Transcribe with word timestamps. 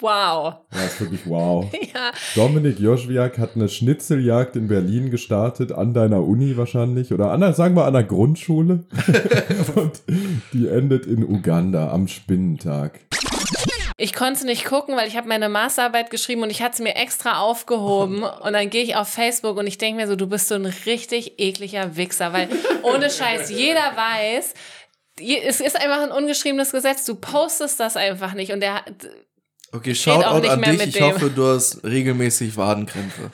Wow. 0.00 0.54
Ja, 0.72 0.84
ist 0.84 1.00
wirklich 1.00 1.26
wow. 1.26 1.70
Ja, 1.94 2.12
Dominik 2.34 2.78
Joschwiak 2.78 3.38
hat 3.38 3.56
eine 3.56 3.68
Schnitzeljagd 3.68 4.56
in 4.56 4.68
Berlin 4.68 5.10
gestartet, 5.10 5.72
an 5.72 5.92
deiner 5.92 6.22
Uni 6.24 6.56
wahrscheinlich, 6.56 7.12
oder 7.12 7.32
an, 7.32 7.52
sagen 7.54 7.74
wir 7.74 7.84
an 7.84 7.94
der 7.94 8.04
Grundschule. 8.04 8.84
Und 9.74 10.02
die 10.52 10.68
endet 10.68 11.06
in 11.06 11.24
Uganda 11.24 11.90
am 11.90 12.08
Spinnentag. 12.08 13.00
ich 13.96 14.12
konnte 14.14 14.46
nicht 14.46 14.64
gucken, 14.64 14.96
weil 14.96 15.08
ich 15.08 15.16
habe 15.16 15.28
meine 15.28 15.48
Masterarbeit 15.48 16.10
geschrieben 16.10 16.42
und 16.42 16.50
ich 16.50 16.62
hatte 16.62 16.78
sie 16.78 16.82
mir 16.82 16.96
extra 16.96 17.40
aufgehoben 17.40 18.22
und 18.42 18.52
dann 18.52 18.70
gehe 18.70 18.82
ich 18.82 18.96
auf 18.96 19.08
Facebook 19.08 19.56
und 19.58 19.66
ich 19.66 19.78
denke 19.78 20.00
mir 20.00 20.08
so, 20.08 20.16
du 20.16 20.26
bist 20.26 20.48
so 20.48 20.54
ein 20.54 20.66
richtig 20.86 21.38
ekliger 21.38 21.96
Wichser, 21.96 22.32
weil 22.32 22.48
ohne 22.82 23.10
Scheiß, 23.10 23.50
jeder 23.50 23.96
weiß, 23.96 24.54
es 25.46 25.60
ist 25.60 25.76
einfach 25.76 26.02
ein 26.02 26.12
ungeschriebenes 26.12 26.72
Gesetz, 26.72 27.04
du 27.04 27.14
postest 27.14 27.78
das 27.78 27.96
einfach 27.96 28.32
nicht 28.32 28.52
und 28.52 28.60
der 28.60 28.82
Okay, 29.72 29.92
auch 29.92 29.94
Shoutout 29.94 30.40
nicht 30.40 30.50
an 30.50 30.60
mehr 30.60 30.70
dich. 30.70 30.78
mit 30.80 30.88
Ich 30.88 30.94
dem. 30.94 31.04
hoffe, 31.04 31.30
du 31.30 31.46
hast 31.46 31.84
regelmäßig 31.84 32.56
Wadenkrämpfe. 32.56 33.30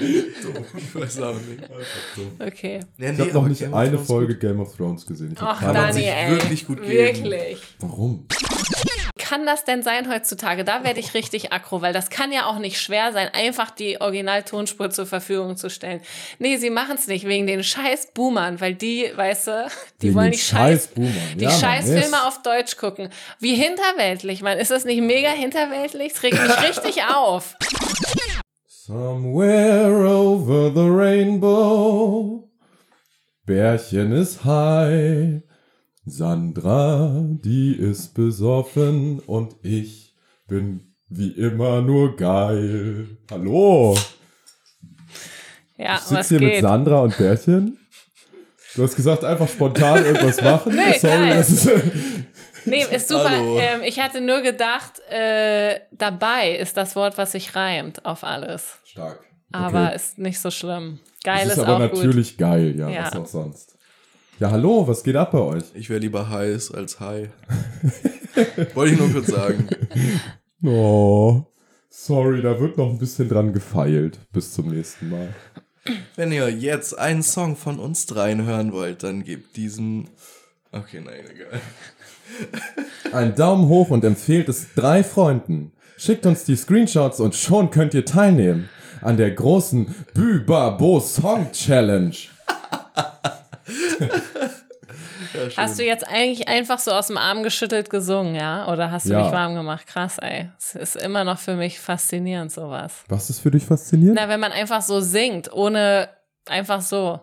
ich 0.00 0.94
weiß 0.94 1.20
auch 1.22 1.34
nicht. 1.34 1.62
okay. 2.40 2.80
Ja, 2.98 3.10
Ich 3.12 3.20
habe 3.20 3.32
noch 3.32 3.48
nicht 3.48 3.60
Game 3.60 3.74
eine 3.74 3.98
Folge 3.98 4.34
gut. 4.34 4.40
Game 4.40 4.60
of 4.60 4.76
Thrones 4.76 5.06
gesehen. 5.06 5.32
Ich 5.34 5.40
hab 5.40 5.48
Ach, 5.56 5.60
keine 5.60 5.72
man 5.72 5.82
Dani, 5.88 5.92
sich 5.94 6.06
ey. 6.06 6.30
wirklich 6.30 6.66
gut 6.66 6.82
geben. 6.82 7.24
Wirklich. 7.24 7.58
Warum? 7.80 8.26
Kann 9.24 9.46
das 9.46 9.64
denn 9.64 9.82
sein 9.82 10.12
heutzutage? 10.12 10.64
Da 10.64 10.84
werde 10.84 11.00
ich 11.00 11.14
richtig 11.14 11.50
aggro, 11.50 11.80
weil 11.80 11.94
das 11.94 12.10
kann 12.10 12.30
ja 12.30 12.44
auch 12.44 12.58
nicht 12.58 12.78
schwer 12.78 13.10
sein, 13.14 13.30
einfach 13.32 13.70
die 13.70 13.98
Original-Tonspur 13.98 14.90
zur 14.90 15.06
Verfügung 15.06 15.56
zu 15.56 15.70
stellen. 15.70 16.02
Nee, 16.38 16.58
sie 16.58 16.68
machen 16.68 16.96
es 16.98 17.06
nicht 17.06 17.26
wegen 17.26 17.46
den 17.46 17.64
scheiß 17.64 18.08
Boomern, 18.12 18.60
weil 18.60 18.74
die, 18.74 19.10
weißt 19.16 19.46
du, 19.46 19.66
die 20.02 20.08
Wegen 20.08 20.14
wollen 20.14 20.32
die 20.32 20.36
scheiß, 20.38 20.88
Boomer. 20.88 21.08
die 21.36 21.44
Ja, 21.44 21.48
Mann, 21.48 21.58
scheiß 21.58 21.88
yes. 21.88 22.00
Filme 22.02 22.26
auf 22.26 22.42
Deutsch 22.42 22.76
gucken. 22.76 23.08
Wie 23.40 23.54
hinterweltlich, 23.54 24.42
Mann. 24.42 24.58
Ist 24.58 24.70
das 24.70 24.84
nicht 24.84 25.00
mega 25.00 25.30
hinterweltlich? 25.30 26.12
Es 26.12 26.22
regt 26.22 26.38
mich 26.42 26.62
richtig 26.68 27.02
auf. 27.14 27.56
Somewhere 28.68 30.06
over 30.06 30.70
the 30.74 30.86
rainbow. 30.86 32.46
Bärchen 33.46 34.12
ist 34.12 34.44
high. 34.44 35.40
Sandra, 36.06 37.24
die 37.26 37.74
ist 37.76 38.14
besoffen 38.14 39.20
und 39.20 39.56
ich 39.62 40.14
bin 40.46 40.94
wie 41.08 41.30
immer 41.30 41.80
nur 41.80 42.16
geil. 42.16 43.06
Hallo. 43.30 43.96
Ja, 45.78 45.94
Ich 45.96 46.00
sitze 46.02 46.28
hier 46.38 46.40
mit 46.40 46.52
geht? 46.54 46.62
Sandra 46.62 47.00
und 47.00 47.16
Bärchen. 47.16 47.78
Du 48.74 48.82
hast 48.82 48.96
gesagt, 48.96 49.24
einfach 49.24 49.48
spontan 49.48 50.04
irgendwas 50.04 50.42
machen. 50.42 50.74
Nee, 50.76 50.98
Sorry, 50.98 51.28
das 51.30 51.50
ist, 51.50 51.70
Nee, 52.66 52.84
ist 52.90 53.08
super. 53.08 53.30
Ähm, 53.58 53.82
ich 53.84 54.00
hatte 54.00 54.20
nur 54.20 54.40
gedacht, 54.40 55.00
äh, 55.10 55.80
dabei 55.92 56.56
ist 56.56 56.76
das 56.76 56.96
Wort, 56.96 57.16
was 57.18 57.32
sich 57.32 57.54
reimt 57.54 58.04
auf 58.04 58.24
alles. 58.24 58.78
stark. 58.84 59.20
Aber 59.52 59.86
Okay. 59.86 59.96
ist 59.96 60.18
nicht 60.18 60.40
so 60.40 60.50
schlimm. 60.50 60.98
Geil 61.22 61.46
ist 61.46 61.54
ist, 61.54 61.58
aber 61.60 61.76
auch 61.86 61.90
gut. 61.90 62.04
natürlich 62.04 62.36
geil, 62.36 62.74
ja, 62.76 62.88
Ja. 62.88 63.04
was 63.06 63.16
auch 63.16 63.26
sonst. 63.26 63.73
Ja, 64.40 64.50
hallo, 64.50 64.88
was 64.88 65.04
geht 65.04 65.14
ab 65.14 65.30
bei 65.30 65.38
euch? 65.38 65.62
Ich 65.74 65.88
wäre 65.88 66.00
lieber 66.00 66.28
heiß 66.28 66.72
als 66.72 66.98
high. 66.98 67.28
Wollte 68.74 68.94
ich 68.94 68.98
nur 68.98 69.10
kurz 69.10 69.28
sagen. 69.28 69.68
Oh, 70.66 71.42
sorry, 71.90 72.40
da 72.40 72.58
wird 72.58 72.78
noch 72.78 72.88
ein 72.88 72.96
bisschen 72.96 73.28
dran 73.28 73.52
gefeilt. 73.52 74.18
Bis 74.32 74.54
zum 74.54 74.68
nächsten 74.68 75.10
Mal. 75.10 75.28
Wenn 76.16 76.32
ihr 76.32 76.48
jetzt 76.48 76.98
einen 76.98 77.22
Song 77.22 77.54
von 77.54 77.78
uns 77.78 78.06
dreien 78.06 78.46
hören 78.46 78.72
wollt, 78.72 79.02
dann 79.02 79.24
gebt 79.24 79.58
diesen. 79.58 80.08
Okay, 80.72 81.02
nein, 81.04 81.20
egal. 81.30 81.60
Ein 83.12 83.34
Daumen 83.34 83.68
hoch 83.68 83.90
und 83.90 84.04
empfehlt 84.04 84.48
es 84.48 84.72
drei 84.74 85.04
Freunden. 85.04 85.72
Schickt 85.98 86.24
uns 86.24 86.44
die 86.44 86.56
Screenshots 86.56 87.20
und 87.20 87.34
schon 87.34 87.68
könnt 87.68 87.92
ihr 87.92 88.06
teilnehmen 88.06 88.70
an 89.02 89.18
der 89.18 89.32
großen 89.32 89.94
Bübabo 90.14 90.98
Song 91.00 91.52
Challenge. 91.52 92.16
Ja. 95.32 95.62
Hast 95.64 95.78
du 95.78 95.84
jetzt 95.84 96.06
eigentlich 96.06 96.46
einfach 96.46 96.78
so 96.78 96.92
aus 96.92 97.08
dem 97.08 97.16
Arm 97.16 97.42
geschüttelt 97.42 97.90
gesungen, 97.90 98.34
ja? 98.36 98.70
Oder 98.72 98.90
hast 98.92 99.06
du 99.06 99.12
Ja. 99.12 99.22
mich 99.24 99.32
warm 99.32 99.54
gemacht? 99.54 99.86
Krass, 99.86 100.18
ey. 100.18 100.50
Es 100.58 100.74
ist 100.74 100.96
immer 100.96 101.24
noch 101.24 101.38
für 101.38 101.56
mich 101.56 101.80
faszinierend, 101.80 102.52
sowas. 102.52 103.02
Was 103.08 103.30
ist 103.30 103.40
für 103.40 103.50
dich 103.50 103.64
faszinierend? 103.64 104.18
Na, 104.20 104.28
wenn 104.28 104.38
man 104.40 104.52
einfach 104.52 104.82
so 104.82 105.00
singt, 105.00 105.52
ohne 105.52 106.08
einfach 106.46 106.80
so. 106.82 107.20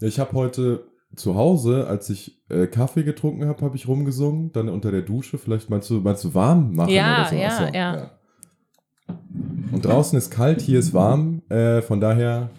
Ich 0.00 0.20
habe 0.20 0.32
heute 0.34 0.84
zu 1.16 1.34
Hause, 1.34 1.86
als 1.88 2.08
ich 2.10 2.40
äh, 2.50 2.66
Kaffee 2.66 3.02
getrunken 3.02 3.48
habe, 3.48 3.64
habe 3.64 3.74
ich 3.76 3.88
rumgesungen. 3.88 4.52
Dann 4.52 4.68
unter 4.68 4.92
der 4.92 5.02
Dusche. 5.02 5.38
Vielleicht 5.38 5.70
meinst 5.70 5.90
du, 5.90 5.94
meinst 5.94 6.22
du 6.24 6.34
warm 6.34 6.74
machen 6.74 6.90
Ja, 6.92 7.22
oder 7.22 7.28
so? 7.30 7.34
ja, 7.36 7.48
Ach 7.50 7.58
so, 7.68 7.74
ja. 7.74 8.10
Und 9.72 9.84
draußen 9.84 10.16
ist 10.18 10.30
kalt, 10.30 10.60
hier 10.60 10.78
ist 10.78 10.94
warm. 10.94 11.42
Äh, 11.50 11.82
von 11.82 12.00
daher 12.00 12.50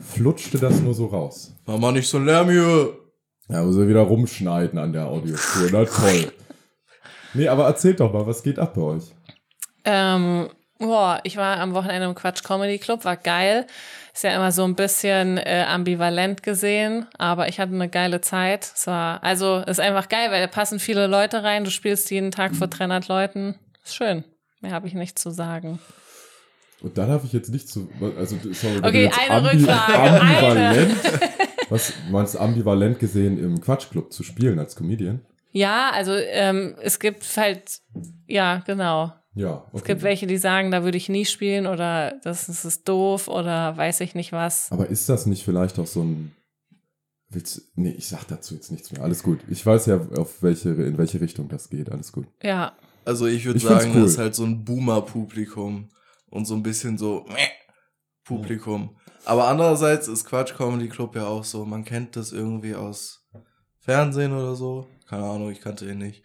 flutschte 0.00 0.58
das 0.58 0.80
nur 0.80 0.94
so 0.94 1.06
raus. 1.06 1.54
Mach 1.66 1.78
mal 1.78 1.92
nicht 1.92 2.08
so 2.08 2.18
ein 2.18 2.26
Lärm 2.26 2.50
hier. 2.50 2.90
Ja, 3.48 3.62
muss 3.62 3.76
er 3.76 3.88
wieder 3.88 4.00
rumschneiden 4.00 4.78
an 4.78 4.92
der 4.92 5.06
Audiospur. 5.06 5.68
Na 5.70 5.84
toll. 5.84 6.32
Nee, 7.34 7.48
aber 7.48 7.66
erzählt 7.66 8.00
doch 8.00 8.12
mal, 8.12 8.26
was 8.26 8.42
geht 8.42 8.58
ab 8.58 8.74
bei 8.74 8.82
euch? 8.82 9.12
Ähm, 9.84 10.48
boah, 10.78 11.20
ich 11.24 11.36
war 11.36 11.58
am 11.58 11.74
Wochenende 11.74 12.06
im 12.06 12.14
Quatsch 12.14 12.42
Comedy 12.42 12.78
Club, 12.78 13.04
war 13.04 13.16
geil. 13.16 13.66
Ist 14.14 14.24
ja 14.24 14.34
immer 14.34 14.52
so 14.52 14.64
ein 14.64 14.76
bisschen 14.76 15.38
äh, 15.38 15.64
ambivalent 15.68 16.42
gesehen, 16.42 17.06
aber 17.18 17.48
ich 17.48 17.58
hatte 17.58 17.74
eine 17.74 17.88
geile 17.88 18.20
Zeit. 18.20 18.70
Es 18.74 18.86
war, 18.86 19.22
also 19.22 19.58
ist 19.58 19.80
einfach 19.80 20.08
geil, 20.08 20.30
weil 20.30 20.40
da 20.40 20.46
passen 20.46 20.78
viele 20.78 21.06
Leute 21.06 21.42
rein. 21.42 21.64
Du 21.64 21.70
spielst 21.70 22.10
jeden 22.10 22.30
Tag 22.30 22.54
vor 22.54 22.68
300 22.68 23.08
Leuten. 23.08 23.56
Ist 23.84 23.96
schön. 23.96 24.24
Mehr 24.64 24.72
habe 24.72 24.86
ich 24.86 24.94
nicht 24.94 25.18
zu 25.18 25.30
sagen. 25.30 25.78
Und 26.80 26.96
da 26.96 27.06
darf 27.06 27.22
ich 27.22 27.34
jetzt 27.34 27.50
nicht 27.50 27.68
zu. 27.68 27.86
Also, 28.18 28.36
sorry, 28.52 28.78
Okay, 28.78 29.10
eine 29.28 29.52
Rückfrage, 29.52 30.20
Ambivalent. 30.20 30.96
Was 31.68 31.92
meinst 32.10 32.34
du 32.34 32.38
ambivalent 32.38 32.98
gesehen 32.98 33.38
im 33.38 33.60
Quatschclub 33.60 34.10
zu 34.10 34.22
spielen 34.22 34.58
als 34.58 34.74
Comedian? 34.74 35.20
Ja, 35.52 35.90
also 35.92 36.12
ähm, 36.14 36.76
es 36.80 36.98
gibt 36.98 37.24
halt, 37.36 37.80
ja, 38.26 38.62
genau. 38.66 39.12
Ja. 39.34 39.64
Okay. 39.66 39.70
Es 39.74 39.84
gibt 39.84 40.02
welche, 40.02 40.26
die 40.26 40.38
sagen, 40.38 40.70
da 40.70 40.82
würde 40.82 40.96
ich 40.96 41.10
nie 41.10 41.26
spielen 41.26 41.66
oder 41.66 42.18
das, 42.22 42.46
das 42.46 42.64
ist 42.64 42.88
doof 42.88 43.28
oder 43.28 43.76
weiß 43.76 44.00
ich 44.00 44.14
nicht 44.14 44.32
was. 44.32 44.72
Aber 44.72 44.88
ist 44.88 45.10
das 45.10 45.26
nicht 45.26 45.44
vielleicht 45.44 45.78
auch 45.78 45.86
so 45.86 46.02
ein. 46.02 46.32
Willst, 47.28 47.62
nee, 47.74 47.90
ich 47.90 48.08
sag 48.08 48.24
dazu 48.28 48.54
jetzt 48.54 48.70
nichts 48.70 48.92
mehr. 48.92 49.02
Alles 49.02 49.22
gut. 49.22 49.40
Ich 49.48 49.64
weiß 49.64 49.86
ja, 49.86 50.00
auf 50.16 50.42
welche, 50.42 50.70
in 50.70 50.96
welche 50.96 51.20
Richtung 51.20 51.48
das 51.48 51.68
geht. 51.68 51.90
Alles 51.92 52.12
gut. 52.12 52.26
Ja, 52.42 52.74
Also 53.04 53.26
ich 53.26 53.44
würde 53.44 53.60
sagen, 53.60 53.92
cool. 53.94 54.02
das 54.02 54.12
ist 54.12 54.18
halt 54.18 54.34
so 54.34 54.44
ein 54.44 54.64
Boomer-Publikum 54.64 55.88
und 56.30 56.46
so 56.46 56.54
ein 56.54 56.62
bisschen 56.62 56.98
so 56.98 57.26
Publikum. 58.24 58.96
Aber 59.24 59.48
andererseits 59.48 60.08
ist 60.08 60.24
Quatsch 60.24 60.54
Comedy 60.54 60.88
Club 60.88 61.16
ja 61.16 61.26
auch 61.26 61.44
so, 61.44 61.64
man 61.64 61.84
kennt 61.84 62.16
das 62.16 62.32
irgendwie 62.32 62.74
aus 62.74 63.26
Fernsehen 63.80 64.32
oder 64.32 64.54
so. 64.54 64.86
Keine 65.08 65.24
Ahnung, 65.24 65.50
ich 65.50 65.60
kannte 65.60 65.88
ihn 65.88 65.98
nicht. 65.98 66.24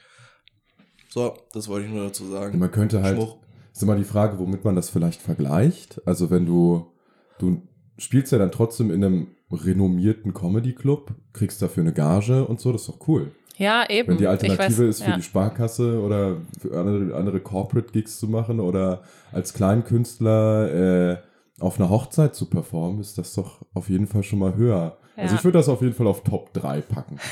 So, 1.09 1.35
das 1.53 1.67
wollte 1.67 1.87
ich 1.87 1.93
nur 1.93 2.05
dazu 2.05 2.25
sagen. 2.27 2.59
Man 2.59 2.71
könnte 2.71 3.01
halt. 3.01 3.17
Schmuck. 3.17 3.39
Ist 3.73 3.83
immer 3.83 3.95
die 3.95 4.03
Frage, 4.03 4.39
womit 4.39 4.63
man 4.63 4.75
das 4.75 4.89
vielleicht 4.89 5.21
vergleicht. 5.21 6.01
Also 6.05 6.29
wenn 6.29 6.45
du, 6.45 6.91
du 7.39 7.61
spielst 7.97 8.31
ja 8.31 8.37
dann 8.37 8.51
trotzdem 8.51 8.91
in 8.91 9.03
einem 9.03 9.27
renommierten 9.51 10.33
Comedy-Club, 10.33 11.15
kriegst 11.33 11.61
dafür 11.61 11.83
eine 11.83 11.93
Gage 11.93 12.45
und 12.45 12.59
so, 12.59 12.71
das 12.71 12.81
ist 12.81 12.89
doch 12.89 13.07
cool. 13.07 13.31
Ja, 13.59 13.87
eben. 13.89 14.09
Wenn 14.09 14.17
die 14.17 14.27
Alternative 14.27 14.63
weiß, 14.63 14.79
ist 14.79 15.03
für 15.03 15.11
ja. 15.11 15.15
die 15.17 15.21
Sparkasse 15.21 16.01
oder 16.01 16.37
für 16.59 16.75
andere, 16.77 17.15
andere 17.15 17.39
Corporate-Gigs 17.39 18.19
zu 18.19 18.27
machen 18.27 18.59
oder 18.59 19.03
als 19.31 19.53
Kleinkünstler 19.53 21.11
äh, 21.11 21.17
auf 21.59 21.79
einer 21.79 21.89
Hochzeit 21.89 22.33
zu 22.35 22.49
performen, 22.49 23.01
ist 23.01 23.17
das 23.17 23.33
doch 23.33 23.61
auf 23.73 23.89
jeden 23.89 24.07
Fall 24.07 24.23
schon 24.23 24.39
mal 24.39 24.55
höher. 24.55 24.97
Also 25.17 25.33
Ja. 25.33 25.39
ich 25.39 25.43
würde 25.43 25.57
das 25.57 25.67
auf 25.67 25.81
jeden 25.81 25.93
Fall 25.93 26.07
auf 26.07 26.23
Top 26.23 26.53
3 26.53 26.81
packen. 26.81 27.19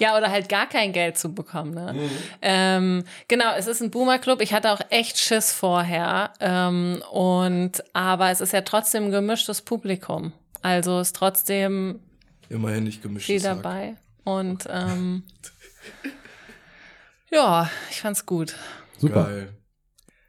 Ja, 0.00 0.16
oder 0.16 0.30
halt 0.30 0.48
gar 0.48 0.68
kein 0.68 0.92
Geld 0.92 1.18
zu 1.18 1.34
bekommen. 1.34 1.74
Ne? 1.74 1.92
Ähm, 2.40 3.02
genau, 3.26 3.46
es 3.58 3.66
ist 3.66 3.82
ein 3.82 3.90
Boomer-Club. 3.90 4.40
Ich 4.42 4.52
hatte 4.52 4.70
auch 4.72 4.80
echt 4.90 5.18
Schiss 5.18 5.50
vorher. 5.50 6.32
Ähm, 6.38 7.02
und 7.10 7.82
aber 7.94 8.30
es 8.30 8.40
ist 8.40 8.52
ja 8.52 8.60
trotzdem 8.60 9.06
ein 9.06 9.10
gemischtes 9.10 9.60
Publikum. 9.60 10.32
Also 10.62 11.00
ist 11.00 11.16
trotzdem 11.16 11.98
Immerhin 12.48 12.84
nicht 12.84 13.00
viel 13.00 13.08
gemischtes 13.08 13.44
Hack. 13.44 13.62
dabei. 13.62 13.96
Und 14.28 14.66
ähm, 14.68 15.22
ja, 17.30 17.70
ich 17.88 18.02
fand's 18.02 18.26
gut. 18.26 18.56
Super. 18.98 19.24
Geil. 19.24 19.56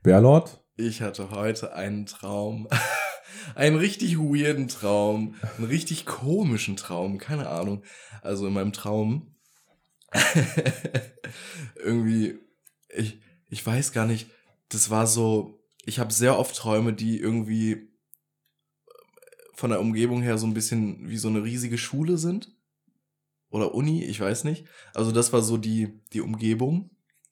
Bärlord? 0.04 0.64
Ich 0.78 1.02
hatte 1.02 1.32
heute 1.32 1.74
einen 1.74 2.06
Traum. 2.06 2.70
einen 3.56 3.76
richtig 3.76 4.18
weirden 4.18 4.70
Traum. 4.70 5.36
Einen 5.58 5.68
richtig 5.68 6.06
komischen 6.06 6.78
Traum. 6.78 7.18
Keine 7.18 7.50
Ahnung. 7.50 7.84
Also 8.22 8.48
in 8.48 8.54
meinem 8.54 8.72
Traum. 8.72 9.36
irgendwie. 11.76 12.40
Ich, 12.88 13.20
ich 13.50 13.66
weiß 13.66 13.92
gar 13.92 14.06
nicht. 14.06 14.30
Das 14.70 14.90
war 14.90 15.08
so. 15.08 15.60
Ich 15.84 16.00
habe 16.00 16.14
sehr 16.14 16.40
oft 16.40 16.56
Träume, 16.56 16.94
die 16.94 17.20
irgendwie 17.20 17.90
von 19.56 19.72
der 19.72 19.82
Umgebung 19.82 20.22
her 20.22 20.38
so 20.38 20.48
ein 20.48 20.54
bisschen 20.54 21.10
wie 21.10 21.18
so 21.18 21.28
eine 21.28 21.44
riesige 21.44 21.78
Schule 21.78 22.18
sind. 22.18 22.56
Oder 23.50 23.74
Uni, 23.74 24.04
ich 24.04 24.20
weiß 24.20 24.44
nicht. 24.44 24.66
Also 24.94 25.12
das 25.12 25.34
war 25.34 25.42
so 25.42 25.58
die, 25.58 26.00
die 26.14 26.22
Umgebung, 26.22 26.92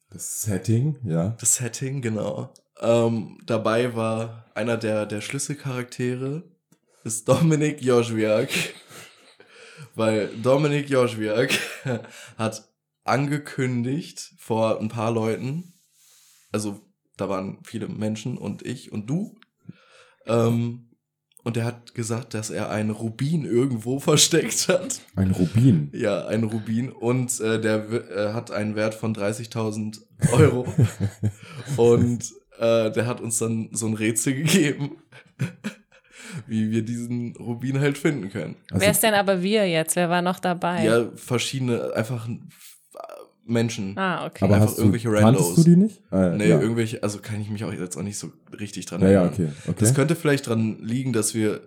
Das 0.09 0.41
Setting, 0.41 0.97
ja. 1.03 1.35
das 1.39 1.55
Setting, 1.55 2.01
genau. 2.01 2.53
Ähm, 2.79 3.39
dabei 3.45 3.95
war 3.95 4.45
einer 4.55 4.77
der, 4.77 5.05
der 5.05 5.21
Schlüsselcharaktere, 5.21 6.43
ist 7.03 7.27
Dominik 7.27 7.81
Joschwiak. 7.81 8.49
Weil 9.95 10.29
Dominik 10.41 10.89
Joschwiak 10.89 11.57
hat 12.37 12.67
angekündigt 13.03 14.33
vor 14.37 14.79
ein 14.79 14.89
paar 14.89 15.11
Leuten, 15.11 15.73
also 16.51 16.81
da 17.15 17.29
waren 17.29 17.59
viele 17.63 17.87
Menschen 17.87 18.37
und 18.37 18.63
ich 18.63 18.91
und 18.91 19.09
du, 19.09 19.39
ähm, 20.25 20.86
und 21.47 21.55
er 21.55 21.63
hat 21.63 21.93
gesagt, 21.95 22.33
dass 22.33 22.49
er 22.49 22.69
einen 22.69 22.89
Rubin 22.89 23.45
irgendwo 23.45 23.99
versteckt 24.11 24.67
hat. 24.67 24.99
Ein 25.15 25.31
Rubin. 25.31 25.89
Ja, 25.93 26.25
ein 26.27 26.43
Rubin. 26.43 26.89
Und 26.91 27.39
äh, 27.39 27.59
der 27.61 27.89
w- 27.89 27.95
äh, 27.97 28.33
hat 28.33 28.51
einen 28.51 28.75
Wert 28.75 28.93
von 28.95 29.15
30.000 29.15 29.99
Euro. 30.33 30.67
und 31.77 32.23
äh, 32.59 32.91
der 32.91 33.05
hat 33.05 33.21
uns 33.21 33.37
dann 33.37 33.69
so 33.71 33.87
ein 33.87 33.93
Rätsel 33.93 34.33
gegeben, 34.35 34.97
wie 36.47 36.69
wir 36.71 36.81
diesen 36.83 37.35
Rubin 37.37 37.79
halt 37.79 37.97
finden 37.97 38.29
können. 38.29 38.55
Also, 38.71 38.81
Wer 38.83 38.91
ist 38.91 39.03
denn 39.03 39.13
aber 39.13 39.41
wir 39.41 39.69
jetzt? 39.69 39.95
Wer 39.95 40.09
war 40.09 40.21
noch 40.21 40.39
dabei? 40.39 40.83
Ja, 40.83 41.05
verschiedene, 41.15 41.93
einfach 41.95 42.27
Menschen. 43.47 43.97
Ah, 43.97 44.25
okay. 44.25 44.45
aber 44.45 44.55
einfach 44.55 44.67
hast 44.67 44.77
du, 44.77 44.81
irgendwelche 44.83 45.09
kanntest 45.11 45.45
Randos. 45.49 45.55
du 45.55 45.69
die 45.69 45.75
nicht? 45.75 46.01
Äh, 46.11 46.37
nee, 46.37 46.49
ja. 46.49 46.59
irgendwelche, 46.59 47.03
also 47.03 47.19
kann 47.19 47.41
ich 47.41 47.49
mich 47.49 47.63
auch 47.63 47.73
jetzt 47.73 47.97
auch 47.97 48.03
nicht 48.03 48.17
so 48.17 48.31
richtig 48.59 48.85
dran 48.85 49.01
Ja, 49.01 49.09
ja, 49.09 49.21
erinnern. 49.25 49.33
okay. 49.33 49.69
okay. 49.71 49.77
Das 49.79 49.93
könnte 49.93 50.15
vielleicht 50.15 50.47
dran 50.47 50.79
liegen, 50.81 51.13
dass 51.13 51.33
wir, 51.33 51.61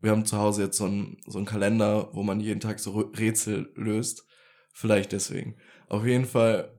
wir 0.00 0.10
haben 0.10 0.24
zu 0.24 0.38
Hause 0.38 0.62
jetzt 0.62 0.76
so 0.78 0.84
einen, 0.84 1.16
so 1.26 1.38
einen 1.38 1.46
Kalender, 1.46 2.08
wo 2.12 2.22
man 2.22 2.40
jeden 2.40 2.60
Tag 2.60 2.78
so 2.78 2.92
Rätsel 3.18 3.70
löst. 3.74 4.24
Vielleicht 4.72 5.12
deswegen. 5.12 5.56
Auf 5.88 6.06
jeden 6.06 6.24
Fall 6.24 6.77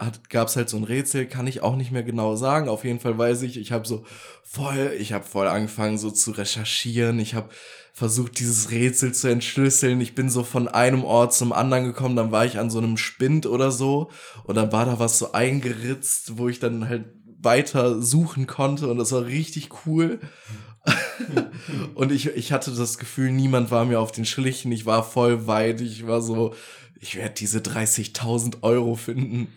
hat, 0.00 0.30
gab's 0.30 0.56
halt 0.56 0.68
so 0.68 0.78
ein 0.78 0.84
Rätsel, 0.84 1.26
kann 1.26 1.46
ich 1.46 1.62
auch 1.62 1.76
nicht 1.76 1.92
mehr 1.92 2.02
genau 2.02 2.34
sagen. 2.34 2.68
Auf 2.68 2.84
jeden 2.84 3.00
Fall 3.00 3.18
weiß 3.18 3.42
ich, 3.42 3.58
ich 3.58 3.70
habe 3.70 3.86
so 3.86 4.04
voll, 4.42 4.92
ich 4.98 5.12
habe 5.12 5.24
voll 5.24 5.46
angefangen 5.46 5.98
so 5.98 6.10
zu 6.10 6.30
recherchieren. 6.30 7.18
Ich 7.18 7.34
habe 7.34 7.50
versucht, 7.92 8.38
dieses 8.38 8.70
Rätsel 8.70 9.12
zu 9.12 9.28
entschlüsseln. 9.28 10.00
Ich 10.00 10.14
bin 10.14 10.30
so 10.30 10.42
von 10.42 10.68
einem 10.68 11.04
Ort 11.04 11.34
zum 11.34 11.52
anderen 11.52 11.84
gekommen, 11.84 12.16
dann 12.16 12.32
war 12.32 12.46
ich 12.46 12.58
an 12.58 12.70
so 12.70 12.78
einem 12.78 12.96
Spind 12.96 13.44
oder 13.46 13.70
so 13.70 14.10
und 14.44 14.54
dann 14.54 14.72
war 14.72 14.86
da 14.86 14.98
was 14.98 15.18
so 15.18 15.32
eingeritzt, 15.32 16.38
wo 16.38 16.48
ich 16.48 16.58
dann 16.60 16.88
halt 16.88 17.04
weiter 17.42 18.00
suchen 18.00 18.46
konnte 18.46 18.88
und 18.88 18.98
das 18.98 19.12
war 19.12 19.26
richtig 19.26 19.68
cool. 19.84 20.18
und 21.94 22.10
ich, 22.10 22.28
ich 22.28 22.52
hatte 22.52 22.70
das 22.70 22.96
Gefühl, 22.96 23.32
niemand 23.32 23.70
war 23.70 23.84
mir 23.84 24.00
auf 24.00 24.12
den 24.12 24.24
Schlichen. 24.24 24.72
Ich 24.72 24.86
war 24.86 25.04
voll 25.04 25.46
weit. 25.46 25.82
Ich 25.82 26.06
war 26.06 26.22
so, 26.22 26.54
ich 27.00 27.16
werde 27.16 27.34
diese 27.34 27.60
30.000 27.60 28.62
Euro 28.62 28.94
finden. 28.94 29.48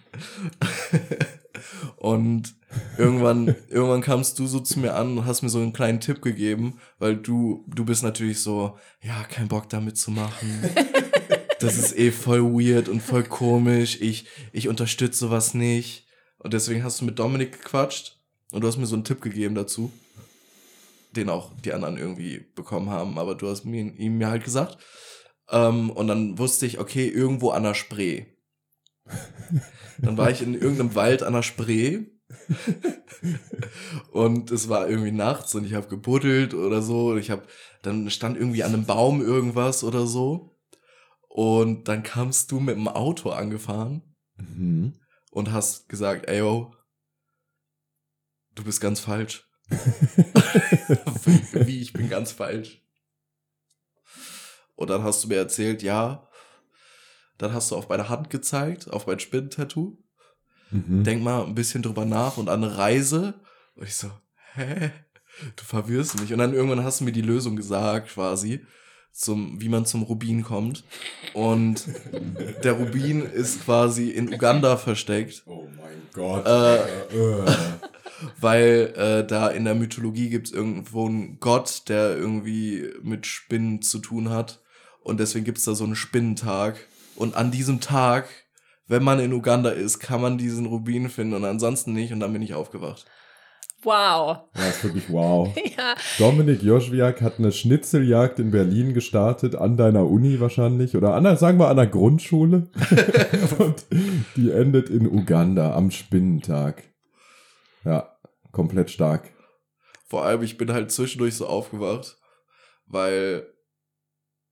und 1.98 2.56
irgendwann, 2.98 3.56
irgendwann 3.69 4.01
kamst 4.01 4.40
du 4.40 4.48
so 4.48 4.62
zu 4.62 4.80
mir 4.80 4.95
an 4.95 5.18
und 5.18 5.25
hast 5.25 5.42
mir 5.42 5.50
so 5.50 5.60
einen 5.60 5.74
kleinen 5.74 6.00
Tipp 6.00 6.22
gegeben, 6.22 6.80
weil 7.00 7.18
du, 7.18 7.66
du 7.68 7.84
bist 7.84 8.01
natürlich 8.01 8.40
so, 8.40 8.78
ja, 9.01 9.24
kein 9.25 9.50
Bock 9.50 9.69
damit 9.69 9.98
zu 9.98 10.12
machen. 10.12 10.63
Das 11.60 11.78
ist 11.78 11.98
eh 11.98 12.12
voll 12.12 12.44
weird 12.44 12.90
und 12.90 13.00
voll 13.00 13.24
komisch. 13.24 14.01
Ich, 14.01 14.25
ich 14.51 14.68
unterstütze 14.68 15.18
sowas 15.19 15.54
nicht. 15.54 16.06
Und 16.38 16.54
deswegen 16.54 16.84
hast 16.84 17.00
du 17.00 17.06
mit 17.06 17.18
Dominik 17.18 17.54
gequatscht 17.54 18.18
und 18.51 18.62
du 18.62 18.68
hast 18.68 18.75
mir 18.75 18.86
so 18.86 18.96
einen 18.96 19.06
Tipp 19.06 19.22
gegeben 19.22 19.56
dazu, 19.56 19.89
den 21.16 21.30
auch 21.30 21.54
die 21.63 21.72
anderen 21.72 21.96
irgendwie 21.96 22.39
bekommen 22.54 22.89
haben, 22.89 23.18
aber 23.18 23.36
du 23.36 23.48
hast 23.48 23.63
mir, 23.63 23.80
ihm 23.98 24.18
mir 24.18 24.28
halt 24.28 24.44
gesagt. 24.44 24.78
Ähm, 25.53 25.89
und 25.91 26.07
dann 26.07 26.38
wusste 26.38 26.65
ich, 26.65 26.79
okay, 26.79 27.07
irgendwo 27.07 27.51
an 27.51 27.63
der 27.63 27.75
Spree. 27.75 28.25
Dann 30.00 30.17
war 30.17 30.29
ich 30.31 30.41
in 30.41 30.53
irgendeinem 30.55 30.95
Wald 30.95 31.23
an 31.23 31.33
der 31.33 31.44
Spree 31.44 32.07
und 34.11 34.50
es 34.51 34.67
war 34.69 34.89
irgendwie 34.89 35.11
nachts 35.11 35.53
und 35.55 35.65
ich 35.65 35.73
habe 35.75 35.88
gebuddelt 35.88 36.53
oder 36.53 36.81
so. 36.81 37.11
Und 37.11 37.19
ich 37.19 37.29
habe 37.29 37.44
dann 37.83 38.09
stand 38.09 38.38
irgendwie 38.38 38.63
an 38.63 38.73
einem 38.73 38.85
Baum 38.85 39.21
irgendwas 39.21 39.83
oder 39.83 40.07
so. 40.07 40.57
Und 41.29 41.88
dann 41.88 42.03
kamst 42.03 42.51
du 42.51 42.59
mit 42.59 42.75
dem 42.75 42.88
Auto 42.88 43.29
angefahren 43.29 44.01
Mhm. 44.38 44.95
und 45.31 45.51
hast 45.51 45.89
gesagt, 45.89 46.27
ey, 46.27 46.39
yo, 46.39 46.73
du 48.55 48.63
bist 48.63 48.81
ganz 48.81 49.00
falsch. 49.00 49.47
Wie, 51.53 51.81
ich 51.81 51.94
bin 51.94 52.09
ganz 52.09 52.31
falsch. 52.31 52.82
Und 54.75 54.90
dann 54.90 55.04
hast 55.04 55.24
du 55.24 55.28
mir 55.28 55.38
erzählt, 55.38 55.84
ja, 55.84 56.28
dann 57.38 57.54
hast 57.54 57.72
du 57.72 57.75
auf 57.75 57.90
meine 57.90 58.10
Hand 58.10 58.30
gezeigt, 58.30 58.90
auf 58.92 59.08
mein 59.08 59.20
Spinnentattoo. 59.20 59.98
Mhm. 60.72 61.04
Denk 61.04 61.24
mal 61.24 61.44
ein 61.44 61.56
bisschen 61.56 61.84
drüber 61.84 62.06
nach 62.06 62.38
und 62.38 62.50
an 62.50 62.64
eine 62.64 62.78
Reise. 62.78 63.36
Und 63.75 63.88
ich 63.88 63.96
so, 63.96 64.12
hä? 64.54 64.92
Du 65.56 65.64
verwirrst 65.64 66.20
mich. 66.20 66.31
Und 66.31 66.40
dann 66.40 66.54
irgendwann 66.54 66.84
hast 66.84 67.00
du 67.00 67.06
mir 67.06 67.12
die 67.12 67.22
Lösung 67.22 67.56
gesagt, 67.56 68.10
quasi, 68.10 68.66
zum, 69.12 69.60
wie 69.62 69.70
man 69.70 69.86
zum 69.86 70.04
Rubin 70.04 70.44
kommt. 70.44 70.84
Und 71.34 71.88
der 72.64 72.74
Rubin 72.74 73.22
ist 73.22 73.66
quasi 73.66 74.10
in 74.10 74.31
Uganda 74.34 74.78
versteckt. 74.78 75.44
Oh 75.46 75.68
mein 75.75 76.02
Gott. 76.14 76.46
Äh, 76.46 76.78
Äh. 77.16 77.46
weil 78.40 78.94
äh, 78.96 79.28
da 79.28 79.50
in 79.50 79.66
der 79.66 79.75
Mythologie 79.75 80.30
gibt 80.30 80.48
es 80.48 80.54
irgendwo 80.54 81.08
einen 81.08 81.40
Gott, 81.40 81.90
der 81.90 82.16
irgendwie 82.16 82.92
mit 83.02 83.25
Spinnen 83.25 83.81
zu 83.81 84.00
tun 84.00 84.30
hat. 84.30 84.62
Und 85.03 85.19
deswegen 85.19 85.45
gibt 85.45 85.57
es 85.57 85.65
da 85.65 85.75
so 85.75 85.83
einen 85.83 85.95
Spinnentag. 85.95 86.77
Und 87.15 87.35
an 87.35 87.51
diesem 87.51 87.79
Tag, 87.79 88.27
wenn 88.88 89.03
man 89.03 89.19
in 89.19 89.33
Uganda 89.33 89.69
ist, 89.69 90.00
kann 90.00 90.21
man 90.21 90.38
diesen 90.38 90.65
Rubin 90.65 91.09
finden 91.09 91.33
und 91.35 91.45
ansonsten 91.45 91.94
nicht. 91.94 92.11
Und 92.13 92.19
dann 92.19 92.33
bin 92.33 92.41
ich 92.41 92.53
aufgewacht. 92.53 93.05
Wow. 93.83 94.38
Ja, 94.55 94.69
ist 94.69 94.83
wirklich 94.83 95.09
wow. 95.09 95.53
Ja. 95.77 95.95
Dominik 96.17 96.63
Joschwiak 96.63 97.21
hat 97.21 97.38
eine 97.38 97.51
Schnitzeljagd 97.51 98.39
in 98.39 98.51
Berlin 98.51 98.94
gestartet, 98.94 99.55
an 99.55 99.75
deiner 99.75 100.07
Uni 100.07 100.39
wahrscheinlich, 100.39 100.95
oder 100.95 101.15
an, 101.15 101.25
der- 101.25 101.35
sagen 101.35 101.59
wir 101.59 101.67
an 101.67 101.75
der 101.75 101.88
Grundschule. 101.88 102.69
Und 103.59 103.85
die 104.38 104.51
endet 104.51 104.89
in 104.89 105.05
Uganda 105.05 105.75
am 105.75 105.91
Spinnentag. 105.91 106.83
Ja, 107.83 108.15
komplett 108.53 108.89
stark. 108.89 109.31
Vor 110.07 110.23
allem, 110.23 110.44
ich 110.44 110.57
bin 110.57 110.71
halt 110.71 110.89
zwischendurch 110.91 111.35
so 111.35 111.47
aufgewacht, 111.47 112.17
weil 112.85 113.47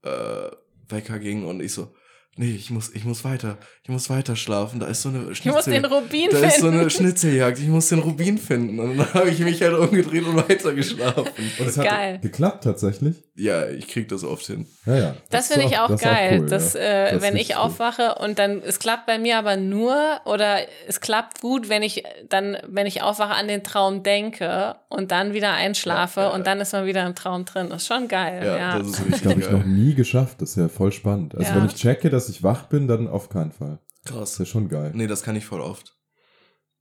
äh, 0.03 0.50
Wecker 0.89 1.20
ging 1.20 1.46
und 1.46 1.62
ich 1.62 1.74
so, 1.74 1.93
nee, 2.36 2.51
ich 2.53 2.70
muss, 2.70 2.93
ich 2.93 3.05
muss 3.05 3.24
weiter, 3.24 3.58
ich 3.84 3.89
muss 3.89 4.10
weiter 4.10 4.36
schlafen. 4.36 4.79
Da 4.79 4.88
ist 4.88 5.01
so 5.01 5.10
eine 5.10 5.31
Ich 5.31 5.46
muss 5.46 5.65
den 5.65 5.86
Rubin 5.86 6.27
Da 6.29 6.38
finden. 6.38 6.48
ist 6.48 6.60
so 6.60 6.67
eine 6.67 6.89
Schnitzeljagd, 6.89 7.60
ich 7.60 7.67
muss 7.67 7.89
den 7.89 8.00
Rubin 8.00 8.38
finden. 8.38 8.79
Und 8.79 8.98
dann 8.98 9.13
habe 9.13 9.29
ich 9.29 9.39
mich 9.39 9.62
halt 9.62 9.74
umgedreht 9.77 10.24
und 10.25 10.36
weiter 10.50 10.74
geschlafen. 10.74 11.27
Und 11.60 11.67
es 11.67 11.77
hat 11.77 11.86
Geil. 11.86 12.20
geklappt 12.20 12.63
tatsächlich. 12.63 13.15
Ja, 13.41 13.67
ich 13.67 13.88
krieg 13.88 14.07
das 14.10 14.24
oft 14.24 14.45
hin. 14.45 14.67
Ja, 14.86 14.95
ja. 14.98 15.15
Das 15.31 15.45
ist 15.50 15.53
finde 15.53 15.67
ich 15.67 15.79
auch 15.79 15.88
das 15.88 16.01
ist 16.01 16.07
geil, 16.07 16.39
cool, 16.41 16.45
dass 16.48 16.74
ja. 16.74 16.79
äh, 16.79 17.03
Das 17.05 17.13
ist 17.15 17.21
wenn 17.24 17.36
ich 17.38 17.55
aufwache 17.55 18.15
und 18.15 18.38
dann 18.38 18.62
es 18.62 18.77
klappt 18.77 19.07
bei 19.07 19.17
mir 19.17 19.38
aber 19.39 19.57
nur 19.57 19.95
oder 20.25 20.60
es 20.88 21.01
klappt 21.01 21.41
gut, 21.41 21.67
wenn 21.67 21.81
ich 21.81 22.03
dann 22.29 22.57
wenn 22.67 22.86
ich 22.86 23.01
aufwache 23.01 23.33
an 23.33 23.48
den 23.48 23.63
Traum 23.63 24.03
denke 24.03 24.75
und 24.89 25.12
dann 25.12 25.33
wieder 25.33 25.53
einschlafe 25.53 26.19
Ja, 26.21 26.27
ja. 26.29 26.33
und 26.36 26.45
dann 26.45 26.60
ist 26.62 26.71
man 26.74 26.86
wieder 26.86 27.05
im 27.05 27.15
Traum 27.15 27.45
drin. 27.45 27.69
Das 27.69 27.81
ist 27.81 27.88
schon 27.88 28.07
geil. 28.07 28.45
Ja, 28.45 28.57
Ja, 28.57 28.77
das 28.79 28.88
ist 28.89 29.00
Das 29.00 29.05
richtig 29.07 29.25
habe 29.31 29.41
ich 29.41 29.50
noch 29.51 29.65
nie 29.65 29.95
geschafft. 29.95 30.41
Das 30.41 30.51
ist 30.51 30.57
ja 30.57 30.67
voll 30.67 30.91
spannend. 30.91 31.33
Also 31.36 31.50
Ja. 31.51 31.55
wenn 31.57 31.65
ich 31.65 31.75
checke, 31.75 32.10
dass 32.12 32.29
ich 32.29 32.43
wach 32.43 32.67
bin, 32.67 32.88
dann 32.88 33.07
auf 33.07 33.29
keinen 33.29 33.51
Fall. 33.51 33.79
Das 34.03 34.13
Krass. 34.13 34.31
ist 34.33 34.39
ja 34.39 34.45
schon 34.45 34.69
geil. 34.69 34.91
Nee, 34.93 35.07
das 35.07 35.24
kann 35.24 35.36
ich 35.36 35.45
voll 35.45 35.62
oft. 35.62 35.95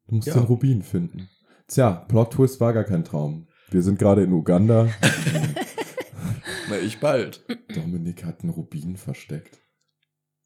Du 0.08 0.16
musst 0.16 0.28
Ja. 0.28 0.34
den 0.34 0.44
Rubin 0.44 0.82
finden. 0.82 1.30
Tja, 1.68 2.04
Plot-Twist 2.08 2.60
war 2.60 2.72
gar 2.74 2.84
kein 2.84 3.04
Traum. 3.04 3.46
Wir 3.70 3.82
sind 3.82 3.98
gerade 3.98 4.24
in 4.24 4.32
Uganda. 4.32 4.88
Na, 6.70 6.78
ich 6.78 7.00
bald. 7.00 7.44
Dominik 7.74 8.24
hat 8.24 8.42
einen 8.42 8.50
Rubin 8.50 8.96
versteckt. 8.96 9.58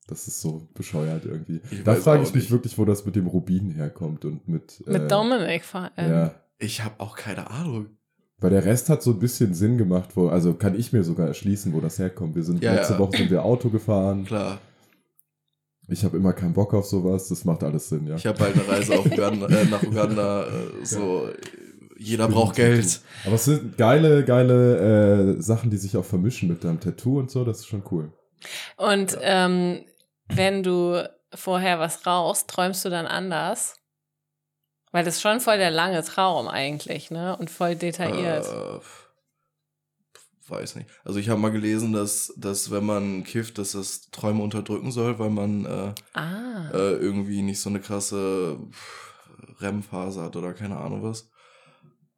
Das 0.07 0.29
ist 0.29 0.41
so 0.41 0.69
bescheuert 0.75 1.25
irgendwie. 1.25 1.61
Ich 1.71 1.83
da 1.83 1.95
frage 1.95 2.23
ich 2.25 2.35
mich 2.35 2.45
nicht. 2.45 2.51
wirklich, 2.51 2.77
wo 2.77 2.85
das 2.85 3.07
mit 3.07 3.17
dem 3.17 3.27
Rubin 3.27 3.71
herkommt 3.71 4.25
und 4.25 4.47
mit. 4.49 4.83
mit 4.87 5.03
äh, 5.03 5.09
Dominik 5.09 5.65
vor 5.65 5.91
allem. 5.97 6.11
Ja. 6.11 6.35
Ich 6.59 6.85
habe 6.85 7.01
auch 7.01 7.17
keine 7.17 7.51
Ahnung. 7.51 7.87
Weil 8.39 8.51
der 8.51 8.65
Rest 8.65 8.91
hat 8.91 9.03
so 9.03 9.13
ein 9.13 9.19
bisschen 9.19 9.55
Sinn 9.55 9.79
gemacht, 9.79 10.11
wo, 10.17 10.29
also 10.29 10.55
kann 10.55 10.79
ich 10.79 10.93
mir 10.93 11.05
sogar 11.05 11.29
erschließen, 11.29 11.73
wo 11.73 11.81
das 11.81 11.99
herkommt. 11.99 12.35
Wir 12.35 12.43
sind 12.43 12.63
Ja, 12.63 12.75
letzte 12.75 12.95
ja. 12.95 12.99
Woche 12.99 13.17
sind 13.17 13.31
wir 13.31 13.45
Auto 13.45 13.71
gefahren. 13.71 14.25
Klar. 14.25 14.59
Ich 15.89 16.05
habe 16.05 16.17
immer 16.17 16.33
keinen 16.33 16.53
Bock 16.55 16.75
auf 16.75 16.87
sowas. 16.87 17.29
Das 17.29 17.45
macht 17.45 17.63
alles 17.63 17.89
Sinn, 17.89 18.07
ja. 18.07 18.17
Ich 18.17 18.27
habe 18.27 18.39
bald 18.39 18.55
eine 18.55 18.67
Reise 18.69 18.99
auf 18.99 19.07
Uganda, 19.07 19.47
äh, 19.49 19.65
nach 19.67 19.83
Uganda. 19.83 20.47
Äh, 20.47 20.85
so, 20.85 21.29
jeder 21.99 22.29
braucht 22.29 22.57
Geld. 22.57 23.01
Aber 23.25 23.35
es 23.37 23.45
sind 23.45 23.77
geile, 23.79 24.25
geile 24.25 25.37
äh, 25.37 25.43
Sachen, 25.43 25.71
die 25.71 25.77
sich 25.77 25.97
auch 25.97 26.05
vermischen 26.05 26.49
mit 26.49 26.65
deinem 26.65 26.81
Tattoo 26.81 27.19
und 27.19 27.31
so. 27.31 27.45
Das 27.45 27.61
ist 27.61 27.67
schon 27.67 27.83
cool. 27.91 28.13
Und 28.77 29.17
ähm, 29.23 29.85
wenn 30.29 30.63
du 30.63 31.09
vorher 31.35 31.79
was 31.79 32.07
rauchst, 32.07 32.49
träumst 32.49 32.85
du 32.85 32.91
dann 32.91 33.07
anders? 33.07 33.77
Weil 34.93 35.05
das 35.05 35.17
ist 35.17 35.23
schon 35.23 35.41
voll 35.41 35.59
der 35.59 35.71
lange 35.71 36.03
Traum 36.05 36.47
eigentlich, 36.49 37.11
ne? 37.11 37.37
Und 37.37 37.51
voll 37.51 37.75
detailliert. 37.75 38.47
Äh, 38.47 38.81
weiß 40.49 40.77
nicht. 40.77 40.89
Also 41.05 41.19
ich 41.19 41.29
habe 41.29 41.41
mal 41.41 41.51
gelesen, 41.51 41.93
dass, 41.93 42.33
dass 42.37 42.71
wenn 42.71 42.85
man 42.85 43.25
kifft, 43.25 43.59
dass 43.59 43.73
das 43.73 44.11
Träume 44.11 44.43
unterdrücken 44.43 44.93
soll, 44.93 45.19
weil 45.19 45.31
man 45.31 45.65
äh, 45.65 45.95
Ah. 46.13 46.71
äh, 46.73 46.93
irgendwie 46.95 47.43
nicht 47.43 47.61
so 47.61 47.71
eine 47.71 47.81
krasse 47.81 48.59
REM-Phase 49.61 50.23
hat 50.23 50.37
oder 50.37 50.53
keine 50.53 50.77
Ahnung 50.77 51.03
was. 51.03 51.29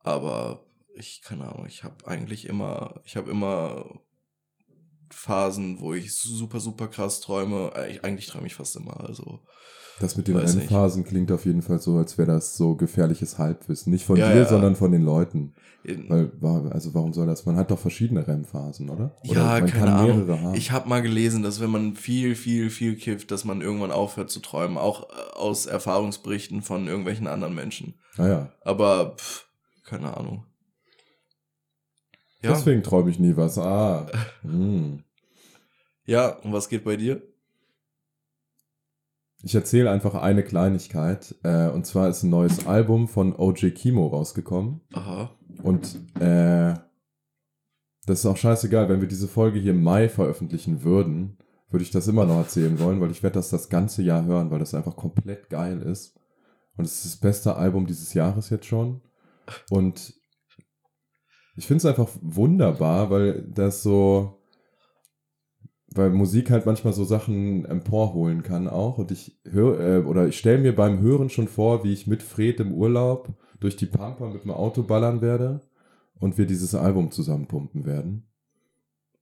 Aber 0.06 0.60
ich, 0.94 1.20
keine 1.22 1.48
Ahnung, 1.48 1.66
ich 1.66 1.82
habe 1.84 2.06
eigentlich 2.06 2.46
immer, 2.48 3.00
ich 3.04 3.16
habe 3.16 3.28
immer 3.30 3.84
Phasen, 5.10 5.80
wo 5.80 5.94
ich 5.94 6.14
super, 6.14 6.60
super 6.60 6.88
krass 6.88 7.20
träume. 7.20 7.72
Ich- 7.90 8.04
Eigentlich 8.04 8.26
träume 8.26 8.46
ich 8.46 8.54
fast 8.54 8.76
immer, 8.76 9.00
also. 9.00 9.40
Das 9.98 10.16
mit 10.16 10.28
den. 10.28 10.36
Rennphasen 10.36 11.04
klingt 11.04 11.32
auf 11.32 11.46
jeden 11.46 11.62
Fall 11.62 11.78
so, 11.80 11.96
als 11.96 12.18
wäre 12.18 12.30
das 12.32 12.56
so 12.56 12.74
gefährliches 12.76 13.38
Halbwissen. 13.38 13.92
Nicht 13.92 14.04
von 14.04 14.16
Ja, 14.16 14.30
dir, 14.30 14.40
ja. 14.40 14.46
sondern 14.46 14.76
von 14.76 14.92
den 14.92 15.02
Leuten. 15.02 15.54
In, 15.84 16.10
Weil, 16.10 16.30
also 16.72 16.92
warum 16.94 17.12
soll 17.14 17.26
das? 17.26 17.46
Man 17.46 17.56
hat 17.56 17.70
doch 17.70 17.78
verschiedene 17.78 18.26
REM-Phasen, 18.26 18.90
oder? 18.90 19.16
oder 19.26 19.32
ja, 19.40 19.44
man 19.60 19.66
keine 19.66 19.92
Ahnung. 19.94 20.28
haben. 20.28 20.54
Ich 20.54 20.70
habe 20.70 20.88
mal 20.88 21.00
gelesen, 21.00 21.42
dass 21.42 21.60
wenn 21.60 21.70
man 21.70 21.94
viel, 21.96 22.34
viel, 22.34 22.68
viel 22.70 22.96
kifft, 22.96 23.30
dass 23.30 23.44
man 23.44 23.62
irgendwann 23.62 23.90
aufhört 23.92 24.30
zu 24.30 24.40
träumen, 24.40 24.76
auch 24.76 25.08
äh, 25.10 25.34
aus 25.34 25.64
Erfahrungsberichten 25.66 26.60
von 26.62 26.86
irgendwelchen 26.88 27.26
anderen 27.26 27.54
Menschen. 27.54 27.94
naja, 28.18 28.52
Aber 28.64 29.16
pff, 29.16 29.45
keine 29.86 30.16
Ahnung. 30.16 30.44
Ja, 32.42 32.52
deswegen 32.52 32.82
träume 32.82 33.10
ich 33.10 33.18
nie 33.18 33.36
was. 33.36 33.58
Ah, 33.58 34.06
hm. 34.42 35.02
ja. 36.04 36.30
Und 36.36 36.52
was 36.52 36.68
geht 36.68 36.84
bei 36.84 36.96
dir? 36.96 37.22
Ich 39.42 39.54
erzähle 39.54 39.90
einfach 39.90 40.14
eine 40.14 40.42
Kleinigkeit. 40.42 41.34
Äh, 41.42 41.68
und 41.68 41.86
zwar 41.86 42.08
ist 42.08 42.22
ein 42.22 42.30
neues 42.30 42.66
Album 42.66 43.08
von 43.08 43.34
OJ 43.34 43.70
Kimo 43.70 44.08
rausgekommen. 44.08 44.80
Aha. 44.92 45.30
Und 45.62 45.96
äh, 46.20 46.74
das 48.06 48.20
ist 48.20 48.26
auch 48.26 48.36
scheißegal, 48.36 48.88
wenn 48.88 49.00
wir 49.00 49.08
diese 49.08 49.28
Folge 49.28 49.58
hier 49.58 49.72
im 49.72 49.82
Mai 49.82 50.08
veröffentlichen 50.08 50.84
würden, 50.84 51.38
würde 51.70 51.82
ich 51.82 51.90
das 51.90 52.06
immer 52.06 52.24
noch 52.24 52.38
erzählen 52.38 52.78
wollen, 52.78 53.00
weil 53.00 53.10
ich 53.10 53.22
werde 53.22 53.34
das 53.34 53.50
das 53.50 53.68
ganze 53.68 54.02
Jahr 54.02 54.24
hören, 54.24 54.50
weil 54.50 54.60
das 54.60 54.74
einfach 54.74 54.96
komplett 54.96 55.50
geil 55.50 55.82
ist. 55.82 56.18
Und 56.76 56.84
es 56.84 56.96
ist 56.96 57.04
das 57.04 57.16
beste 57.16 57.56
Album 57.56 57.86
dieses 57.86 58.14
Jahres 58.14 58.50
jetzt 58.50 58.66
schon. 58.66 59.00
Und 59.70 60.14
ich 61.56 61.66
finde 61.66 61.78
es 61.78 61.86
einfach 61.86 62.08
wunderbar, 62.20 63.10
weil 63.10 63.42
das 63.42 63.82
so, 63.82 64.42
weil 65.88 66.10
Musik 66.10 66.50
halt 66.50 66.66
manchmal 66.66 66.92
so 66.92 67.04
Sachen 67.04 67.64
emporholen 67.64 68.42
kann 68.42 68.68
auch. 68.68 68.98
Und 68.98 69.10
ich 69.10 69.40
höre, 69.44 69.80
äh, 69.80 69.98
oder 70.04 70.28
ich 70.28 70.38
stelle 70.38 70.58
mir 70.58 70.74
beim 70.74 71.00
Hören 71.00 71.30
schon 71.30 71.48
vor, 71.48 71.82
wie 71.84 71.92
ich 71.92 72.06
mit 72.06 72.22
Fred 72.22 72.60
im 72.60 72.72
Urlaub 72.72 73.34
durch 73.60 73.76
die 73.76 73.86
Pampa 73.86 74.28
mit 74.28 74.44
dem 74.44 74.50
Auto 74.50 74.82
ballern 74.82 75.22
werde 75.22 75.60
und 76.18 76.36
wir 76.36 76.46
dieses 76.46 76.74
Album 76.74 77.10
zusammen 77.10 77.46
pumpen 77.46 77.86
werden. 77.86 78.26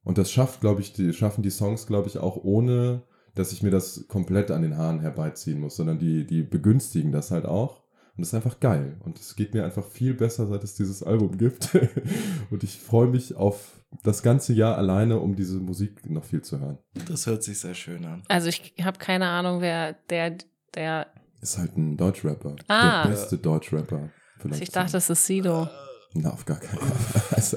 Und 0.02 0.18
das 0.18 0.30
schafft, 0.30 0.60
glaube 0.60 0.80
ich, 0.80 0.92
die, 0.92 1.12
schaffen 1.12 1.42
die 1.42 1.50
Songs, 1.50 1.86
glaube 1.86 2.08
ich, 2.08 2.18
auch 2.18 2.36
ohne, 2.42 3.02
dass 3.34 3.52
ich 3.52 3.62
mir 3.62 3.70
das 3.70 4.06
komplett 4.08 4.50
an 4.50 4.62
den 4.62 4.76
Haaren 4.76 5.00
herbeiziehen 5.00 5.60
muss, 5.60 5.76
sondern 5.76 5.98
die, 5.98 6.26
die 6.26 6.42
begünstigen 6.42 7.10
das 7.12 7.30
halt 7.30 7.46
auch. 7.46 7.83
Und 8.16 8.20
das 8.20 8.28
ist 8.28 8.34
einfach 8.34 8.60
geil. 8.60 8.96
Und 9.00 9.18
es 9.18 9.34
geht 9.34 9.54
mir 9.54 9.64
einfach 9.64 9.84
viel 9.84 10.14
besser, 10.14 10.46
seit 10.46 10.62
es 10.62 10.74
dieses 10.74 11.02
Album 11.02 11.36
gibt. 11.36 11.76
und 12.50 12.62
ich 12.62 12.78
freue 12.78 13.08
mich 13.08 13.34
auf 13.34 13.80
das 14.04 14.22
ganze 14.22 14.52
Jahr 14.52 14.76
alleine, 14.76 15.18
um 15.18 15.34
diese 15.34 15.58
Musik 15.58 16.08
noch 16.08 16.24
viel 16.24 16.42
zu 16.42 16.60
hören. 16.60 16.78
Das 17.08 17.26
hört 17.26 17.42
sich 17.42 17.58
sehr 17.58 17.74
schön 17.74 18.04
an. 18.04 18.22
Also 18.28 18.48
ich 18.48 18.74
habe 18.82 18.98
keine 18.98 19.26
Ahnung, 19.28 19.60
wer 19.60 19.94
der, 20.10 20.38
der. 20.74 21.08
Ist 21.40 21.58
halt 21.58 21.76
ein 21.76 21.96
Deutschrapper. 21.96 22.54
Ah. 22.68 23.02
Der 23.02 23.10
beste 23.10 23.38
Deutschrapper. 23.38 24.10
Also 24.42 24.62
ich 24.62 24.70
dachte, 24.70 24.92
das 24.92 25.10
ist 25.10 25.26
Sido. 25.26 25.68
Na, 26.14 26.32
auf 26.32 26.44
gar 26.44 26.58
keinen 26.58 26.78
Fall. 26.78 27.22
Also, 27.34 27.56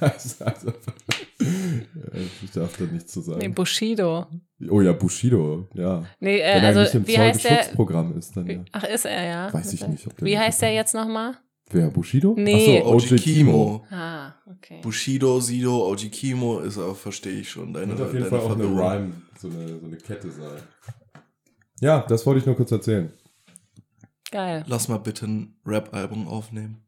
also, 0.00 0.44
also, 0.44 0.72
ich 2.42 2.50
darf 2.50 2.76
da 2.76 2.84
nichts 2.84 3.12
zu 3.12 3.20
sagen. 3.20 3.38
Nee, 3.38 3.48
Bushido. 3.48 4.26
oh 4.68 4.80
ja, 4.80 4.92
Bushido, 4.92 5.68
ja. 5.74 6.04
Nee, 6.18 6.38
Wenn 6.38 6.40
äh, 6.40 6.40
er 6.40 6.54
nicht 6.56 6.78
also 6.78 6.98
im 6.98 7.06
wie 7.06 7.18
heißt 7.18 7.44
der? 7.44 7.60
Ist, 8.16 8.36
dann 8.36 8.46
ja. 8.46 8.64
Ach, 8.72 8.84
ist 8.84 9.04
er, 9.04 9.24
ja. 9.24 9.54
Weiß 9.54 9.72
ich 9.72 9.86
nicht, 9.86 10.06
ob 10.06 10.16
der 10.16 10.26
Wie 10.26 10.32
das 10.32 10.42
heißt 10.42 10.62
der 10.62 10.72
jetzt 10.72 10.94
nochmal? 10.94 11.36
Wer, 11.70 11.90
Bushido? 11.90 12.34
Nee. 12.36 12.82
Ach 12.84 12.88
so, 13.00 13.14
OG 13.14 13.16
Kimo. 13.20 13.84
Ah, 13.90 14.34
okay. 14.46 14.80
Bushido, 14.82 15.40
Sido, 15.40 15.88
OG 15.90 16.10
Kimo 16.10 16.60
ist 16.60 16.78
auch, 16.78 16.96
verstehe 16.96 17.40
ich 17.40 17.50
schon. 17.50 17.72
Deine, 17.72 17.96
Wird 17.96 18.08
auf 18.08 18.14
jeden 18.14 18.28
deine 18.28 18.40
Fall 18.40 18.50
auch 18.50 18.54
eine. 18.54 18.64
Rhyme, 18.64 19.12
so 19.38 19.48
eine, 19.48 19.80
so 19.80 19.86
eine 19.86 19.96
Kette 19.96 20.30
sein. 20.30 20.62
Ja, 21.80 22.04
das 22.08 22.24
wollte 22.26 22.40
ich 22.40 22.46
nur 22.46 22.56
kurz 22.56 22.72
erzählen. 22.72 23.12
Geil. 24.30 24.64
Lass 24.66 24.88
mal 24.88 24.98
bitte 24.98 25.26
ein 25.26 25.56
Rap-Album 25.64 26.26
aufnehmen. 26.26 26.85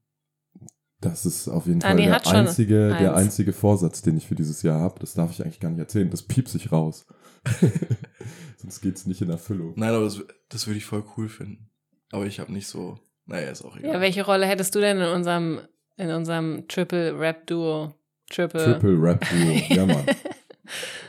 Das 1.01 1.25
ist 1.27 1.47
auf 1.49 1.67
jeden 1.67 1.79
Dani 1.81 2.05
Fall 2.05 2.13
hat 2.13 2.27
der 2.27 2.33
einzige, 2.35 2.89
der 2.99 3.15
einzige 3.15 3.53
Vorsatz, 3.53 4.03
den 4.03 4.17
ich 4.17 4.27
für 4.27 4.35
dieses 4.35 4.63
Jahr 4.63 4.81
habe. 4.81 4.99
Das 4.99 5.15
darf 5.15 5.31
ich 5.31 5.43
eigentlich 5.45 5.61
gar 5.61 5.71
nicht 5.71 5.79
erzählen. 5.79 6.11
Das 6.11 6.23
piepst 6.23 6.53
sich 6.55 6.73
raus. 6.73 7.07
Sonst 8.57 8.81
geht's 8.81 9.07
nicht 9.07 9.21
in 9.23 9.31
Erfüllung. 9.31 9.75
Nein, 9.77 9.91
aber 9.95 10.05
das, 10.05 10.21
das 10.49 10.67
würde 10.67 10.79
ich 10.79 10.85
voll 10.85 11.05
cool 11.17 11.29
finden. 11.29 11.71
Aber 12.11 12.27
ich 12.27 12.41
habe 12.41 12.53
nicht 12.53 12.67
so. 12.67 12.99
Naja, 13.27 13.51
ist 13.51 13.63
auch 13.65 13.77
egal. 13.77 13.93
Ja, 13.95 14.01
welche 14.01 14.25
Rolle 14.25 14.47
hättest 14.47 14.75
du 14.75 14.81
denn 14.81 14.99
in 14.99 15.09
unserem, 15.09 15.61
in 15.97 16.11
unserem 16.11 16.67
Triple 16.67 17.19
Rap 17.19 17.47
Duo? 17.47 17.95
Triple. 18.31 18.65
Triple 18.65 19.01
Rap 19.01 19.25
Duo. 19.31 19.61
Ja, 19.77 19.87
Mann. 19.87 20.05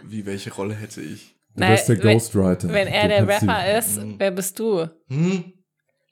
Wie, 0.06 0.26
welche 0.26 0.54
Rolle 0.54 0.76
hätte 0.76 1.02
ich? 1.02 1.36
Du 1.56 1.62
Nein, 1.62 1.72
bist 1.72 1.90
der 1.90 2.04
wenn- 2.04 2.14
Ghostwriter. 2.14 2.70
Wenn 2.70 2.88
er 2.88 3.04
Du 3.04 3.26
der 3.26 3.28
Rapper 3.28 3.78
ist, 3.78 3.98
Mhm. 4.02 4.16
wer 4.20 4.32
bist 4.32 4.60
du? 4.60 4.88
Hm? 5.08 5.54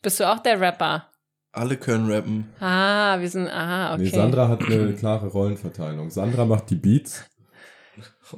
Bist 0.01 0.19
du 0.19 0.29
auch 0.31 0.39
der 0.39 0.59
Rapper? 0.59 1.09
Alle 1.57 1.77
können 1.77 2.09
rappen. 2.11 2.45
Ah, 2.59 3.19
wir 3.19 3.29
sind, 3.29 3.47
aha, 3.47 3.93
okay. 3.95 4.03
Nee, 4.03 4.09
Sandra 4.09 4.47
hat 4.47 4.63
eine 4.63 4.93
klare 4.93 5.27
Rollenverteilung. 5.27 6.09
Sandra 6.11 6.45
macht 6.45 6.69
die 6.69 6.75
Beats. 6.75 7.23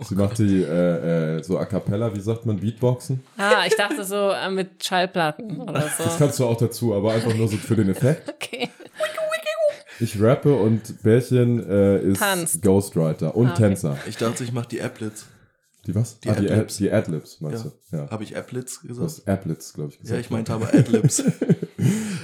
Sie 0.08 0.16
macht 0.16 0.38
die 0.38 0.62
äh, 0.64 1.38
äh, 1.38 1.44
so 1.44 1.58
a 1.58 1.66
cappella, 1.66 2.16
wie 2.16 2.20
sagt 2.22 2.46
man, 2.46 2.58
Beatboxen. 2.60 3.24
Ah, 3.38 3.64
ich 3.68 3.76
dachte 3.76 4.04
so 4.06 4.30
äh, 4.30 4.50
mit 4.50 4.84
Schallplatten 4.86 5.60
oder 5.62 5.74
Das 5.74 5.98
so. 5.98 6.04
kannst 6.18 6.40
du 6.40 6.46
auch 6.46 6.58
dazu, 6.58 6.94
aber 6.94 7.12
einfach 7.14 7.34
nur 7.34 7.48
so 7.48 7.58
für 7.58 7.76
den 7.76 7.90
Effekt. 7.90 8.34
Okay. 8.42 8.70
Ich 10.02 10.22
rappe 10.22 10.56
und 10.56 11.04
Bärchen 11.04 11.60
äh, 11.70 12.00
ist 12.00 12.20
Tanzt. 12.20 12.62
Ghostwriter 12.62 13.36
und 13.36 13.48
Ah, 13.48 13.52
okay. 13.52 13.64
Tänzer. 13.64 13.98
Ich 14.08 14.16
dachte, 14.16 14.46
ich 14.46 14.54
mache 14.54 14.70
die 14.70 14.82
Applets. 14.82 15.26
Die 15.86 15.94
was? 15.94 16.20
Die 16.22 16.30
ah, 16.30 16.34
Adlibs. 16.34 16.78
die 16.78 16.90
Adlibs, 16.90 17.42
meinst 17.42 17.66
Ja. 17.66 17.72
du? 17.92 17.98
Ja. 17.98 18.10
Habe 18.12 18.24
ich 18.24 18.38
Applets 18.38 18.80
Du 18.82 18.88
gesagt? 18.88 19.06
hast 19.06 19.28
Applets, 19.28 19.74
glaube 19.74 19.90
ich, 19.92 20.00
gesagt. 20.00 20.14
Ja, 20.16 20.20
ich 20.22 20.30
meinte 20.30 20.54
aber 20.54 20.74
Adlibs. 20.74 21.22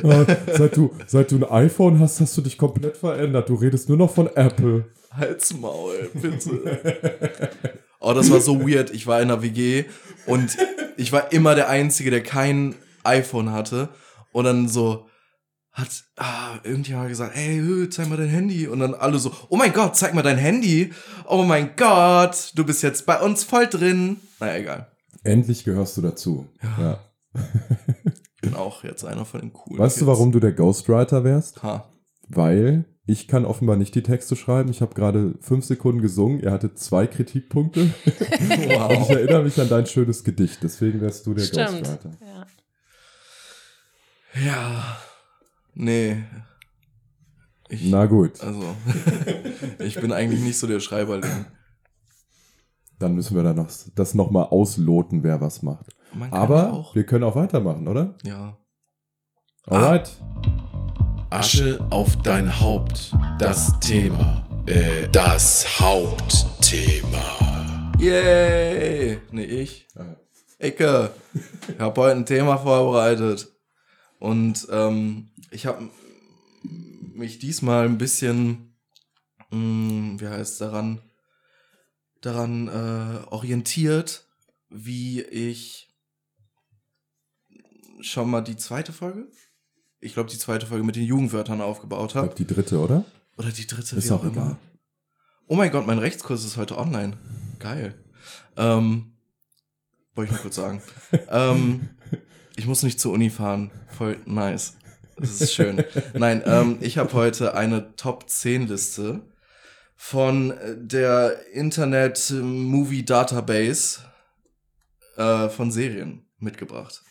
Ah, 0.03 0.25
seit, 0.53 0.77
du, 0.77 0.93
seit 1.07 1.31
du 1.31 1.38
ein 1.38 1.43
iPhone 1.43 2.00
hast, 2.00 2.22
hast 2.22 2.38
du 2.38 2.41
dich 2.41 2.57
komplett 2.57 2.98
verändert. 2.98 3.50
Du 3.50 3.55
redest 3.55 3.89
nur 3.89 3.98
noch 3.98 4.13
von 4.13 4.27
Apple. 4.36 4.86
Halt's 5.12 5.53
Maul, 5.53 6.10
bitte. 6.13 7.50
Oh, 8.00 8.13
das 8.13 8.29
war 8.29 8.39
so 8.39 8.62
weird. 8.67 8.91
Ich 8.91 9.07
war 9.07 9.19
in 9.22 9.31
einer 9.31 9.41
WG 9.41 9.86
und 10.27 10.57
ich 10.98 11.12
war 11.12 11.31
immer 11.31 11.55
der 11.55 11.69
Einzige, 11.69 12.12
der 12.12 12.22
kein 12.22 12.75
iPhone 13.03 13.51
hatte. 13.51 13.89
Und 14.31 14.45
dann 14.45 14.67
so 14.67 15.07
hat 15.72 15.89
ah, 16.15 16.60
irgendjemand 16.63 17.10
gesagt, 17.10 17.36
ey, 17.36 17.89
zeig 17.89 18.07
mal 18.07 18.17
dein 18.17 18.29
Handy. 18.29 18.67
Und 18.67 18.79
dann 18.79 18.93
alle 18.93 19.19
so, 19.19 19.31
oh 19.50 19.57
mein 19.57 19.74
Gott, 19.74 19.95
zeig 19.95 20.13
mal 20.13 20.22
dein 20.22 20.38
Handy. 20.38 20.93
Oh 21.27 21.43
mein 21.43 21.75
Gott, 21.75 22.51
du 22.55 22.63
bist 22.63 22.84
jetzt 22.84 23.05
bei 23.05 23.19
uns 23.19 23.43
voll 23.43 23.67
drin. 23.67 24.17
Naja, 24.39 24.57
egal. 24.57 24.91
Endlich 25.24 25.63
gehörst 25.63 25.98
du 25.98 26.01
dazu. 26.01 26.48
Ja. 26.62 27.00
Ich 27.34 28.25
bin 28.45 28.55
auch 28.55 28.83
jetzt 28.83 29.03
einer 29.05 29.25
von 29.25 29.41
den 29.41 29.53
coolen 29.53 29.79
Weißt 29.79 29.97
du, 29.97 29.99
Kids. 30.01 30.07
warum 30.07 30.31
du 30.31 30.39
der 30.39 30.53
Ghostwriter 30.53 31.23
wärst? 31.23 31.61
Ha. 31.63 31.91
Weil 32.27 32.85
ich 33.07 33.27
kann 33.27 33.45
offenbar 33.45 33.75
nicht 33.77 33.93
die 33.93 34.01
Texte 34.03 34.35
schreiben. 34.35 34.69
Ich 34.71 34.81
habe 34.81 34.95
gerade 34.95 35.35
fünf 35.39 35.63
Sekunden 35.65 36.01
gesungen. 36.01 36.39
Er 36.41 36.51
hatte 36.51 36.73
zwei 36.73 37.05
Kritikpunkte. 37.07 37.81
Und 38.05 38.51
ich 38.51 38.69
Wow. 38.69 39.09
erinnere 39.09 39.43
mich 39.43 39.59
an 39.61 39.69
dein 39.69 39.85
schönes 39.85 40.23
Gedicht. 40.23 40.59
Deswegen 40.63 41.01
wärst 41.01 41.25
du 41.27 41.33
der 41.35 41.43
Stimmt. 41.43 41.69
Ghostwriter. 41.79 42.11
Ja. 42.21 42.45
Ja. 44.45 44.97
Nee. 45.73 46.23
Ich, 47.69 47.89
Na 47.89 48.05
gut, 48.05 48.41
Also, 48.41 48.75
ich 49.79 49.99
bin 49.99 50.11
eigentlich 50.11 50.41
nicht 50.41 50.57
so 50.59 50.67
der 50.67 50.79
Schreiberling. 50.79 51.45
Dann 52.99 53.15
müssen 53.15 53.35
wir 53.35 53.43
dann 53.43 53.57
noch, 53.57 53.69
das 53.95 54.13
nochmal 54.13 54.45
ausloten, 54.45 55.23
wer 55.23 55.41
was 55.41 55.61
macht. 55.61 55.85
Aber 56.31 56.73
auch. 56.73 56.95
wir 56.95 57.05
können 57.05 57.23
auch 57.23 57.35
weitermachen, 57.35 57.87
oder? 57.87 58.15
Ja. 58.23 58.57
Alright. 59.67 60.11
Asche 61.29 61.85
auf 61.89 62.15
dein 62.17 62.59
Haupt. 62.59 63.13
Das 63.39 63.79
Thema. 63.79 64.45
Äh, 64.67 65.07
das 65.11 65.79
Hauptthema. 65.79 67.91
Yay! 67.99 69.19
Nee, 69.31 69.43
ich. 69.43 69.87
Ah. 69.95 70.15
Ecke. 70.59 71.11
Ich 71.67 71.79
habe 71.79 72.01
heute 72.01 72.17
ein 72.17 72.25
Thema 72.25 72.57
vorbereitet. 72.57 73.51
Und 74.19 74.67
ähm, 74.71 75.29
ich 75.51 75.65
habe 75.65 75.89
mich 77.13 77.39
diesmal 77.39 77.85
ein 77.85 77.97
bisschen, 77.97 78.75
mh, 79.51 80.21
wie 80.21 80.27
heißt 80.27 80.61
daran, 80.61 81.01
daran 82.25 82.67
äh, 82.67 83.25
orientiert, 83.27 84.27
wie 84.70 85.22
ich 85.22 85.89
schon 88.01 88.29
mal 88.29 88.41
die 88.41 88.58
zweite 88.58 88.94
Folge, 88.94 89.27
ich 90.00 90.13
glaube 90.13 90.29
die 90.29 90.38
zweite 90.38 90.65
Folge 90.67 90.84
mit 90.84 90.96
den 90.96 91.03
Jugendwörtern 91.05 91.62
aufgebaut 91.62 92.12
Ich 92.12 92.15
habe. 92.15 92.27
glaube, 92.27 92.38
die 92.44 92.53
dritte, 92.53 92.79
oder? 92.79 93.05
Oder 93.38 93.50
die 93.50 93.67
dritte, 93.67 93.96
Ist 93.96 94.08
wie 94.08 94.12
auch 94.12 94.22
auch 94.24 94.25
egal. 94.25 94.44
immer. 94.46 94.58
Oh 95.48 95.55
mein 95.55 95.72
Gott, 95.72 95.86
mein 95.88 96.00
Rechtskurs 96.00 96.44
ist 96.44 96.58
heute 96.58 96.77
online. 96.77 97.17
Geil. 97.60 97.96
Ähm, 98.58 99.13
wollte 100.13 100.29
ich 100.29 100.36
nur 100.36 100.41
kurz 100.41 100.55
sagen. 100.55 100.82
ähm, 101.29 101.89
ich 102.55 102.65
muss 102.65 102.84
nicht 102.84 103.00
zur 103.00 103.13
Uni 103.13 103.29
fahren. 103.29 103.72
Voll 103.89 104.17
nice. 104.25 104.75
Das 105.17 105.39
ist 105.41 105.53
schön. 105.53 105.84
Nein, 106.13 106.41
ähm, 106.46 106.77
ich 106.82 106.98
habe 106.98 107.13
heute 107.13 107.53
eine 107.55 107.96
Top 107.96 108.29
10 108.29 108.67
Liste 108.67 109.22
von 109.95 110.53
der 110.75 111.47
Internet 111.53 112.31
Movie 112.31 113.03
Database 113.05 113.99
äh, 115.17 115.49
von 115.49 115.71
Serien 115.71 116.25
mitgebracht. 116.39 117.01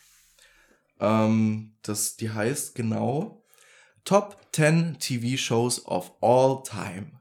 Ähm, 0.99 1.73
das, 1.81 2.15
die 2.17 2.29
heißt 2.31 2.75
genau 2.75 3.43
Top 4.05 4.37
10 4.53 4.97
TV 4.99 5.35
Shows 5.37 5.85
of 5.87 6.11
All 6.21 6.61
Time. 6.63 7.11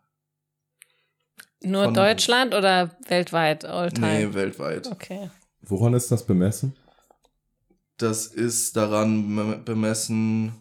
Nur 1.63 1.85
Von- 1.85 1.95
Deutschland 1.95 2.55
oder 2.55 2.95
weltweit 3.09 3.65
all 3.65 3.91
time? 3.91 4.27
Nee, 4.29 4.35
weltweit. 4.35 4.87
Okay. 4.87 5.31
Woran 5.63 5.95
ist 5.95 6.11
das 6.13 6.27
bemessen? 6.27 6.77
Das 7.97 8.27
ist 8.27 8.77
daran 8.77 9.35
bem- 9.35 9.65
bemessen, 9.65 10.53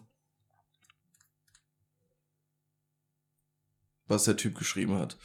was 4.08 4.24
der 4.24 4.36
Typ 4.36 4.56
geschrieben 4.58 4.98
hat. 4.98 5.16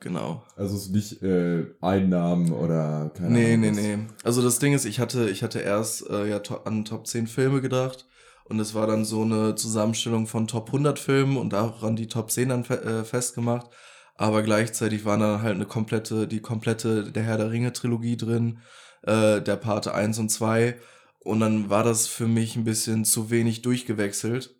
Genau. 0.00 0.44
Also 0.56 0.76
es 0.76 0.82
ist 0.86 0.90
nicht 0.92 1.22
äh, 1.22 1.66
Einnahmen 1.80 2.52
oder 2.52 3.10
keine 3.14 3.30
Nee, 3.30 3.54
Ahnung. 3.54 3.60
nee, 3.60 3.70
was. 3.70 3.76
nee. 3.76 3.98
Also 4.24 4.42
das 4.42 4.58
Ding 4.58 4.74
ist, 4.74 4.84
ich 4.84 5.00
hatte, 5.00 5.30
ich 5.30 5.42
hatte 5.42 5.60
erst 5.60 6.08
äh, 6.10 6.28
ja 6.28 6.40
an 6.64 6.84
Top 6.84 7.06
10 7.06 7.26
Filme 7.26 7.60
gedacht 7.62 8.06
und 8.44 8.60
es 8.60 8.74
war 8.74 8.86
dann 8.86 9.04
so 9.04 9.22
eine 9.22 9.54
Zusammenstellung 9.54 10.26
von 10.26 10.46
Top 10.46 10.68
100 10.68 10.98
Filmen 10.98 11.36
und 11.38 11.52
daran 11.52 11.96
die 11.96 12.08
Top 12.08 12.30
10 12.30 12.50
dann 12.50 12.64
fe 12.64 12.82
äh, 12.82 13.04
festgemacht. 13.04 13.68
Aber 14.16 14.42
gleichzeitig 14.42 15.04
waren 15.04 15.20
dann 15.20 15.42
halt 15.42 15.54
eine 15.56 15.66
komplette, 15.66 16.26
die 16.28 16.40
komplette 16.40 17.10
Der 17.10 17.22
Herr 17.22 17.38
der 17.38 17.50
Ringe 17.50 17.72
Trilogie 17.72 18.16
drin, 18.16 18.58
äh, 19.02 19.40
der 19.42 19.56
Parte 19.56 19.94
1 19.94 20.18
und 20.18 20.28
2 20.30 20.76
und 21.20 21.40
dann 21.40 21.70
war 21.70 21.82
das 21.84 22.06
für 22.06 22.28
mich 22.28 22.54
ein 22.56 22.64
bisschen 22.64 23.04
zu 23.04 23.30
wenig 23.30 23.62
durchgewechselt, 23.62 24.54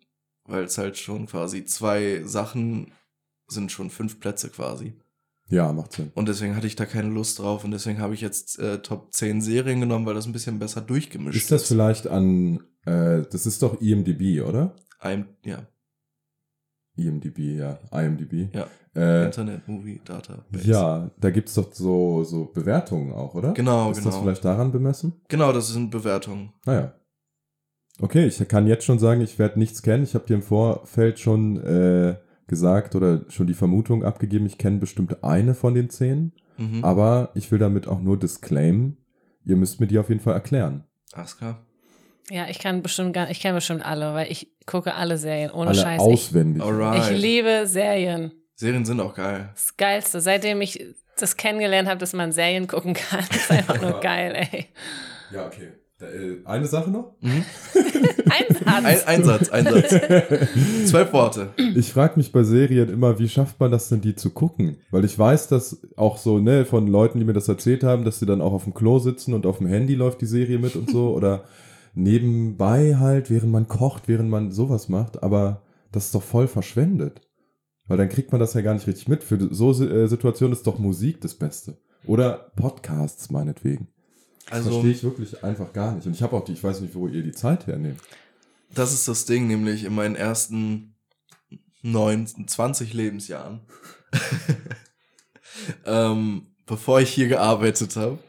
weil 0.45 0.63
es 0.65 0.77
halt 0.77 0.97
schon 0.97 1.25
quasi 1.27 1.63
zwei 1.65 2.21
Sachen 2.25 2.91
sind 3.47 3.71
schon 3.71 3.89
fünf 3.89 4.19
Plätze 4.19 4.49
quasi. 4.49 4.93
Ja, 5.49 5.71
macht 5.71 5.93
Sinn. 5.93 6.11
Und 6.13 6.27
deswegen 6.27 6.55
hatte 6.55 6.67
ich 6.67 6.75
da 6.75 6.85
keine 6.85 7.09
Lust 7.09 7.39
drauf 7.39 7.63
und 7.63 7.71
deswegen 7.71 7.99
habe 7.99 8.13
ich 8.13 8.21
jetzt 8.21 8.59
äh, 8.59 8.79
Top 8.79 9.13
10 9.13 9.41
Serien 9.41 9.79
genommen, 9.79 10.05
weil 10.05 10.13
das 10.13 10.25
ein 10.25 10.33
bisschen 10.33 10.59
besser 10.59 10.81
durchgemischt 10.81 11.37
Ist 11.37 11.51
das 11.51 11.67
vielleicht 11.67 12.07
an, 12.07 12.59
äh, 12.85 13.21
das 13.31 13.45
ist 13.45 13.61
doch 13.61 13.79
IMDb, 13.79 14.45
oder? 14.45 14.75
Ein, 14.99 15.25
ja, 15.45 15.65
IMDb, 16.97 17.39
ja, 17.57 17.79
IMDb. 17.91 18.53
Ja. 18.53 18.67
Äh, 18.95 19.25
Internet 19.25 19.67
Movie 19.67 20.01
Database. 20.03 20.67
ja, 20.67 21.11
da 21.19 21.29
gibt's 21.29 21.53
doch 21.53 21.71
so, 21.71 22.23
so 22.23 22.45
Bewertungen 22.45 23.13
auch, 23.13 23.35
oder? 23.35 23.53
Genau, 23.53 23.91
ist 23.91 23.99
genau. 23.99 24.09
das 24.09 24.19
vielleicht 24.19 24.43
daran 24.43 24.71
bemessen? 24.71 25.21
Genau, 25.27 25.53
das 25.53 25.69
sind 25.69 25.91
Bewertungen. 25.91 26.51
Naja. 26.65 26.93
Okay, 27.99 28.25
ich 28.25 28.45
kann 28.47 28.67
jetzt 28.67 28.85
schon 28.85 28.99
sagen, 28.99 29.21
ich 29.21 29.39
werde 29.39 29.59
nichts 29.59 29.81
kennen. 29.81 30.03
Ich 30.03 30.13
habe 30.15 30.25
dir 30.25 30.35
im 30.35 30.41
Vorfeld 30.41 31.19
schon 31.19 31.57
äh, 31.57 32.15
gesagt 32.47 32.95
oder 32.95 33.25
schon 33.29 33.47
die 33.47 33.53
Vermutung 33.53 34.03
abgegeben, 34.03 34.45
ich 34.45 34.57
kenne 34.57 34.77
bestimmt 34.77 35.23
eine 35.23 35.53
von 35.53 35.73
den 35.73 35.89
zehn. 35.89 36.31
Mhm. 36.57 36.83
Aber 36.83 37.31
ich 37.35 37.51
will 37.51 37.59
damit 37.59 37.87
auch 37.87 37.99
nur 38.01 38.17
disclaimen, 38.17 38.97
ihr 39.43 39.55
müsst 39.55 39.79
mir 39.79 39.87
die 39.87 39.99
auf 39.99 40.09
jeden 40.09 40.21
Fall 40.21 40.33
erklären. 40.33 40.83
Alles 41.13 41.37
klar. 41.37 41.63
Ja, 42.29 42.47
ich 42.49 42.59
kann 42.59 42.81
bestimmt 42.81 43.13
gar, 43.13 43.29
ich 43.29 43.39
kenne 43.39 43.55
bestimmt 43.55 43.85
alle, 43.85 44.13
weil 44.13 44.29
ich 44.31 44.51
gucke 44.65 44.95
alle 44.95 45.17
Serien 45.17 45.51
ohne 45.51 45.69
Alle 45.69 45.79
Scheiß. 45.79 46.01
Ich, 46.01 46.07
auswendig. 46.07 46.61
Alright. 46.61 47.11
ich 47.11 47.17
liebe 47.17 47.63
Serien. 47.67 48.31
Serien 48.55 48.83
sind 48.85 48.99
auch 48.99 49.13
geil. 49.13 49.49
Das 49.53 49.77
Geilste. 49.77 50.19
Seitdem 50.19 50.59
ich 50.61 50.83
das 51.17 51.37
kennengelernt 51.37 51.87
habe, 51.87 51.99
dass 51.99 52.13
man 52.13 52.31
Serien 52.31 52.67
gucken 52.67 52.93
kann, 52.93 53.23
ist 53.31 53.51
einfach 53.51 53.81
nur 53.81 53.99
geil, 54.01 54.33
ey. 54.35 54.65
Ja, 55.31 55.45
okay. 55.45 55.71
Da, 55.99 56.07
äh, 56.07 56.41
eine 56.45 56.67
Sache 56.67 56.91
noch? 56.91 57.15
Mhm. 57.21 57.45
Ein 58.29 58.45
Satz. 58.53 58.65
Ein, 58.65 59.07
ein 59.07 59.23
Satz, 59.23 59.49
ein 59.49 59.65
Satz. 59.71 59.89
Zwölf 60.85 61.13
Worte. 61.13 61.49
Ich 61.75 61.91
frage 61.91 62.13
mich 62.17 62.31
bei 62.31 62.43
Serien 62.43 62.89
immer, 62.89 63.19
wie 63.19 63.29
schafft 63.29 63.59
man 63.59 63.71
das 63.71 63.89
denn, 63.89 64.01
die 64.01 64.15
zu 64.15 64.29
gucken? 64.29 64.77
Weil 64.91 65.05
ich 65.05 65.17
weiß, 65.17 65.47
dass 65.47 65.81
auch 65.95 66.17
so, 66.17 66.39
ne, 66.39 66.65
von 66.65 66.87
Leuten, 66.87 67.19
die 67.19 67.25
mir 67.25 67.33
das 67.33 67.47
erzählt 67.47 67.83
haben, 67.83 68.03
dass 68.05 68.19
sie 68.19 68.25
dann 68.25 68.41
auch 68.41 68.53
auf 68.53 68.63
dem 68.63 68.73
Klo 68.73 68.99
sitzen 68.99 69.33
und 69.33 69.45
auf 69.45 69.59
dem 69.59 69.67
Handy 69.67 69.95
läuft 69.95 70.21
die 70.21 70.25
Serie 70.25 70.59
mit 70.59 70.75
und 70.75 70.89
so. 70.89 71.11
oder 71.15 71.43
nebenbei 71.93 72.95
halt, 72.97 73.29
während 73.29 73.51
man 73.51 73.67
kocht, 73.67 74.07
während 74.07 74.29
man 74.29 74.51
sowas 74.51 74.89
macht. 74.89 75.23
Aber 75.23 75.63
das 75.91 76.05
ist 76.05 76.15
doch 76.15 76.23
voll 76.23 76.47
verschwendet. 76.47 77.21
Weil 77.87 77.97
dann 77.97 78.09
kriegt 78.09 78.31
man 78.31 78.39
das 78.39 78.53
ja 78.53 78.61
gar 78.61 78.73
nicht 78.73 78.87
richtig 78.87 79.07
mit. 79.07 79.23
Für 79.23 79.37
so 79.53 79.71
äh, 79.71 80.07
Situationen 80.07 80.53
ist 80.53 80.67
doch 80.67 80.77
Musik 80.77 81.21
das 81.21 81.35
Beste. 81.35 81.77
Oder 82.05 82.51
Podcasts 82.55 83.31
meinetwegen. 83.31 83.87
Das 84.49 84.59
Also, 84.59 84.71
verstehe 84.71 84.91
ich 84.91 85.03
wirklich 85.03 85.43
einfach 85.43 85.73
gar 85.73 85.93
nicht. 85.93 86.05
Und 86.07 86.13
ich 86.13 86.21
habe 86.21 86.35
auch 86.35 86.43
die, 86.43 86.53
ich 86.53 86.63
weiß 86.63 86.81
nicht, 86.81 86.95
wo 86.95 87.07
ihr 87.07 87.23
die 87.23 87.31
Zeit 87.31 87.67
hernehmt. 87.67 87.99
das 88.73 88.93
ist 88.93 89.07
das 89.07 89.25
Ding, 89.25 89.47
nämlich 89.47 89.83
in 89.83 89.95
meinen 89.95 90.15
ersten 90.15 90.95
neun, 91.81 92.27
20 92.27 92.93
Lebensjahren, 92.93 93.61
ähm, 95.85 96.47
bevor 96.65 96.99
ich 96.99 97.09
hier 97.13 97.27
gearbeitet 97.27 97.95
habe, 97.95 98.19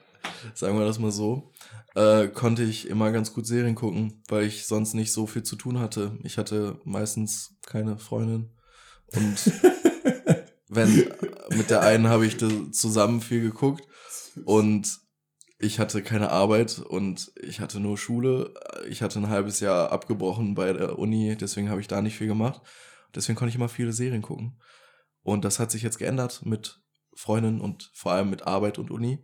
sagen 0.55 0.79
wir 0.79 0.87
das 0.87 0.99
mal 0.99 1.11
so, 1.11 1.53
äh, 1.95 2.29
konnte 2.29 2.63
ich 2.63 2.89
immer 2.89 3.11
ganz 3.11 3.33
gut 3.33 3.47
Serien 3.47 3.75
gucken, 3.75 4.23
weil 4.29 4.45
ich 4.45 4.67
sonst 4.67 4.95
nicht 4.95 5.13
so 5.13 5.27
viel 5.27 5.43
zu 5.43 5.57
tun 5.57 5.79
hatte. 5.81 6.17
Ich 6.23 6.39
hatte 6.39 6.81
meistens 6.85 7.57
keine 7.67 7.99
Freundin 7.99 8.51
und 9.07 9.53
wenn 10.69 11.11
mit 11.51 11.71
der 11.71 11.81
einen 11.83 12.09
habe 12.09 12.27
ich 12.27 12.37
zusammen 12.73 13.21
viel 13.21 13.41
geguckt 13.41 13.85
und 14.45 15.01
ich 15.59 15.79
hatte 15.79 16.03
keine 16.03 16.31
Arbeit 16.31 16.79
und 16.79 17.33
ich 17.41 17.61
hatte 17.61 17.81
nur 17.81 17.99
Schule. 17.99 18.55
Ich 18.89 19.03
hatte 19.03 19.19
ein 19.19 19.29
halbes 19.29 19.61
Jahr 19.61 19.91
abgebrochen 19.91 20.55
bei 20.55 20.73
der 20.73 20.99
Uni, 20.99 21.37
deswegen 21.37 21.69
habe 21.69 21.81
ich 21.81 21.89
da 21.89 22.01
nicht 22.01 22.17
viel 22.17 22.29
gemacht. 22.29 22.63
Deswegen 23.15 23.37
konnte 23.37 23.51
ich 23.51 23.57
immer 23.57 23.69
viele 23.69 23.93
Serien 23.93 24.23
gucken. 24.23 24.61
Und 25.23 25.45
das 25.45 25.59
hat 25.59 25.71
sich 25.71 25.83
jetzt 25.83 25.99
geändert 25.99 26.43
mit 26.45 26.81
Freundin 27.15 27.61
und 27.61 27.91
vor 27.93 28.13
allem 28.13 28.31
mit 28.31 28.47
Arbeit 28.47 28.79
und 28.79 28.91
Uni. 28.91 29.19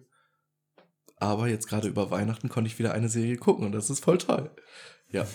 Aber 1.16 1.49
jetzt 1.49 1.68
gerade 1.68 1.87
über 1.88 2.11
Weihnachten 2.11 2.49
konnte 2.49 2.68
ich 2.68 2.79
wieder 2.79 2.92
eine 2.92 3.09
Serie 3.09 3.37
gucken 3.37 3.64
und 3.64 3.73
das 3.73 3.88
ist 3.88 4.03
voll 4.03 4.18
toll. 4.18 4.51
Ja. 5.09 5.27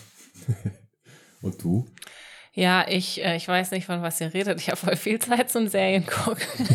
Und 1.41 1.63
du? 1.63 1.87
Ja, 2.53 2.85
ich, 2.87 3.23
äh, 3.23 3.37
ich 3.37 3.47
weiß 3.47 3.71
nicht, 3.71 3.85
von 3.85 4.01
was 4.01 4.19
ihr 4.19 4.33
redet. 4.33 4.59
Ich 4.59 4.67
habe 4.67 4.77
voll 4.77 4.97
viel 4.97 5.19
Zeit 5.19 5.49
zum 5.49 5.69
Serien 5.69 6.05
gucken. 6.05 6.43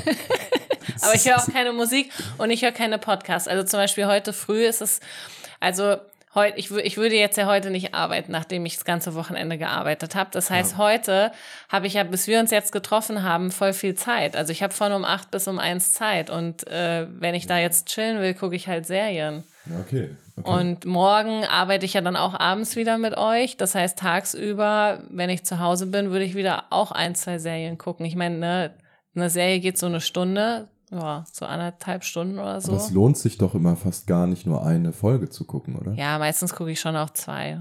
Aber 1.03 1.15
ich 1.15 1.27
höre 1.27 1.39
auch 1.39 1.47
keine 1.53 1.73
Musik 1.73 2.11
und 2.39 2.51
ich 2.51 2.63
höre 2.63 2.73
keine 2.73 2.99
Podcasts. 2.99 3.49
Also 3.49 3.65
zum 3.65 3.81
Beispiel 3.81 4.07
heute 4.07 4.33
früh 4.33 4.65
ist 4.65 4.83
es, 4.83 5.01
also 5.61 5.97
heute, 6.35 6.59
ich, 6.59 6.71
ich 6.71 6.97
würde 6.97 7.15
jetzt 7.15 7.37
ja 7.37 7.47
heute 7.47 7.71
nicht 7.71 7.95
arbeiten, 7.95 8.33
nachdem 8.33 8.67
ich 8.67 8.75
das 8.75 8.85
ganze 8.85 9.15
Wochenende 9.15 9.59
gearbeitet 9.59 10.15
habe. 10.15 10.31
Das 10.33 10.51
heißt, 10.51 10.77
heute 10.77 11.33
habe 11.69 11.87
ich 11.87 11.95
ja, 11.95 12.05
bis 12.05 12.27
wir 12.27 12.41
uns 12.41 12.51
jetzt 12.51 12.73
getroffen 12.73 13.23
haben, 13.23 13.51
voll 13.51 13.73
viel 13.73 13.95
Zeit. 13.95 14.37
Also 14.37 14.53
ich 14.53 14.63
habe 14.63 14.75
von 14.75 14.93
um 14.93 15.05
acht 15.05 15.31
bis 15.31 15.49
um 15.49 15.59
eins 15.59 15.93
Zeit 15.93 16.31
und 16.31 16.67
äh, 16.67 17.07
wenn 17.11 17.35
ich 17.35 17.47
da 17.47 17.59
jetzt 17.59 17.89
chillen 17.89 18.21
will, 18.21 18.35
gucke 18.35 18.57
ich 18.57 18.69
halt 18.69 18.87
Serien. 18.87 19.45
Ja, 19.67 19.79
okay. 19.81 20.11
okay. 20.37 20.51
Und 20.51 20.85
morgen 20.85 21.45
arbeite 21.45 21.87
ich 21.87 21.95
ja 21.95 22.01
dann 22.01 22.17
auch 22.17 22.39
abends 22.39 22.77
wieder 22.77 22.99
mit 22.99 23.17
euch. 23.17 23.57
Das 23.57 23.75
heißt, 23.75 23.99
tagsüber, 23.99 25.03
wenn 25.09 25.31
ich 25.31 25.45
zu 25.45 25.61
Hause 25.61 25.87
bin, 25.87 26.11
würde 26.11 26.25
ich 26.25 26.35
wieder 26.35 26.65
auch 26.71 26.93
ein, 26.93 27.15
zwei 27.15 27.39
Serien 27.39 27.79
gucken. 27.79 28.05
Ich 28.05 28.17
meine, 28.17 28.37
ne, 28.37 28.75
eine 29.15 29.31
Serie 29.31 29.61
geht 29.61 29.79
so 29.79 29.87
eine 29.87 30.01
Stunde, 30.01 30.69
ja, 30.91 31.25
so 31.33 31.47
anderthalb 31.47 32.05
Stunden 32.05 32.39
oder 32.39 32.61
so. 32.61 32.73
Aber 32.73 32.81
es 32.81 32.91
lohnt 32.91 33.19
sich 33.19 33.39
doch 33.39 33.55
immer 33.55 33.77
fast 33.77 34.07
gar 34.07 34.27
nicht 34.27 34.47
nur 34.47 34.65
eine 34.65 34.93
Folge 34.93 35.29
zu 35.29 35.45
gucken, 35.45 35.77
oder? 35.77 35.93
Ja, 35.95 36.19
meistens 36.19 36.55
gucke 36.55 36.71
ich 36.71 36.81
schon 36.81 36.97
auch 36.97 37.11
zwei. 37.11 37.61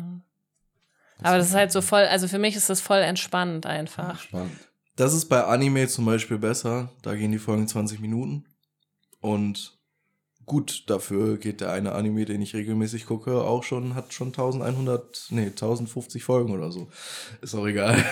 Aber 1.21 1.37
das 1.37 1.49
ist 1.49 1.55
halt 1.55 1.71
so 1.71 1.81
voll, 1.81 2.03
also 2.03 2.27
für 2.27 2.39
mich 2.39 2.55
ist 2.55 2.69
das 2.69 2.81
voll 2.81 2.99
entspannt 2.99 3.65
einfach. 3.65 4.19
Spannend. 4.19 4.51
Das 4.95 5.13
ist 5.13 5.25
bei 5.25 5.43
Anime 5.43 5.87
zum 5.87 6.05
Beispiel 6.05 6.37
besser. 6.37 6.91
Da 7.01 7.15
gehen 7.15 7.31
die 7.31 7.39
Folgen 7.39 7.67
20 7.67 7.99
Minuten. 7.99 8.45
Und 9.21 9.77
gut, 10.45 10.83
dafür 10.87 11.37
geht 11.37 11.61
der 11.61 11.71
eine 11.71 11.93
Anime, 11.93 12.25
den 12.25 12.41
ich 12.41 12.53
regelmäßig 12.53 13.05
gucke, 13.05 13.41
auch 13.41 13.63
schon, 13.63 13.95
hat 13.95 14.13
schon 14.13 14.27
1100, 14.27 15.27
nee, 15.31 15.47
1050 15.47 16.23
Folgen 16.23 16.51
oder 16.51 16.71
so. 16.71 16.89
Ist 17.41 17.55
auch 17.55 17.65
egal. 17.65 18.03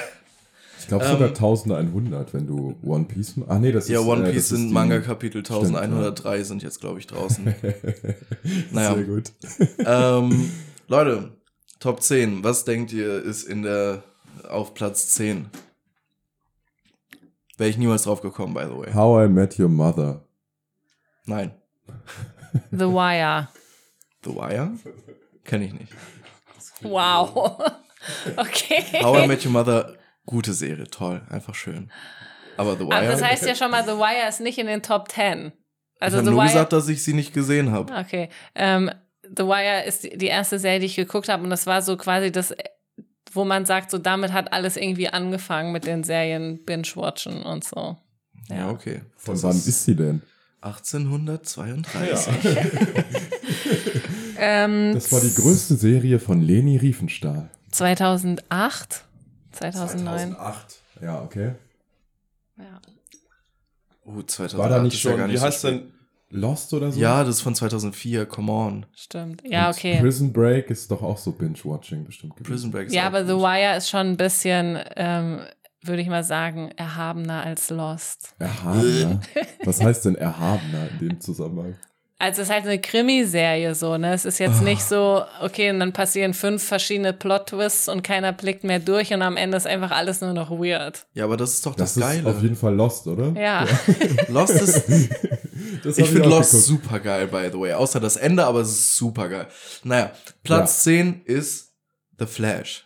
Ich 0.82 0.88
glaube 0.88 1.06
sogar 1.06 1.28
Ähm, 1.30 1.34
1100, 1.36 2.34
wenn 2.34 2.48
du 2.48 2.76
One 2.84 3.06
Piece. 3.06 3.36
Ach 3.48 3.60
nee, 3.60 3.72
das 3.72 3.88
Ja, 3.88 4.02
ist. 4.02 4.08
One 4.08 4.22
äh, 4.28 4.32
Piece 4.32 4.36
das 4.36 4.52
ist 4.52 4.58
sind 4.58 4.68
die- 4.70 4.74
Manga-Kapitel 4.74 5.46
Stimmt, 5.46 5.76
1103 5.76 6.44
sind 6.44 6.64
jetzt, 6.64 6.80
glaube 6.82 7.00
ich, 7.00 7.08
draußen. 7.08 7.46
Naja. 8.72 8.96
Sehr 8.96 9.04
gut. 9.04 9.32
ähm, 9.86 10.52
Leute, 10.88 11.32
Top 11.80 12.02
10. 12.02 12.44
Was 12.44 12.66
denkt 12.66 12.92
ihr 12.94 13.22
ist 13.24 13.44
in 13.44 13.62
der 13.64 14.04
auf 14.50 14.74
Platz 14.74 15.10
10? 15.10 15.48
Wäre 17.58 17.70
ich 17.70 17.78
niemals 17.78 18.04
drauf 18.04 18.22
gekommen, 18.22 18.54
by 18.54 18.64
the 18.66 18.78
way. 18.78 18.94
How 18.94 19.26
I 19.26 19.30
Met 19.30 19.60
Your 19.60 19.70
Mother. 19.70 20.26
Nein. 21.26 21.52
The 22.72 22.86
Wire. 22.88 23.48
The 24.24 24.32
Wire? 24.36 24.72
Kenne 25.44 25.66
ich 25.66 25.74
nicht. 25.74 25.94
Wow. 26.82 27.62
Okay. 28.36 28.84
How 29.04 29.16
I 29.24 29.28
Met 29.28 29.46
Your 29.46 29.52
Mother, 29.52 29.96
gute 30.32 30.54
Serie, 30.54 30.86
toll, 30.86 31.22
einfach 31.30 31.54
schön. 31.54 31.92
Aber 32.58 32.74
The 32.74 32.86
Wire. 32.86 32.96
Aber 32.96 33.08
das 33.08 33.22
heißt 33.22 33.46
ja 33.46 33.54
schon 33.56 33.70
mal, 33.72 33.84
The 33.84 33.92
Wire 33.92 34.28
ist 34.28 34.42
nicht 34.42 34.58
in 34.58 34.66
den 34.68 34.82
Top 34.82 35.12
10. 35.12 35.52
Also 36.00 36.18
ich 36.18 36.20
habe 36.20 36.26
The 36.26 36.32
nur 36.32 36.40
Wire. 36.42 36.48
gesagt, 36.48 36.74
dass 36.74 36.88
ich 36.90 37.04
sie 37.04 37.14
nicht 37.14 37.34
gesehen 37.34 37.72
habe. 37.72 37.94
Okay. 37.96 38.30
Ähm, 38.56 38.90
The 39.24 39.44
Wire 39.46 39.84
ist 39.86 40.04
die 40.04 40.26
erste 40.28 40.58
Serie, 40.60 40.80
die 40.80 40.88
ich 40.88 40.96
geguckt 40.96 41.30
habe 41.30 41.44
und 41.44 41.50
das 41.52 41.68
war 41.68 41.82
so 41.84 41.96
quasi 41.98 42.32
das, 42.32 42.54
wo 43.32 43.46
man 43.46 43.66
sagt, 43.66 43.92
so 43.92 43.98
damit 44.00 44.34
hat 44.34 44.52
alles 44.52 44.76
irgendwie 44.78 45.08
angefangen 45.10 45.72
mit 45.72 45.86
den 45.86 46.04
Serien 46.04 46.64
Binge-Watchen 46.66 47.44
und 47.44 47.64
so. 47.64 47.98
Ja, 48.50 48.70
okay. 48.72 49.02
Von 49.16 49.36
Das 49.36 49.44
wann 49.44 49.56
ist 49.56 49.86
sie 49.86 49.96
denn? 49.96 50.22
1832. 50.62 52.34
Ähm, 54.44 54.94
Das 54.96 55.12
war 55.12 55.22
die 55.22 55.34
größte 55.36 55.76
Serie 55.76 56.18
von 56.18 56.42
Leni 56.42 56.76
Riefenstahl. 56.78 57.52
2008? 57.72 59.06
2009? 59.52 60.32
2008. 60.36 60.80
Ja, 61.02 61.22
okay. 61.22 61.56
Ja. 62.58 62.80
Oh, 64.06 64.22
2008 64.22 64.58
War 64.58 64.70
da 64.70 64.84
nicht 64.84 64.94
ist 64.96 65.04
ja 65.04 65.12
schon, 65.12 65.20
gar 65.20 65.30
wie 65.30 65.38
so 65.38 65.46
heißt 65.46 65.64
denn, 65.66 65.94
Lost 66.30 66.74
oder 66.74 66.92
so? 66.92 67.00
Ja, 67.00 67.24
das 67.24 67.36
ist 67.36 67.42
von 67.42 67.54
2004, 67.56 68.26
come 68.26 68.52
on. 68.52 68.86
Stimmt. 68.96 69.44
Ja, 69.46 69.68
Und 69.68 69.76
okay. 69.76 70.00
Prison 70.00 70.32
Break 70.32 70.70
ist 70.70 70.90
doch 70.90 71.02
auch 71.04 71.18
so 71.18 71.32
Binge-Watching 71.34 72.06
bestimmt 72.06 72.36
gewesen. 72.36 72.52
Prison 72.52 72.72
Break 72.72 72.88
ist 72.88 72.94
Ja, 72.94 73.04
auch 73.04 73.08
aber 73.08 73.26
The. 73.26 73.34
Wire 73.34 73.78
ist 73.78 73.90
schon 73.90 74.08
ein 74.08 74.18
bisschen, 74.18 74.80
ähm, 74.96 75.42
würde 75.82 76.02
ich 76.02 76.08
mal 76.08 76.24
sagen, 76.24 76.72
erhabener 76.78 77.44
als 77.44 77.70
Lost. 77.70 78.34
Erhabener? 78.40 79.20
Was 79.66 79.82
heißt 79.82 80.06
denn 80.06 80.16
erhabener 80.16 80.90
in 80.92 81.00
dem 81.10 81.20
Zusammenhang? 81.20 81.76
Also 82.22 82.42
es 82.44 82.50
ist 82.50 82.54
halt 82.54 82.66
eine 82.66 82.80
Krimiserie 82.80 83.74
so, 83.76 83.98
ne? 83.98 84.14
Es 84.14 84.26
ist 84.26 84.38
jetzt 84.40 84.62
nicht 84.62 84.82
so, 84.84 85.24
okay, 85.42 85.72
und 85.72 85.80
dann 85.80 85.92
passieren 85.92 86.34
fünf 86.34 86.64
verschiedene 86.64 87.14
Plot-Twists 87.14 87.88
und 87.90 88.04
keiner 88.04 88.32
blickt 88.32 88.64
mehr 88.64 88.80
durch 88.80 89.12
und 89.14 89.22
am 89.24 89.38
Ende 89.38 89.58
ist 89.58 89.66
einfach 89.68 89.92
alles 89.92 90.22
nur 90.22 90.34
noch 90.34 90.52
weird. 90.52 91.06
Ja, 91.14 91.24
aber 91.26 91.36
das 91.38 91.54
ist 91.54 91.66
doch 91.66 91.74
das, 91.76 91.96
Das, 91.96 92.04
ist 92.04 92.10
Geile. 92.24 92.30
auf 92.30 92.42
jeden 92.44 92.56
Fall 92.56 92.76
Lost, 92.76 93.08
oder? 93.08 93.34
Ja. 93.42 93.66
Lost 94.28 94.54
ist, 94.54 94.84
Das 95.84 95.98
ich 95.98 96.08
finde 96.08 96.30
Lost 96.30 96.52
geguckt. 96.52 96.68
super 96.68 97.00
geil, 97.00 97.28
by 97.28 97.50
the 97.52 97.60
way. 97.60 97.74
Außer 97.74 98.00
das 98.00 98.18
Ende, 98.18 98.46
aber 98.46 98.60
es 98.62 98.70
ist 98.70 98.98
super 98.98 99.28
geil. 99.28 99.48
Naja, 99.84 100.12
Platz 100.44 100.84
10 100.84 101.22
ist 101.26 101.72
The 102.20 102.26
Flash. 102.28 102.86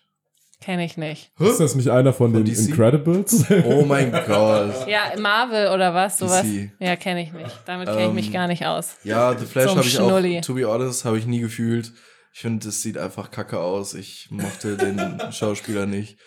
Kenne 0.66 0.84
ich 0.84 0.98
nicht. 0.98 1.30
Ist 1.40 1.60
das 1.60 1.76
nicht 1.76 1.90
einer 1.90 2.12
von, 2.12 2.34
Von 2.34 2.44
den 2.44 2.52
DC? 2.54 2.70
Incredibles? 2.70 3.46
Oh 3.66 3.86
mein 3.86 4.12
Gott. 4.12 4.88
Ja, 4.88 5.12
Marvel 5.20 5.68
oder 5.68 5.94
was? 5.94 6.18
Sowas? 6.18 6.42
DC. 6.42 6.72
Ja, 6.80 6.96
kenne 6.96 7.22
ich 7.22 7.32
nicht. 7.34 7.56
Damit 7.68 7.88
kenne 7.88 8.08
ich 8.08 8.14
mich 8.14 8.28
Ähm, 8.28 8.34
gar 8.34 8.48
nicht 8.48 8.66
aus. 8.66 8.96
Ja, 9.04 9.38
The 9.38 9.46
Flash 9.46 9.66
So 9.66 9.72
habe 9.78 9.82
ich 9.82 9.94
Schnulli. 9.94 10.40
auch, 10.40 10.42
to 10.46 10.56
be 10.56 10.66
honest, 10.68 11.06
habe 11.06 11.20
ich 11.20 11.28
nie 11.28 11.40
gefühlt. 11.40 11.92
Ich 12.34 12.40
finde, 12.42 12.66
das 12.66 12.82
sieht 12.82 12.98
einfach 12.98 13.30
kacke 13.30 13.60
aus. 13.60 13.94
Ich 13.94 14.28
mochte 14.32 14.76
den 14.76 15.22
Schauspieler 15.32 15.86
nicht. 15.86 16.18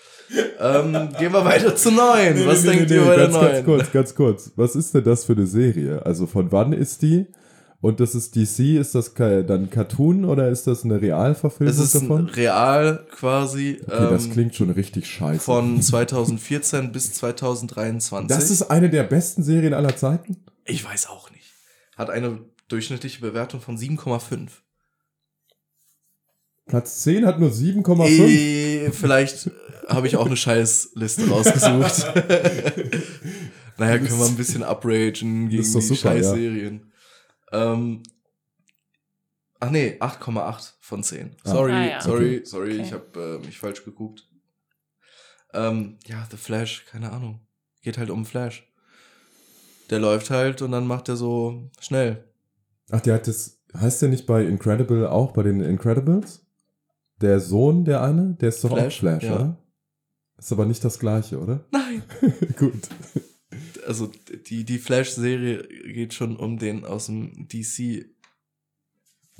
Ähm, 0.60 1.08
gehen 1.18 1.32
wir 1.32 1.44
weiter 1.44 1.74
zu 1.74 1.90
neun. 1.90 2.46
Was 2.46 2.62
Nee, 2.62 2.70
nee, 2.70 2.76
denkt 2.76 2.90
nee, 2.90 2.96
ihr 2.96 3.02
nee, 3.02 3.08
bei 3.08 3.16
der 3.16 3.26
ganz, 3.28 3.34
ganz 3.40 3.52
neun? 3.54 3.64
kurz, 3.64 3.92
ganz 3.92 4.14
kurz. 4.14 4.52
Was 4.56 4.76
ist 4.76 4.94
denn 4.94 5.02
das 5.04 5.24
für 5.24 5.32
eine 5.32 5.46
Serie? 5.46 6.04
Also 6.06 6.26
von 6.28 6.52
wann 6.52 6.72
ist 6.72 7.02
die? 7.02 7.26
Und 7.80 8.00
das 8.00 8.16
ist 8.16 8.34
DC, 8.34 8.76
ist 8.80 8.96
das 8.96 9.14
dann 9.14 9.70
Cartoon 9.70 10.24
oder 10.24 10.48
ist 10.48 10.66
das 10.66 10.84
eine 10.84 11.00
Realverfilmung 11.00 11.72
Es 11.72 11.78
ist 11.80 11.94
davon? 11.94 12.26
real 12.26 13.06
quasi 13.12 13.80
Okay, 13.86 14.08
das 14.10 14.24
ähm, 14.24 14.32
klingt 14.32 14.54
schon 14.56 14.70
richtig 14.70 15.06
scheiße. 15.06 15.40
von 15.40 15.80
2014 15.80 16.90
bis 16.90 17.12
2023. 17.14 18.36
das 18.36 18.50
ist 18.50 18.62
eine 18.62 18.90
der 18.90 19.04
besten 19.04 19.44
Serien 19.44 19.74
aller 19.74 19.96
Zeiten? 19.96 20.44
ich 20.64 20.84
weiß 20.84 21.08
auch 21.08 21.30
nicht. 21.30 21.52
Hat 21.96 22.10
eine 22.10 22.40
durchschnittliche 22.66 23.20
Bewertung 23.20 23.60
von 23.60 23.78
7,5. 23.78 24.48
Platz 26.66 27.00
10 27.02 27.26
hat 27.26 27.40
nur 27.40 27.50
7,5. 27.50 28.06
Eh, 28.08 28.90
Vielleicht 28.90 29.46
äh, 29.46 29.50
habe 29.88 30.06
ich 30.06 30.16
auch 30.16 30.26
eine 30.26 30.36
Scheißliste 30.36 31.28
rausgesucht. 31.28 32.12
naja, 33.78 33.98
können 33.98 34.18
wir 34.18 34.26
ein 34.26 34.36
bisschen 34.36 34.62
upragen 34.62 35.48
gegen 35.48 35.50
die 35.50 35.62
super, 35.62 36.16
ja. 36.16 36.70
Ähm, 37.52 38.02
ach 39.60 39.70
nee, 39.70 39.96
8,8 40.00 40.72
von 40.80 41.02
10. 41.02 41.36
Ah. 41.44 41.50
Sorry, 41.50 41.72
Ah, 41.72 41.86
ja. 41.86 42.00
sorry, 42.00 42.36
Okay. 42.36 42.44
sorry, 42.44 42.72
Okay. 42.74 42.82
ich 42.82 42.92
habe 42.92 43.40
äh, 43.42 43.46
mich 43.46 43.58
falsch 43.58 43.84
geguckt. 43.84 44.26
Ähm, 45.54 45.98
ja, 46.06 46.26
The 46.30 46.36
Flash, 46.36 46.84
keine 46.86 47.10
Ahnung. 47.10 47.40
Geht 47.82 47.96
halt 47.98 48.10
um 48.10 48.26
Flash. 48.26 48.70
Der 49.90 49.98
läuft 49.98 50.30
halt 50.30 50.60
und 50.60 50.72
dann 50.72 50.86
macht 50.86 51.08
er 51.08 51.16
so 51.16 51.70
schnell. 51.80 52.24
Ach, 52.90 53.00
der 53.00 53.14
hat 53.14 53.26
das, 53.26 53.58
heißt 53.74 54.02
der 54.02 54.10
nicht 54.10 54.26
bei 54.26 54.44
Incredible 54.44 55.06
auch, 55.08 55.32
bei 55.32 55.42
den 55.42 55.60
Incredibles? 55.60 56.44
Der 57.22 57.40
Sohn, 57.40 57.84
der 57.84 58.02
eine, 58.02 58.34
der 58.34 58.50
ist 58.50 58.62
doch 58.62 58.70
Flash, 58.70 58.96
auch 58.96 59.00
Flash, 59.00 59.24
ja. 59.24 59.34
oder? 59.34 59.56
Ist 60.36 60.52
aber 60.52 60.66
nicht 60.66 60.84
das 60.84 60.98
gleiche, 60.98 61.38
oder? 61.40 61.64
Nein. 61.72 62.02
Gut. 62.58 62.88
Also 63.88 64.10
die, 64.46 64.64
die 64.64 64.78
Flash-Serie 64.78 65.66
geht 65.92 66.12
schon 66.14 66.36
um 66.36 66.58
den 66.58 66.84
aus 66.84 67.06
dem 67.06 67.48
DC. 67.48 68.04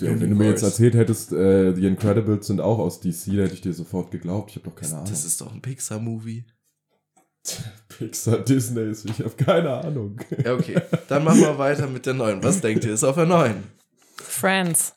Ja, 0.01 0.19
wenn 0.19 0.31
du 0.31 0.37
mir 0.37 0.49
jetzt 0.49 0.63
erzählt 0.63 0.95
hättest, 0.95 1.33
äh, 1.33 1.75
die 1.75 1.87
Incredibles 1.87 2.47
sind 2.47 2.61
auch 2.61 2.79
aus 2.79 3.01
DC, 3.01 3.27
dann 3.27 3.37
hätte 3.41 3.55
ich 3.55 3.61
dir 3.61 3.73
sofort 3.75 4.11
geglaubt. 4.11 4.51
Ich 4.51 4.57
habe 4.57 4.71
doch 4.71 4.75
keine 4.77 4.95
Ahnung. 4.95 5.07
Das 5.11 5.25
ist 5.25 5.41
doch 5.41 5.53
ein 5.53 5.61
Pixar-Movie. 5.61 6.45
Pixar, 7.89 8.39
Disney, 8.39 8.91
ist- 8.91 9.05
ich 9.05 9.19
habe 9.19 9.31
keine 9.37 9.71
Ahnung. 9.85 10.19
Ja, 10.45 10.55
okay. 10.55 10.81
Dann 11.09 11.25
machen 11.25 11.41
wir 11.41 11.59
weiter 11.59 11.87
mit 11.89 12.07
der 12.07 12.15
neuen. 12.15 12.43
Was 12.43 12.61
denkt 12.61 12.85
ihr? 12.85 12.95
Ist 12.95 13.05
auf 13.05 13.17
der 13.17 13.27
neuen? 13.27 13.65
Friends. 14.17 14.95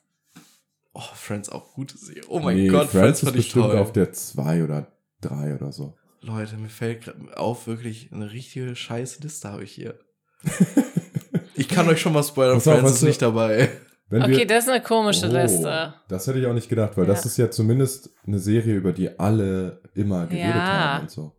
Oh, 0.94 1.00
Friends 1.14 1.48
auch 1.48 1.74
gute 1.74 1.98
Serie. 1.98 2.22
Oh 2.28 2.40
mein 2.40 2.56
nee, 2.56 2.68
Gott, 2.68 2.88
Friends, 2.88 2.92
Friends 2.92 3.18
ist 3.20 3.24
fand 3.24 3.36
ich 3.38 3.44
bestimmt 3.46 3.64
toll. 3.66 3.78
auf 3.78 3.92
der 3.92 4.12
2 4.12 4.64
oder 4.64 4.92
3 5.22 5.54
oder 5.56 5.72
so. 5.72 5.94
Leute, 6.22 6.56
mir 6.56 6.68
fällt 6.68 7.12
auf, 7.36 7.66
wirklich 7.66 8.10
eine 8.12 8.30
richtige 8.32 8.74
scheiß 8.76 9.20
Liste 9.20 9.48
habe 9.48 9.64
ich 9.64 9.72
hier. 9.72 9.98
ich 11.54 11.68
kann 11.68 11.88
euch 11.88 12.00
schon 12.00 12.12
mal 12.12 12.22
spoilern, 12.22 12.60
Friends 12.60 12.92
ist 12.92 13.02
nicht 13.02 13.22
dabei. 13.22 13.68
Wenn 14.08 14.22
Okay, 14.22 14.38
wir, 14.38 14.46
das 14.46 14.64
ist 14.64 14.70
eine 14.70 14.82
komische 14.82 15.28
Oh, 15.28 15.32
Liste. 15.32 15.94
Das 16.08 16.26
hätte 16.26 16.38
ich 16.38 16.46
auch 16.46 16.52
nicht 16.52 16.68
gedacht, 16.68 16.96
weil 16.96 17.06
das 17.06 17.24
Ja. 17.24 17.26
ist 17.26 17.36
ja 17.38 17.50
zumindest 17.50 18.10
eine 18.26 18.38
Serie, 18.38 18.74
über 18.74 18.92
die 18.92 19.18
alle 19.18 19.80
immer 19.94 20.26
geredet 20.26 20.54
Ja. 20.54 20.68
haben 20.94 21.02
und 21.02 21.10
so. 21.10 21.32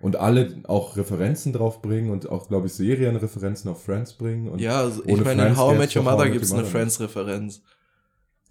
Und 0.00 0.16
alle 0.16 0.62
auch 0.64 0.96
Referenzen 0.96 1.52
drauf 1.52 1.80
bringen 1.80 2.10
und 2.10 2.28
auch, 2.28 2.48
glaube 2.48 2.66
ich, 2.66 2.74
Serienreferenzen 2.74 3.70
auf 3.70 3.84
Friends 3.84 4.14
bringen. 4.14 4.48
Und 4.48 4.60
Ja, 4.60 4.80
also 4.80 5.02
ich 5.06 5.22
meine, 5.22 5.48
in 5.48 5.56
How 5.56 5.74
I 5.74 5.78
Met 5.78 5.96
Your 5.96 6.02
Mother 6.02 6.28
gibt 6.28 6.44
es 6.44 6.52
eine. 6.52 6.64
Friends-Referenz. 6.64 7.62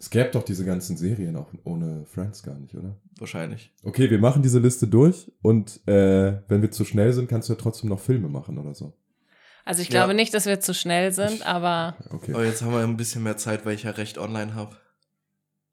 Es 0.04 0.10
gäbe 0.10 0.32
doch 0.32 0.44
diese 0.44 0.66
ganzen 0.66 0.98
Serien 0.98 1.38
auch 1.38 1.48
ohne 1.64 2.06
Friends 2.06 2.44
gar 2.44 2.60
nicht, 2.60 2.76
oder? 2.76 2.98
Wahrscheinlich. 3.20 3.72
Okay, 3.86 4.10
wir 4.12 4.20
machen 4.20 4.42
diese 4.44 4.60
Liste 4.60 4.86
durch 4.86 5.32
und 5.42 5.80
äh, 5.88 6.42
wenn 6.50 6.62
wir 6.62 6.72
zu 6.72 6.84
schnell 6.84 7.14
sind, 7.14 7.30
kannst 7.30 7.48
du 7.48 7.54
ja 7.54 7.58
trotzdem 7.60 7.90
noch 7.90 8.02
Filme 8.02 8.28
machen 8.28 8.58
oder 8.58 8.74
so. 8.76 8.92
Also 9.64 9.82
ich 9.82 9.88
Ja. 9.88 9.92
glaube 10.02 10.14
nicht, 10.14 10.34
dass 10.34 10.46
wir 10.46 10.60
zu 10.60 10.74
schnell 10.74 11.14
sind, 11.14 11.46
aber 11.48 11.96
Okay. 12.10 12.34
Aber 12.34 12.44
jetzt 12.44 12.62
haben 12.62 12.74
wir 12.74 12.80
ein 12.82 12.98
bisschen 12.98 13.24
mehr 13.24 13.38
Zeit, 13.38 13.66
weil 13.66 13.76
ich 13.76 13.84
ja 13.84 13.92
recht 13.92 14.18
online 14.18 14.56
habe. 14.56 14.76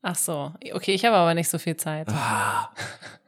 ach 0.02 0.14
so. 0.14 0.52
Okay, 0.74 0.92
ich 0.94 1.04
habe 1.04 1.16
aber 1.16 1.34
nicht 1.34 1.48
so 1.48 1.58
viel 1.58 1.76
Zeit. 1.76 2.06
Ah. 2.08 2.70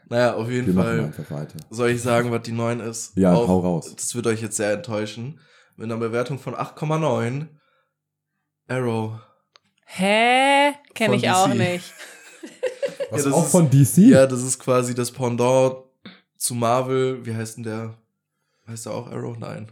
Naja, 0.09 0.35
auf 0.37 0.49
jeden 0.49 0.69
Wir 0.69 0.75
machen 0.75 0.87
Fall. 0.87 1.01
einfach 1.07 1.31
weiter. 1.33 1.57
Soll 1.71 1.91
ich 1.91 2.01
sagen, 2.01 2.31
was 2.31 2.43
die 2.43 2.53
9 2.53 2.79
ist? 2.79 3.17
Ja, 3.17 3.33
Auch- 3.35 3.49
hau 3.49 3.59
raus. 3.59 3.93
Das 3.97 4.15
wird 4.15 4.29
euch 4.29 4.41
jetzt 4.41 4.57
sehr 4.57 4.73
enttäuschen. 4.75 5.41
Mit 5.75 5.87
einer 5.87 5.97
Bewertung 5.97 6.39
von 6.39 6.55
8,9. 6.55 7.49
Arrow. 8.69 9.19
Hä? 9.95 10.73
Kenne 10.95 11.17
ich 11.17 11.29
auch 11.31 11.49
DC. 11.51 11.57
nicht. 11.59 11.93
Was 13.11 13.25
Ja, 13.25 13.31
das 13.31 13.33
auch 13.35 13.45
ist- 13.45 13.51
von 13.53 13.69
DC? 13.71 13.99
Ja, 14.11 14.27
das 14.27 14.43
ist 14.43 14.59
quasi 14.59 14.95
das 14.95 15.11
Pendant 15.11 15.77
zu 16.39 16.55
Marvel. 16.55 17.25
Wie 17.27 17.35
heißt 17.35 17.59
denn 17.59 17.65
der? 17.65 17.95
Heißt 18.67 18.87
der 18.87 18.93
auch 18.95 19.07
Arrow? 19.11 19.37
Nein. 19.39 19.71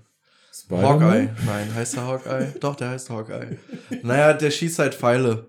Hawkeye. 0.71 1.31
Nein, 1.47 1.75
heißt 1.75 1.97
der 1.97 2.07
Hawkeye? 2.07 2.53
Doch, 2.61 2.77
der 2.77 2.91
heißt 2.91 3.09
Hawkeye. 3.11 3.59
Naja, 4.03 4.35
der 4.35 4.51
schießt 4.51 4.79
halt 4.79 4.95
Pfeile. 4.95 5.47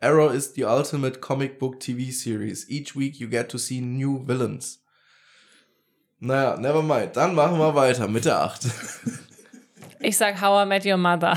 Arrow 0.00 0.32
is 0.32 0.54
the 0.54 0.64
ultimate 0.64 1.20
comic 1.20 1.58
book 1.58 1.78
TV 1.78 2.10
series. 2.10 2.68
Each 2.68 2.96
week 2.96 3.16
you 3.20 3.28
get 3.28 3.48
to 3.50 3.58
see 3.58 3.80
new 3.80 4.26
villains. 4.26 4.80
Naja, 6.18 6.56
never 6.56 6.82
mind. 6.82 7.16
Dann 7.16 7.34
machen 7.34 7.58
wir 7.58 7.74
weiter 7.74 8.08
mit 8.08 8.24
der 8.24 8.40
8. 8.42 8.66
Ich 10.00 10.16
sag 10.16 10.40
How 10.40 10.64
I 10.64 10.66
Met 10.68 10.84
Your 10.86 10.96
Mother. 10.96 11.36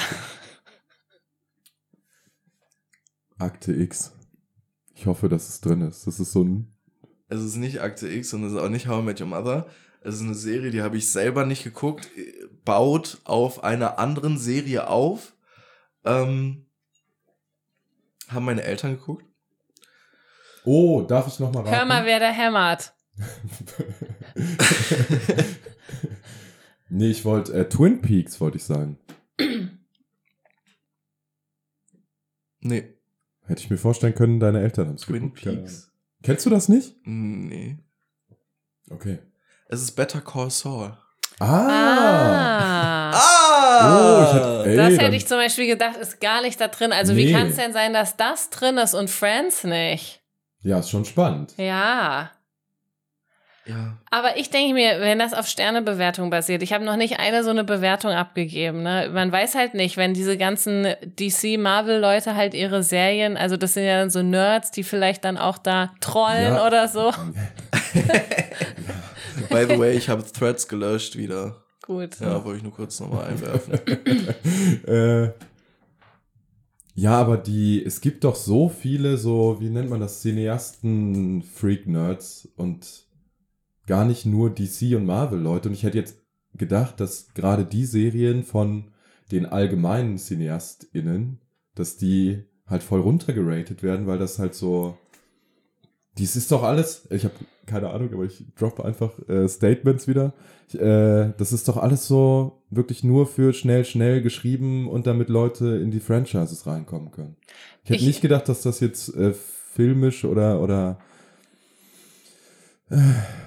Akte 3.39 3.73
X. 3.73 4.13
Ich 4.93 5.05
hoffe, 5.05 5.29
dass 5.29 5.49
es 5.49 5.61
drin 5.61 5.81
ist. 5.81 6.05
Das 6.05 6.19
ist 6.19 6.33
so 6.33 6.43
ein. 6.43 6.73
Es 7.29 7.41
ist 7.41 7.55
nicht 7.55 7.81
Akte 7.81 8.07
X 8.09 8.33
und 8.33 8.43
es 8.43 8.51
ist 8.53 8.59
auch 8.59 8.69
nicht 8.69 8.87
How 8.87 9.01
I 9.01 9.05
Met 9.05 9.21
Your 9.21 9.27
Mother. 9.27 9.67
Es 10.01 10.15
ist 10.15 10.21
eine 10.21 10.35
Serie, 10.35 10.71
die 10.71 10.81
habe 10.81 10.97
ich 10.97 11.11
selber 11.11 11.45
nicht 11.45 11.63
geguckt. 11.63 12.09
Baut 12.65 13.19
auf 13.23 13.63
einer 13.63 13.99
anderen 13.99 14.37
Serie 14.37 14.87
auf. 14.87 15.33
Ähm, 16.05 16.65
haben 18.27 18.45
meine 18.45 18.63
Eltern 18.63 18.97
geguckt. 18.97 19.25
Oh, 20.63 21.01
darf 21.01 21.27
ich 21.27 21.39
noch 21.39 21.51
mal 21.51 21.61
raten? 21.61 21.75
Hör 21.75 21.85
mal, 21.85 22.05
wer 22.05 22.19
da 22.19 22.29
hämmert. 22.29 22.93
nee, 26.89 27.09
ich 27.09 27.25
wollte 27.25 27.53
äh, 27.53 27.67
Twin 27.67 28.01
Peaks, 28.01 28.39
wollte 28.39 28.57
ich 28.57 28.63
sagen. 28.63 28.97
Nee, 32.61 32.98
Hätte 33.49 33.61
ich 33.63 33.69
mir 33.69 33.77
vorstellen 33.77 34.13
können, 34.13 34.39
deine 34.39 34.61
Eltern 34.61 34.87
haben 34.89 34.95
es 34.95 35.01
Twin 35.01 35.33
geguckt. 35.33 35.41
Peaks. 35.41 35.91
Kennst 36.23 36.45
du 36.45 36.49
das 36.51 36.69
nicht? 36.69 36.95
Nee. 37.03 37.79
Okay. 38.91 39.19
Es 39.67 39.81
ist 39.81 39.91
Better 39.93 40.21
Call 40.21 40.49
Saul. 40.51 40.95
Ah! 41.39 43.11
Ah. 43.11 43.79
Oh, 43.81 44.23
ich 44.23 44.33
hatte, 44.33 44.63
ey, 44.69 44.75
Das 44.75 44.97
hätte 44.99 45.15
ich 45.15 45.25
zum 45.27 45.37
Beispiel 45.37 45.65
gedacht, 45.67 45.97
ist 45.97 46.19
gar 46.21 46.41
nicht 46.41 46.59
da 46.61 46.67
drin. 46.67 46.91
Also 46.91 47.15
wie 47.15 47.25
Nee. 47.25 47.31
kann 47.33 47.47
es 47.47 47.55
denn 47.55 47.73
sein, 47.73 47.93
dass 47.93 48.17
das 48.17 48.49
drin 48.51 48.77
ist 48.77 48.93
und 48.93 49.09
Friends 49.09 49.63
nicht? 49.63 50.21
Ja, 50.61 50.79
ist 50.79 50.89
schon 50.89 51.05
spannend. 51.05 51.53
Ja. 51.57 52.31
Ja. 53.69 53.97
Aber 54.09 54.35
ich 54.37 54.49
denke 54.49 54.73
mir, 54.73 54.99
wenn 54.99 55.19
das 55.19 55.33
auf 55.33 55.47
Sternebewertung 55.47 56.29
basiert, 56.29 56.63
ich 56.63 56.73
habe 56.73 56.83
noch 56.83 56.97
nicht 56.97 57.19
eine 57.19 57.43
so 57.43 57.51
eine 57.51 57.63
Bewertung 57.63 58.11
abgegeben. 58.11 58.81
Ne? 58.83 59.09
Man 59.13 59.31
weiß 59.31 59.55
halt 59.55 59.75
nicht, 59.75 59.95
wenn 59.95 60.13
diese 60.13 60.37
ganzen 60.37 60.87
DC-Marvel-Leute 61.05 62.35
halt 62.35 62.53
ihre 62.55 62.81
Serien, 62.83 63.37
also 63.37 63.55
das 63.57 63.75
sind 63.75 63.83
ja 63.85 63.99
dann 63.99 64.09
so 64.09 64.23
Nerds, 64.23 64.71
die 64.71 64.83
vielleicht 64.83 65.23
dann 65.23 65.37
auch 65.37 65.59
da 65.59 65.91
trollen 66.01 66.55
Ja. 66.55 66.65
oder 66.65 66.87
so. 66.87 67.11
By 69.49 69.65
the 69.69 69.77
way, 69.79 69.95
ich 69.95 70.09
habe 70.09 70.23
Threads 70.23 70.67
gelöscht 70.67 71.15
wieder. 71.15 71.63
Gut. 71.85 72.19
Ja, 72.19 72.43
wollte 72.43 72.57
ich 72.57 72.63
nur 72.63 72.73
kurz 72.73 72.99
nochmal 72.99 73.27
einwerfen. 73.27 73.79
äh, 74.87 75.29
ja, 76.95 77.11
aber 77.13 77.37
die, 77.37 77.83
es 77.83 78.01
gibt 78.01 78.23
doch 78.23 78.35
so 78.35 78.69
viele 78.69 79.17
so, 79.17 79.57
wie 79.59 79.69
nennt 79.69 79.89
man 79.89 80.01
das, 80.01 80.21
Cineasten, 80.21 81.41
Freak-Nerds 81.43 82.49
und 82.57 82.85
gar 83.89 84.05
nicht 84.05 84.25
nur 84.25 84.49
DC 84.51 84.95
und 84.95 85.05
Marvel-Leute. 85.05 85.67
Und 85.69 85.73
ich 85.73 85.83
hätte 85.83 85.97
jetzt 85.97 86.17
gedacht, 86.55 86.99
dass 86.99 87.33
gerade 87.33 87.65
die 87.65 87.85
Serien 87.85 88.43
von 88.43 88.91
den 89.31 89.45
allgemeinen 89.45 90.17
CineastInnen, 90.17 91.39
dass 91.75 91.97
die 91.97 92.45
halt 92.67 92.83
voll 92.83 93.01
runtergeratet 93.01 93.83
werden, 93.83 94.07
weil 94.07 94.19
das 94.19 94.39
halt 94.39 94.53
so, 94.53 94.95
dies 96.17 96.35
ist 96.35 96.51
doch 96.51 96.63
alles, 96.63 97.07
ich 97.11 97.23
habe 97.23 97.33
keine 97.65 97.89
Ahnung, 97.91 98.11
aber 98.13 98.23
ich 98.25 98.43
droppe 98.57 98.83
einfach 98.85 99.11
äh, 99.27 99.47
Statements 99.47 100.07
wieder. 100.07 100.33
Ich, 100.67 100.79
äh, 100.79 101.33
das 101.37 101.51
ist 101.53 101.67
doch 101.67 101.77
alles 101.77 102.07
so 102.07 102.63
wirklich 102.71 103.03
nur 103.03 103.27
für 103.27 103.53
schnell, 103.53 103.85
schnell 103.85 104.21
geschrieben 104.21 104.87
und 104.87 105.05
damit 105.07 105.29
Leute 105.29 105.77
in 105.77 105.91
die 105.91 105.99
Franchises 105.99 106.65
reinkommen 106.65 107.11
können. 107.11 107.35
Ich 107.83 107.89
hätte 107.91 108.01
Ich- 108.01 108.07
nicht 108.07 108.21
gedacht, 108.21 108.49
dass 108.49 108.61
das 108.63 108.79
jetzt 108.79 109.15
äh, 109.15 109.33
filmisch 109.33 110.25
oder, 110.25 110.61
oder 110.61 110.99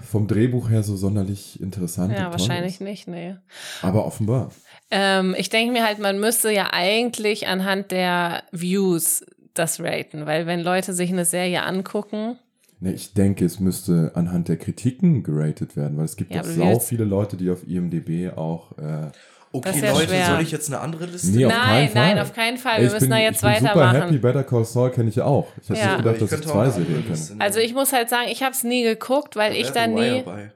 vom 0.08 0.26
Drehbuch 0.28 0.70
her 0.70 0.82
so 0.82 0.96
sonderlich 0.96 1.60
interessant 1.60 2.12
Ja, 2.12 2.30
wahrscheinlich 2.30 2.74
ist. 2.74 2.80
nicht, 2.80 3.08
nee. 3.08 3.34
Aber 3.82 4.06
offenbar. 4.06 4.50
Ähm, 4.90 5.34
ich 5.38 5.48
denke 5.50 5.72
mir 5.72 5.84
halt, 5.86 5.98
man 5.98 6.20
müsste 6.20 6.50
ja 6.52 6.68
eigentlich 6.72 7.46
anhand 7.48 7.90
der 7.90 8.42
Views 8.52 9.24
das 9.54 9.80
raten, 9.80 10.26
weil 10.26 10.46
wenn 10.46 10.60
Leute 10.60 10.92
sich 10.92 11.10
eine 11.10 11.24
Serie 11.24 11.62
angucken, 11.62 12.36
Ne, 12.80 12.92
ich 12.94 13.14
denke, 13.14 13.44
es 13.44 13.60
müsste 13.60 14.10
anhand 14.16 14.48
der 14.48 14.56
Kritiken 14.56 15.22
geratet 15.22 15.76
werden, 15.76 15.96
weil 15.98 16.04
es 16.04 16.16
gibt 16.16 16.34
Ja, 16.34 16.42
jetzt- 16.42 16.88
viele 16.88 17.04
Leute, 17.04 17.36
die 17.36 17.48
auf 17.48 17.64
IMDb 17.64 18.36
auch. 18.36 18.76
Äh, 18.76 19.12
Okay, 19.54 19.80
ja 19.84 19.92
Leute, 19.92 20.08
schwer. 20.08 20.26
soll 20.26 20.40
ich 20.40 20.50
jetzt 20.50 20.68
eine 20.68 20.80
andere 20.80 21.04
Liste? 21.06 21.28
Nee, 21.30 21.44
auf 21.44 21.52
nein, 21.52 21.60
keinen 21.62 21.88
Fall. 21.92 22.02
nein, 22.14 22.18
auf 22.18 22.32
keinen 22.32 22.56
Fall. 22.58 22.72
ey, 22.76 22.80
Wir 22.80 22.86
ich 22.86 22.92
müssen 22.94 23.04
bin, 23.04 23.10
da 23.10 23.18
jetzt 23.18 23.36
ich 23.36 23.40
bin 23.42 23.54
super 23.54 23.66
weitermachen. 23.76 24.00
happy. 24.02 24.18
Better 24.18 24.44
Call 24.44 24.64
Saul 24.64 24.90
kenne 24.90 25.08
ich 25.10 25.16
ja 25.16 25.24
auch. 25.24 25.48
Ich 25.60 25.68
hätte 25.68 25.78
Ja. 25.80 25.86
nicht 25.96 26.04
gedacht, 26.04 26.22
dass 26.22 26.32
ich 26.32 26.46
zwei 26.46 26.70
Serien 26.70 27.04
kenne. 27.06 27.36
Also 27.44 27.60
ich 27.60 27.74
muss 27.74 27.92
halt 27.92 28.08
sagen, 28.08 28.28
ich 28.28 28.42
habe 28.42 28.52
es 28.52 28.62
nie 28.64 28.82
geguckt, 28.82 29.36
weil 29.36 29.54
ich 29.54 29.70
da 29.70 29.84
The 29.84 29.90
Wire 29.94 30.16
nie. 30.16 30.22
Bei, 30.22 30.52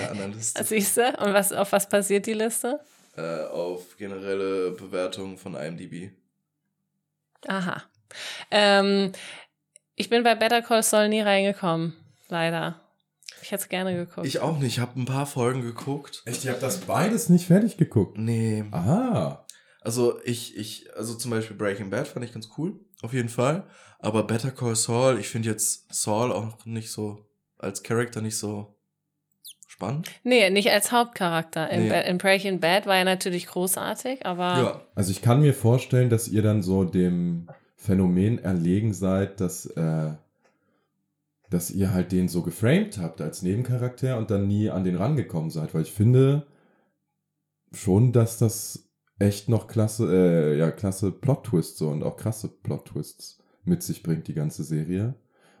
der 0.00 0.10
anderen 0.10 0.32
Liste. 0.32 0.64
Siehst 0.64 0.96
du? 0.96 1.02
Und 1.02 1.34
was, 1.34 1.52
auf 1.52 1.70
was 1.72 1.88
passiert 1.88 2.26
die 2.26 2.32
Liste? 2.32 2.80
äh, 3.16 3.44
auf 3.46 3.96
generelle 3.98 4.70
Bewertungen 4.70 5.36
von 5.36 5.54
IMDb. 5.54 6.10
Aha. 7.46 7.82
Ähm, 8.50 9.12
ich 9.96 10.08
bin 10.08 10.22
bei 10.22 10.34
Better 10.34 10.62
Call 10.62 10.82
Saul 10.82 11.08
nie 11.08 11.20
reingekommen. 11.20 11.94
Leider. 12.28 12.80
Ich 13.42 13.50
hätte 13.50 13.62
es 13.62 13.68
gerne 13.68 13.94
geguckt. 13.94 14.26
Ich 14.26 14.40
auch 14.40 14.58
nicht. 14.58 14.74
Ich 14.74 14.78
habe 14.80 15.00
ein 15.00 15.04
paar 15.04 15.26
Folgen 15.26 15.62
geguckt. 15.62 16.22
Echt, 16.26 16.44
ihr 16.44 16.52
habt 16.52 16.62
das 16.62 16.78
beides 16.80 17.28
nicht 17.28 17.46
fertig 17.46 17.76
geguckt. 17.76 18.18
Nee. 18.18 18.64
Aha. 18.70 19.44
Also 19.80 20.18
ich, 20.24 20.56
ich, 20.56 20.86
also 20.96 21.14
zum 21.14 21.30
Beispiel 21.30 21.56
Breaking 21.56 21.90
Bad 21.90 22.08
fand 22.08 22.24
ich 22.24 22.32
ganz 22.32 22.48
cool, 22.58 22.78
auf 23.02 23.12
jeden 23.12 23.28
Fall. 23.28 23.64
Aber 24.00 24.24
Better 24.24 24.50
Call 24.50 24.76
Saul, 24.76 25.18
ich 25.18 25.28
finde 25.28 25.48
jetzt 25.48 25.92
Saul 25.94 26.32
auch 26.32 26.64
nicht 26.66 26.90
so, 26.90 27.26
als 27.58 27.82
Charakter 27.82 28.20
nicht 28.20 28.36
so 28.36 28.76
spannend. 29.66 30.10
nee, 30.24 30.50
nicht 30.50 30.70
als 30.70 30.90
Hauptcharakter. 30.92 31.70
In, 31.70 31.88
Nee. 31.88 32.08
In 32.08 32.18
Breaking 32.18 32.60
Bad 32.60 32.86
war 32.86 32.96
er 32.96 33.04
natürlich 33.04 33.46
großartig, 33.46 34.26
aber 34.26 34.42
Ja. 34.62 34.80
Also 34.94 35.10
ich 35.12 35.22
kann 35.22 35.40
mir 35.40 35.54
vorstellen, 35.54 36.10
dass 36.10 36.28
ihr 36.28 36.42
dann 36.42 36.62
so 36.62 36.84
dem 36.84 37.48
Phänomen 37.76 38.38
erlegen 38.40 38.92
seid, 38.92 39.40
dass, 39.40 39.66
äh, 39.66 40.12
dass 41.50 41.70
ihr 41.70 41.92
halt 41.92 42.12
den 42.12 42.28
so 42.28 42.42
geframed 42.42 42.98
habt 42.98 43.20
als 43.20 43.42
Nebencharakter 43.42 44.18
und 44.18 44.30
dann 44.30 44.46
nie 44.46 44.70
an 44.70 44.84
den 44.84 44.96
rangekommen 44.96 45.50
seid. 45.50 45.74
Weil 45.74 45.82
ich 45.82 45.92
finde 45.92 46.46
schon, 47.72 48.12
dass 48.12 48.38
das 48.38 48.88
echt 49.18 49.48
noch 49.48 49.66
klasse, 49.66 50.08
äh, 50.12 50.58
ja, 50.58 50.70
klasse 50.70 51.10
Plot-Twists 51.10 51.78
so 51.78 51.88
und 51.88 52.02
auch 52.02 52.16
krasse 52.16 52.48
Plot-Twists 52.48 53.38
mit 53.64 53.82
sich 53.82 54.02
bringt, 54.02 54.28
die 54.28 54.34
ganze 54.34 54.62
Serie. 54.62 55.14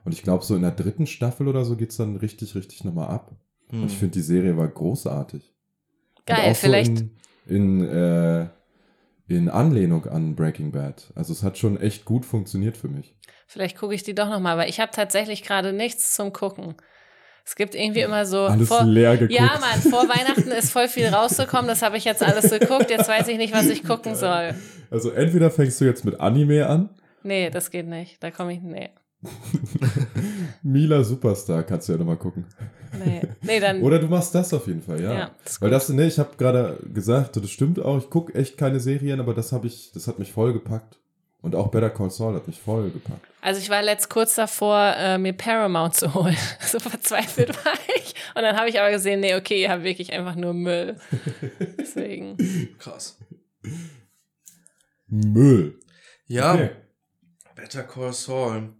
Und 0.04 0.12
ich 0.12 0.22
glaube, 0.22 0.44
so 0.44 0.54
in 0.54 0.62
der 0.62 0.70
dritten 0.70 1.06
Staffel 1.06 1.48
oder 1.48 1.64
so 1.64 1.76
geht's 1.76 1.96
dann 1.96 2.16
richtig, 2.16 2.54
richtig 2.54 2.84
nochmal 2.84 3.08
ab. 3.08 3.36
Hm. 3.70 3.82
Und 3.82 3.90
ich 3.90 3.98
finde, 3.98 4.12
die 4.12 4.22
Serie 4.22 4.56
war 4.56 4.68
großartig. 4.68 5.52
Geil. 6.26 6.50
auch 6.50 6.54
so 6.54 6.60
Vielleicht, 6.60 7.04
in, 7.46 7.80
in, 7.80 7.88
äh, 7.88 8.48
in 9.28 9.48
Anlehnung 9.48 10.06
an 10.06 10.34
Breaking 10.34 10.72
Bad. 10.72 11.12
Also 11.14 11.32
es 11.32 11.42
hat 11.42 11.58
schon 11.58 11.80
echt 11.80 12.04
gut 12.04 12.24
funktioniert 12.24 12.76
für 12.76 12.88
mich. 12.88 13.14
vielleicht 13.46 13.76
gucke 13.76 13.94
ich 13.94 14.02
die 14.02 14.14
doch 14.14 14.28
nochmal, 14.28 14.56
weil 14.56 14.68
ich 14.68 14.80
habe 14.80 14.90
tatsächlich 14.92 15.42
gerade 15.42 15.72
nichts 15.72 16.14
zum 16.14 16.32
Gucken. 16.32 16.74
Es 17.44 17.56
gibt 17.56 17.74
irgendwie 17.74 18.00
immer 18.00 18.26
so. 18.26 18.40
Alles 18.40 18.68
vor, 18.68 18.84
leer 18.84 19.16
geguckt. 19.16 19.32
Ja, 19.38 19.58
Mann, 19.58 19.80
vor 19.80 20.06
Weihnachten 20.08 20.50
ist 20.50 20.70
voll 20.70 20.86
viel 20.88 21.06
rausgekommen. 21.06 21.66
Das 21.66 21.80
habe 21.80 21.96
ich 21.96 22.04
jetzt 22.04 22.22
alles 22.22 22.50
geguckt. 22.50 22.90
Jetzt 22.90 23.08
weiß 23.08 23.26
ich 23.28 23.38
nicht, 23.38 23.54
was 23.54 23.66
ich 23.66 23.84
gucken 23.84 24.14
soll. 24.14 24.54
Also 24.90 25.10
entweder 25.10 25.50
fängst 25.50 25.80
du 25.80 25.86
jetzt 25.86 26.04
mit 26.04 26.20
Anime 26.20 26.66
an, 26.66 26.90
Nee, 27.22 27.50
das 27.50 27.70
geht 27.70 27.86
nicht. 27.86 28.22
Da 28.22 28.30
komme 28.30 28.54
ich. 28.54 28.60
Nee. 28.62 28.90
Mila 30.62 31.02
Superstar 31.02 31.62
kannst 31.64 31.88
du 31.88 31.92
ja 31.92 31.98
nochmal 31.98 32.16
gucken. 32.16 32.46
Nee. 33.04 33.22
Nee, 33.42 33.60
dann. 33.60 33.82
Oder 33.82 33.98
du 33.98 34.06
machst 34.06 34.34
das 34.34 34.52
auf 34.54 34.66
jeden 34.66 34.82
Fall, 34.82 35.02
ja. 35.02 35.12
Ja, 35.12 35.30
ist 35.44 35.60
Weil 35.60 35.70
das, 35.70 35.88
ne, 35.88 36.06
ich 36.06 36.18
habe 36.18 36.36
gerade 36.36 36.78
gesagt, 36.92 37.36
das 37.36 37.50
stimmt 37.50 37.80
auch, 37.80 37.98
ich 37.98 38.10
gucke 38.10 38.34
echt 38.34 38.56
keine 38.56 38.80
Serien, 38.80 39.20
aber 39.20 39.34
das 39.34 39.52
habe 39.52 39.66
ich, 39.66 39.90
das 39.92 40.06
hat 40.06 40.18
mich 40.18 40.32
voll 40.32 40.52
gepackt. 40.52 40.98
Und 41.40 41.54
auch 41.54 41.68
Better 41.68 41.90
Call 41.90 42.10
Saul 42.10 42.34
hat 42.34 42.48
mich 42.48 42.60
voll 42.60 42.90
gepackt. 42.90 43.24
Also 43.40 43.60
ich 43.60 43.70
war 43.70 43.80
letzt 43.80 44.10
kurz 44.10 44.34
davor, 44.34 44.94
äh, 44.96 45.18
mir 45.18 45.32
Paramount 45.32 45.94
zu 45.94 46.12
holen. 46.14 46.36
So 46.60 46.80
verzweifelt 46.80 47.64
war 47.64 47.74
ich. 47.96 48.14
Und 48.34 48.42
dann 48.42 48.56
habe 48.56 48.68
ich 48.68 48.78
aber 48.80 48.90
gesehen, 48.90 49.20
nee, 49.20 49.36
okay, 49.36 49.62
ihr 49.62 49.70
habt 49.70 49.84
wirklich 49.84 50.12
einfach 50.12 50.34
nur 50.34 50.52
Müll. 50.52 50.96
Deswegen. 51.78 52.36
Krass. 52.78 53.18
Müll. 55.06 55.78
Ja, 56.26 56.54
Okay. 56.54 56.70
Better 57.54 57.82
Call 57.82 58.12
Saul. 58.12 58.74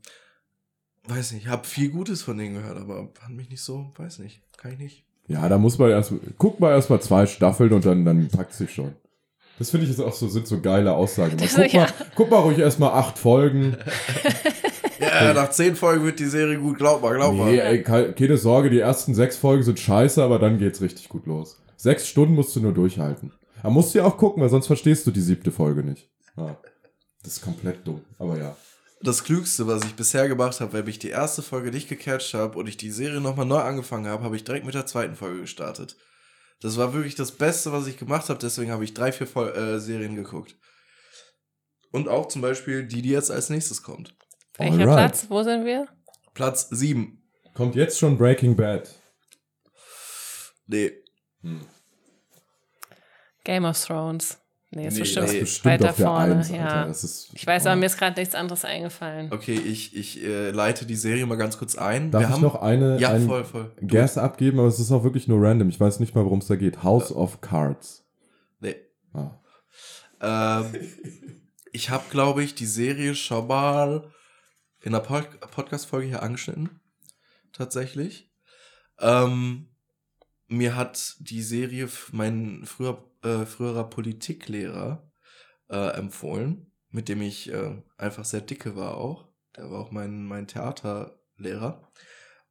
Weiß 1.08 1.32
nicht, 1.32 1.44
ich 1.44 1.48
habe 1.48 1.66
viel 1.66 1.88
Gutes 1.90 2.22
von 2.22 2.36
denen 2.38 2.54
gehört, 2.54 2.76
aber 2.78 3.08
fand 3.14 3.36
mich 3.36 3.48
nicht 3.50 3.62
so, 3.62 3.90
weiß 3.96 4.18
nicht, 4.20 4.40
kann 4.56 4.72
ich 4.72 4.78
nicht. 4.78 5.04
Ja, 5.26 5.48
da 5.48 5.58
muss 5.58 5.78
man 5.78 5.90
erst, 5.90 6.12
guck 6.38 6.60
mal 6.60 6.70
erst 6.72 6.90
mal 6.90 7.00
zwei 7.00 7.26
Staffeln 7.26 7.72
und 7.72 7.84
dann, 7.84 8.04
dann 8.04 8.28
packt 8.28 8.52
sich 8.54 8.72
schon. 8.72 8.92
Das 9.58 9.70
finde 9.70 9.84
ich 9.86 9.90
jetzt 9.90 10.00
auch 10.00 10.12
so, 10.12 10.28
sind 10.28 10.46
so 10.46 10.60
geile 10.60 10.92
Aussagen. 10.94 11.36
Mal, 11.40 11.48
guck, 11.54 11.72
ja. 11.72 11.80
mal, 11.80 11.92
guck 12.14 12.30
mal 12.30 12.36
ruhig 12.38 12.58
erst 12.58 12.78
mal 12.78 12.92
acht 12.92 13.18
Folgen. 13.18 13.76
Ja, 15.00 15.32
nach 15.32 15.50
zehn 15.50 15.74
Folgen 15.76 16.04
wird 16.04 16.18
die 16.18 16.26
Serie 16.26 16.58
gut, 16.58 16.76
glaub 16.78 17.02
mal, 17.02 17.14
glaub 17.14 17.32
Nee, 17.32 17.38
mal. 17.38 17.48
ey, 17.50 17.82
ke- 17.82 18.12
keine 18.12 18.36
Sorge, 18.36 18.68
die 18.68 18.80
ersten 18.80 19.14
sechs 19.14 19.36
Folgen 19.36 19.62
sind 19.62 19.78
scheiße, 19.78 20.22
aber 20.22 20.38
dann 20.38 20.58
geht's 20.58 20.80
richtig 20.80 21.08
gut 21.08 21.26
los. 21.26 21.60
Sechs 21.76 22.08
Stunden 22.08 22.34
musst 22.34 22.54
du 22.56 22.60
nur 22.60 22.72
durchhalten. 22.74 23.32
Aber 23.62 23.70
musst 23.70 23.94
du 23.94 23.98
ja 23.98 24.04
auch 24.04 24.16
gucken, 24.16 24.42
weil 24.42 24.48
sonst 24.48 24.66
verstehst 24.66 25.06
du 25.06 25.10
die 25.10 25.20
siebte 25.20 25.50
Folge 25.50 25.82
nicht. 25.82 26.08
Ja. 26.36 26.56
Das 27.22 27.34
ist 27.34 27.42
komplett 27.42 27.86
dumm, 27.86 28.02
aber 28.18 28.38
ja. 28.38 28.56
Das 29.00 29.22
Klügste, 29.22 29.66
was 29.66 29.84
ich 29.84 29.94
bisher 29.94 30.28
gemacht 30.28 30.61
habe, 30.61 30.72
wenn 30.72 30.88
ich 30.88 30.98
die 30.98 31.11
erste 31.11 31.42
Folge 31.42 31.70
nicht 31.70 31.88
gecatcht 31.88 32.34
habe 32.34 32.58
und 32.58 32.66
ich 32.66 32.76
die 32.76 32.90
Serie 32.90 33.20
nochmal 33.20 33.46
neu 33.46 33.61
angefangen 33.61 34.06
habe, 34.06 34.24
habe 34.24 34.34
ich 34.34 34.44
direkt 34.44 34.66
mit 34.66 34.74
der 34.74 34.87
zweiten 34.87 35.14
Folge 35.14 35.42
gestartet. 35.42 35.96
Das 36.61 36.76
war 36.76 36.92
wirklich 36.92 37.14
das 37.14 37.32
Beste, 37.32 37.70
was 37.70 37.87
ich 37.87 37.96
gemacht 37.96 38.28
habe, 38.28 38.40
deswegen 38.40 38.72
habe 38.72 38.82
ich 38.82 38.94
drei, 38.94 39.12
vier 39.12 39.28
Fol 39.28 39.48
äh, 39.50 39.78
Serien 39.78 40.16
geguckt. 40.16 40.56
Und 41.92 42.08
auch 42.08 42.26
zum 42.26 42.42
Beispiel 42.42 42.87
die, 42.87 43.02
die 43.02 43.11
jetzt 43.11 43.30
als 43.30 43.50
nächstes 43.50 43.82
kommt. 43.82 44.14
Welcher 44.56 44.80
Alright. 44.80 45.12
Platz? 45.12 45.26
Wo 45.28 45.42
sind 45.44 45.64
wir? 45.64 45.87
Platz 46.34 46.68
7. 46.70 47.22
Kommt 47.54 47.76
jetzt 47.76 47.98
schon 47.98 48.18
Breaking 48.18 48.56
Bad. 48.56 48.92
Nee. 50.66 50.92
Game 53.44 53.64
of 53.64 53.82
Thrones. 53.82 54.38
Nee, 54.70 54.87
ist 54.87 54.94
Nee, 54.94 55.00
bestimmt 55.00 55.24
das 55.28 55.33
ist 55.35 55.40
Bestimmt 55.40 55.64
weiter 55.83 55.94
vorne. 55.94 56.35
Eins, 56.37 56.50
ja. 56.50 56.83
Ist, 56.85 57.31
Ich 57.33 57.46
weiß, 57.46 57.64
oh. 57.64 57.68
aber 57.70 57.76
mir 57.76 57.87
ist 57.87 57.96
gerade 57.96 58.20
nichts 58.20 58.35
anderes 58.35 58.66
eingefallen. 58.66 59.33
Okay, 59.33 59.54
ich, 59.54 59.96
ich 59.96 60.22
äh, 60.22 60.50
leite 60.50 60.85
die 60.85 60.94
Serie 60.94 61.24
mal 61.24 61.37
ganz 61.37 61.57
kurz 61.57 61.74
ein. 61.76 62.11
Darf 62.11 62.20
Wir 62.22 62.28
ich 62.28 62.35
haben, 62.35 62.42
noch 62.42 62.57
eine, 62.57 62.98
Ja, 63.00 63.11
einen 63.12 63.26
voll, 63.26 63.44
voll. 63.44 63.72
Du- 63.81 63.87
Guess 63.87 64.18
abgeben, 64.18 64.59
aber 64.59 64.68
es 64.68 64.78
ist 64.78 64.92
auch 64.92 65.04
wirklich 65.04 65.26
nur 65.26 65.40
random. 65.42 65.70
Ich 65.70 65.81
weiß 65.81 66.00
nicht 66.00 66.14
mal, 66.14 66.24
worum 66.24 66.40
es 66.40 66.48
da 66.48 66.57
geht. 66.57 66.83
House 66.83 67.11
of 67.12 67.40
Cards. 67.40 68.04
Nee. 68.61 68.76
Ah. 69.14 69.31
Ähm, 70.20 70.74
ich 71.72 71.88
habe, 71.88 72.04
glaube 72.11 72.42
ich, 72.44 72.54
die 72.54 72.66
Serie 72.66 73.14
schon 73.14 73.46
mal 73.46 74.11
in 74.83 74.94
einer 74.94 75.02
Pod 75.02 75.28
Podcast-Folge 75.50 76.09
hier 76.09 76.22
angeschnitten. 76.22 76.78
Tatsächlich. 77.54 78.31
Ähm, 79.00 79.68
mir 80.46 80.76
hat 80.76 81.16
die 81.20 81.42
Serie 81.42 81.88
mein 82.12 82.62
früher, 82.66 83.02
äh, 83.22 83.44
früherer 83.44 83.88
Politiklehrer 83.88 85.11
äh, 85.68 85.96
empfohlen, 85.96 86.72
mit 86.90 87.09
dem 87.09 87.22
ich 87.22 87.52
äh, 87.52 87.83
einfach 87.96 88.24
sehr 88.24 88.40
dicke 88.40 88.76
war 88.76 88.96
auch. 88.96 89.28
Der 89.57 89.70
war 89.70 89.81
auch 89.81 89.90
mein, 89.90 90.24
mein 90.24 90.46
Theaterlehrer. 90.46 91.90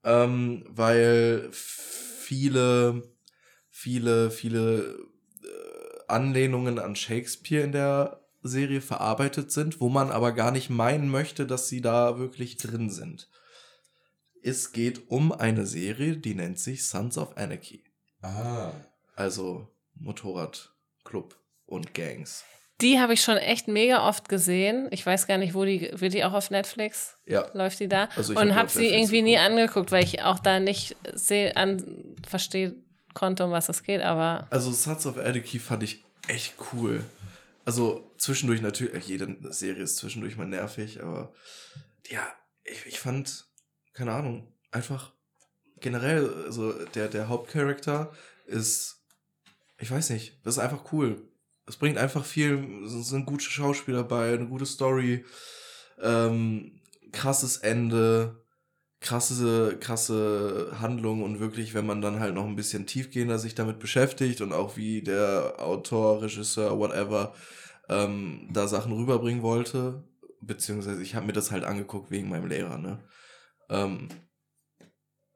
Ähm, 0.03 0.65
weil 0.69 1.49
viele, 1.51 3.03
viele, 3.69 4.32
viele 4.32 4.97
äh, 5.43 5.99
Anlehnungen 6.08 6.80
an 6.80 6.95
Shakespeare 6.95 7.63
in 7.63 7.71
der 7.71 8.21
Serie 8.43 8.82
verarbeitet 8.82 9.51
sind, 9.51 9.82
wo 9.82 9.89
man 9.89 10.12
aber 10.12 10.32
gar 10.32 10.51
nicht 10.51 10.69
meinen 10.69 11.10
möchte, 11.10 11.45
dass 11.45 11.67
sie 11.67 11.82
da 11.82 12.19
wirklich 12.19 12.58
drin 12.58 12.89
sind. 12.89 13.30
Es 14.43 14.71
geht 14.71 15.10
um 15.10 15.32
eine 15.32 15.65
Serie, 15.65 16.17
die 16.17 16.36
nennt 16.36 16.60
sich 16.60 16.86
Sons 16.86 17.17
of 17.17 17.36
Anarchy. 17.36 17.84
Ah. 18.21 18.71
Also 19.15 19.67
Motorradclub 19.99 21.36
und 21.65 21.93
Gangs. 21.93 22.43
Die 22.79 22.99
habe 22.99 23.13
ich 23.13 23.21
schon 23.21 23.38
echt 23.38 23.67
mega 23.67 24.07
oft 24.07 24.29
gesehen. 24.29 24.88
Ich 24.91 25.03
weiß 25.03 25.25
gar 25.25 25.39
nicht, 25.39 25.55
wo 25.55 25.65
die, 25.65 25.89
wird 25.93 26.13
die 26.13 26.23
auch 26.23 26.33
auf 26.33 26.51
Netflix? 26.51 27.17
Ja. 27.25 27.49
Läuft 27.53 27.79
die 27.79 27.88
da? 27.88 28.07
Also 28.15 28.36
hab 28.36 28.43
und 28.43 28.53
habe 28.53 28.65
auf 28.65 28.73
sie 28.73 28.81
Netflix 28.81 29.01
irgendwie 29.01 29.21
nie 29.23 29.31
geguckt. 29.31 29.51
angeguckt, 29.51 29.91
weil 29.91 30.03
ich 30.03 30.21
auch 30.21 30.39
da 30.39 30.60
nicht 30.60 30.95
seh, 31.13 31.51
an, 31.53 32.15
verstehen 32.27 32.83
konnte, 33.15 33.45
um 33.45 33.51
was 33.51 33.67
es 33.67 33.81
geht, 33.81 34.01
aber 34.01 34.47
Also 34.51 34.71
Sons 34.71 35.07
of 35.07 35.17
Anarchy 35.17 35.57
fand 35.57 35.81
ich 35.81 36.03
echt 36.27 36.53
cool. 36.71 37.03
Also 37.65 38.13
zwischendurch 38.17 38.62
natürlich, 38.62 39.07
jede 39.07 39.36
Serie 39.51 39.83
ist 39.83 39.97
zwischendurch 39.97 40.38
mal 40.38 40.45
nervig, 40.45 41.01
aber 41.01 41.33
ja, 42.10 42.21
ich, 42.63 42.86
ich 42.86 42.99
fand, 42.99 43.45
keine 43.93 44.12
Ahnung, 44.12 44.53
einfach 44.71 45.13
generell, 45.79 46.31
also 46.45 46.73
der, 46.73 47.07
der 47.07 47.27
Hauptcharakter 47.27 48.13
ist, 48.45 48.96
ich 49.79 49.91
weiß 49.91 50.09
nicht, 50.11 50.39
das 50.43 50.55
ist 50.57 50.63
einfach 50.63 50.91
cool. 50.91 51.21
Es 51.65 51.75
bringt 51.77 51.97
einfach 51.97 52.25
viel, 52.25 52.83
es 52.85 53.09
sind 53.09 53.25
gute 53.25 53.43
Schauspieler 53.43 53.99
dabei, 53.99 54.33
eine 54.33 54.47
gute 54.47 54.65
Story, 54.65 55.25
ähm, 56.01 56.79
krasses 57.11 57.57
Ende, 57.57 58.43
krasse, 58.99 59.77
krasse 59.79 60.77
Handlung 60.79 61.23
und 61.23 61.39
wirklich, 61.39 61.73
wenn 61.73 61.85
man 61.85 62.01
dann 62.01 62.19
halt 62.19 62.33
noch 62.33 62.45
ein 62.45 62.55
bisschen 62.55 62.85
tiefgehender 62.87 63.37
sich 63.37 63.53
damit 63.53 63.79
beschäftigt 63.79 64.41
und 64.41 64.53
auch 64.53 64.77
wie 64.77 65.01
der 65.01 65.55
Autor, 65.59 66.21
Regisseur, 66.21 66.79
whatever, 66.79 67.33
ähm, 67.89 68.49
da 68.51 68.67
Sachen 68.67 68.93
rüberbringen 68.93 69.43
wollte, 69.43 70.03
beziehungsweise 70.41 71.01
ich 71.01 71.15
habe 71.15 71.27
mir 71.27 71.33
das 71.33 71.51
halt 71.51 71.63
angeguckt 71.63 72.11
wegen 72.11 72.29
meinem 72.29 72.47
Lehrer, 72.47 72.77
ne? 72.77 73.03
Ähm, 73.69 74.07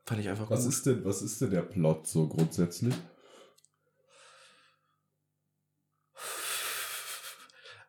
fand 0.06 0.22
ich 0.22 0.30
einfach 0.30 0.50
Was 0.50 0.64
gut. 0.64 0.74
ist 0.74 0.86
denn, 0.86 1.06
was 1.06 1.22
ist 1.22 1.42
denn 1.42 1.52
der 1.52 1.62
Plot 1.62 2.08
so 2.08 2.28
grundsätzlich? 2.28 2.96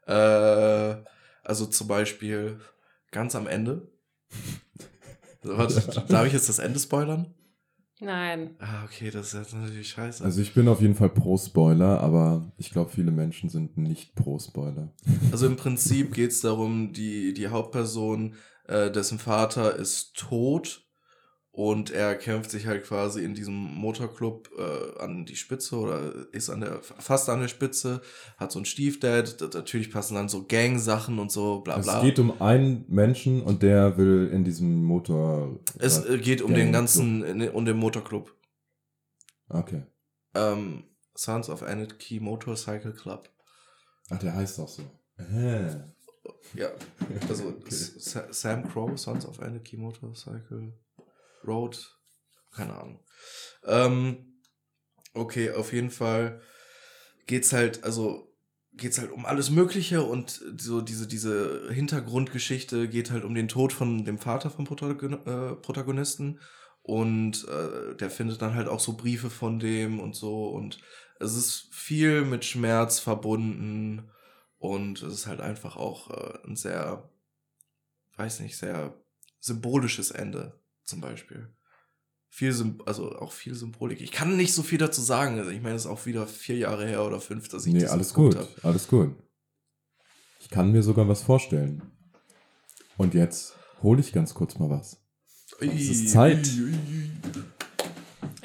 Äh, 0.06 0.96
also 1.44 1.66
zum 1.66 1.88
Beispiel 1.88 2.60
ganz 3.10 3.34
am 3.34 3.46
Ende. 3.46 3.88
Warte, 5.42 6.04
darf 6.08 6.26
ich 6.26 6.32
jetzt 6.32 6.48
das 6.48 6.58
Ende 6.58 6.78
spoilern? 6.78 7.34
nein. 8.00 8.56
Ah, 8.58 8.84
okay, 8.84 9.10
das 9.10 9.28
ist 9.28 9.34
jetzt 9.34 9.54
natürlich 9.54 9.90
scheiße. 9.90 10.24
Also 10.24 10.40
ich 10.40 10.54
bin 10.54 10.68
auf 10.68 10.80
jeden 10.80 10.94
Fall 10.94 11.08
pro 11.08 11.36
Spoiler, 11.38 12.00
aber 12.00 12.52
ich 12.58 12.70
glaube, 12.70 12.90
viele 12.90 13.12
Menschen 13.12 13.48
sind 13.48 13.76
nicht 13.78 14.14
pro 14.14 14.38
Spoiler. 14.38 14.92
Also 15.30 15.46
im 15.46 15.56
Prinzip 15.56 16.12
geht 16.12 16.32
es 16.32 16.40
darum, 16.40 16.92
die, 16.92 17.32
die 17.32 17.48
Hauptperson, 17.48 18.34
äh, 18.66 18.90
dessen 18.90 19.18
Vater 19.18 19.76
ist 19.76 20.16
tot 20.16 20.84
und 21.54 21.90
er 21.90 22.14
kämpft 22.16 22.50
sich 22.50 22.66
halt 22.66 22.84
quasi 22.84 23.22
in 23.22 23.34
diesem 23.34 23.54
Motorclub 23.54 24.48
äh, 24.58 24.98
an 25.02 25.26
die 25.26 25.36
Spitze 25.36 25.76
oder 25.76 26.26
ist 26.32 26.48
an 26.48 26.62
der 26.62 26.82
fast 26.82 27.28
an 27.28 27.40
der 27.40 27.48
Spitze, 27.48 28.00
hat 28.38 28.50
so 28.50 28.58
einen 28.58 28.64
Stiefdad, 28.64 29.38
natürlich 29.52 29.92
passen 29.92 30.14
dann 30.14 30.30
so 30.30 30.46
Gang-Sachen 30.46 31.18
und 31.18 31.30
so, 31.30 31.60
bla 31.60 31.78
bla. 31.78 31.98
es 31.98 32.02
geht 32.02 32.18
um 32.18 32.40
einen 32.40 32.86
Menschen 32.88 33.42
und 33.42 33.62
der 33.62 33.98
will 33.98 34.30
in 34.32 34.44
diesem 34.44 34.82
Motor. 34.82 35.60
Es 35.78 36.02
äh, 36.06 36.16
geht 36.18 36.40
um 36.40 36.54
den 36.54 36.72
ganzen, 36.72 37.40
äh, 37.40 37.48
um 37.50 37.66
den 37.66 37.76
Motorclub. 37.76 38.34
Okay. 39.50 39.82
Ähm, 40.34 40.84
Sons 41.14 41.50
of 41.50 41.62
Anarchy 41.62 42.18
Motorcycle 42.18 42.94
Club. 42.94 43.28
Ach, 44.08 44.18
der 44.18 44.34
heißt 44.34 44.58
auch 44.58 44.68
so. 44.68 44.82
Äh. 45.18 45.66
Ja, 46.54 46.68
also 47.28 47.48
Okay. 47.60 47.74
Sa- 47.74 48.32
Sam 48.32 48.66
Crow, 48.68 48.98
Sons 48.98 49.26
of 49.26 49.40
Anarchy 49.40 49.76
Motorcycle 49.76 50.72
Road, 51.46 51.98
keine 52.52 52.74
Ahnung. 52.74 53.00
Ähm, 53.64 54.40
okay, 55.14 55.50
auf 55.52 55.72
jeden 55.72 55.90
Fall 55.90 56.40
geht's 57.26 57.52
halt, 57.52 57.84
also 57.84 58.32
geht's 58.74 58.98
halt 58.98 59.10
um 59.10 59.26
alles 59.26 59.50
Mögliche 59.50 60.02
und 60.02 60.42
so 60.56 60.80
diese 60.80 61.06
diese 61.06 61.70
Hintergrundgeschichte 61.70 62.88
geht 62.88 63.10
halt 63.10 63.24
um 63.24 63.34
den 63.34 63.48
Tod 63.48 63.72
von 63.72 64.04
dem 64.04 64.18
Vater 64.18 64.50
vom 64.50 64.64
Protagon 64.64 65.26
äh, 65.26 65.54
Protagonisten 65.56 66.40
und 66.82 67.46
äh, 67.48 67.94
der 67.96 68.10
findet 68.10 68.40
dann 68.40 68.54
halt 68.54 68.68
auch 68.68 68.80
so 68.80 68.94
Briefe 68.94 69.30
von 69.30 69.58
dem 69.58 70.00
und 70.00 70.16
so 70.16 70.48
und 70.48 70.78
es 71.20 71.36
ist 71.36 71.68
viel 71.72 72.24
mit 72.24 72.44
Schmerz 72.44 72.98
verbunden 72.98 74.10
und 74.58 75.02
es 75.02 75.12
ist 75.12 75.26
halt 75.26 75.40
einfach 75.40 75.76
auch 75.76 76.10
äh, 76.10 76.38
ein 76.46 76.56
sehr, 76.56 77.10
weiß 78.16 78.40
nicht, 78.40 78.56
sehr 78.56 78.94
symbolisches 79.38 80.10
Ende 80.10 80.61
zum 80.84 81.00
Beispiel. 81.00 81.48
Viel, 82.28 82.52
Sym 82.52 82.80
also 82.86 83.12
auch 83.16 83.32
viel 83.32 83.54
Symbolik. 83.54 84.00
Ich 84.00 84.10
kann 84.10 84.36
nicht 84.36 84.54
so 84.54 84.62
viel 84.62 84.78
dazu 84.78 85.02
sagen. 85.02 85.38
Also 85.38 85.50
ich 85.50 85.60
meine, 85.60 85.74
es 85.76 85.82
ist 85.84 85.90
auch 85.90 86.06
wieder 86.06 86.26
vier 86.26 86.56
Jahre 86.56 86.86
her 86.86 87.04
oder 87.04 87.20
fünf, 87.20 87.48
dass 87.48 87.66
ich 87.66 87.74
Nee, 87.74 87.80
das 87.80 87.90
alles 87.90 88.14
gut, 88.14 88.36
hab. 88.36 88.64
alles 88.64 88.88
gut. 88.88 89.14
Ich 90.40 90.48
kann 90.48 90.72
mir 90.72 90.82
sogar 90.82 91.06
was 91.08 91.22
vorstellen. 91.22 91.82
Und 92.96 93.14
jetzt 93.14 93.54
hole 93.82 94.00
ich 94.00 94.12
ganz 94.12 94.32
kurz 94.34 94.58
mal 94.58 94.70
was. 94.70 94.98
Es 95.60 95.88
ist 95.90 96.10
Zeit. 96.10 96.48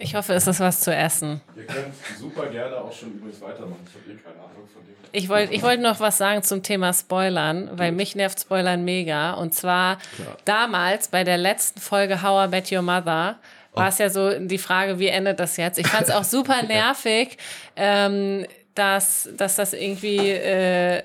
Ich 0.08 0.16
hoffe, 0.16 0.34
es 0.34 0.48
ist 0.48 0.62
was 0.62 0.80
zu 0.80 0.96
essen. 0.96 1.42
Ihr 1.54 1.66
könnt 1.66 1.94
super 2.18 2.46
gerne 2.46 2.78
auch 2.78 2.94
schon 2.94 3.12
übrigens 3.16 3.42
weitermachen. 3.42 3.86
Ich 3.86 3.94
habe 3.94 4.18
eh 4.18 4.24
keine 4.24 4.36
Ahnung 4.36 4.70
von 4.74 4.82
dem. 4.86 4.96
Ich 5.12 5.28
wollte 5.28 5.54
ich 5.54 5.62
wollt 5.64 5.82
noch 5.82 6.00
was 6.00 6.18
sagen 6.18 6.44
zum 6.44 6.64
Thema 6.64 6.94
Spoilern, 6.94 7.72
weil 7.74 7.92
mich 7.92 8.16
nervt 8.16 8.40
Spoilern 8.40 8.86
mega. 8.86 9.34
Und 9.34 9.54
zwar 9.54 9.98
damals 10.46 11.10
bei 11.10 11.26
der 11.26 11.38
letzten 11.38 11.82
Folge 11.82 12.22
How 12.22 12.48
I 12.48 12.50
Met 12.50 12.72
Your 12.72 12.84
Mother 12.84 13.38
war 13.74 13.88
es 13.90 13.98
ja 13.98 14.10
so 14.10 14.32
die 14.40 14.58
Frage, 14.58 14.98
wie 14.98 15.10
endet 15.10 15.42
das 15.42 15.58
jetzt? 15.58 15.78
Ich 15.78 15.88
fand 15.88 16.08
es 16.08 16.12
auch 16.12 16.24
super 16.24 16.64
nervig, 16.68 17.38
ähm, 17.76 18.46
dass, 18.76 19.28
dass 19.36 19.56
das 19.56 19.74
irgendwie 19.74 20.30
äh, 20.30 21.04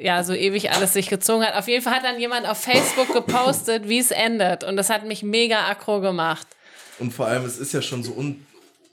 ja 0.00 0.22
so 0.22 0.32
ewig 0.32 0.70
alles 0.70 0.92
sich 0.92 1.08
gezogen 1.08 1.44
hat. 1.44 1.56
Auf 1.56 1.66
jeden 1.66 1.82
Fall 1.82 1.94
hat 1.94 2.04
dann 2.04 2.20
jemand 2.20 2.48
auf 2.48 2.58
Facebook 2.58 3.12
gepostet, 3.12 3.88
wie 3.88 3.98
es 3.98 4.12
endet. 4.12 4.62
Und 4.62 4.76
das 4.76 4.90
hat 4.90 5.04
mich 5.04 5.24
mega 5.24 5.68
aggro 5.68 6.00
gemacht. 6.00 6.46
Und 6.98 7.12
vor 7.12 7.26
allem, 7.26 7.44
es 7.44 7.58
ist 7.58 7.72
ja 7.72 7.82
schon 7.82 8.02
so 8.02 8.12
un 8.12 8.44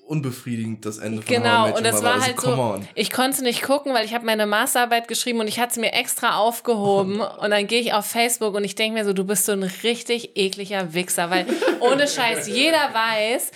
unbefriedigend, 0.07 0.85
das 0.85 0.97
Ende 0.97 1.21
von 1.21 1.29
How 1.29 1.31
I 1.31 1.41
Genau, 1.41 1.77
und 1.77 1.85
das 1.85 2.03
war 2.03 2.15
Also, 2.15 2.25
halt 2.25 2.41
so, 2.41 2.49
on. 2.51 2.87
ich 2.95 3.11
konnte 3.11 3.43
nicht 3.43 3.61
gucken, 3.61 3.93
weil 3.93 4.03
ich 4.03 4.13
habe 4.13 4.25
meine 4.25 4.45
Masterarbeit 4.45 5.07
geschrieben 5.07 5.39
und 5.39 5.47
ich 5.47 5.57
hatte 5.57 5.71
es 5.71 5.77
mir 5.77 5.93
extra 5.93 6.35
aufgehoben 6.35 7.21
und 7.39 7.49
dann 7.49 7.65
gehe 7.65 7.79
ich 7.79 7.93
auf 7.93 8.07
Facebook 8.07 8.53
und 8.55 8.65
ich 8.65 8.75
denke 8.75 8.99
mir 8.99 9.05
so, 9.05 9.13
du 9.13 9.23
bist 9.23 9.45
so 9.45 9.53
ein 9.53 9.63
richtig 9.63 10.35
ekliger 10.35 10.93
Wichser, 10.93 11.29
weil 11.29 11.45
ohne 11.79 12.09
Scheiß, 12.09 12.47
jeder 12.47 12.89
weiß, 12.93 13.51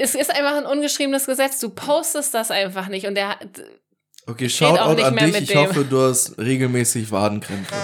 es 0.00 0.14
ist 0.14 0.30
einfach 0.30 0.56
ein 0.56 0.64
ungeschriebenes 0.64 1.26
Gesetz, 1.26 1.60
du 1.60 1.68
postest 1.68 2.32
das 2.32 2.50
einfach 2.50 2.88
nicht 2.88 3.06
und 3.06 3.14
der 3.14 3.28
hat- 3.30 3.40
Okay, 4.26 4.46
auch 4.46 4.50
Shoutout 4.50 4.94
nicht 4.94 5.04
an 5.04 5.14
mehr 5.16 5.24
dich. 5.24 5.32
mit 5.34 5.42
Ich 5.42 5.48
dem. 5.50 5.58
hoffe, 5.60 5.84
du 5.84 6.00
hast 6.00 6.38
regelmäßig 6.38 7.10
Wadenkrämpfe. 7.10 7.74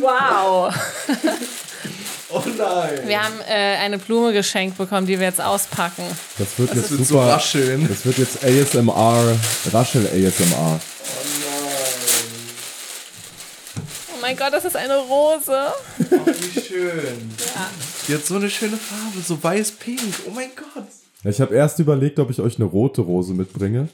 Wow. 0.00 0.74
Oh 2.30 2.42
nein. 2.58 3.06
Wir 3.06 3.22
haben 3.22 3.40
äh, 3.48 3.76
eine 3.76 3.96
Blume 3.96 4.34
geschenkt 4.34 4.76
bekommen, 4.76 5.06
die 5.06 5.18
wir 5.18 5.26
jetzt 5.26 5.40
auspacken. 5.40 6.02
Das 6.36 6.58
wird 6.58 6.74
jetzt 6.74 6.90
wird 6.90 7.00
so 7.06 7.14
super. 7.14 7.26
rascheln. 7.28 7.88
Das 7.88 8.04
wird 8.04 8.18
jetzt 8.18 8.44
ASMR, 8.44 9.34
Raschel 9.72 10.06
ASMR. 10.06 10.78
Oh 14.12 14.20
mein 14.20 14.36
Gott, 14.36 14.52
das 14.52 14.66
ist 14.66 14.76
eine 14.76 14.98
Rose. 14.98 15.68
Oh, 16.10 16.16
wie 16.26 16.60
schön. 16.60 17.30
Die 18.06 18.14
hat 18.14 18.26
so 18.26 18.36
eine 18.36 18.50
schöne 18.50 18.76
Farbe, 18.76 19.24
so 19.26 19.42
weiß-pink. 19.42 20.00
Oh 20.26 20.30
mein 20.30 20.50
Gott. 20.54 20.84
Ich 21.24 21.40
habe 21.40 21.54
erst 21.54 21.78
überlegt, 21.78 22.18
ob 22.18 22.28
ich 22.30 22.40
euch 22.40 22.56
eine 22.56 22.66
rote 22.66 23.00
Rose 23.00 23.32
mitbringe. 23.32 23.88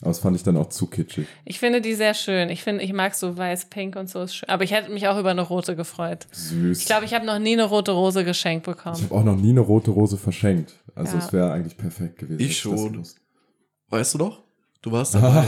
Aber 0.00 0.10
das 0.10 0.18
fand 0.18 0.36
ich 0.36 0.42
dann 0.42 0.56
auch 0.56 0.68
zu 0.68 0.86
kitschig. 0.86 1.26
Ich 1.46 1.58
finde 1.60 1.80
die 1.80 1.94
sehr 1.94 2.12
schön. 2.14 2.50
Ich 2.50 2.62
finde, 2.62 2.82
ich 2.84 2.92
mag 2.92 3.14
so 3.14 3.36
weiß-pink 3.38 3.96
und 3.96 4.10
so. 4.10 4.22
Ist 4.22 4.34
schön. 4.36 4.48
Aber 4.48 4.62
ich 4.64 4.72
hätte 4.72 4.90
mich 4.92 5.08
auch 5.08 5.18
über 5.18 5.30
eine 5.30 5.40
rote 5.42 5.76
gefreut. 5.76 6.26
Süß. 6.32 6.80
Ich 6.80 6.86
glaube, 6.86 7.04
ich 7.06 7.14
habe 7.14 7.24
noch 7.24 7.38
nie 7.38 7.54
eine 7.54 7.64
rote 7.64 7.92
Rose 7.92 8.24
geschenkt 8.24 8.66
Ich 8.68 8.74
bekommen. 8.74 9.00
habe 9.02 9.14
auch 9.14 9.24
noch 9.24 9.36
nie 9.36 9.50
eine 9.50 9.60
rote 9.60 9.90
Rose 9.92 10.18
verschenkt. 10.18 10.74
Also 10.94 11.16
Ja. 11.16 11.24
es 11.24 11.32
wäre 11.32 11.52
eigentlich 11.52 11.76
perfekt 11.78 12.18
gewesen. 12.18 12.40
Ich 12.40 12.58
schon. 12.58 13.02
Weißt 13.88 14.14
du 14.14 14.18
doch? 14.18 14.42
Du 14.82 14.92
warst 14.92 15.14
dabei. 15.14 15.44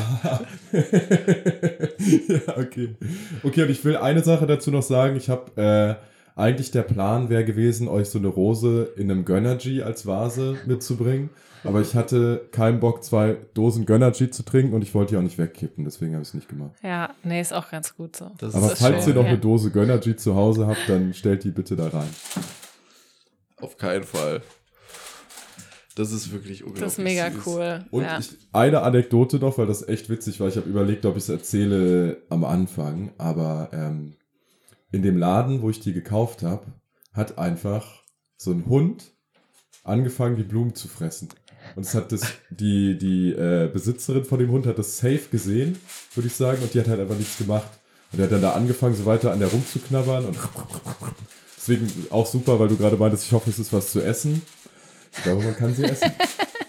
ja, 0.73 2.57
okay. 2.57 2.97
Okay, 3.43 3.63
und 3.63 3.71
ich 3.71 3.85
will 3.85 3.97
eine 3.97 4.23
Sache 4.23 4.47
dazu 4.47 4.71
noch 4.71 4.83
sagen. 4.83 5.17
Ich 5.17 5.29
habe 5.29 5.61
äh, 5.61 6.41
eigentlich 6.41 6.71
der 6.71 6.83
Plan 6.83 7.29
wäre 7.29 7.45
gewesen, 7.45 7.89
euch 7.89 8.09
so 8.09 8.19
eine 8.19 8.29
Rose 8.29 8.93
in 8.97 9.11
einem 9.11 9.25
Gönnergy 9.25 9.83
als 9.83 10.07
Vase 10.07 10.57
mitzubringen. 10.67 11.31
Aber 11.65 11.81
ich 11.81 11.95
hatte 11.95 12.49
keinen 12.53 12.81
Bock, 12.81 13.03
zwei 13.03 13.37
Dosen 13.55 13.87
Gönnergy 13.87 14.31
zu 14.31 14.43
trinken 14.45 14.75
und 14.75 14.83
ich 14.83 14.95
wollte 14.95 15.11
die 15.11 15.17
auch 15.19 15.23
nicht 15.23 15.39
wegkippen. 15.39 15.85
Deswegen 15.85 16.13
habe 16.13 16.23
ich 16.23 16.29
es 16.29 16.35
nicht 16.35 16.49
gemacht. 16.49 16.73
Ja, 16.83 17.15
nee, 17.25 17.41
ist 17.41 17.53
auch 17.53 17.71
ganz 17.71 17.97
gut 17.97 18.17
so. 18.17 18.31
Das 18.39 18.55
Aber 18.55 18.73
ist 18.73 18.79
falls 18.79 19.05
schön, 19.05 19.15
ihr 19.15 19.17
noch 19.17 19.25
ja. 19.25 19.31
eine 19.31 19.39
Dose 19.39 19.71
Gönnergy 19.71 20.17
zu 20.17 20.35
Hause 20.35 20.67
habt, 20.67 20.89
dann 20.89 21.15
stellt 21.15 21.45
die 21.45 21.51
bitte 21.51 21.77
da 21.77 21.89
rein. 21.89 22.09
auf 23.61 23.77
keinen 23.77 24.05
Fall. 24.05 24.43
Das 25.97 26.13
ist 26.13 26.31
wirklich 26.31 26.63
unglaublich. 26.63 26.85
Das 26.85 26.99
ist 26.99 27.05
mega 27.05 27.31
süß. 27.31 27.47
cool. 27.47 27.85
Und 27.91 28.03
ja. 28.03 28.19
ich, 28.19 28.37
eine 28.53 28.83
Anekdote 28.83 29.39
noch, 29.39 29.57
weil 29.57 29.67
das 29.67 29.89
echt 29.89 30.11
witzig 30.11 30.39
war. 30.41 30.49
Ich 30.49 30.57
habe 30.57 30.69
überlegt, 30.69 31.07
ob 31.07 31.17
ich 31.17 31.23
es 31.23 31.31
erzähle 31.31 32.19
am 32.29 32.45
Anfang. 32.45 33.13
Aber 33.17 33.71
ähm, 33.73 34.15
in 34.93 35.03
dem 35.03 35.17
Laden, 35.17 35.63
wo 35.63 35.71
ich 35.71 35.81
die 35.81 35.95
gekauft 35.95 36.43
habe, 36.43 36.67
hat 37.15 37.39
einfach 37.39 38.03
so 38.37 38.53
ein 38.53 38.67
Hund 38.67 39.15
angefangen, 39.85 40.37
die 40.37 40.43
Blumen 40.43 40.75
zu 40.75 40.87
fressen. 40.87 41.31
Und 41.77 41.85
es 41.85 41.95
hat 41.95 42.11
das, 42.11 42.23
die, 42.49 42.97
die 42.97 43.33
äh, 43.33 43.69
Besitzerin 43.71 44.25
von 44.25 44.39
dem 44.39 44.51
Hund 44.51 44.67
hat 44.67 44.79
das 44.79 44.97
safe 44.97 45.29
gesehen, 45.31 45.79
würde 46.15 46.27
ich 46.27 46.35
sagen, 46.35 46.63
und 46.63 46.73
die 46.73 46.81
hat 46.81 46.89
halt 46.89 47.01
einfach 47.01 47.17
nichts 47.17 47.37
gemacht. 47.37 47.69
Und 48.11 48.19
der 48.19 48.25
hat 48.25 48.33
dann 48.33 48.41
da 48.41 48.53
angefangen, 48.53 48.95
so 48.95 49.05
weiter 49.05 49.31
an 49.31 49.41
der 49.41 49.49
rumzuknabbern 49.49 50.25
und 50.25 50.39
deswegen 51.57 51.93
auch 52.09 52.27
super, 52.27 52.59
weil 52.59 52.69
du 52.69 52.79
gerade 52.79 52.97
meintest, 52.97 53.25
ich 53.27 53.33
hoffe, 53.33 53.51
es 53.51 53.59
ist 53.59 53.75
was 53.75 53.93
zu 53.93 54.01
essen. 54.01 54.41
Ich 55.17 55.23
glaube, 55.23 55.45
man 55.45 55.55
kann 55.55 55.75
sie 55.75 55.85
essen. 55.85 56.11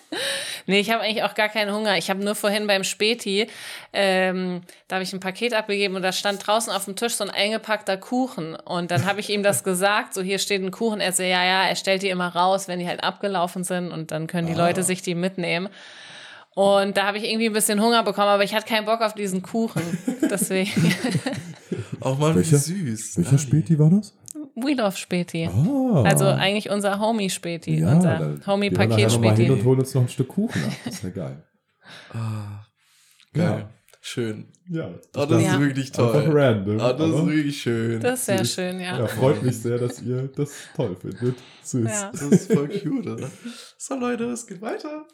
Nee, 0.67 0.79
ich 0.81 0.91
habe 0.91 1.01
eigentlich 1.01 1.23
auch 1.23 1.33
gar 1.33 1.49
keinen 1.49 1.73
Hunger. 1.73 1.97
Ich 1.97 2.09
habe 2.09 2.23
nur 2.23 2.35
vorhin 2.35 2.67
beim 2.67 2.83
Späti, 2.83 3.47
ähm, 3.93 4.61
da 4.87 4.97
habe 4.97 5.03
ich 5.03 5.13
ein 5.13 5.19
Paket 5.19 5.53
abgegeben 5.53 5.95
und 5.95 6.01
da 6.03 6.11
stand 6.11 6.45
draußen 6.45 6.71
auf 6.71 6.85
dem 6.85 6.95
Tisch 6.95 7.15
so 7.15 7.23
ein 7.23 7.29
eingepackter 7.29 7.97
Kuchen. 7.97 8.55
Und 8.55 8.91
dann 8.91 9.05
habe 9.05 9.19
ich 9.21 9.29
ihm 9.29 9.43
das 9.43 9.63
gesagt, 9.63 10.13
so 10.13 10.21
hier 10.21 10.39
steht 10.39 10.61
ein 10.61 10.71
Kuchen. 10.71 10.99
Er 10.99 11.13
so, 11.13 11.23
ja, 11.23 11.43
ja, 11.43 11.63
er 11.63 11.75
stellt 11.75 12.03
die 12.03 12.09
immer 12.09 12.27
raus, 12.27 12.67
wenn 12.67 12.79
die 12.79 12.87
halt 12.87 13.03
abgelaufen 13.03 13.63
sind 13.63 13.91
und 13.91 14.11
dann 14.11 14.27
können 14.27 14.47
die 14.47 14.53
Leute 14.53 14.83
sich 14.83 15.01
die 15.01 15.15
mitnehmen. 15.15 15.69
Und 16.53 16.97
da 16.97 17.05
habe 17.05 17.19
ich 17.19 17.23
irgendwie 17.25 17.45
ein 17.47 17.53
bisschen 17.53 17.79
Hunger 17.81 18.03
bekommen, 18.03 18.29
aber 18.29 18.43
ich 18.43 18.53
hatte 18.55 18.67
keinen 18.67 18.85
Bock 18.85 19.01
auf 19.01 19.13
diesen 19.13 19.43
Kuchen. 19.43 19.81
Deswegen, 20.29 20.71
Auch 21.99 22.17
mal 22.17 22.35
Welcher- 22.35 22.57
süß. 22.57 23.17
Welcher. 23.17 23.37
Späti 23.37 23.77
war 23.79 23.89
das? 23.91 24.13
We 24.59 24.73
Love 24.73 24.97
Späti. 24.97 25.47
Ah. 25.47 26.01
Also 26.03 26.25
eigentlich 26.25 26.69
unser 26.69 26.99
Homie-Späti, 26.99 27.79
ja, 27.79 27.93
unser 27.93 28.17
dann 28.17 28.41
gehen 28.41 28.61
wir 28.77 28.87
nachher 28.87 29.07
noch 29.07 29.19
mal 29.21 29.35
hin 29.35 29.51
und 29.51 29.63
holen 29.63 29.79
uns 29.79 29.93
noch 29.93 30.01
ein 30.01 30.09
Stück 30.09 30.27
Kuchen 30.29 30.63
ab. 30.63 30.71
Das 30.85 30.95
ist 30.95 31.03
ja 31.03 31.09
geil. 31.09 31.43
Ah, 32.11 32.65
geil. 33.33 33.69
Schön. 34.01 34.47
Ja. 34.69 34.89
Oh, 35.15 35.25
das 35.25 35.43
Ja. 35.43 35.53
ist 35.53 35.59
wirklich 35.59 35.91
toll. 35.91 36.15
Einfach 36.15 36.33
random. 36.33 36.79
Ah, 36.79 36.93
das 36.93 37.09
ist 37.09 37.15
aber- 37.15 37.27
wirklich 37.27 37.61
schön. 37.61 37.99
Das 37.99 38.19
ist 38.19 38.25
sehr 38.25 38.37
Süß. 38.39 38.53
schön, 38.53 38.79
ja. 38.79 38.99
ja, 38.99 39.07
freut 39.07 39.43
mich 39.43 39.57
sehr, 39.57 39.77
dass 39.77 40.01
ihr 40.01 40.29
das 40.35 40.51
toll 40.75 40.95
findet. 40.99 41.35
Süß. 41.63 41.85
Ja. 41.89 42.11
Das 42.11 42.21
ist 42.21 42.53
voll 42.53 42.67
cute, 42.69 43.07
oder? 43.07 43.29
So, 43.77 43.95
Leute, 43.95 44.23
es 44.25 44.47
geht 44.47 44.61
weiter. 44.61 45.05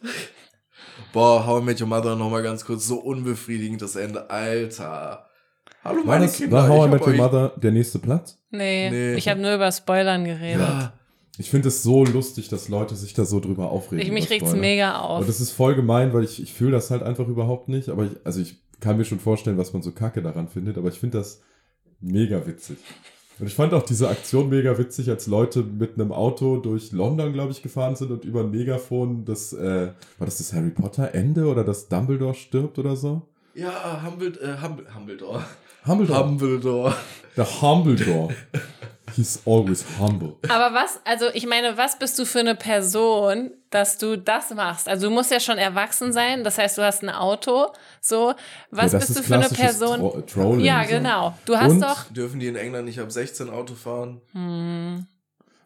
Boah, 1.12 1.46
How 1.46 1.62
I 1.62 1.66
Met 1.66 1.82
Your 1.82 1.88
Mother 1.88 2.16
nochmal 2.16 2.44
ganz 2.44 2.64
kurz. 2.66 2.86
So 2.88 3.00
unbefriedigend 3.00 3.82
das 3.82 3.96
Ende. 3.96 4.30
Alter. 4.30 5.26
Hallo, 5.84 6.00
War, 6.00 6.06
meine 6.06 6.26
das, 6.26 6.38
Kinder. 6.38 6.58
war 6.58 6.70
How 6.70 6.88
I 6.88 6.90
Met 6.92 7.02
Your 7.08 7.14
Mother 7.16 7.54
der 7.58 7.72
nächste 7.72 8.00
Platz? 8.00 8.38
Nee, 8.52 8.90
Nee. 8.90 9.16
ich 9.16 9.28
habe 9.28 9.42
nur 9.42 9.54
über 9.56 9.72
Spoilern 9.72 10.24
geredet. 10.24 10.62
Ja, 10.62 10.94
Ich 11.38 11.50
finde 11.50 11.68
es 11.70 11.84
so 11.84 12.06
lustig, 12.06 12.48
dass 12.50 12.70
Leute 12.70 12.96
sich 12.96 13.14
da 13.14 13.26
so 13.26 13.40
drüber 13.40 13.70
aufregen. 13.72 14.06
Ich, 14.06 14.12
mich 14.12 14.30
regt's 14.30 14.54
mega 14.54 15.00
Und 15.02 15.22
auf. 15.22 15.26
das 15.28 15.42
ist 15.42 15.52
voll 15.52 15.76
gemein, 15.76 16.14
weil 16.14 16.24
ich, 16.24 16.42
ich 16.42 16.54
fühle 16.54 16.72
das 16.72 16.92
halt 16.92 17.04
einfach 17.04 17.28
überhaupt 17.28 17.70
nicht. 17.70 17.90
Aber 17.90 18.04
ich, 18.06 18.12
also 18.24 18.40
ich 18.40 18.62
kann 18.80 18.98
mir 18.98 19.06
schon 19.06 19.20
vorstellen, 19.20 19.58
was 19.58 19.74
man 19.74 19.82
so 19.82 19.92
kacke 19.92 20.22
daran 20.22 20.48
findet. 20.48 20.78
Aber 20.78 20.90
ich 20.90 21.00
finde 21.00 21.18
das 21.18 21.42
mega 22.00 22.46
witzig. 22.48 22.78
Und 23.40 23.48
ich 23.48 23.56
fand 23.56 23.74
auch 23.74 23.84
diese 23.84 24.10
Aktion 24.10 24.50
mega 24.50 24.78
witzig, 24.78 25.10
als 25.10 25.26
Leute 25.26 25.64
mit 25.64 25.96
einem 25.96 26.12
Auto 26.12 26.58
durch 26.58 26.92
London, 26.92 27.34
glaube 27.34 27.52
ich, 27.52 27.64
gefahren 27.64 27.96
sind 27.96 28.12
und 28.12 28.26
über 28.26 28.42
ein 28.42 28.52
Megafon 28.52 29.26
das, 29.26 29.54
äh, 29.54 29.88
war 30.20 30.26
das 30.26 30.38
das 30.38 30.54
Harry 30.54 30.70
Potter 30.70 31.16
Ende 31.16 31.48
oder 31.48 31.64
dass 31.64 31.90
Dumbledore 31.90 32.36
stirbt 32.36 32.78
oder 32.78 32.96
so? 32.96 33.24
ja 33.56 34.02
Humble, 34.06 34.34
äh, 34.42 34.62
Humble, 34.64 34.86
Humbledore. 34.96 35.44
Humbledore. 35.86 36.20
Humbledore. 36.24 36.96
Der 37.38 37.62
Humbledore. 37.62 38.36
He's 39.16 39.42
always 39.46 39.86
humble. 40.00 40.38
Aber 40.50 40.74
was, 40.74 41.00
also 41.06 41.26
ich 41.34 41.46
meine, 41.46 41.78
was 41.78 42.00
bist 42.00 42.18
du 42.18 42.26
für 42.26 42.40
eine 42.40 42.56
Person, 42.56 43.52
dass 43.70 43.98
du 44.00 44.18
das 44.18 44.50
machst? 44.56 44.88
Also 44.88 45.08
du 45.10 45.14
musst 45.14 45.30
ja 45.30 45.40
schon 45.40 45.58
erwachsen 45.60 46.12
sein, 46.14 46.44
das 46.44 46.58
heißt, 46.58 46.78
du 46.80 46.84
hast 46.84 47.04
ein 47.04 47.10
Auto, 47.10 47.68
so. 48.02 48.34
Was 48.72 48.92
Ja, 48.94 49.00
das 49.00 49.08
bist 49.08 49.20
du 49.20 49.24
für 49.24 49.36
eine 49.36 49.50
Person? 49.50 50.00
Tro 50.00 50.22
Trolling, 50.22 50.66
ja, 50.66 50.84
genau. 50.84 51.38
Du 51.46 51.56
hast 51.56 51.72
Und- 51.74 51.82
doch. 51.82 52.06
Dürfen 52.12 52.40
die 52.40 52.48
in 52.48 52.56
England 52.56 52.86
nicht 52.86 53.00
ab 53.00 53.12
16 53.12 53.50
Auto 53.52 53.76
fahren? 53.76 54.22
Hm, 54.32 55.06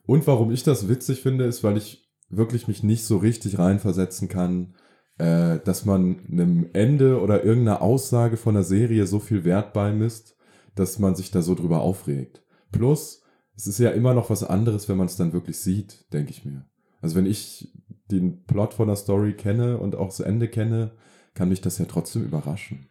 Und 0.06 0.28
warum 0.28 0.52
ich 0.52 0.64
das 0.64 0.90
witzig 0.90 1.22
finde, 1.22 1.46
ist, 1.46 1.64
weil 1.64 1.78
ich 1.78 2.06
wirklich 2.30 2.68
mich 2.68 2.84
nicht 2.84 3.06
so 3.06 3.18
richtig 3.18 3.58
reinversetzen 3.60 4.28
kann, 4.28 4.76
äh, 5.18 5.60
dass 5.64 5.86
man 5.86 6.20
einem 6.32 6.70
Ende 6.74 7.22
oder 7.22 7.44
irgendeiner 7.44 7.82
Aussage 7.82 8.38
von 8.38 8.54
der 8.54 8.64
Serie 8.64 9.08
so 9.08 9.20
viel 9.20 9.44
Wert 9.44 9.74
beimisst, 9.74 10.36
dass 10.76 11.00
man 11.00 11.16
sich 11.16 11.32
da 11.32 11.42
so 11.42 11.56
drüber 11.56 11.82
aufregt. 11.82 12.42
Plus, 12.72 13.24
es 13.56 13.68
ist 13.68 13.80
ja 13.80 13.90
immer 13.90 14.14
noch 14.14 14.30
was 14.30 14.44
anderes, 14.44 14.88
wenn 14.88 14.98
man 14.98 15.08
es 15.08 15.18
dann 15.18 15.34
wirklich 15.34 15.58
sieht, 15.58 16.12
denke 16.14 16.32
ich 16.32 16.46
mir. 16.46 16.66
Also 17.02 17.16
wenn 17.16 17.26
ich 17.26 17.72
den 18.12 18.46
Plot 18.46 18.74
von 18.74 18.88
der 18.88 18.96
Story 18.96 19.34
kenne 19.34 19.78
und 19.78 19.96
auch 19.96 20.08
das 20.08 20.20
Ende 20.20 20.48
kenne, 20.48 20.92
kann 21.34 21.50
mich 21.50 21.62
das 21.62 21.78
ja 21.78 21.86
trotzdem 21.86 22.24
überraschen. 22.24 22.90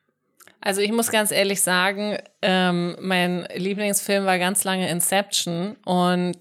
Also 0.61 0.81
ich 0.81 0.91
muss 0.91 1.11
ganz 1.11 1.31
ehrlich 1.31 1.63
sagen, 1.63 2.17
ähm, 2.43 2.97
mein 3.01 3.47
Lieblingsfilm 3.55 4.25
war 4.25 4.39
ganz 4.39 4.65
lange 4.65 4.91
Inception 4.91 5.77
und 5.85 6.39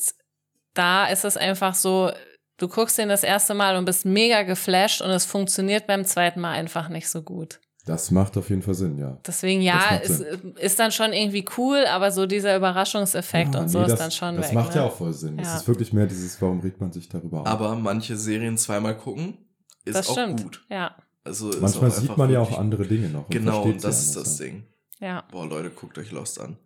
da 0.74 1.06
ist 1.06 1.26
es 1.26 1.38
einfach 1.38 1.76
so, 1.76 2.12
du 2.58 2.68
guckst 2.68 2.97
den 2.97 3.10
das 3.10 3.24
erste 3.24 3.53
Mal 3.53 3.76
und 3.78 3.86
bist 3.86 4.06
mega 4.06 4.43
geflasht 4.43 5.01
und 5.01 5.10
es 5.10 5.26
funktioniert 5.26 5.88
beim 5.88 6.06
zweiten 6.06 6.39
Mal 6.41 6.51
einfach 6.51 6.89
nicht 6.89 7.10
so 7.10 7.22
gut. 7.22 7.60
Das 7.86 8.10
macht 8.10 8.36
auf 8.36 8.49
jeden 8.49 8.64
Fall 8.64 8.74
Sinn, 8.74 8.97
ja. 8.97 9.20
Deswegen 9.28 9.64
Das 9.64 9.68
ja, 9.68 9.99
es 10.01 10.20
ist 10.60 10.80
dann 10.80 10.91
schon 10.91 11.14
irgendwie 11.14 11.45
cool, 11.58 11.86
aber 11.86 12.10
so 12.12 12.26
dieser 12.26 12.56
Überraschungseffekt 12.56 13.53
Ja, 13.53 13.62
und 13.62 13.70
so 13.70 13.78
nee, 13.80 13.86
ist 13.86 13.91
das, 13.91 13.99
dann 13.99 14.12
schon 14.12 14.36
Das 14.38 14.47
weg. 14.47 14.56
macht 14.56 14.70
ne? 14.72 14.78
ja 14.82 14.88
auch 14.88 14.95
voll 14.95 15.14
Sinn. 15.14 15.38
Es 15.38 15.47
Ja. 15.47 15.58
ist 15.58 15.68
wirklich 15.68 15.93
mehr 15.93 16.08
dieses, 16.08 16.41
warum 16.41 16.62
regt 16.62 16.82
man 16.82 16.91
sich 16.91 17.08
darüber 17.10 17.41
auf? 17.41 17.47
Aber 17.47 17.76
manche 17.76 18.18
Serien 18.18 18.58
zweimal 18.58 18.97
gucken 18.97 19.38
ist 19.84 19.95
das 19.95 20.10
auch 20.10 20.14
stimmt. 20.14 20.41
gut. 20.43 20.66
Ja, 20.68 20.95
Also 21.24 21.51
ist 21.51 21.62
Manchmal 21.62 21.91
auch 21.91 21.93
sieht 21.93 22.18
man 22.18 22.32
ja 22.32 22.39
auch 22.39 22.58
andere 22.58 22.88
Dinge 22.88 23.10
noch. 23.10 23.30
Genau, 23.30 23.62
und 23.62 23.84
das 23.84 24.01
ist 24.03 24.16
das. 24.16 24.38
Ding. 24.38 24.64
ja. 24.99 25.24
Boah, 25.32 25.45
Leute, 25.45 25.70
guckt 25.70 25.97
euch 25.99 26.12
Lost 26.12 26.41
an. 26.41 26.58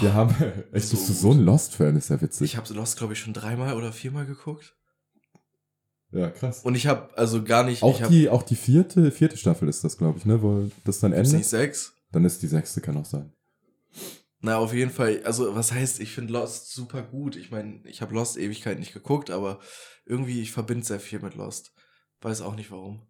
Wir 0.00 0.14
haben, 0.14 0.32
echt, 0.72 0.86
So 0.86 0.96
bist 0.96 1.08
du 1.08 1.12
so 1.12 1.32
ein 1.32 1.40
Lost-Fan, 1.44 1.96
ist 1.96 2.10
ja 2.10 2.20
witzig. 2.20 2.52
Ich 2.52 2.56
habe 2.56 2.72
Lost, 2.74 2.98
glaube 2.98 3.14
ich, 3.14 3.18
schon 3.18 3.32
dreimal 3.32 3.74
oder 3.74 3.90
viermal 3.92 4.26
geguckt. 4.26 4.76
Ja, 6.12 6.28
krass. 6.30 6.60
Und 6.62 6.74
ich 6.74 6.86
habe 6.86 7.16
also 7.16 7.42
gar 7.42 7.64
nicht. 7.64 7.82
auch 7.82 8.06
die, 8.06 8.28
auch 8.28 8.42
die 8.42 8.54
vierte, 8.54 9.10
vierte 9.10 9.36
Staffel 9.36 9.68
ist 9.68 9.82
das, 9.82 9.96
glaube 9.96 10.18
ich, 10.18 10.26
ne, 10.26 10.42
wo 10.42 10.70
das 10.84 11.00
dann 11.00 11.12
endet. 11.12 11.32
nicht 11.32 11.48
sechs. 11.48 11.94
Dann 12.12 12.24
ist 12.24 12.42
die 12.42 12.48
sechste, 12.48 12.82
kann 12.82 12.98
auch 12.98 13.06
sein. 13.06 13.32
Na, 14.40 14.58
auf 14.58 14.74
jeden 14.74 14.90
Fall. 14.90 15.22
Also, 15.24 15.54
was 15.54 15.72
heißt, 15.72 16.00
ich 16.00 16.12
finde 16.12 16.34
Lost 16.34 16.72
super 16.72 17.02
gut. 17.02 17.36
Ich 17.36 17.50
meine, 17.50 17.80
ich 17.84 18.02
habe 18.02 18.14
Lost 18.14 18.36
Ewigkeit 18.36 18.78
nicht 18.78 18.92
geguckt, 18.92 19.30
aber 19.30 19.60
irgendwie, 20.04 20.42
ich 20.42 20.52
verbinde 20.52 20.84
sehr 20.84 21.00
viel 21.00 21.20
mit 21.20 21.34
Lost. 21.34 21.72
Weiß 22.20 22.42
auch 22.42 22.56
nicht 22.56 22.70
warum. 22.70 23.06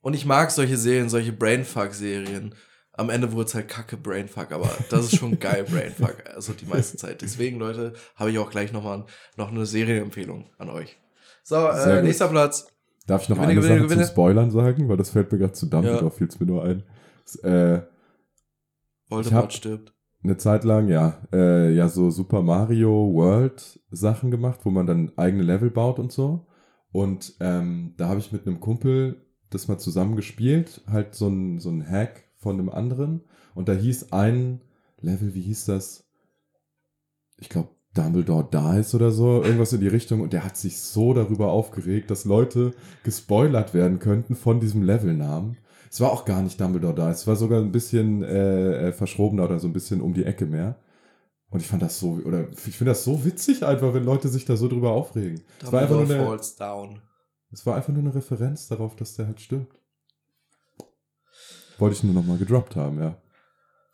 Und 0.00 0.14
ich 0.14 0.24
mag 0.24 0.50
solche 0.50 0.76
Serien, 0.76 1.08
solche 1.08 1.32
Brainfuck-Serien. 1.32 2.54
Am 2.92 3.10
Ende 3.10 3.32
wurde 3.32 3.48
es 3.48 3.54
halt 3.54 3.68
kacke 3.68 3.96
Brainfuck, 3.96 4.50
aber 4.52 4.70
das 4.88 5.12
ist 5.12 5.16
schon 5.16 5.38
geil 5.38 5.64
Brainfuck. 5.70 6.24
Also 6.34 6.54
die 6.54 6.64
meiste 6.64 6.96
Zeit. 6.96 7.22
Deswegen, 7.22 7.58
Leute, 7.58 7.92
habe 8.16 8.30
ich 8.30 8.38
auch 8.38 8.50
gleich 8.50 8.72
nochmal 8.72 9.04
noch 9.36 9.50
eine 9.50 9.66
Serienempfehlung 9.66 10.50
an 10.58 10.70
euch. 10.70 10.96
So, 11.48 11.68
äh, 11.68 12.02
nächster 12.02 12.26
Platz. 12.26 12.66
Darf 13.06 13.22
ich 13.22 13.28
noch 13.28 13.36
Gewinne, 13.36 13.52
eine 13.52 13.60
gewinne, 13.60 13.74
Sache 13.76 13.84
gewinne. 13.86 14.02
zum 14.04 14.10
Spoilern 14.12 14.50
sagen? 14.50 14.88
Weil 14.88 14.96
das 14.96 15.10
fällt 15.10 15.30
mir 15.30 15.38
gerade 15.38 15.52
zu 15.52 15.66
Dumbledore, 15.66 16.04
Ja. 16.06 16.10
fiel 16.10 16.26
es 16.26 16.40
mir 16.40 16.46
nur 16.46 16.64
ein. 16.64 16.82
Das, 17.24 17.36
äh, 17.36 17.82
Voldemort 19.08 19.52
stirbt. 19.52 19.94
eine 20.24 20.36
Zeit 20.38 20.64
lang, 20.64 20.88
ja, 20.88 21.22
äh, 21.32 21.72
ja, 21.72 21.88
so 21.88 22.10
Super 22.10 22.42
Mario 22.42 23.12
World 23.14 23.78
Sachen 23.92 24.32
gemacht, 24.32 24.58
wo 24.64 24.70
man 24.70 24.88
dann 24.88 25.12
eigene 25.16 25.44
Level 25.44 25.70
baut 25.70 26.00
und 26.00 26.10
so. 26.10 26.48
Und 26.90 27.34
ähm, 27.38 27.94
da 27.96 28.08
habe 28.08 28.18
ich 28.18 28.32
mit 28.32 28.44
einem 28.44 28.58
Kumpel 28.58 29.24
das 29.50 29.68
mal 29.68 29.78
zusammen 29.78 30.16
gespielt, 30.16 30.82
halt 30.88 31.14
so 31.14 31.28
ein, 31.28 31.60
so 31.60 31.70
ein 31.70 31.88
Hack 31.88 32.24
von 32.38 32.58
einem 32.58 32.70
anderen. 32.70 33.22
Und 33.54 33.68
da 33.68 33.72
hieß 33.72 34.12
ein 34.12 34.62
Level, 35.00 35.32
wie 35.34 35.42
hieß 35.42 35.66
das? 35.66 36.08
Ich 37.38 37.48
glaube, 37.48 37.68
Dumbledore 37.96 38.48
Dies 38.52 38.94
oder 38.94 39.10
so, 39.10 39.42
irgendwas 39.42 39.72
in 39.72 39.80
die 39.80 39.88
Richtung. 39.88 40.20
Und 40.20 40.32
der 40.32 40.44
hat 40.44 40.56
sich 40.56 40.80
so 40.80 41.14
darüber 41.14 41.50
aufgeregt, 41.50 42.10
dass 42.10 42.24
Leute 42.24 42.72
gespoilert 43.02 43.74
werden 43.74 43.98
könnten 43.98 44.34
von 44.34 44.60
diesem 44.60 44.82
Levelnamen. 44.82 45.56
Es 45.90 46.00
war 46.00 46.12
auch 46.12 46.24
gar 46.24 46.42
nicht 46.42 46.60
Dumbledore 46.60 46.94
da. 46.94 47.10
Es 47.10 47.26
war 47.26 47.36
sogar 47.36 47.60
ein 47.60 47.72
bisschen 47.72 48.22
äh, 48.22 48.88
äh, 48.88 48.92
verschrobener 48.92 49.44
oder 49.44 49.58
so 49.58 49.68
ein 49.68 49.72
bisschen 49.72 50.00
um 50.00 50.14
die 50.14 50.24
Ecke 50.24 50.46
mehr. 50.46 50.78
Und 51.48 51.60
ich 51.60 51.68
fand 51.68 51.82
das 51.82 51.98
so, 51.98 52.20
oder 52.24 52.48
ich 52.50 52.76
finde 52.76 52.90
das 52.90 53.04
so 53.04 53.24
witzig 53.24 53.64
einfach, 53.64 53.94
wenn 53.94 54.04
Leute 54.04 54.28
sich 54.28 54.44
da 54.44 54.56
so 54.56 54.68
drüber 54.68 54.90
aufregen. 54.90 55.42
Es 55.62 55.72
war, 55.72 55.80
einfach 55.80 55.94
nur 55.94 56.00
Dumbledore 56.00 56.28
eine, 56.28 56.38
falls 56.38 56.56
down. 56.56 57.00
es 57.50 57.64
war 57.64 57.76
einfach 57.76 57.92
nur 57.92 58.02
eine 58.02 58.14
Referenz 58.14 58.68
darauf, 58.68 58.96
dass 58.96 59.14
der 59.14 59.26
halt 59.26 59.40
stirbt. 59.40 59.78
Wollte 61.78 61.96
ich 61.96 62.02
nur 62.02 62.14
noch 62.14 62.26
mal 62.26 62.38
gedroppt 62.38 62.76
haben, 62.76 62.98
ja. 62.98 63.16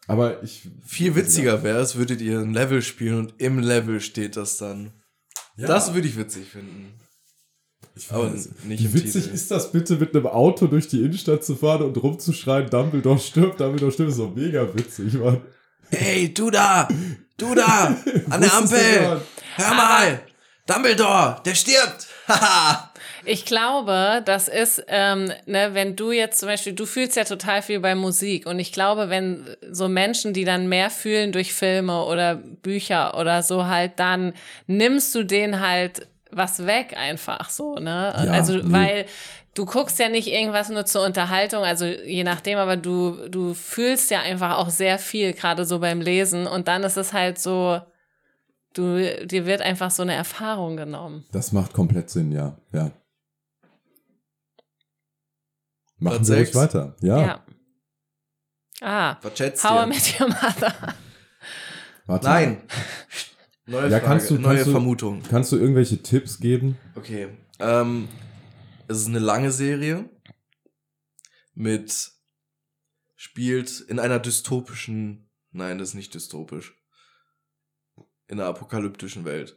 Aber 0.07 0.43
ich. 0.43 0.69
Viel 0.85 1.15
witziger 1.15 1.63
wäre 1.63 1.81
es, 1.81 1.97
würdet 1.97 2.21
ihr 2.21 2.41
ein 2.41 2.53
Level 2.53 2.83
spielen 2.83 3.19
und 3.19 3.35
im 3.39 3.59
Level 3.59 4.01
steht 4.01 4.37
das 4.37 4.59
dann. 4.59 4.93
Ja. 5.57 5.67
Das 5.69 5.95
würde 5.95 6.09
ich 6.09 6.17
witzig 6.17 6.49
finden. 6.49 6.95
Ich 7.95 8.11
Aber 8.11 8.31
nicht 8.31 8.49
Wie 8.67 8.95
witzig 8.95 9.25
Titel. 9.25 9.35
ist 9.35 9.51
das 9.51 9.71
bitte, 9.71 9.97
mit 9.97 10.15
einem 10.17 10.27
Auto 10.27 10.67
durch 10.67 10.89
die 10.89 11.05
Innenstadt 11.05 11.45
zu 11.45 11.57
fahren 11.57 11.83
und 11.83 11.97
rumzuschreien, 12.03 12.71
Dumbledore 12.71 13.19
stirbt, 13.19 13.61
Dumbledore 13.61 13.93
stirbt, 13.93 14.11
ist 14.13 14.19
doch 14.19 14.35
mega 14.35 14.67
witzig, 14.75 15.13
Mann. 15.15 15.43
Ey, 15.91 16.33
du 16.33 16.51
da! 16.51 16.89
Du 17.37 17.55
da! 17.55 17.95
An 18.31 18.41
der 18.41 18.55
Ampel! 18.55 19.21
Hör 19.57 19.75
mal! 19.75 20.23
Dumbledore! 20.67 21.43
Der 21.45 21.55
stirbt! 21.55 22.07
Haha! 22.27 22.92
Ich 23.25 23.45
glaube, 23.45 24.23
das 24.25 24.49
ist, 24.49 24.85
ähm, 24.89 25.31
ne, 25.47 25.71
wenn 25.73 25.97
du 25.97 26.13
jetzt 26.13 26.41
zum 26.41 26.49
Beispiel, 26.49 26.73
du 26.73 26.87
fühlst 26.87 27.17
ja 27.17 27.25
total 27.25 27.63
viel 27.63 27.81
bei 27.81 27.95
Musik 27.95 28.47
und 28.47 28.59
ich 28.59 28.73
glaube, 28.73 29.09
wenn 29.11 29.47
so 29.71 29.89
Menschen, 29.89 30.33
die 30.33 30.45
dann 30.45 30.69
mehr 30.69 30.91
fühlen 30.91 31.33
durch 31.33 31.53
Filme 31.53 32.05
oder 32.05 32.37
Bücher 32.37 33.19
oder 33.19 33.43
so 33.43 33.67
halt, 33.67 33.99
dann 33.99 34.33
nimmst 34.67 35.15
du 35.15 35.25
denen 35.25 35.61
halt 35.61 36.07
was 36.31 36.67
weg 36.67 36.97
einfach 36.97 37.51
so, 37.51 37.75
ne? 37.75 38.13
Ja, 38.27 38.33
also, 38.33 38.55
nee. 38.55 38.63
weil 38.73 39.07
du 39.55 39.67
guckst 39.67 39.99
ja 39.99 40.09
nicht 40.09 40.29
irgendwas 40.29 40.69
nur 40.71 40.87
zur 40.87 41.05
Unterhaltung, 41.05 41.63
also 41.63 41.85
je 41.85 42.25
nachdem, 42.25 42.59
aber 42.59 42.77
du, 42.77 43.29
du 43.29 43.55
fühlst 43.55 44.11
ja 44.11 44.21
einfach 44.21 44.57
auch 44.57 44.71
sehr 44.71 44.99
viel, 44.99 45.33
gerade 45.33 45.65
so 45.65 45.79
beim 45.79 46.01
Lesen 46.01 46.47
und 46.47 46.69
dann 46.69 46.83
ist 46.85 46.97
es 46.97 47.13
halt 47.13 47.39
so, 47.39 47.81
du, 48.75 49.27
dir 49.27 49.47
wird 49.47 49.61
einfach 49.61 49.91
so 49.91 50.03
eine 50.03 50.15
Erfahrung 50.15 50.77
genommen. 50.77 51.25
Das 51.33 51.53
macht 51.53 51.73
komplett 51.73 52.11
Sinn, 52.11 52.33
ja. 52.33 52.57
Ja. 52.73 52.91
Machen 56.03 56.27
wir 56.29 56.37
ruhig 56.37 56.55
weiter. 56.55 56.97
Ja. 57.01 57.21
Ja. 57.21 57.47
Ah, 58.81 59.19
Was 59.23 59.39
schätzt 59.39 59.65
How 59.65 59.87
I? 59.87 59.89
Met 59.89 60.21
Your 60.21 60.29
Mother. 60.29 60.95
Warte. 62.07 62.27
Nein! 62.27 62.63
Neue 63.67 63.85
Ja, 63.85 63.91
Frage, 64.01 64.05
kannst 64.07 64.31
du- 64.31 64.35
neue 64.39 64.55
kannst 64.57 64.67
du- 64.67 64.71
Vermutung. 64.73 65.23
Kannst 65.31 65.53
du 65.53 65.57
irgendwelche 65.57 66.03
Tipps 66.03 66.41
geben? 66.41 66.77
Okay. 66.97 67.29
Ähm, 67.61 68.09
es 68.89 68.99
ist 68.99 69.07
eine 69.07 69.21
lange 69.21 69.53
Serie 69.53 70.11
mit 71.55 72.11
spielt 73.15 73.81
in 73.81 74.01
einer 74.01 74.19
dystopischen, 74.19 75.31
nein, 75.53 75.79
das 75.79 75.91
ist 75.91 75.95
nicht 75.95 76.13
dystopisch. 76.15 76.75
In 78.27 78.41
einer 78.41 78.49
apokalyptischen 78.49 79.25
Welt. 79.25 79.57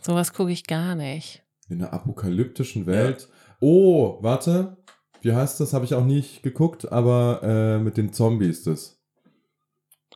Sowas 0.00 0.32
gucke 0.32 0.52
ich 0.52 0.64
gar 0.66 0.94
nicht. 0.94 1.42
In 1.68 1.82
einer 1.82 1.92
apokalyptischen 1.92 2.86
Welt. 2.86 3.28
Oh, 3.60 4.22
warte. 4.22 4.76
Wie 5.24 5.34
heißt 5.34 5.58
das? 5.60 5.72
Habe 5.72 5.84
ich 5.86 5.94
auch 5.94 6.04
nicht 6.04 6.42
geguckt, 6.42 6.90
aber 6.92 7.40
äh, 7.42 7.78
mit 7.78 7.96
den 7.96 8.12
Zombies 8.12 8.62
das. 8.64 8.98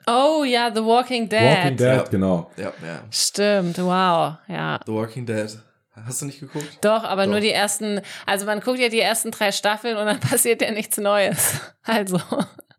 Oh 0.07 0.45
ja, 0.45 0.71
The 0.75 0.85
Walking 0.85 1.29
Dead. 1.29 1.41
Walking 1.41 1.77
Dead, 1.77 1.97
Ja. 1.97 2.03
genau. 2.05 2.51
Ja, 2.57 2.73
ja. 2.85 3.03
Stimmt, 3.11 3.79
wow, 3.79 4.35
ja. 4.49 4.81
The 4.87 4.93
Walking 4.93 5.27
Dead. 5.27 5.59
Hast 6.05 6.23
du 6.23 6.27
nicht 6.27 6.41
geguckt? 6.41 6.79
Doch, 6.83 7.05
aber 7.05 7.25
Doch. 7.25 7.33
nur 7.33 7.41
die 7.41 7.51
ersten, 7.51 8.01
also 8.27 8.47
man 8.47 8.61
guckt 8.61 8.79
ja 8.79 8.89
die 8.89 9.01
ersten 9.01 9.31
drei 9.31 9.51
Staffeln 9.51 9.97
und 9.97 10.07
dann 10.07 10.21
passiert 10.31 10.63
ja 10.63 10.71
nichts 10.71 10.99
Neues. 10.99 11.61
Also, 11.85 12.21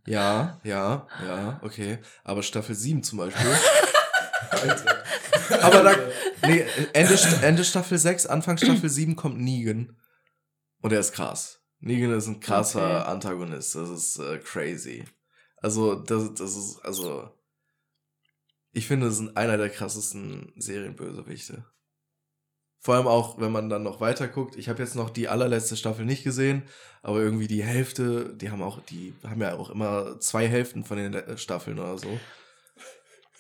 Ja, 0.05 0.59
ja, 0.63 1.07
ja, 1.27 1.59
okay. 1.63 1.97
Aber 2.23 2.43
Staffel 2.43 2.75
7 2.75 3.01
zum 3.01 3.17
Beispiel. 3.17 3.43
Aber 5.61 5.83
da, 5.83 5.95
nee, 6.47 6.63
Ende, 6.93 7.17
Ende 7.41 7.63
Staffel 7.65 7.97
6, 7.97 8.27
Anfang 8.27 8.57
Staffel 8.57 8.89
7 8.89 9.15
kommt 9.15 9.39
Negan. 9.39 9.95
Und 10.81 10.93
er 10.93 10.99
ist 10.99 11.13
krass. 11.13 11.58
Negan 11.79 12.11
ist 12.11 12.27
ein 12.27 12.39
krasser 12.39 13.01
Okay. 13.01 13.09
Antagonist. 13.11 13.75
Das 13.75 13.89
ist 13.89 14.19
äh, 14.19 14.39
crazy. 14.39 15.05
Also, 15.57 15.95
das, 15.95 16.33
das 16.33 16.55
ist, 16.55 16.79
also, 16.83 17.29
ich 18.71 18.87
finde, 18.87 19.07
das 19.07 19.19
ist 19.19 19.35
einer 19.35 19.57
der 19.57 19.69
krassesten 19.69 20.53
Serienbösewichte. 20.57 21.65
Vor 22.81 22.95
allem 22.95 23.07
auch, 23.07 23.39
wenn 23.39 23.51
man 23.51 23.69
dann 23.69 23.83
noch 23.83 23.99
weiter 23.99 24.27
guckt. 24.29 24.55
Ich 24.55 24.69
habe 24.69 24.81
jetzt 24.81 24.95
noch 24.95 25.09
die 25.09 25.27
allerletzte 25.27 25.75
Staffel 25.75 26.05
nicht 26.05 26.23
gesehen, 26.23 26.63
aber 27.01 27.19
irgendwie 27.19 27.47
die 27.47 27.63
Hälfte, 27.63 28.33
die 28.35 28.51
haben 28.51 28.61
auch, 28.61 28.81
die 28.85 29.13
haben 29.23 29.41
ja 29.41 29.55
auch 29.55 29.69
immer 29.69 30.19
zwei 30.21 30.47
Hälften 30.47 30.85
von 30.85 30.97
den 30.97 31.37
Staffeln 31.37 31.77
oder 31.77 31.97
so. 31.97 32.19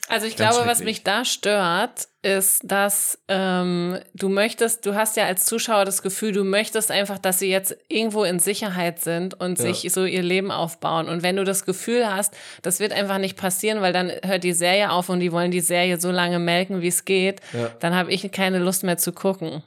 Also 0.09 0.25
ich 0.25 0.35
Ganz 0.35 0.55
glaube, 0.55 0.67
was 0.69 0.79
mich 0.83 1.03
da 1.03 1.23
stört, 1.23 2.07
ist, 2.21 2.63
dass 2.65 3.17
ähm, 3.29 3.97
du 4.13 4.27
möchtest, 4.27 4.85
du 4.85 4.93
hast 4.95 5.15
ja 5.15 5.25
als 5.25 5.45
Zuschauer 5.45 5.85
das 5.85 6.01
Gefühl, 6.01 6.33
du 6.33 6.43
möchtest 6.43 6.91
einfach, 6.91 7.17
dass 7.17 7.39
sie 7.39 7.49
jetzt 7.49 7.77
irgendwo 7.87 8.23
in 8.25 8.39
Sicherheit 8.39 8.99
sind 8.99 9.39
und 9.39 9.57
Ja. 9.59 9.65
sich 9.73 9.91
so 9.93 10.03
ihr 10.03 10.21
Leben 10.23 10.51
aufbauen. 10.51 11.07
Und 11.07 11.23
wenn 11.23 11.37
du 11.37 11.45
das 11.45 11.63
Gefühl 11.63 12.11
hast, 12.13 12.35
das 12.61 12.79
wird 12.81 12.91
einfach 12.91 13.19
nicht 13.19 13.37
passieren, 13.37 13.79
weil 13.81 13.93
dann 13.93 14.11
hört 14.23 14.43
die 14.43 14.51
Serie 14.53 14.91
auf 14.91 15.07
und 15.07 15.21
die 15.21 15.31
wollen 15.31 15.51
die 15.51 15.61
Serie 15.61 15.99
so 15.99 16.11
lange 16.11 16.39
melken, 16.39 16.81
wie 16.81 16.87
es 16.89 17.05
geht, 17.05 17.39
Ja. 17.53 17.69
dann 17.79 17.95
habe 17.95 18.11
ich 18.11 18.29
keine 18.31 18.59
Lust 18.59 18.83
mehr 18.83 18.97
zu 18.97 19.13
gucken. 19.13 19.63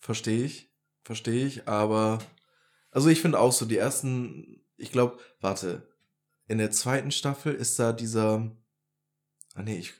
Verstehe 0.00 0.44
ich, 0.44 0.70
verstehe 1.04 1.44
ich, 1.46 1.68
aber 1.68 2.18
also 2.90 3.08
ich 3.10 3.20
finde 3.20 3.38
auch 3.38 3.52
so 3.52 3.66
die 3.66 3.76
ersten, 3.76 4.62
ich 4.78 4.90
glaube, 4.92 5.18
warte, 5.40 5.82
in 6.46 6.56
der 6.58 6.70
zweiten 6.70 7.10
Staffel 7.10 7.52
ist 7.54 7.78
da 7.78 7.92
dieser, 7.92 8.50
ah 9.58 9.62
nee, 9.62 9.78
ich, 9.78 9.94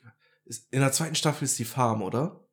ist, 0.45 0.71
in 0.71 0.79
der 0.79 0.91
zweiten 0.91 1.15
Staffel 1.15 1.43
ist 1.43 1.59
die 1.59 1.65
Farm, 1.65 2.01
oder? 2.01 2.45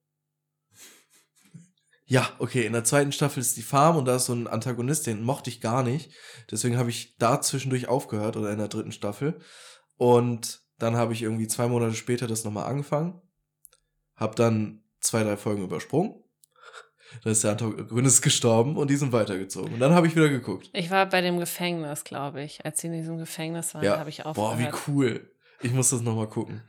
Ja, 2.09 2.31
okay, 2.39 2.65
in 2.67 2.73
der 2.73 2.85
zweiten 2.85 3.11
Staffel 3.11 3.41
ist 3.41 3.57
die 3.57 3.63
Farm 3.63 3.97
und 3.97 4.05
da 4.05 4.17
ist 4.17 4.27
so 4.27 4.33
ein 4.33 4.47
Antagonist, 4.47 5.07
den 5.07 5.23
mochte 5.23 5.51
ich 5.51 5.61
gar 5.61 5.83
nicht. 5.83 6.13
Deswegen 6.51 6.79
habe 6.79 6.91
ich 6.91 7.17
da 7.17 7.41
zwischendurch 7.41 7.89
aufgehört 7.89 8.37
oder 8.37 8.53
in 8.53 8.59
der 8.59 8.69
dritten 8.69 8.93
Staffel. 8.93 9.41
Und 9.97 10.61
dann 10.79 10.97
habe 10.97 11.15
ich 11.15 11.23
irgendwie 11.23 11.49
zwei 11.49 11.67
Monate 11.67 11.95
später 11.95 12.29
das 12.29 12.45
nochmal 12.45 12.67
angefangen. 12.67 13.21
Hab 14.15 14.37
dann 14.37 14.85
zwei, 15.01 15.25
drei 15.25 15.37
Folgen 15.37 15.65
übersprungen. 15.65 16.23
Dann 17.23 17.33
ist 17.33 17.45
der 17.45 17.53
Antagonist 17.53 18.23
gestorben 18.23 18.77
und 18.77 18.89
die 18.91 18.97
sind 18.97 19.13
weitergezogen. 19.13 19.75
Und 19.75 19.81
dann 19.81 19.95
habe 19.95 20.07
ich 20.07 20.15
wieder 20.15 20.29
geguckt. 20.29 20.71
Ich 20.73 20.91
war 20.91 21.07
bei 21.07 21.23
dem 21.23 21.39
Gefängnis, 21.39 22.05
glaube 22.05 22.43
ich. 22.43 22.65
Als 22.65 22.81
sie 22.81 22.89
in 22.89 22.93
diesem 22.93 23.19
Gefängnis 23.19 23.75
waren, 23.75 23.89
habe 23.89 24.11
ich 24.11 24.25
aufgehört. 24.25 24.59
Boah, 24.59 24.59
wie 24.59 24.93
cool. 24.93 25.31
Ich 25.61 25.73
muss 25.73 25.91
das 25.91 26.03
nochmal 26.03 26.29
gucken. 26.29 26.63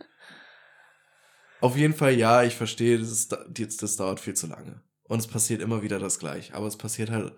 Auf 1.59 1.75
jeden 1.75 1.93
Fall, 1.93 2.13
ja, 2.13 2.43
ich 2.43 2.55
verstehe, 2.55 2.99
das, 2.99 3.09
ist, 3.09 3.31
das, 3.31 3.77
das 3.77 3.95
dauert 3.95 4.19
viel 4.19 4.35
zu 4.35 4.47
lange. 4.47 4.83
Und 5.03 5.19
es 5.19 5.27
passiert 5.27 5.61
immer 5.61 5.81
wieder 5.81 5.99
das 5.99 6.19
gleiche. 6.19 6.53
Aber 6.53 6.67
es 6.67 6.77
passiert 6.77 7.09
halt 7.09 7.35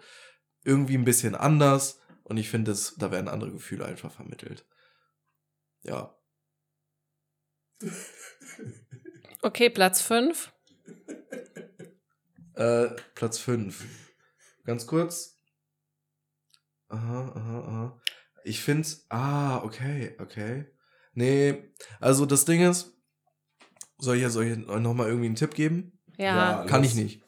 irgendwie 0.64 0.98
ein 0.98 1.06
bisschen 1.06 1.36
anders. 1.36 2.02
Und 2.24 2.38
ich 2.38 2.50
finde, 2.50 2.76
da 2.98 3.12
werden 3.12 3.28
andere 3.28 3.52
Gefühle 3.52 3.86
einfach 3.86 4.12
vermittelt. 4.12 4.66
Ja. 5.84 6.16
Okay, 9.42 9.70
Platz 9.70 10.02
5. 10.02 10.52
Äh, 12.56 12.90
Platz 13.16 13.38
5. 13.40 13.86
Ganz 14.66 14.86
kurz. 14.86 15.38
Aha, 16.90 17.32
aha, 17.34 17.60
aha. 17.60 18.02
Ich 18.44 18.62
finde, 18.62 18.86
ah, 19.08 19.64
okay, 19.64 20.14
okay. 20.20 20.66
Nee, 21.14 21.72
also 22.02 22.26
das 22.26 22.44
Ding 22.44 22.62
ist, 22.70 22.99
soll 24.00 24.18
ich, 24.18 24.28
soll 24.30 24.46
ich 24.46 24.68
euch 24.68 24.80
nochmal 24.82 25.08
irgendwie 25.08 25.28
einen 25.28 25.36
Tipp 25.36 25.54
geben? 25.54 26.00
Ja, 26.18 26.62
Ja. 26.62 26.66
Kann 26.66 26.84
ich 26.84 26.96
nicht. 26.96 27.22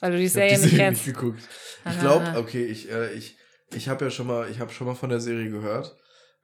weil 0.00 0.12
du 0.12 0.18
die 0.18 0.28
Serie 0.28 0.58
nicht 0.58 0.74
kennst. 0.76 1.06
nicht 1.06 1.16
geguckt. 1.16 1.40
Ich 1.90 1.98
glaube, 2.00 2.34
okay, 2.38 2.64
ich, 2.66 2.90
äh, 2.90 3.12
ich, 3.14 3.36
ich 3.74 3.88
habe 3.88 4.04
ja 4.04 4.10
schon 4.10 4.26
mal, 4.26 4.50
ich 4.50 4.60
habe 4.60 4.72
schon 4.72 4.86
mal 4.86 4.94
von 4.94 5.10
der 5.10 5.20
Serie 5.20 5.50
gehört. 5.50 5.96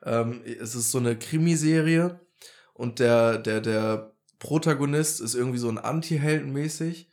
Ähm, 0.03 0.43
es 0.45 0.75
ist 0.75 0.91
so 0.91 0.99
eine 0.99 1.17
Krimiserie 1.19 2.21
und 2.75 2.99
der, 3.01 3.37
der, 3.39 3.61
der 3.61 4.15
Protagonist 4.39 5.21
ist 5.21 5.35
irgendwie 5.35 5.59
so 5.59 5.69
ein 5.69 5.77
Anti-Helden 5.79 6.53
mäßig. 6.53 7.11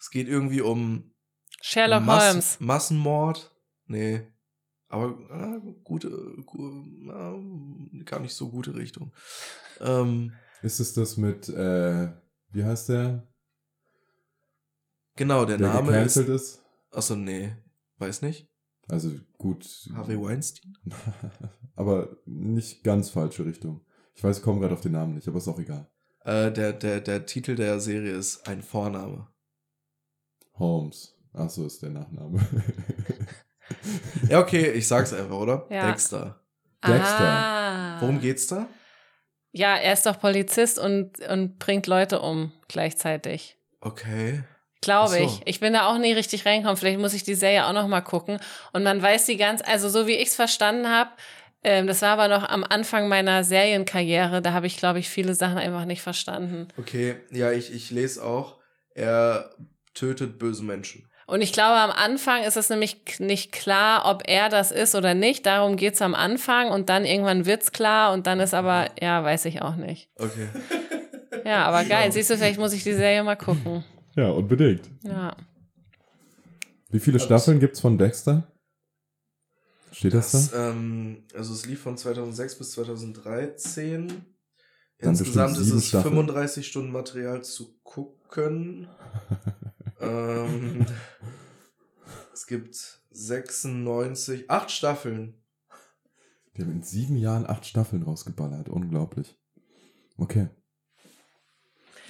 Es 0.00 0.10
geht 0.10 0.26
irgendwie 0.28 0.60
um 0.60 1.14
Sherlock 1.60 2.02
Mass- 2.04 2.28
Holmes. 2.30 2.60
Massenmord? 2.60 3.54
Nee. 3.86 4.26
Aber 4.88 5.16
ah, 5.30 5.58
gute, 5.84 6.08
gu, 6.46 7.10
ah, 7.10 7.36
gar 8.04 8.20
nicht 8.20 8.34
so 8.34 8.48
gute 8.50 8.74
Richtung. 8.74 9.12
Ähm, 9.80 10.32
Ist 10.62 10.80
es 10.80 10.94
das 10.94 11.16
mit, 11.16 11.48
äh, 11.48 12.08
wie 12.50 12.64
heißt 12.64 12.88
der? 12.88 13.26
genau, 15.16 15.44
der, 15.44 15.58
Der 15.58 15.68
Name 15.68 16.02
ist. 16.02 16.16
ist? 16.16 16.62
Achso, 16.90 17.16
nee. 17.16 17.52
Weiß 17.98 18.22
nicht. 18.22 18.48
Also 18.88 19.10
gut. 19.36 19.66
Harvey 19.94 20.20
Weinstein? 20.20 20.74
aber 21.76 22.16
nicht 22.24 22.82
ganz 22.84 23.10
falsche 23.10 23.44
Richtung. 23.44 23.84
Ich 24.14 24.24
weiß, 24.24 24.38
ich 24.38 24.42
komme 24.42 24.60
gerade 24.60 24.74
auf 24.74 24.80
den 24.80 24.92
Namen 24.92 25.14
nicht, 25.14 25.28
aber 25.28 25.38
ist 25.38 25.48
auch 25.48 25.58
egal. 25.58 25.90
Äh, 26.24 26.50
der, 26.52 26.72
der, 26.72 27.00
der 27.00 27.26
Titel 27.26 27.54
der 27.54 27.80
Serie 27.80 28.12
ist 28.12 28.48
ein 28.48 28.62
Vorname. 28.62 29.28
Holmes. 30.54 31.14
Ach 31.32 31.50
so 31.50 31.66
ist 31.66 31.82
der 31.82 31.90
Nachname. 31.90 32.40
Ja, 34.28 34.40
okay, 34.40 34.70
ich 34.72 34.88
sag's 34.88 35.12
einfach, 35.12 35.36
oder? 35.36 35.66
Ja. 35.70 35.88
Dexter. 35.88 36.40
Dexter. 36.86 37.18
Ah. 37.20 38.00
Worum 38.00 38.18
geht's 38.20 38.46
da? 38.46 38.66
Ja, 39.58 39.76
er 39.76 39.92
ist 39.92 40.06
doch 40.06 40.18
Polizist 40.20 40.78
und, 40.78 41.20
und 41.28 41.58
bringt 41.58 41.86
Leute 41.86 42.20
um 42.20 42.52
gleichzeitig. 42.68 43.56
Okay. 43.80 44.44
Glaube 44.80 45.16
so. 45.16 45.24
ich. 45.24 45.40
Ich 45.44 45.60
bin 45.60 45.72
da 45.72 45.88
auch 45.88 45.98
nie 45.98 46.12
richtig 46.12 46.46
reingekommen. 46.46 46.76
Vielleicht 46.76 47.00
muss 47.00 47.12
ich 47.12 47.24
die 47.24 47.34
Serie 47.34 47.66
auch 47.66 47.72
noch 47.72 47.88
mal 47.88 48.00
gucken. 48.00 48.38
Und 48.72 48.84
man 48.84 49.02
weiß 49.02 49.26
die 49.26 49.36
ganz, 49.36 49.60
also 49.62 49.88
so 49.88 50.06
wie 50.06 50.14
ich 50.14 50.28
es 50.28 50.34
verstanden 50.36 50.88
habe, 50.88 51.10
Ähm, 51.64 51.88
das 51.88 52.02
war 52.02 52.10
aber 52.10 52.28
noch 52.28 52.48
am 52.48 52.62
Anfang 52.62 53.08
meiner 53.08 53.42
Serienkarriere. 53.42 54.40
Da 54.40 54.52
habe 54.52 54.68
ich, 54.68 54.76
glaube 54.76 55.00
ich, 55.00 55.08
viele 55.08 55.34
Sachen 55.34 55.58
einfach 55.58 55.86
nicht 55.86 56.02
verstanden. 56.02 56.68
Okay, 56.78 57.16
ja, 57.32 57.50
ich, 57.50 57.72
ich 57.74 57.90
lese 57.90 58.22
auch, 58.24 58.60
er 58.94 59.50
tötet 59.92 60.38
böse 60.38 60.62
Menschen. 60.62 61.07
Und 61.28 61.42
ich 61.42 61.52
glaube, 61.52 61.76
am 61.76 61.90
Anfang 61.90 62.42
ist 62.42 62.56
es 62.56 62.70
nämlich 62.70 62.96
nicht 63.18 63.52
klar, 63.52 64.06
ob 64.06 64.22
er 64.26 64.48
das 64.48 64.72
ist 64.72 64.94
oder 64.94 65.12
nicht. 65.12 65.44
Darum 65.44 65.76
geht's 65.76 66.00
am 66.00 66.14
Anfang 66.14 66.70
und 66.70 66.88
dann 66.88 67.04
irgendwann 67.04 67.44
wird's 67.44 67.70
klar 67.70 68.14
und 68.14 68.26
dann 68.26 68.40
ist 68.40 68.54
aber, 68.54 68.86
ja, 68.98 69.22
weiß 69.22 69.44
ich 69.44 69.60
auch 69.60 69.76
nicht. 69.76 70.08
Okay. 70.16 70.48
Ja, 71.44 71.66
aber 71.66 71.84
geil. 71.84 72.10
Siehst 72.12 72.30
du, 72.30 72.38
vielleicht 72.38 72.58
muss 72.58 72.72
ich 72.72 72.82
die 72.82 72.94
Serie 72.94 73.22
mal 73.22 73.36
gucken. 73.36 73.84
Ja, 74.16 74.30
unbedingt. 74.30 74.88
Ja. 75.02 75.36
Wie 76.88 76.98
viele 76.98 77.20
Staffeln 77.20 77.60
gibt's 77.60 77.80
von 77.80 77.98
Dexter? 77.98 78.50
Steht 79.92 80.14
das, 80.14 80.32
Das, 80.32 80.50
da? 80.52 80.70
ähm, 80.70 81.24
also 81.34 81.52
es 81.52 81.66
lief 81.66 81.82
von 81.82 81.98
2006 81.98 82.56
bis 82.56 82.70
2013. 82.70 84.08
Dann 84.98 85.10
Insgesamt 85.10 85.58
ist 85.58 85.72
es 85.72 85.88
Staffeln. 85.88 86.14
35 86.14 86.66
Stunden 86.66 86.90
Material 86.90 87.44
zu 87.44 87.78
gucken. 87.82 88.88
ähm, 90.00 90.86
es 92.32 92.46
gibt 92.46 93.02
96, 93.10 94.50
acht 94.50 94.70
Staffeln. 94.70 95.34
Die 96.56 96.62
haben 96.62 96.72
in 96.72 96.82
sieben 96.82 97.16
Jahren 97.16 97.46
acht 97.46 97.66
Staffeln 97.66 98.02
rausgeballert. 98.02 98.68
Unglaublich. 98.68 99.38
Okay. 100.16 100.48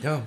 Ja, 0.03 0.26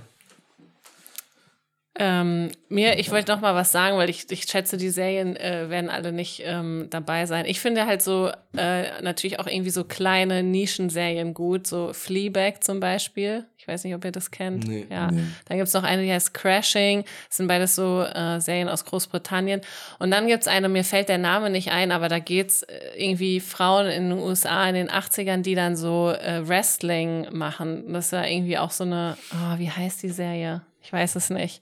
Ähm, 2.03 2.49
mir, 2.67 2.97
ich 2.97 3.11
wollte 3.11 3.31
noch 3.31 3.41
mal 3.41 3.53
was 3.53 3.71
sagen, 3.71 3.95
weil 3.95 4.09
ich, 4.09 4.25
ich 4.31 4.45
schätze, 4.45 4.75
die 4.75 4.89
Serien 4.89 5.35
äh, 5.35 5.69
werden 5.69 5.87
alle 5.87 6.11
nicht 6.11 6.41
ähm, 6.43 6.87
dabei 6.89 7.27
sein. 7.27 7.45
Ich 7.45 7.59
finde 7.59 7.85
halt 7.85 8.01
so 8.01 8.31
äh, 8.57 9.03
natürlich 9.03 9.39
auch 9.39 9.45
irgendwie 9.45 9.69
so 9.69 9.83
kleine 9.83 10.41
Nischenserien 10.41 11.35
gut, 11.35 11.67
so 11.67 11.93
Fleabag 11.93 12.63
zum 12.63 12.79
Beispiel. 12.79 13.45
Ich 13.55 13.67
weiß 13.67 13.83
nicht, 13.83 13.93
ob 13.93 14.03
ihr 14.03 14.11
das 14.11 14.31
kennt. 14.31 14.67
Nee. 14.67 14.87
Ja. 14.89 15.11
Nee. 15.11 15.21
Dann 15.45 15.57
gibt's 15.57 15.73
noch 15.73 15.83
eine, 15.83 16.01
die 16.01 16.11
heißt 16.11 16.33
Crashing. 16.33 17.03
Das 17.27 17.37
sind 17.37 17.45
beides 17.47 17.75
so 17.75 18.01
äh, 18.01 18.41
Serien 18.41 18.67
aus 18.67 18.83
Großbritannien. 18.85 19.61
Und 19.99 20.09
dann 20.09 20.25
gibt's 20.25 20.47
eine, 20.47 20.69
mir 20.69 20.83
fällt 20.83 21.07
der 21.07 21.19
Name 21.19 21.51
nicht 21.51 21.69
ein, 21.69 21.91
aber 21.91 22.09
da 22.09 22.17
geht's 22.17 22.63
äh, 22.63 22.79
irgendwie 22.95 23.39
Frauen 23.39 23.85
in 23.85 24.09
den 24.09 24.17
USA 24.17 24.67
in 24.67 24.73
den 24.73 24.89
80ern, 24.89 25.43
die 25.43 25.53
dann 25.53 25.75
so 25.75 26.09
äh, 26.09 26.47
Wrestling 26.47 27.27
machen. 27.31 27.93
Das 27.93 28.05
ist 28.05 28.11
ja 28.13 28.25
irgendwie 28.25 28.57
auch 28.57 28.71
so 28.71 28.85
eine, 28.85 29.17
oh, 29.33 29.59
wie 29.59 29.69
heißt 29.69 30.01
die 30.01 30.09
Serie? 30.09 30.63
Ich 30.81 30.91
weiß 30.91 31.15
es 31.15 31.29
nicht. 31.29 31.61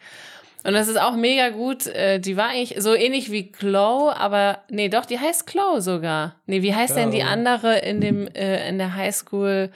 Und 0.64 0.74
das 0.74 0.88
ist 0.90 1.00
auch 1.00 1.16
mega 1.16 1.50
gut. 1.50 1.88
Äh, 1.88 2.20
die 2.20 2.36
war 2.36 2.50
eigentlich 2.50 2.76
so 2.82 2.94
ähnlich 2.94 3.32
wie 3.32 3.52
Glow, 3.52 4.12
aber 4.12 4.60
nee, 4.70 4.90
doch, 4.90 5.06
die 5.06 5.18
heißt 5.20 5.48
Glow 5.48 5.80
sogar. 5.80 6.36
Nee, 6.48 6.62
wie 6.62 6.76
heißt 6.76 6.98
denn 6.98 7.12
die 7.12 7.24
andere 7.24 7.78
in 7.80 8.02
dem 8.02 8.28
äh, 8.28 8.68
in 8.68 8.78
der 8.78 8.96
Highschool 8.96 9.72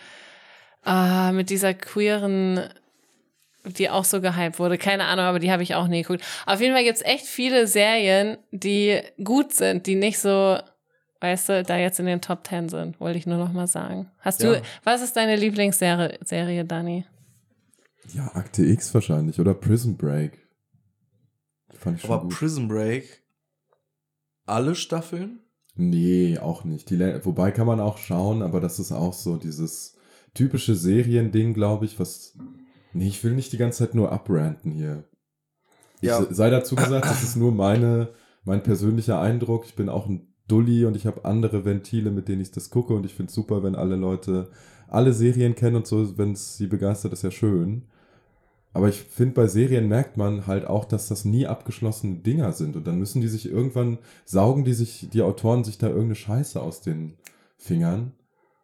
ah, 0.83 1.31
mit 1.31 1.49
dieser 1.49 1.73
queeren 1.73 2.61
die 3.65 3.89
auch 3.89 4.03
so 4.03 4.19
gehypt 4.19 4.59
wurde. 4.59 4.77
Keine 4.77 5.05
Ahnung, 5.05 5.23
aber 5.23 5.39
die 5.39 5.49
habe 5.49 5.63
ich 5.63 5.73
auch 5.73 5.87
nie 5.87 6.01
geguckt. 6.01 6.21
Auf 6.45 6.59
jeden 6.59 6.73
Fall 6.73 6.83
gibt's 6.83 7.01
echt 7.01 7.25
viele 7.25 7.65
Serien, 7.65 8.37
die 8.51 8.99
gut 9.23 9.53
sind, 9.53 9.87
die 9.87 9.95
nicht 9.95 10.19
so, 10.19 10.57
weißt 11.21 11.47
du, 11.47 11.63
da 11.63 11.77
jetzt 11.77 11.97
in 11.97 12.05
den 12.05 12.19
Top 12.19 12.43
Ten 12.43 12.67
sind, 12.67 12.99
wollte 12.99 13.17
ich 13.19 13.25
nur 13.25 13.37
noch 13.37 13.53
mal 13.53 13.67
sagen. 13.67 14.11
Hast 14.19 14.43
Ja. 14.43 14.55
du, 14.55 14.61
was 14.83 15.01
ist 15.01 15.15
deine 15.15 15.37
Lieblingsserie, 15.37 16.17
Serie, 16.25 16.65
Dani? 16.65 17.05
Ja, 18.09 18.31
Akte 18.35 18.65
X 18.65 18.93
wahrscheinlich. 18.93 19.39
Oder 19.39 19.53
Prison 19.53 19.95
Break. 19.97 20.39
Fand 21.75 21.97
ich 21.97 22.01
schon 22.03 22.11
aber 22.11 22.23
gut. 22.23 22.33
Prison 22.33 22.67
Break, 22.67 23.23
alle 24.45 24.75
Staffeln? 24.75 25.39
Nee, 25.75 26.37
auch 26.37 26.63
nicht. 26.65 26.89
Die, 26.89 26.99
wobei 27.23 27.51
kann 27.51 27.65
man 27.67 27.79
auch 27.79 27.97
schauen, 27.97 28.41
aber 28.41 28.59
das 28.59 28.79
ist 28.79 28.91
auch 28.91 29.13
so 29.13 29.37
dieses 29.37 29.97
typische 30.33 30.75
Seriending, 30.75 31.53
glaube 31.53 31.85
ich, 31.85 31.99
was. 31.99 32.37
Nee, 32.93 33.07
ich 33.07 33.23
will 33.23 33.33
nicht 33.33 33.51
die 33.53 33.57
ganze 33.57 33.79
Zeit 33.79 33.95
nur 33.95 34.11
abranten 34.11 34.71
hier. 34.71 35.03
Ja. 36.01 36.19
se- 36.21 36.33
sei 36.33 36.49
dazu 36.51 36.75
gesagt, 36.75 37.05
das 37.05 37.23
ist 37.23 37.37
nur 37.37 37.51
meine, 37.51 38.09
mein 38.43 38.61
persönlicher 38.61 39.19
Eindruck. 39.19 39.65
Ich 39.65 39.75
bin 39.75 39.89
auch 39.89 40.05
ein 40.07 40.27
Dulli 40.47 40.85
und 40.85 40.95
ich 40.95 41.07
habe 41.07 41.25
andere 41.25 41.65
Ventile, 41.65 42.11
mit 42.11 42.27
denen 42.27 42.41
ich 42.41 42.51
das 42.51 42.69
gucke 42.69 42.93
und 42.93 43.05
ich 43.05 43.15
finde 43.15 43.29
es 43.29 43.35
super, 43.35 43.63
wenn 43.63 43.75
alle 43.75 43.95
Leute 43.95 44.51
alle 44.89 45.13
Serien 45.13 45.55
kennen 45.55 45.77
und 45.77 45.87
so, 45.87 46.17
wenn 46.19 46.33
es 46.33 46.57
sie 46.57 46.67
begeistert, 46.67 47.13
ist 47.13 47.23
ja 47.23 47.31
schön. 47.31 47.87
Aber 48.73 48.89
ich 48.89 49.01
finde, 49.03 49.35
bei 49.35 49.47
Serien 49.47 49.87
merkt 49.87 50.17
man 50.17 50.47
halt 50.47 50.65
auch, 50.65 50.85
dass 50.85 51.07
das 51.07 51.25
nie 51.25 51.45
abgeschlossene 51.45 52.15
Dinger 52.15 52.53
sind. 52.53 52.75
Und 52.75 52.87
dann 52.87 52.97
müssen 52.97 53.21
die 53.21 53.27
sich 53.27 53.49
irgendwann, 53.49 53.99
saugen 54.25 54.65
die 54.65 54.73
sich, 54.73 55.09
die 55.13 55.21
Autoren 55.21 55.63
sich 55.63 55.77
da 55.77 55.87
irgendeine 55.87 56.15
Scheiße 56.15 56.59
aus 56.59 56.81
den 56.81 57.13
Fingern. 57.55 58.13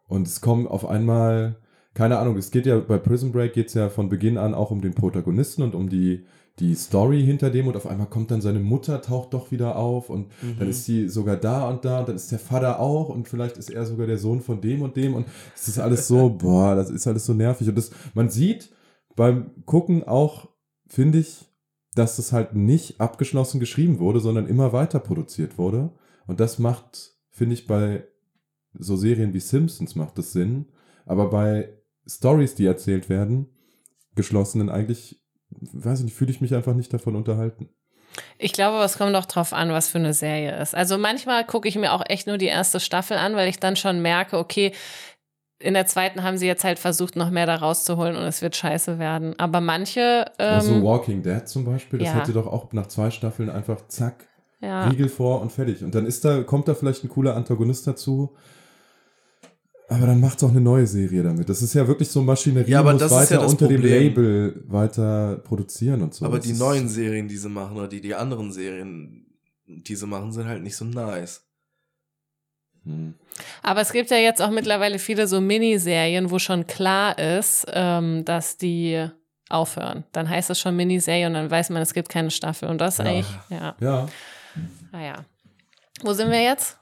Und 0.07 0.25
es 0.25 0.41
kommen 0.41 0.67
auf 0.67 0.87
einmal, 0.87 1.57
keine 1.93 2.17
Ahnung, 2.17 2.37
es 2.37 2.49
geht 2.49 2.65
ja, 2.65 2.79
bei 2.79 2.97
Prison 2.97 3.31
Break 3.31 3.53
geht 3.53 3.67
es 3.67 3.75
ja 3.75 3.89
von 3.89 4.09
Beginn 4.09 4.39
an 4.39 4.55
auch 4.55 4.71
um 4.71 4.81
den 4.81 4.95
Protagonisten 4.95 5.61
und 5.61 5.75
um 5.75 5.89
die, 5.89 6.25
die 6.57 6.73
Story 6.73 7.23
hinter 7.23 7.51
dem. 7.51 7.67
Und 7.67 7.77
auf 7.77 7.85
einmal 7.85 8.07
kommt 8.07 8.31
dann 8.31 8.41
seine 8.41 8.59
Mutter, 8.59 9.03
taucht 9.03 9.35
doch 9.35 9.51
wieder 9.51 9.75
auf. 9.75 10.09
Und 10.09 10.31
dann 10.57 10.69
ist 10.69 10.85
sie 10.85 11.07
sogar 11.07 11.37
da 11.37 11.69
und 11.69 11.85
da. 11.85 11.99
Und 11.99 12.09
dann 12.09 12.15
ist 12.15 12.31
der 12.31 12.39
Vater 12.39 12.79
auch. 12.79 13.09
Und 13.09 13.27
vielleicht 13.27 13.57
ist 13.57 13.69
er 13.69 13.85
sogar 13.85 14.07
der 14.07 14.17
Sohn 14.17 14.41
von 14.41 14.59
dem 14.59 14.81
und 14.81 14.97
dem. 14.97 15.13
Und 15.13 15.27
es 15.55 15.67
ist 15.67 15.77
alles 15.77 16.07
so, 16.07 16.29
boah, 16.31 16.73
das 16.73 16.89
ist 16.89 17.05
alles 17.05 17.27
so 17.27 17.35
nervig. 17.35 17.69
Und 17.69 17.77
das, 17.77 17.91
man 18.15 18.29
sieht, 18.29 18.71
beim 19.19 19.51
Gucken 19.65 20.07
auch, 20.07 20.47
finde 20.87 21.17
ich, 21.17 21.45
dass 21.93 22.15
das 22.15 22.31
halt 22.31 22.55
nicht 22.55 23.01
abgeschlossen 23.01 23.59
geschrieben 23.59 23.99
wurde, 23.99 24.21
sondern 24.21 24.47
immer 24.47 24.71
weiter 24.71 25.01
produziert 25.01 25.57
wurde. 25.57 25.91
Und 26.25 26.39
das 26.39 26.57
macht, 26.57 27.11
finde 27.29 27.53
ich, 27.55 27.67
bei 27.67 28.07
so 28.73 28.95
Serien 28.95 29.33
wie 29.33 29.41
Simpsons 29.41 29.95
macht 29.95 30.17
das 30.17 30.31
Sinn. 30.31 30.67
Aber 31.05 31.29
bei 31.29 31.67
Stories, 32.07 32.55
die 32.55 32.65
erzählt 32.65 33.09
werden, 33.09 33.49
geschlossenen 34.15 34.69
eigentlich, 34.69 35.21
weiß 35.49 35.99
ich 35.99 36.05
nicht, 36.05 36.15
fühle 36.15 36.31
ich 36.31 36.39
mich 36.39 36.55
einfach 36.55 36.73
nicht 36.73 36.93
davon 36.93 37.17
unterhalten. 37.17 37.67
Ich 38.37 38.53
glaube, 38.53 38.81
es 38.85 38.97
kommt 38.97 39.17
auch 39.17 39.25
drauf 39.25 39.51
an, 39.51 39.69
was 39.71 39.89
für 39.89 39.97
eine 39.97 40.13
Serie 40.13 40.61
ist. 40.61 40.73
Also 40.73 40.97
manchmal 40.97 41.45
gucke 41.45 41.67
ich 41.67 41.75
mir 41.75 41.91
auch 41.91 42.03
echt 42.07 42.25
nur 42.25 42.37
die 42.37 42.45
erste 42.45 42.79
Staffel 42.79 43.17
an, 43.17 43.35
weil 43.35 43.49
ich 43.49 43.59
dann 43.59 43.75
schon 43.75 44.01
merke, 44.01 44.37
okay, 44.37 44.71
in 45.59 45.73
der 45.73 45.85
zweiten 45.85 46.23
haben 46.23 46.37
sie 46.37 46.47
jetzt 46.47 46.63
halt 46.63 46.79
versucht, 46.79 47.15
noch 47.15 47.29
mehr 47.29 47.45
da 47.45 47.55
rauszuholen 47.55 48.15
und 48.15 48.23
es 48.23 48.41
wird 48.41 48.55
scheiße 48.55 48.97
werden. 48.97 49.37
Aber 49.37 49.59
manche, 49.59 50.25
also 50.37 50.73
ähm, 50.73 50.83
Walking 50.83 51.21
Dead 51.21 51.47
zum 51.47 51.65
Beispiel, 51.65 51.99
das 51.99 52.07
ja. 52.07 52.15
hätte 52.15 52.31
doch 52.33 52.47
auch 52.47 52.71
nach 52.71 52.87
zwei 52.87 53.11
Staffeln 53.11 53.49
einfach 53.49 53.87
zack, 53.87 54.27
ja, 54.61 54.87
Riegel 54.87 55.09
vor 55.09 55.41
und 55.41 55.51
fertig. 55.51 55.83
Und 55.83 55.93
dann 55.95 56.05
ist 56.05 56.23
da, 56.23 56.43
kommt 56.43 56.67
da 56.67 56.73
vielleicht 56.73 57.03
ein 57.03 57.09
cooler 57.09 57.35
Antagonist 57.35 57.85
dazu. 57.87 58.35
Aber 59.89 60.05
dann 60.05 60.19
macht's 60.21 60.43
auch 60.43 60.51
eine 60.51 60.61
neue 60.61 60.85
Serie 60.85 61.23
damit. 61.23 61.49
Das 61.49 61.63
ist 61.63 61.73
ja 61.73 61.87
wirklich 61.87 62.09
so 62.09 62.21
Maschinerie, 62.21 62.69
Ja, 62.69 62.79
aber 62.79 62.93
muss 62.93 63.01
das 63.01 63.11
ist 63.11 63.17
weiter 63.17 63.35
ja 63.35 63.41
das 63.41 63.51
unter 63.51 63.67
dem 63.67 63.77
Problem. 63.77 64.03
Label 64.03 64.63
weiter 64.67 65.41
produzieren 65.43 66.03
und 66.03 66.13
so. 66.13 66.25
aber 66.25 66.37
Das 66.37 66.45
die 66.45 66.53
neuen 66.53 66.87
Serien, 66.87 67.27
die 67.27 67.37
sie 67.37 67.49
machen, 67.49 67.75
oder 67.75 67.87
die, 67.87 67.99
die 67.99 68.13
anderen 68.13 68.51
Serien, 68.51 69.25
die 69.65 69.95
sie 69.95 70.05
machen, 70.05 70.31
sind 70.31 70.47
halt 70.47 70.61
nicht 70.61 70.75
so 70.75 70.85
nice. 70.85 71.48
Aber 73.63 73.81
es 73.81 73.91
gibt 73.91 74.09
ja 74.11 74.17
jetzt 74.17 74.41
auch 74.41 74.49
mittlerweile 74.49 74.99
viele 74.99 75.27
so 75.27 75.39
Miniserien, 75.41 76.29
wo 76.31 76.39
schon 76.39 76.67
klar 76.67 77.17
ist, 77.17 77.65
ähm, 77.73 78.25
dass 78.25 78.57
die 78.57 79.07
aufhören. 79.49 80.03
Dann 80.11 80.29
heißt 80.29 80.49
es 80.49 80.59
schon 80.59 80.75
Miniserie 80.75 81.25
und 81.27 81.33
dann 81.33 81.49
weiß 81.49 81.69
man, 81.69 81.81
es 81.81 81.93
gibt 81.93 82.09
keine 82.09 82.31
Staffel. 82.31 82.69
Und 82.69 82.79
das 82.79 82.97
Ja. 82.97 83.05
eigentlich, 83.05 83.27
ja, 83.49 83.75
Ja, 83.79 84.07
naja. 84.91 85.25
Wo 86.01 86.13
sind 86.13 86.31
wir 86.31 86.41
jetzt? 86.41 86.77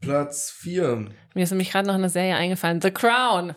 Platz 0.00 0.50
4. 0.50 1.08
Mir 1.34 1.42
ist 1.42 1.50
nämlich 1.50 1.70
gerade 1.70 1.86
noch 1.88 1.94
eine 1.94 2.08
Serie 2.08 2.36
eingefallen. 2.36 2.80
The 2.80 2.90
Crown. 2.90 3.54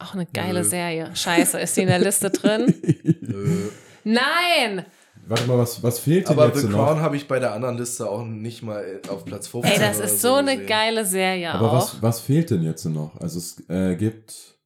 Auch 0.00 0.14
eine 0.14 0.26
geile 0.26 0.60
Nö. 0.60 0.64
Serie. 0.64 1.10
Scheiße, 1.14 1.58
ist 1.60 1.76
die 1.76 1.82
in 1.82 1.88
der 1.88 1.98
Liste 1.98 2.30
drin? 2.30 2.74
Nö. 3.20 3.70
Nein! 4.04 4.84
Warte 5.28 5.46
mal, 5.46 5.58
was, 5.58 5.82
was 5.82 5.98
fehlt 5.98 6.28
denn 6.28 6.38
Aber 6.38 6.48
jetzt 6.48 6.60
The? 6.62 6.68
Crown 6.68 7.00
habe 7.00 7.16
ich 7.16 7.26
bei 7.28 7.38
der 7.38 7.52
anderen 7.52 7.76
Liste 7.78 8.08
auch 8.08 8.24
nicht 8.24 8.62
mal 8.62 9.00
auf 9.08 9.24
Platz 9.24 9.46
15. 9.48 9.72
Ey, 9.72 9.78
das 9.78 9.96
oder 9.98 10.04
ist 10.06 10.20
so 10.20 10.34
eine 10.34 10.52
gesehen. 10.52 10.66
geile 10.68 11.04
Serie 11.06 11.52
Aber 11.52 11.70
auch. 11.72 11.76
was, 11.76 12.02
was 12.02 12.20
fehlt 12.20 12.50
denn 12.50 12.62
jetzt 12.62 12.84
noch? 12.84 13.20
Also 13.20 13.38
es 13.38 13.68
äh, 13.68 13.96
gibt 13.96 14.58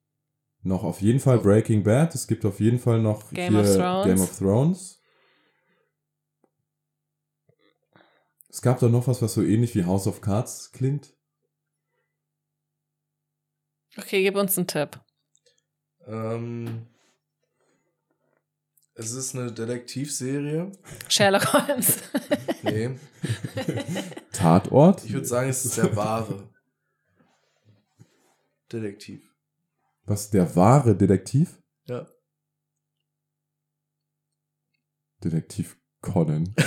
noch 0.62 0.84
auf 0.84 1.00
jeden 1.00 1.20
Fall 1.20 1.38
Breaking 1.38 1.82
Bad, 1.84 2.14
es 2.14 2.26
gibt 2.26 2.44
auf 2.44 2.60
jeden 2.60 2.78
Fall 2.78 3.00
noch 3.00 3.30
Game 3.32 3.54
hier 3.54 3.62
of 3.62 3.76
Thrones. 3.76 4.06
Game 4.06 4.20
of 4.20 4.38
Thrones. 4.38 4.94
Es 8.50 8.62
gab 8.62 8.80
doch 8.80 8.90
noch 8.90 9.06
was, 9.06 9.22
was 9.22 9.34
so 9.34 9.42
ähnlich 9.42 9.74
wie 9.74 9.84
House 9.84 10.06
of 10.06 10.20
Cards 10.20 10.72
klingt. 10.72 11.14
Okay, 13.96 14.22
gib 14.22 14.36
uns 14.36 14.56
einen 14.56 14.66
Tipp. 14.66 14.98
Ähm, 16.06 16.86
es 18.98 19.12
ist 19.12 19.34
eine 19.36 19.52
Detektivserie. 19.52 20.72
Sherlock 21.08 21.52
Holmes. 21.52 21.98
Nee, 22.62 22.90
Tatort? 24.32 25.04
ich 25.04 25.12
würde 25.12 25.26
sagen, 25.26 25.48
es 25.50 25.64
ist 25.64 25.76
der 25.76 25.94
wahre 25.94 26.48
Detektiv. 28.72 29.22
Was, 30.04 30.30
der 30.30 30.54
wahre 30.56 30.96
Detektiv? 30.96 31.62
Ja. 31.86 32.06
Detektiv 35.22 35.76
Conan. 36.00 36.54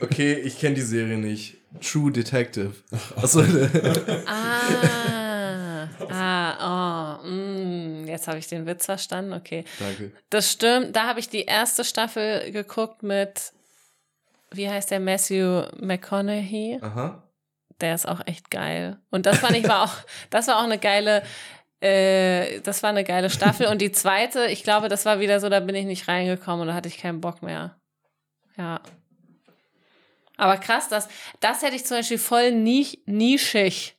Okay, 0.00 0.34
ich 0.34 0.58
kenne 0.58 0.74
die 0.74 0.82
Serie 0.82 1.18
nicht. 1.18 1.58
True 1.80 2.10
Detective. 2.12 2.74
Achso, 3.16 3.42
Ah, 4.26 5.88
ah, 6.08 7.20
oh, 7.22 7.28
mm, 7.28 7.83
jetzt 8.14 8.28
habe 8.28 8.38
ich 8.38 8.46
den 8.46 8.66
Witz 8.66 8.86
verstanden. 8.86 9.32
Okay, 9.32 9.64
danke. 9.78 10.12
das 10.30 10.50
stimmt. 10.50 10.96
Da 10.96 11.06
habe 11.06 11.20
ich 11.20 11.28
die 11.28 11.44
erste 11.44 11.84
Staffel 11.84 12.50
geguckt 12.50 13.02
mit, 13.02 13.52
wie 14.50 14.68
heißt 14.68 14.90
der, 14.90 15.00
Matthew 15.00 15.66
McConaughey. 15.80 16.78
Aha. 16.80 17.22
Der 17.80 17.94
ist 17.94 18.08
auch 18.08 18.20
echt 18.26 18.50
geil. 18.50 18.98
Und 19.10 19.26
das 19.26 19.38
fand 19.38 19.56
ich 19.56 19.68
war 19.68 19.82
auch, 19.84 19.94
das 20.30 20.46
war 20.48 20.58
auch 20.58 20.64
eine 20.64 20.78
geile, 20.78 21.22
äh, 21.80 22.60
das 22.60 22.82
war 22.82 22.90
eine 22.90 23.04
geile 23.04 23.30
Staffel. 23.30 23.66
Und 23.66 23.82
die 23.82 23.92
zweite, 23.92 24.46
ich 24.46 24.62
glaube, 24.62 24.88
das 24.88 25.04
war 25.04 25.20
wieder 25.20 25.40
so, 25.40 25.48
da 25.48 25.60
bin 25.60 25.74
ich 25.74 25.86
nicht 25.86 26.08
reingekommen 26.08 26.62
und 26.62 26.68
da 26.68 26.74
hatte 26.74 26.88
ich 26.88 26.98
keinen 26.98 27.20
Bock 27.20 27.42
mehr. 27.42 27.76
Ja. 28.56 28.80
Aber 30.36 30.56
krass, 30.56 30.88
das, 30.88 31.08
das 31.40 31.62
hätte 31.62 31.76
ich 31.76 31.84
zum 31.84 31.98
Beispiel 31.98 32.18
voll 32.18 32.52
nich, 32.52 33.02
nischig. 33.06 33.96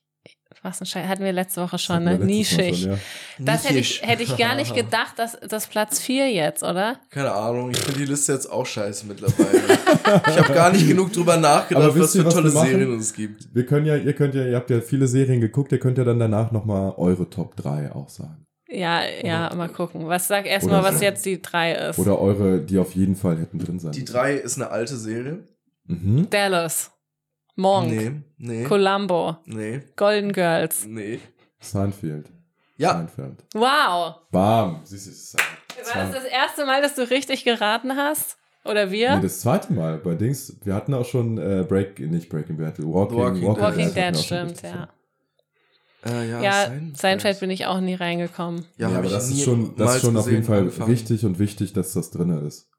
Was 0.66 0.82
ein 0.82 0.88
Scheiß, 0.88 1.08
hatten 1.08 1.24
wir 1.24 1.32
letzte 1.32 1.62
Woche 1.62 1.78
schon, 1.78 2.04
ne? 2.04 2.18
Nischig. 2.18 2.82
schon, 2.82 2.92
ja. 2.94 2.98
Das 3.38 3.70
hätte 3.70 3.78
ich, 3.78 4.02
hätte 4.02 4.24
ich 4.24 4.36
gar 4.36 4.56
nicht 4.56 4.74
gedacht, 4.76 5.18
dass 5.18 5.38
das 5.48 5.68
Platz 5.68 6.00
4 6.00 6.32
jetzt, 6.32 6.64
oder? 6.64 7.00
Keine 7.12 7.32
Ahnung, 7.32 7.70
ich 7.70 7.78
finde 7.78 8.00
die 8.00 8.06
Liste 8.06 8.34
jetzt 8.34 8.52
auch 8.52 8.66
scheiße 8.66 9.06
mittlerweile. 9.06 9.62
ich 10.28 10.40
habe 10.40 10.54
gar 10.54 10.72
nicht 10.72 10.88
genug 10.88 11.14
drüber 11.14 11.38
nachgedacht, 11.38 11.96
was 11.96 12.16
ihr, 12.16 12.22
für 12.22 12.28
was 12.28 12.34
tolle? 12.34 12.50
Serien 12.50 12.98
es 12.98 13.14
gibt. 13.14 13.48
Wir 13.54 13.64
können 13.66 13.86
ja, 13.86 13.96
ihr 13.96 14.14
könnt 14.14 14.34
ja, 14.34 14.44
ihr 14.44 14.56
habt 14.56 14.72
ja 14.72 14.82
viele 14.82 15.08
Serien 15.08 15.40
geguckt, 15.40 15.72
ihr 15.72 15.80
könnt 15.80 16.00
ja 16.00 16.04
dann 16.04 16.18
danach 16.18 16.52
nochmal 16.52 16.94
eure 16.98 17.30
Top 17.30 17.56
3 17.58 17.92
auch 17.92 18.10
sagen. 18.10 18.46
Ja, 18.68 19.02
ja, 19.24 19.54
mal 19.56 19.70
gucken. 19.70 20.08
Was 20.08 20.28
sag 20.28 20.48
erstmal, 20.48 20.80
Oder 20.80 20.90
was 20.90 20.98
so. 20.98 21.04
jetzt 21.06 21.24
die 21.28 21.40
3 21.42 21.74
ist. 21.90 22.00
Oder 22.00 22.20
eure, 22.20 22.60
die 22.60 22.80
auf 22.80 22.96
jeden 22.96 23.16
Fall 23.16 23.38
hätten 23.38 23.60
drin 23.60 23.78
sein 23.80 23.92
Die 23.92 24.00
müssen. 24.02 24.12
drei 24.14 24.34
ist 24.34 24.56
eine 24.58 24.72
alte 24.72 24.98
Serie. 24.98 25.44
Mhm. 25.86 26.28
Dallas, 26.32 26.92
Monk, 27.56 27.90
Nee, 27.90 28.12
nee, 28.38 28.64
Columbo, 28.66 29.38
nee, 29.46 29.82
Golden 29.96 30.32
Girls. 30.34 30.86
nee. 30.86 31.20
Seinfeld. 31.60 32.30
Ja, 32.78 32.94
Seinfeld. 32.94 33.44
Wow. 33.54 34.16
Bam. 34.32 34.82
Siehst 34.84 35.34
du, 35.34 35.38
War 35.38 36.04
das 36.06 36.16
das 36.16 36.26
erste 36.26 36.66
Mal, 36.66 36.82
dass 36.82 36.96
du 36.96 37.10
richtig 37.10 37.44
geraten 37.44 37.96
hast? 37.96 38.38
Oder 38.66 38.92
wir? 38.92 39.16
Nee, 39.16 39.22
das 39.22 39.40
zweite 39.42 39.72
Mal 39.74 39.98
bei 40.00 40.16
Dings. 40.16 40.58
Wir 40.64 40.74
hatten 40.74 40.94
auch 40.94 41.06
schon 41.06 41.38
äh, 41.38 41.64
Break, 41.68 42.00
nicht 42.00 42.30
Breaking 42.30 42.58
Bad, 42.58 42.80
Walking, 42.80 43.18
Walking- 43.18 43.44
Walking, 43.48 43.64
Walking 43.64 43.94
Dead, 43.94 44.16
schon 44.16 44.24
stimmt, 44.24 44.52
richtig 44.52 44.72
ja. 44.72 44.90
äh, 46.06 46.30
ja, 46.30 46.42
Ja, 46.42 46.52
Seinfeld. 46.66 46.98
Seinfeld 46.98 47.40
bin 47.40 47.50
ich 47.52 47.66
auch 47.68 47.80
nie 47.80 47.94
reingekommen. 47.94 48.66
Ja, 48.78 48.90
hab 48.90 48.98
aber 49.00 49.10
das 49.10 49.30
ist 49.30 49.44
schon, 49.44 49.76
das 49.78 49.96
ist 49.96 50.02
schon 50.02 50.18
auf 50.18 50.30
jeden 50.30 50.44
Fall 50.44 50.60
angefangen. 50.60 50.92
wichtig 50.92 51.26
und 51.26 51.40
wichtig, 51.40 51.74
dass 51.74 51.94
das 51.94 52.10
drin 52.12 52.32
ist. 52.46 52.70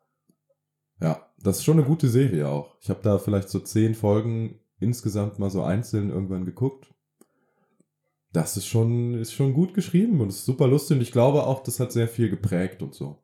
Ja, 1.00 1.24
das 1.38 1.58
ist 1.58 1.64
schon 1.64 1.78
eine 1.78 1.86
gute 1.86 2.08
Serie 2.08 2.48
auch. 2.48 2.74
Ich 2.80 2.88
habe 2.90 3.00
da 3.02 3.18
vielleicht 3.18 3.48
so 3.48 3.60
zehn 3.60 3.94
Folgen 3.94 4.58
insgesamt 4.78 5.38
mal 5.38 5.50
so 5.50 5.62
einzeln 5.62 6.10
irgendwann 6.10 6.44
geguckt. 6.44 6.92
Das 8.32 8.56
ist 8.56 8.66
schon, 8.66 9.14
ist 9.14 9.32
schon 9.32 9.54
gut 9.54 9.72
geschrieben 9.74 10.20
und 10.20 10.28
ist 10.28 10.44
super 10.44 10.66
lustig 10.66 10.96
und 10.96 11.02
ich 11.02 11.12
glaube 11.12 11.44
auch, 11.44 11.62
das 11.62 11.80
hat 11.80 11.92
sehr 11.92 12.08
viel 12.08 12.28
geprägt 12.28 12.82
und 12.82 12.94
so. 12.94 13.22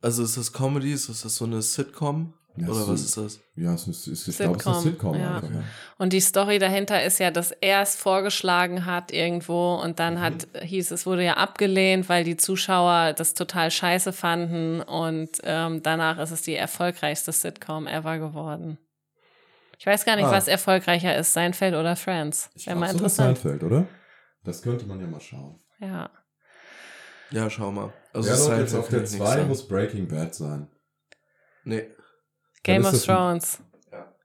Also 0.00 0.22
ist 0.22 0.36
das 0.36 0.52
Comedy? 0.52 0.92
Ist 0.92 1.08
das 1.08 1.22
so 1.22 1.44
eine 1.44 1.62
Sitcom? 1.62 2.34
Ja, 2.60 2.68
Oder 2.68 2.88
was 2.88 3.02
ist 3.02 3.16
das? 3.16 3.40
Ja, 3.54 3.74
es 3.74 3.86
ist, 3.86 4.06
ist, 4.08 4.28
ich 4.28 4.36
glaube, 4.36 4.56
es 4.56 4.62
ist 4.62 4.66
eine 4.66 4.80
Sitcom, 4.80 5.14
Sitcom. 5.14 5.20
ja. 5.20 5.36
einfach, 5.36 5.50
ja. 5.50 5.62
Und 5.98 6.12
die 6.12 6.20
Story 6.20 6.58
dahinter 6.58 7.02
ist 7.04 7.18
ja, 7.20 7.30
dass 7.30 7.52
er 7.52 7.82
es 7.82 7.94
vorgeschlagen 7.94 8.84
hat 8.84 9.12
irgendwo 9.12 9.74
und 9.74 10.00
dann 10.00 10.20
hat, 10.20 10.48
hieß 10.60 10.90
es, 10.90 11.06
wurde 11.06 11.24
ja 11.24 11.36
abgelehnt, 11.36 12.08
weil 12.08 12.24
die 12.24 12.36
Zuschauer 12.36 13.12
das 13.12 13.34
total 13.34 13.70
scheiße 13.70 14.12
fanden 14.12 14.80
und 14.80 15.30
ähm, 15.44 15.82
danach 15.82 16.18
ist 16.18 16.32
es 16.32 16.42
die 16.42 16.54
erfolgreichste 16.54 17.30
Sitcom 17.30 17.86
ever 17.86 18.18
geworden. 18.18 18.78
Ich 19.78 19.86
weiß 19.86 20.04
gar 20.04 20.16
nicht, 20.16 20.24
Ah. 20.26 20.32
was 20.32 20.48
erfolgreicher 20.48 21.16
ist, 21.16 21.32
Seinfeld 21.32 21.74
oder 21.74 21.94
Friends. 21.96 22.50
Ich 22.54 22.66
Wäre 22.66 22.76
mal 22.76 22.90
interessant. 22.90 23.38
Seinfeld, 23.38 23.62
oder? 23.62 23.86
Das 24.44 24.60
könnte 24.62 24.86
man 24.86 25.00
ja 25.00 25.06
mal 25.06 25.20
schauen. 25.20 25.60
Ja. 25.80 26.10
Ja, 27.30 27.48
schau 27.50 27.70
mal. 27.70 27.92
Also 28.12 28.28
Wer 28.28 28.36
Seinfeld 28.36 28.60
jetzt 28.60 28.74
auf 28.74 28.88
der 28.88 29.02
ich 29.04 29.10
nicht 29.10 29.18
2 29.22 29.26
sagen. 29.26 29.48
muss 29.48 29.68
Breaking 29.68 30.08
Bad 30.08 30.34
sein. 30.34 30.68
Nee. 31.64 31.88
Game 32.62 32.84
of 32.84 33.04
Thrones. 33.04 33.62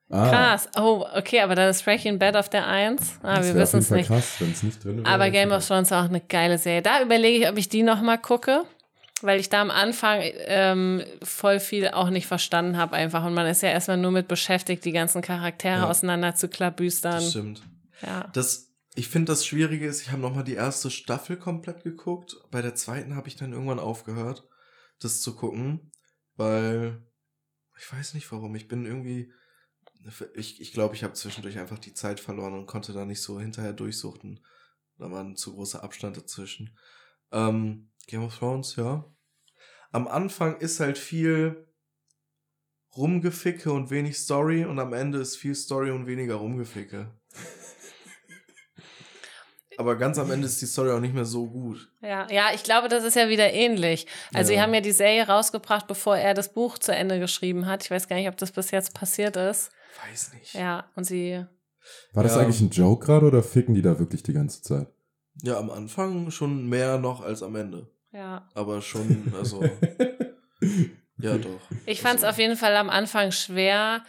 Ah, 0.10 0.30
Krass. 0.30 0.70
Oh, 0.78 1.06
okay, 1.16 1.41
aber 1.41 1.56
dann 1.56 1.70
ist 1.70 1.84
Breaking 1.84 2.20
Bad 2.20 2.36
auf 2.36 2.47
der 2.49 2.68
1. 2.68 3.20
Ah, 3.24 3.38
das 3.38 3.47
wir 3.47 3.56
wissen 3.56 3.80
es 3.80 3.89
nicht. 3.89 4.08
Krass, 4.08 4.36
wenn 4.39 4.51
es 4.51 4.64
nicht 4.64 4.84
drin 4.84 4.97
wäre. 5.04 5.08
Aber 5.08 5.30
Game 5.32 5.51
of 5.51 5.66
Thrones 5.68 5.89
ist 5.89 5.93
auch 5.97 6.04
eine 6.04 6.22
geile 6.22 6.58
Serie. 6.58 6.82
Da 6.82 7.01
überlege 7.01 7.39
ich, 7.45 7.49
ob 7.49 7.58
ich 7.58 7.68
die 7.70 7.84
noch 7.84 8.01
mal 8.01 8.18
gucke, 8.18 8.64
weil 9.24 9.40
ich 9.40 9.50
da 9.50 9.62
am 9.62 9.72
Anfang 9.72 10.22
ähm, 10.22 11.04
voll 11.22 11.60
viel 11.60 11.88
auch 11.90 12.10
nicht 12.10 12.28
verstanden 12.28 12.78
habe 12.78 12.96
einfach. 12.96 13.24
Und 13.26 13.34
man 13.34 13.48
ist 13.48 13.62
ja 13.62 13.70
erstmal 13.70 13.98
nur 13.98 14.12
mit 14.12 14.28
beschäftigt, 14.28 14.86
die 14.86 14.92
ganzen 14.92 15.22
Charaktere 15.22 15.80
Ja. 15.80 15.90
auseinander 15.90 16.36
zu 16.36 16.48
klabüstern. 16.50 17.14
Das 17.14 17.30
stimmt. 17.32 17.64
Ja. 18.02 18.30
Das, 18.34 18.74
ich 18.96 19.08
finde, 19.08 19.32
das 19.32 19.46
Schwierige 19.46 19.88
ist, 19.88 20.02
ich 20.02 20.12
habe 20.12 20.22
nochmal 20.22 20.44
die 20.44 20.54
erste 20.56 20.92
Staffel 20.92 21.38
komplett 21.38 21.84
geguckt. 21.84 22.36
Bei 22.52 22.62
der 22.62 22.76
zweiten 22.76 23.16
habe 23.16 23.28
ich 23.28 23.36
dann 23.36 23.54
irgendwann 23.54 23.80
aufgehört, 23.80 24.48
das 25.00 25.22
zu 25.22 25.36
gucken, 25.36 25.92
weil 26.36 27.02
ich 27.80 27.92
weiß 27.92 28.14
nicht 28.14 28.32
warum. 28.32 28.56
Ich 28.56 28.68
bin 28.68 28.86
irgendwie, 28.86 29.32
ich 30.36 30.62
ich, 30.62 30.74
glaube, 30.74 30.96
ich 30.96 31.04
habe 31.04 31.14
zwischendurch 31.14 31.58
einfach 31.58 31.80
die 31.80 31.94
Zeit 31.94 32.20
verloren 32.20 32.54
und 32.54 32.66
konnte 32.68 32.94
da 32.94 33.06
nicht 33.06 33.22
so 33.22 33.40
hinterher 33.40 33.74
durchsuchten. 33.74 34.46
Da 34.98 35.10
war 35.10 35.24
ein 35.24 35.36
zu 35.36 35.54
großer 35.54 35.84
Abstand 35.84 36.18
dazwischen. 36.18 36.78
Ähm, 37.32 37.90
Game 38.08 38.24
of 38.24 38.38
Thrones, 38.38 38.76
ja. 38.76 39.06
Am 39.91 40.08
Anfang 40.08 40.58
ist 40.58 40.80
halt 40.80 40.97
viel 40.97 41.68
Rumgeficke 42.95 43.72
und 43.72 43.89
wenig 43.89 44.18
Story 44.18 44.66
und 44.66 44.80
am 44.80 44.93
Ende 44.93 45.20
ist 45.20 45.38
viel 45.38 45.56
Story 45.56 45.91
und 45.91 46.06
weniger 46.08 46.36
Rumgeficke. 46.36 47.12
Aber 49.78 49.95
ganz 49.95 50.20
am 50.20 50.30
Ende 50.30 50.45
ist 50.45 50.62
die 50.62 50.68
Story 50.68 50.91
auch 50.91 50.99
nicht 50.99 51.16
mehr 51.16 51.26
so 51.26 51.47
gut. 51.49 51.89
Ja, 52.01 52.28
ja, 52.30 52.49
ich 52.54 52.64
glaube, 52.64 52.89
das 52.89 53.04
ist 53.04 53.16
ja 53.16 53.28
wieder 53.30 53.51
ähnlich. 53.54 54.06
Also, 54.32 54.51
Ja. 54.51 54.58
sie 54.58 54.62
haben 54.62 54.74
ja 54.76 54.82
die 54.82 54.91
Serie 54.91 55.26
rausgebracht, 55.28 55.88
bevor 55.88 56.16
er 56.16 56.36
das 56.36 56.54
Buch 56.54 56.78
zu 56.78 56.93
Ende 56.93 57.20
geschrieben 57.20 57.66
hat. 57.66 57.84
Ich 57.84 57.89
weiß 57.89 58.08
gar 58.08 58.18
nicht, 58.18 58.28
ob 58.28 58.38
das 58.38 58.51
bis 58.51 58.70
jetzt 58.70 58.93
passiert 58.93 59.36
ist. 59.36 59.72
Weiß 60.08 60.34
nicht. 60.34 60.54
Ja, 60.54 60.91
und 60.95 61.06
sie. 61.06 61.43
War 62.14 62.24
das 62.24 62.36
Ja. 62.36 62.41
eigentlich 62.41 62.62
ein 62.62 62.70
Joke 62.70 63.04
gerade 63.06 63.26
oder 63.26 63.41
ficken 63.41 63.74
die 63.74 63.82
da 63.82 63.97
wirklich 63.97 64.22
die 64.22 64.34
ganze 64.34 64.62
Zeit? 64.62 64.88
Ja, 65.42 65.58
am 65.58 65.70
Anfang 65.72 66.30
schon 66.32 66.68
mehr 66.70 66.98
noch 67.00 67.22
als 67.22 67.42
am 67.44 67.56
Ende. 67.56 67.88
Ja. 68.12 68.48
Aber 68.54 68.82
schon, 68.82 69.34
also, 69.38 69.64
ja 71.18 71.38
doch. 71.38 71.60
Ich 71.86 72.02
fand 72.02 72.18
es 72.20 72.24
Also, 72.24 72.28
auf 72.36 72.38
jeden 72.40 72.58
Fall 72.58 72.76
am 72.76 72.90
Anfang 72.90 73.32
schwer 73.32 74.04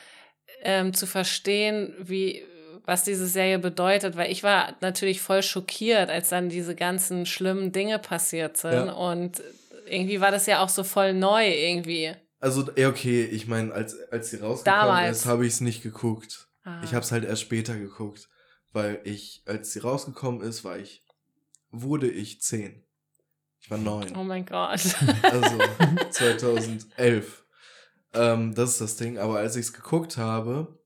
ähm, 0.63 0.93
zu 0.95 1.07
verstehen, 1.07 1.95
wie 2.01 2.43
was 2.87 3.03
diese 3.03 3.27
Serie 3.27 3.59
bedeutet, 3.59 4.15
weil 4.17 4.31
ich 4.31 4.43
war 4.43 4.77
natürlich 4.83 5.23
voll 5.23 5.43
schockiert, 5.43 6.11
als 6.11 6.29
dann 6.29 6.51
diese 6.51 6.75
ganzen 6.75 7.25
schlimmen 7.25 7.73
Dinge 7.73 7.99
passiert 7.99 8.59
sind 8.59 8.73
Ja. 8.73 8.93
und 8.93 9.43
irgendwie 9.87 10.21
war 10.21 10.31
das 10.31 10.45
ja 10.47 10.63
auch 10.63 10.69
so 10.69 10.85
voll 10.85 11.15
neu 11.15 11.47
irgendwie. 11.49 12.13
Also, 12.41 12.69
ja, 12.77 12.89
okay, 12.91 13.25
ich 13.25 13.47
meine, 13.47 13.73
als, 13.73 13.97
als 14.13 14.29
sie 14.31 14.37
rausgekommen 14.37 14.81
Damals. 14.87 15.21
ist, 15.21 15.27
habe 15.27 15.47
ich 15.47 15.55
es 15.55 15.61
nicht 15.63 15.83
geguckt. 15.83 16.49
Ah. 16.65 16.83
Ich 16.85 16.93
habe 16.93 17.03
es 17.05 17.11
halt 17.11 17.25
erst 17.25 17.41
später 17.41 17.75
geguckt, 17.75 18.29
weil 18.73 19.01
ich, 19.05 19.43
als 19.47 19.73
sie 19.73 19.79
rausgekommen 19.79 20.43
ist, 20.43 20.63
war 20.63 20.77
ich, 20.79 21.04
wurde 21.83 22.11
ich 22.11 22.41
zehn. 22.41 22.85
Ich 23.61 23.71
war 23.71 23.79
neun. 23.79 24.15
Oh 24.17 24.25
mein 24.25 24.45
Gott. 24.45 24.81
Also 25.23 25.59
2011. 26.11 27.45
Ähm, 28.13 28.55
das 28.55 28.71
ist 28.73 28.81
das 28.81 28.97
Ding. 28.97 29.19
Aber 29.19 29.39
als 29.39 29.57
ich 29.57 29.67
es 29.67 29.73
geguckt 29.73 30.17
habe, 30.17 30.79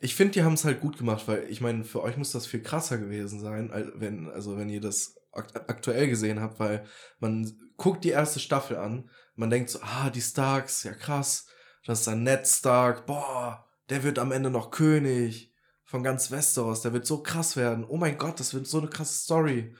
ich 0.00 0.16
finde, 0.16 0.32
die 0.32 0.42
haben 0.42 0.54
es 0.54 0.64
halt 0.64 0.80
gut 0.80 0.98
gemacht, 0.98 1.28
weil 1.28 1.48
ich 1.48 1.60
meine, 1.60 1.84
für 1.84 2.02
euch 2.02 2.16
muss 2.16 2.32
das 2.32 2.46
viel 2.46 2.62
krasser 2.62 2.98
gewesen 2.98 3.38
sein, 3.38 3.70
wenn, 3.94 4.28
also 4.30 4.56
wenn 4.56 4.68
ihr 4.68 4.80
das 4.80 5.14
akt 5.30 5.56
aktuell 5.70 6.08
gesehen 6.08 6.40
habt, 6.40 6.58
weil 6.58 6.84
man 7.20 7.50
guckt 7.76 8.02
die 8.02 8.10
erste 8.10 8.40
Staffel 8.40 8.76
an, 8.76 9.08
man 9.36 9.48
denkt 9.48 9.70
so, 9.70 9.78
ah, 9.80 10.10
die 10.10 10.20
Starks, 10.20 10.82
ja 10.82 10.92
krass, 10.92 11.46
das 11.86 12.00
ist 12.00 12.08
dann 12.08 12.24
Ned 12.24 12.46
Stark, 12.48 13.06
boah, 13.06 13.64
der 13.90 14.02
wird 14.02 14.18
am 14.18 14.32
Ende 14.32 14.50
noch 14.50 14.72
König 14.72 15.54
von 15.84 16.02
ganz 16.02 16.32
Westeros, 16.32 16.82
der 16.82 16.92
wird 16.92 17.06
so 17.06 17.22
krass 17.22 17.56
werden, 17.56 17.84
oh 17.84 17.96
mein 17.96 18.18
Gott, 18.18 18.40
das 18.40 18.54
wird 18.54 18.66
so 18.66 18.78
eine 18.78 18.88
krasse 18.88 19.22
Story. 19.22 19.74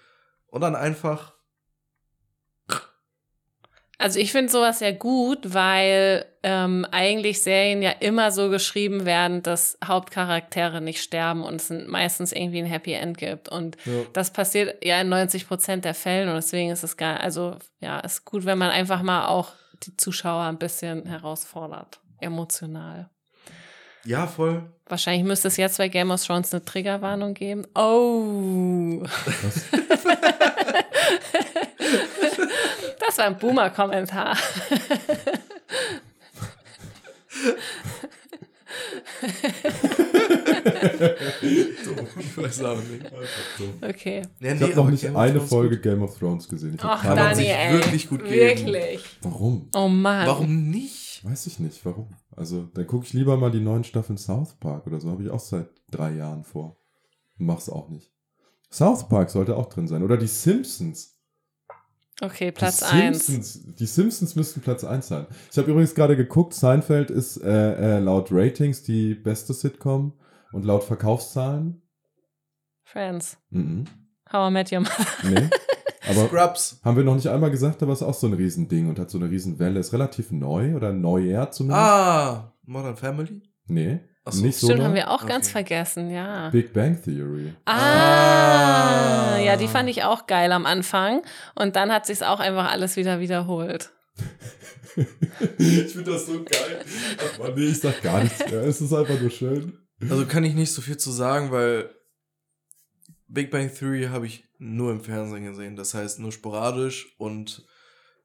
Und 0.53 0.61
dann 0.61 0.77
einfach 0.77 1.33
Also 3.99 4.19
ich 4.19 4.33
finde 4.33 4.51
sowas 4.51 4.81
ja 4.81 4.91
gut, 4.91 5.55
weil 5.55 6.25
ähm, 6.43 6.85
eigentlich 6.91 7.41
Serien 7.41 7.83
ja 7.83 7.91
immer 7.91 8.33
so 8.33 8.51
geschrieben 8.51 9.07
werden, 9.07 9.45
dass 9.45 9.79
Hauptcharaktere 9.85 10.81
nicht 10.81 11.01
sterben 11.01 11.45
und 11.45 11.57
es 11.61 11.71
meistens 11.71 12.33
irgendwie 12.33 12.59
ein 12.59 12.67
Happy 12.67 12.95
End 12.95 13.17
gibt. 13.17 13.49
Und 13.49 13.77
Ja. 13.85 14.03
das 14.13 14.33
passiert 14.33 14.85
ja 14.85 15.01
in 15.01 15.09
90 15.09 15.47
Prozent 15.47 15.85
der 15.85 15.95
Fällen 15.95 16.29
und 16.29 16.35
deswegen 16.35 16.71
ist 16.71 16.83
es 16.83 16.97
gar, 16.97 17.21
also 17.21 17.57
ja, 17.79 18.01
ist 18.01 18.25
gut, 18.25 18.45
wenn 18.45 18.59
man 18.59 18.71
einfach 18.71 19.03
mal 19.03 19.27
auch 19.29 19.53
die 19.85 19.97
Zuschauer 19.97 20.43
ein 20.45 20.59
bisschen 20.59 21.07
herausfordert, 21.07 22.01
emotional. 22.21 23.09
Ja, 24.05 24.27
voll. 24.27 24.63
Wahrscheinlich 24.87 25.25
müsste 25.25 25.49
es 25.49 25.57
jetzt 25.57 25.79
bei 25.79 25.89
Game 25.89 26.11
of 26.11 26.25
Thrones 26.25 26.53
eine 26.53 26.65
Triggerwarnung 26.65 27.35
geben. 27.35 27.67
Oh. 27.75 29.03
Das 33.01 33.19
war 33.19 33.27
ein 33.27 33.39
Boomer-Kommentar. 33.39 34.37
Ich 41.43 42.37
weiß 42.37 42.63
auch 42.65 42.77
nicht. 42.77 43.05
Okay. 43.83 44.23
Ich 44.41 44.63
habe 44.63 44.75
noch 44.75 44.91
nicht 44.91 45.07
eine 45.07 45.41
Folge. 45.41 45.79
Game 45.81 46.03
of 46.03 46.19
Thrones 46.19 46.49
gesehen. 46.49 46.75
Ich 46.75 46.85
Ach, 46.85 47.03
keine 47.03 47.15
man 47.17 47.25
Dani, 47.25 47.37
sich 47.37 47.49
ey. 47.49 47.73
wirklich 47.75 48.09
gut 48.09 48.25
geben. 48.25 48.35
Wirklich. 48.67 49.01
Warum? 49.23 49.69
Oh 49.75 49.89
Mann. 49.89 50.27
Warum 50.27 50.71
nicht? 50.71 51.12
Weiß 51.23 51.47
ich 51.47 51.61
nicht, 51.61 51.85
warum. 51.85 52.09
Also, 52.35 52.65
dann 52.75 52.87
gucke 52.87 53.07
ich 53.07 53.13
lieber 53.13 53.37
mal 53.37 53.51
die 53.51 53.61
neuen 53.61 53.85
Staffeln 53.85 54.19
South 54.19 54.55
Park 54.59 54.87
oder 54.87 55.01
so. 55.01 55.11
Habe 55.11 55.23
ich 55.23 55.31
auch 55.31 55.41
seit 55.41 55.69
drei 55.91 56.13
Jahren 56.13 56.43
vor. 56.45 56.77
Mach's 57.37 57.69
auch 57.69 57.89
nicht. 57.89 58.13
South 58.71 59.09
Park 59.09 59.31
sollte 59.31 59.57
auch 59.57 59.69
drin 59.69 59.87
sein. 59.87 60.03
Oder 60.03 60.17
die 60.17 60.27
Simpsons. 60.27 61.19
Okay, 62.21 62.53
Platz 62.53 62.79
die 62.79 62.85
1. 62.85 63.27
Simpsons, 63.27 63.75
Die 63.77 63.87
Simpsons 63.87 64.37
müssten 64.37 64.61
Platz 64.61 64.85
1 64.85 65.09
sein. 65.09 65.27
Ich 65.51 65.59
habe 65.59 65.71
übrigens 65.71 65.95
gerade 65.95 66.17
geguckt, 66.17 66.55
Seinfeld 66.55 67.11
ist 67.11 67.39
äh, 67.39 67.97
äh, 67.97 67.99
laut 67.99 68.29
Ratings 68.31 68.83
die 68.83 69.15
beste 69.15 69.55
Sitcom 69.55 70.13
und 70.53 70.65
laut 70.65 70.85
Verkaufszahlen. 70.85 71.83
Friends. 72.85 73.39
Mhm. 73.51 73.85
How 74.33 74.51
I 74.51 74.53
Met 74.53 74.73
Your 74.73 74.81
Mother. 74.81 75.07
Nee. 75.25 75.51
Aber 76.17 76.29
Scrubs. 76.29 76.81
haben 76.85 76.97
wir 76.97 77.05
noch 77.05 77.15
nicht 77.15 77.29
einmal 77.29 77.51
gesagt, 77.51 77.83
aber 77.83 77.93
ist 77.93 78.03
auch 78.03 78.15
so 78.15 78.27
ein 78.27 78.33
Riesending 78.35 78.89
und 78.89 78.99
hat 78.99 79.11
so 79.11 79.19
eine 79.19 79.29
Riesenwelle. 79.31 79.81
Ist 79.81 79.93
relativ 79.93 80.31
neu 80.33 80.75
oder 80.75 80.93
neuer 80.93 81.51
zumindest. 81.51 81.81
Ah, 81.83 82.53
Modern 82.65 82.97
Family? 82.97 83.43
Nee. 83.67 84.01
Ach 84.25 84.33
so. 84.33 84.43
Nicht 84.45 84.57
so. 84.59 84.67
Stimmt, 84.69 84.79
neu. 84.81 84.85
haben 84.87 84.95
wir 84.95 85.11
auch 85.11 85.27
ganz 85.27 85.47
Okay. 85.47 85.53
vergessen, 85.53 86.11
ja. 86.11 86.49
Big 86.51 86.73
Bang 86.73 87.01
Theory. 87.03 87.55
Ah, 87.65 89.35
Ah. 89.35 89.39
ja, 89.39 89.57
die 89.57 89.67
fand 89.69 89.89
ich 89.89 90.05
auch 90.05 90.27
geil 90.27 90.53
am 90.53 90.65
Anfang. 90.67 91.23
Und 91.57 91.75
dann 91.77 91.91
hat 91.93 92.07
sich's 92.07 92.23
auch 92.23 92.39
einfach 92.41 92.71
alles 92.71 92.97
wieder 92.97 93.19
wiederholt. 93.21 93.91
ich 95.59 95.93
finde 95.93 96.13
das 96.13 96.27
so 96.27 96.35
geil. 96.45 96.85
Ach 97.19 97.39
Mann, 97.39 97.55
nee, 97.57 97.65
ich 97.67 97.81
sag 97.81 98.03
gar 98.03 98.23
nichts 98.23 98.39
mehr. 98.51 98.61
Es 98.63 98.81
ist 98.81 98.93
einfach 98.93 99.19
nur 99.21 99.31
schön. 99.31 99.79
Also 100.09 100.27
kann 100.27 100.45
ich 100.45 100.55
nicht 100.55 100.73
so 100.73 100.83
viel 100.83 100.97
zu 100.97 101.11
sagen, 101.11 101.51
weil 101.51 101.91
Big 103.33 103.51
Bang 103.51 103.73
Theory 103.73 104.05
habe 104.05 104.27
ich 104.27 104.45
nur 104.59 104.93
im 104.93 105.01
Fernsehen 105.01 105.45
gesehen. 105.45 105.77
Das 105.77 105.95
heißt 105.95 106.21
nur 106.21 106.33
sporadisch 106.33 107.15
und 107.19 107.65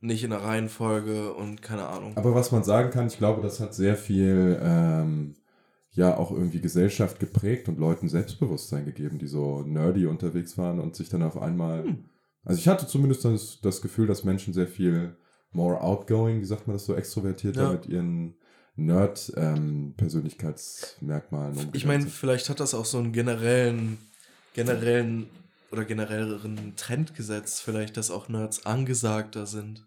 nicht 0.02 0.24
in 0.24 0.30
der 0.30 0.44
Reihenfolge 0.44 1.34
und 1.34 1.62
keine 1.62 1.88
Ahnung. 1.88 2.16
Aber 2.18 2.36
was 2.36 2.52
man 2.52 2.64
sagen 2.64 2.92
kann, 2.92 3.08
ich 3.08 3.18
glaube, 3.18 3.42
das 3.42 3.60
hat 3.60 3.74
sehr 3.74 3.96
viel, 3.96 4.60
ähm, 4.62 5.36
ja, 5.92 6.16
auch 6.16 6.32
irgendwie 6.32 6.62
Gesellschaft 6.62 7.20
geprägt 7.20 7.68
und 7.70 7.80
Leuten 7.80 8.10
Selbstbewusstsein 8.10 8.86
gegeben, 8.86 9.18
die 9.18 9.28
so 9.28 9.62
nerdy 9.62 10.06
unterwegs 10.06 10.58
waren 10.58 10.80
und 10.80 10.96
sich 10.96 11.10
dann 11.10 11.24
auf 11.24 11.42
einmal. 11.42 11.98
Also 12.44 12.60
ich 12.60 12.68
hatte 12.68 12.86
zumindest 12.86 13.26
das, 13.26 13.60
das 13.62 13.82
Gefühl, 13.82 14.06
dass 14.08 14.24
Menschen 14.24 14.54
sehr 14.54 14.68
viel 14.68 15.16
more 15.52 15.82
outgoing, 15.82 16.42
wie 16.42 16.46
sagt 16.46 16.68
man 16.68 16.76
das 16.76 16.86
so, 16.86 16.94
extrovertierter 16.94 17.64
Ja. 17.64 17.72
mit 17.72 17.88
ihren 17.88 18.36
Nerd-Persönlichkeitsmerkmalen 18.76 21.54
umgegangen 21.54 21.76
Ich 21.76 21.86
meine, 21.86 22.06
vielleicht 22.08 22.50
hat 22.50 22.60
das 22.60 22.76
auch 22.76 22.86
so 22.86 23.00
einen 23.00 23.12
generellen, 23.12 23.98
generellen 24.58 25.30
oder 25.72 25.86
generelleren 25.86 26.76
Trend 26.76 27.16
gesetzt. 27.16 27.62
Vielleicht, 27.62 27.98
dass 27.98 28.12
auch 28.12 28.30
Nerds 28.30 28.66
angesagter 28.66 29.46
sind. 29.46 29.86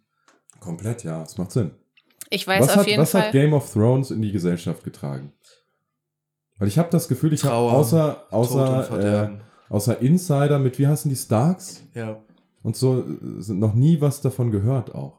Komplett, 0.60 1.04
ja, 1.04 1.22
es 1.22 1.38
macht 1.38 1.52
Sinn. 1.52 1.72
Ich 2.30 2.46
weiß 2.46 2.62
was 2.62 2.70
auf 2.70 2.76
hat, 2.76 2.86
jeden 2.86 3.02
was 3.02 3.14
hat 3.14 3.24
Fall. 3.24 3.32
Game 3.32 3.52
of 3.52 3.72
Thrones 3.72 4.10
in 4.10 4.22
die 4.22 4.32
Gesellschaft 4.32 4.84
getragen? 4.84 5.32
Weil 6.58 6.68
ich 6.68 6.78
habe 6.78 6.90
das 6.90 7.08
Gefühl, 7.08 7.32
ich 7.32 7.44
habe 7.44 7.54
außer, 7.54 8.26
außer, 8.30 9.30
äh, 9.30 9.38
außer 9.70 10.00
Insider 10.00 10.58
mit, 10.58 10.78
wie 10.78 10.86
heißen 10.86 11.08
die 11.08 11.16
Starks? 11.16 11.82
ja. 11.94 12.20
Und 12.62 12.76
so 12.76 13.00
äh, 13.00 13.40
sind 13.40 13.58
noch 13.58 13.72
nie 13.72 14.02
was 14.02 14.20
davon 14.20 14.50
gehört 14.50 14.94
auch. 14.94 15.18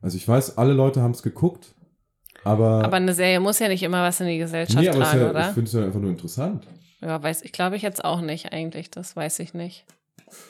Also 0.00 0.16
ich 0.16 0.26
weiß, 0.26 0.58
alle 0.58 0.72
Leute 0.72 1.00
haben 1.00 1.12
es 1.12 1.22
geguckt, 1.22 1.74
aber, 2.42 2.84
Aber 2.84 2.96
eine 2.96 3.14
Serie 3.14 3.40
muss 3.40 3.58
ja 3.60 3.68
nicht 3.68 3.82
immer 3.82 4.02
was 4.02 4.20
in 4.20 4.26
die 4.26 4.38
Gesellschaft 4.38 4.78
nee, 4.78 4.88
aber 4.88 4.98
tragen, 4.98 5.18
ja, 5.18 5.24
ich 5.26 5.30
oder? 5.30 5.44
finde 5.54 5.68
es 5.68 5.72
ja 5.72 5.84
einfach 5.84 6.00
nur 6.00 6.10
interessant. 6.10 6.66
Ja, 7.04 7.22
weiß 7.22 7.42
ich, 7.42 7.52
glaube 7.52 7.76
ich 7.76 7.82
jetzt 7.82 8.04
auch 8.04 8.20
nicht 8.20 8.52
eigentlich. 8.52 8.90
Das 8.90 9.14
weiß 9.14 9.38
ich 9.40 9.52
nicht. 9.54 9.84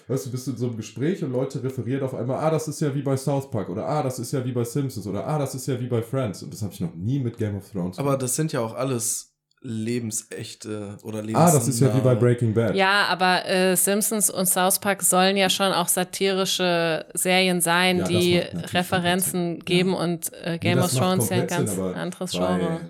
Weißt 0.08 0.24
du, 0.26 0.30
bist 0.30 0.46
du 0.46 0.52
in 0.52 0.56
so 0.56 0.66
einem 0.68 0.76
Gespräch 0.76 1.22
und 1.24 1.32
Leute 1.32 1.62
referieren 1.62 2.02
auf 2.04 2.14
einmal, 2.14 2.38
ah, 2.38 2.50
das 2.50 2.68
ist 2.68 2.80
ja 2.80 2.94
wie 2.94 3.02
bei 3.02 3.16
South 3.16 3.50
Park 3.50 3.68
oder 3.68 3.86
ah, 3.86 4.02
das 4.02 4.18
ist 4.18 4.32
ja 4.32 4.42
wie 4.44 4.52
bei 4.52 4.64
Simpsons 4.64 5.06
oder 5.06 5.26
ah, 5.26 5.38
das 5.38 5.54
ist 5.54 5.66
ja 5.66 5.78
wie 5.80 5.88
bei 5.88 6.00
Friends. 6.00 6.42
Und 6.42 6.52
das 6.54 6.62
habe 6.62 6.72
ich 6.72 6.80
noch 6.80 6.94
nie 6.94 7.18
mit 7.18 7.36
Game 7.36 7.56
of 7.56 7.68
Thrones 7.70 7.98
Aber 7.98 8.10
gemacht. 8.10 8.22
das 8.22 8.36
sind 8.36 8.52
ja 8.52 8.60
auch 8.60 8.74
alles 8.74 9.32
lebensechte 9.60 10.96
oder 11.02 11.22
lebensnahe. 11.22 11.48
Ah, 11.48 11.52
das 11.52 11.68
ist 11.68 11.80
ja 11.80 11.94
wie 11.94 12.00
bei 12.00 12.14
Breaking 12.14 12.54
Bad. 12.54 12.74
Ja, 12.74 13.06
aber 13.08 13.46
äh, 13.46 13.76
Simpsons 13.76 14.30
und 14.30 14.46
South 14.46 14.78
Park 14.78 15.02
sollen 15.02 15.36
ja 15.36 15.48
schon 15.50 15.72
auch 15.72 15.88
satirische 15.88 17.06
Serien 17.14 17.60
sein, 17.60 17.98
Ja, 17.98 18.04
die 18.04 18.38
Referenzen 18.38 19.60
geben 19.64 19.92
Ja. 19.92 19.98
und 19.98 20.32
äh, 20.34 20.52
Nee, 20.52 20.58
Game 20.58 20.78
of 20.78 20.84
das 20.84 20.94
macht 20.94 21.02
Thrones 21.04 21.28
ja 21.30 21.36
ein 21.36 21.46
ganz 21.46 21.70
Sinn, 21.74 21.82
anderes 21.94 22.30
Genre. 22.32 22.80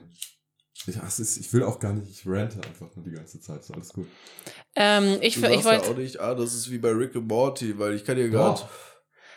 Ja, 0.87 1.03
es 1.07 1.18
ist, 1.18 1.37
ich 1.39 1.53
will 1.53 1.62
auch 1.62 1.78
gar 1.78 1.93
nicht, 1.93 2.11
ich 2.11 2.22
rante 2.26 2.57
einfach 2.57 2.95
nur 2.95 3.05
die 3.05 3.12
ganze 3.12 3.41
Zeit, 3.41 3.61
ist 3.61 3.72
alles 3.72 3.93
gut. 3.93 4.07
Ähm, 4.76 5.18
ich 5.20 5.35
Du 5.35 5.47
ich 5.47 5.62
sagst 5.62 5.64
ja 5.64 5.64
wollte 5.64 5.91
auch 5.91 5.97
nicht, 5.97 6.20
ah, 6.20 6.35
das 6.35 6.55
ist 6.55 6.70
wie 6.70 6.78
bei 6.78 6.91
Rick 6.91 7.16
and 7.16 7.26
Morty, 7.26 7.78
weil 7.78 7.95
ich 7.95 8.05
kann 8.05 8.16
dir 8.16 8.28
gar 8.28 8.55
Doch. 8.55 8.68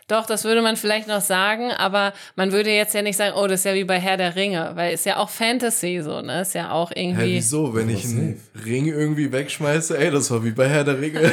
Doch, 0.07 0.25
das 0.25 0.45
würde 0.45 0.61
man 0.61 0.77
vielleicht 0.77 1.09
noch 1.09 1.19
sagen, 1.19 1.71
aber 1.71 2.13
man 2.37 2.53
würde 2.53 2.71
jetzt 2.71 2.93
ja 2.93 3.01
nicht 3.01 3.17
sagen, 3.17 3.35
oh, 3.37 3.45
das 3.45 3.59
ist 3.59 3.65
ja 3.65 3.73
wie 3.73 3.83
bei 3.83 3.99
Herr 3.99 4.15
der 4.15 4.37
Ringe, 4.37 4.71
weil 4.75 4.93
ist 4.93 5.05
ja 5.05 5.17
auch 5.17 5.29
Fantasy 5.29 6.01
so, 6.01 6.21
ne? 6.21 6.41
Ist 6.43 6.55
ja 6.55 6.71
auch 6.71 6.91
Hä, 6.91 7.03
irgendwie. 7.03 7.35
wieso? 7.35 7.75
Wenn 7.75 7.89
ich 7.89 8.05
einen. 8.05 8.41
Ring 8.65 8.85
irgendwie 8.85 9.33
wegschmeiße, 9.33 9.97
ey, 9.97 10.09
das 10.09 10.31
war 10.31 10.45
wie 10.45 10.51
bei 10.51 10.69
Herr 10.69 10.85
der 10.85 11.01
Ringe. 11.01 11.29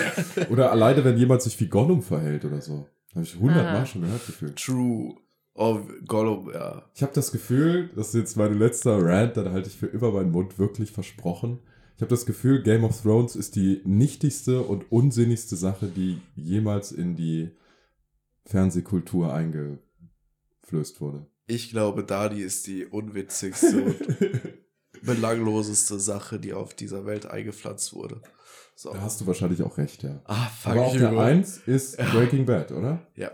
Oder 0.51 0.73
alleine, 0.73 1.05
wenn 1.05 1.17
jemand 1.17 1.43
sich 1.43 1.59
wie 1.61 1.69
Gollum 1.69 2.03
verhält 2.03 2.45
oder 2.45 2.61
so. 2.61 2.89
Habe 3.15 3.25
ich 3.25 3.37
hundertmal 3.37 3.87
schon 3.87 4.03
gehört 4.03 4.27
gefühlt. 4.27 4.57
True. 4.57 5.15
Oh, 5.55 5.81
Gollum, 6.07 6.51
ja. 6.53 6.85
Ich 6.95 7.03
habe 7.03 7.13
das 7.13 7.31
Gefühl, 7.31 7.91
das 7.95 8.09
ist 8.09 8.15
jetzt 8.15 8.37
meine 8.37 8.55
letzte 8.55 8.91
Rant, 9.01 9.37
dann 9.37 9.53
halte 9.53 9.69
ich 9.69 9.77
für 9.77 9.87
immer 9.87 10.11
meinen 10.11 10.33
Mund 10.33 10.59
wirklich 10.59 10.91
versprochen. 10.91 11.61
Ich 11.97 12.03
habe 12.03 12.11
das 12.11 12.27
Gefühl, 12.27 12.63
Game 12.63 12.83
of 12.83 13.01
Thrones 13.03 13.37
ist 13.37 13.55
die 13.55 13.81
nichtigste 13.85 14.63
und 14.63 14.91
unsinnigste 14.91 15.55
Sache, 15.55 15.87
die 15.87 16.21
jemals 16.35 16.91
in 16.91 17.15
die 17.15 17.53
Fernsehkultur 18.47 19.33
eingeflößt 19.33 21.01
wurde. 21.01 21.27
Ich 21.47 21.71
glaube, 21.71 22.03
Dadi 22.03 22.43
ist 22.43 22.67
die 22.67 22.85
unwitzigste 22.87 23.85
und 23.85 23.97
belangloseste 25.03 26.01
Sache, 26.01 26.41
die 26.41 26.53
auf 26.53 26.75
dieser 26.75 27.07
Welt 27.07 27.27
eingepflanzt 27.27 27.95
wurde. 27.95 28.23
So. 28.75 28.93
Da 28.93 29.03
hast 29.03 29.21
du 29.21 29.27
wahrscheinlich 29.29 29.63
auch 29.63 29.79
recht, 29.79 30.03
ja. 30.03 30.21
Ah, 30.25 30.47
fuck 30.49 30.73
Aber 30.73 30.87
auf 30.87 30.95
you. 30.95 31.01
der 31.01 31.17
1 31.17 31.59
ist 31.67 31.97
Breaking 31.97 32.45
Bad, 32.45 32.73
oder? 32.73 33.07
Ja. 33.15 33.31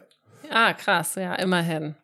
Ah, 0.50 0.74
krass, 0.74 1.14
ja, 1.14 1.34
immerhin. 1.36 1.94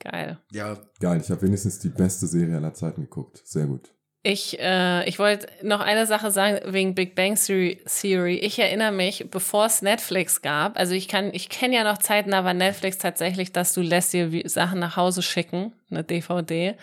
Geil. 0.00 0.38
Ja, 0.52 0.78
Geil, 0.98 1.20
ich 1.22 1.30
habe 1.30 1.42
wenigstens 1.42 1.78
die 1.78 1.90
beste 1.90 2.26
Serie 2.26 2.56
aller 2.56 2.74
Zeiten 2.74 3.02
geguckt. 3.02 3.42
Sehr 3.44 3.66
gut. 3.66 3.92
Ich, 4.22 4.60
äh, 4.60 5.08
ich 5.08 5.18
wollte 5.18 5.46
noch 5.62 5.80
eine 5.80 6.04
Sache 6.04 6.30
sagen 6.30 6.60
wegen 6.74 6.94
Big 6.94 7.14
Bang 7.14 7.36
Theory-. 7.36 8.38
Ich 8.42 8.58
erinnere 8.58 8.92
mich, 8.92 9.30
bevor 9.30 9.64
es 9.64 9.80
Netflix 9.80 10.42
gab, 10.42 10.78
also 10.78 10.92
ich 10.92 11.08
kann, 11.08 11.30
ich 11.32 11.48
kenne 11.48 11.76
ja 11.76 11.84
noch 11.84 11.96
Zeiten, 11.96 12.32
da 12.32 12.44
war 12.44 12.52
Netflix 12.52 12.98
tatsächlich, 12.98 13.52
dass 13.52 13.72
du 13.72 13.80
lässt 13.80 14.12
dir 14.12 14.42
Sachen 14.44 14.78
nach 14.78 14.96
Hause 14.96 15.22
schicken, 15.22 15.72
eine 15.90 16.04
DVD. 16.04 16.74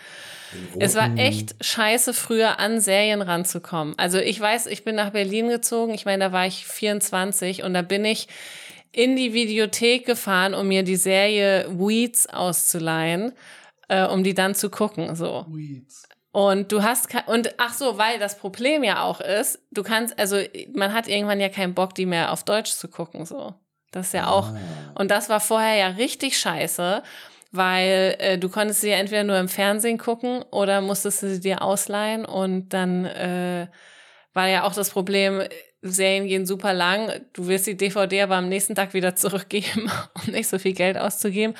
Es 0.80 0.96
war 0.96 1.16
echt 1.16 1.54
scheiße, 1.64 2.12
früher 2.12 2.58
an 2.58 2.80
Serien 2.80 3.22
ranzukommen. 3.22 3.94
Also 3.98 4.18
ich 4.18 4.40
weiß, 4.40 4.66
ich 4.66 4.82
bin 4.82 4.96
nach 4.96 5.10
Berlin 5.10 5.48
gezogen. 5.48 5.94
Ich 5.94 6.06
meine, 6.06 6.24
da 6.24 6.32
war 6.32 6.46
ich 6.46 6.66
24 6.66 7.62
und 7.62 7.72
da 7.72 7.82
bin 7.82 8.04
ich 8.04 8.26
in 8.92 9.16
die 9.16 9.32
Videothek 9.32 10.06
gefahren, 10.06 10.54
um 10.54 10.68
mir 10.68 10.82
die 10.82 10.96
Serie 10.96 11.66
Weeds 11.70 12.26
auszuleihen, 12.28 13.32
äh, 13.88 14.06
um 14.06 14.24
die 14.24 14.34
dann 14.34 14.54
zu 14.54 14.70
gucken. 14.70 15.14
So. 15.14 15.46
Weeds. 15.48 16.08
Und 16.30 16.70
du 16.72 16.82
hast 16.82 17.08
und 17.26 17.54
ach 17.58 17.72
so, 17.72 17.96
weil 17.98 18.18
das 18.18 18.38
Problem 18.38 18.84
ja 18.84 19.02
auch 19.02 19.20
ist, 19.20 19.60
du 19.70 19.82
kannst 19.82 20.18
also 20.18 20.36
man 20.74 20.92
hat 20.92 21.08
irgendwann 21.08 21.40
ja 21.40 21.48
keinen 21.48 21.74
Bock, 21.74 21.94
die 21.94 22.06
mehr 22.06 22.32
auf 22.32 22.44
Deutsch 22.44 22.72
zu 22.72 22.88
gucken 22.88 23.24
so. 23.24 23.54
Das 23.90 24.08
ist 24.08 24.12
ja 24.12 24.28
auch 24.28 24.48
Ah. 24.50 25.00
und 25.00 25.10
das 25.10 25.30
war 25.30 25.40
vorher 25.40 25.76
ja 25.76 25.86
richtig 25.88 26.38
scheiße, 26.38 27.02
weil 27.52 28.16
äh, 28.18 28.38
du 28.38 28.50
konntest 28.50 28.82
sie 28.82 28.90
ja 28.90 28.96
entweder 28.98 29.24
nur 29.24 29.38
im 29.38 29.48
Fernsehen 29.48 29.96
gucken 29.96 30.42
oder 30.50 30.82
musstest 30.82 31.22
du 31.22 31.30
sie 31.30 31.40
dir 31.40 31.62
ausleihen 31.62 32.26
und 32.26 32.68
dann 32.74 33.06
äh, 33.06 33.68
war 34.34 34.46
ja 34.48 34.64
auch 34.64 34.74
das 34.74 34.90
Problem, 34.90 35.42
Serien 35.90 36.26
gehen 36.26 36.46
super 36.46 36.72
lang, 36.74 37.10
du 37.32 37.46
willst 37.46 37.66
die 37.66 37.76
DVD 37.76 38.22
aber 38.22 38.36
am 38.36 38.48
nächsten 38.48 38.74
Tag 38.74 38.94
wieder 38.94 39.16
zurückgeben, 39.16 39.90
um 40.26 40.32
nicht 40.32 40.48
so 40.48 40.58
viel 40.58 40.72
Geld 40.74 40.96
auszugeben. 40.98 41.54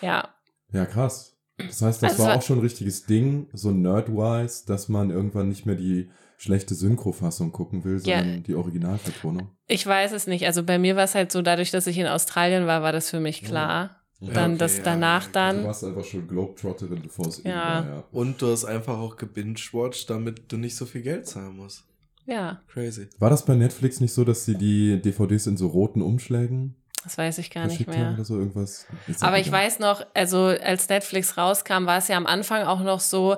Ja, 0.00 0.34
Ja, 0.72 0.86
krass. 0.86 1.36
Das 1.56 1.82
heißt, 1.82 2.02
das 2.02 2.12
Also 2.12 2.24
war 2.24 2.36
auch 2.36 2.42
schon 2.42 2.58
ein 2.58 2.62
richtiges 2.62 3.06
Ding, 3.06 3.48
so 3.52 3.70
nerd-wise, 3.70 4.66
dass 4.66 4.88
man 4.88 5.10
irgendwann 5.10 5.48
nicht 5.48 5.66
mehr 5.66 5.76
die 5.76 6.10
schlechte 6.36 6.74
Synchrofassung 6.74 7.52
gucken 7.52 7.84
will, 7.84 8.00
Ja. 8.04 8.18
sondern 8.18 8.42
die 8.42 8.54
Originalvertonung. 8.56 9.50
Ich 9.68 9.86
weiß 9.86 10.10
es 10.12 10.26
nicht. 10.26 10.46
Also 10.46 10.64
bei 10.64 10.78
mir 10.80 10.96
war 10.96 11.04
es 11.04 11.14
halt 11.14 11.30
so, 11.30 11.42
dadurch, 11.42 11.70
dass 11.70 11.86
ich 11.86 11.96
in 11.96 12.06
Australien 12.08 12.66
war, 12.66 12.82
war 12.82 12.90
das 12.92 13.08
für 13.10 13.20
mich 13.20 13.42
klar. 13.44 14.00
Dann 14.20 14.52
okay, 14.52 14.58
das 14.58 14.78
ja, 14.78 14.82
danach 14.84 15.22
ja, 15.22 15.28
Du 15.28 15.32
dann. 15.32 15.64
warst 15.64 15.84
einfach 15.84 16.04
schon 16.04 16.26
Globetrotterin, 16.26 17.02
bevor 17.02 17.26
es 17.28 17.42
Ja. 17.44 17.54
war, 17.54 17.86
ja. 17.86 18.04
Und 18.10 18.40
du 18.42 18.48
hast 18.50 18.64
einfach 18.64 18.98
auch 18.98 19.16
gebingewatcht, 19.16 20.08
damit 20.10 20.50
du 20.50 20.56
nicht 20.56 20.76
so 20.76 20.86
viel 20.86 21.02
Geld 21.02 21.26
zahlen 21.28 21.56
musst. 21.56 21.84
Ja, 22.26 22.62
Crazy. 22.68 23.08
War 23.18 23.30
das 23.30 23.44
bei 23.44 23.54
Netflix 23.54 24.00
nicht 24.00 24.14
so, 24.14 24.24
dass 24.24 24.44
sie 24.44 24.56
die 24.56 25.00
DVDs 25.00 25.46
in 25.46 25.56
so 25.56 25.66
roten 25.68 26.02
Umschlägen 26.02 26.76
das 27.04 27.18
weiß 27.18 27.38
ich 27.38 27.50
gar 27.50 27.66
nicht 27.66 27.76
verschickt 27.76 27.96
haben 27.96 28.02
mehr. 28.02 28.14
oder 28.14 28.24
so 28.24 28.38
irgendwas? 28.38 28.86
Aber 29.20 29.38
ich 29.38 29.52
weiß 29.52 29.78
noch, 29.78 30.06
also 30.14 30.44
als 30.46 30.88
Netflix 30.88 31.36
rauskam, 31.36 31.84
war 31.84 31.98
es 31.98 32.08
ja 32.08 32.16
am 32.16 32.26
Anfang 32.26 32.62
auch 32.62 32.80
noch 32.80 33.00
so, 33.00 33.36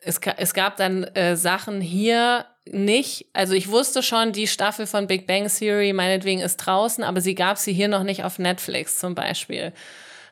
es, 0.00 0.18
es 0.38 0.54
gab 0.54 0.78
dann 0.78 1.04
äh, 1.04 1.36
Sachen 1.36 1.82
hier 1.82 2.46
nicht. 2.66 3.26
Also 3.34 3.52
ich 3.52 3.68
wusste 3.68 4.02
schon, 4.02 4.32
die 4.32 4.46
Staffel 4.46 4.86
von 4.86 5.06
Big 5.06 5.26
Bang 5.26 5.48
Theory 5.48 5.92
meinetwegen 5.92 6.40
ist 6.40 6.56
draußen, 6.56 7.04
aber 7.04 7.20
sie 7.20 7.34
gab 7.34 7.58
sie 7.58 7.74
hier 7.74 7.88
noch 7.88 8.04
nicht 8.04 8.24
auf 8.24 8.38
Netflix 8.38 8.98
zum 8.98 9.14
Beispiel. 9.14 9.74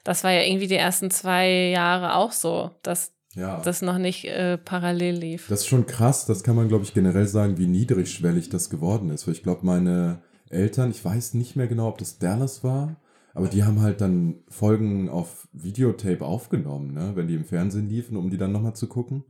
Das 0.02 0.24
war 0.24 0.32
ja 0.32 0.42
irgendwie 0.42 0.66
die 0.66 0.76
ersten 0.76 1.10
zwei 1.10 1.68
Jahre 1.68 2.14
auch 2.14 2.32
so, 2.32 2.70
dass 2.82 3.12
Ja. 3.34 3.60
das 3.60 3.80
noch 3.82 3.98
nicht 3.98 4.26
äh, 4.26 4.58
parallel 4.58 5.16
lief. 5.16 5.48
Das 5.48 5.60
ist 5.60 5.66
schon 5.66 5.86
krass, 5.86 6.26
das 6.26 6.42
kann 6.42 6.56
man, 6.56 6.68
glaube 6.68 6.84
ich, 6.84 6.92
generell 6.92 7.26
sagen, 7.26 7.56
wie 7.58 7.66
niedrigschwellig 7.66 8.50
das 8.50 8.68
geworden 8.68 9.10
ist. 9.10 9.26
Weil 9.26 9.34
ich 9.34 9.42
glaube, 9.42 9.64
meine 9.64 10.20
Eltern, 10.50 10.90
ich 10.90 11.02
weiß 11.04 11.34
nicht 11.34 11.56
mehr 11.56 11.66
genau, 11.66 11.88
ob 11.88 11.98
das 11.98 12.18
Dallas 12.18 12.62
war, 12.62 12.96
aber 13.34 13.48
die 13.48 13.64
haben 13.64 13.80
halt 13.80 14.02
dann 14.02 14.42
Folgen 14.48 15.08
auf 15.08 15.48
Videotape 15.52 16.24
aufgenommen, 16.24 16.92
ne? 16.92 17.12
wenn 17.14 17.28
die 17.28 17.34
im 17.34 17.46
Fernsehen 17.46 17.88
liefen, 17.88 18.16
um 18.16 18.28
die 18.28 18.36
dann 18.36 18.52
nochmal 18.52 18.76
zu 18.76 18.86
gucken. 18.86 19.24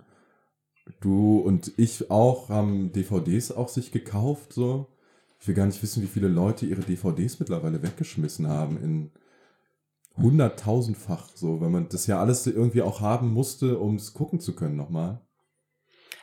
Du 1.01 1.39
und 1.39 1.73
ich 1.77 2.11
auch 2.11 2.49
haben 2.49 2.91
DVDs 2.91 3.53
auch 3.53 3.69
sich 3.69 3.93
gekauft, 3.93 4.53
so. 4.53 4.89
Ich 5.39 5.49
will 5.49 5.55
gar 5.57 5.67
nicht 5.67 5.83
wissen, 5.83 6.03
wie 6.03 6.09
viele 6.09 6.29
Leute 6.29 6.67
ihre 6.67 6.83
DVDs 6.83 7.41
mittlerweile 7.41 7.83
weggeschmissen 7.83 8.47
haben 8.47 8.81
in 8.81 9.11
hunderttausendfach, 10.17 11.29
so, 11.35 11.61
weil 11.61 11.71
man 11.71 11.89
das 11.89 12.07
ja 12.07 12.21
alles 12.21 12.47
irgendwie 12.47 12.83
auch 12.83 13.01
haben 13.01 13.33
musste, 13.33 13.79
um 13.79 13.97
es 13.97 14.15
gucken 14.15 14.39
zu 14.41 14.55
können 14.55 14.77
nochmal. 14.77 15.21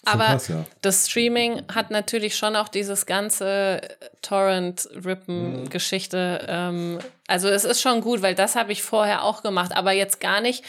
Aber 0.05 0.25
krass, 0.25 0.47
ja. 0.47 0.63
das 0.81 1.09
Streaming 1.09 1.63
hat 1.73 1.89
natürlich 1.91 2.37
schon 2.37 2.55
auch 2.55 2.69
dieses 2.69 3.05
ganze 3.05 3.81
Torrent-Rippen-Geschichte. 4.21 6.45
Ähm, 6.47 6.99
also 7.27 7.49
es 7.49 7.65
ist 7.65 7.81
schon 7.81 7.99
gut, 8.01 8.21
weil 8.21 8.35
das 8.35 8.55
habe 8.55 8.71
ich 8.71 8.81
vorher 8.81 9.23
auch 9.23 9.43
gemacht, 9.43 9.75
aber 9.75 9.91
jetzt 9.91 10.21
gar 10.21 10.39
nicht. 10.41 10.63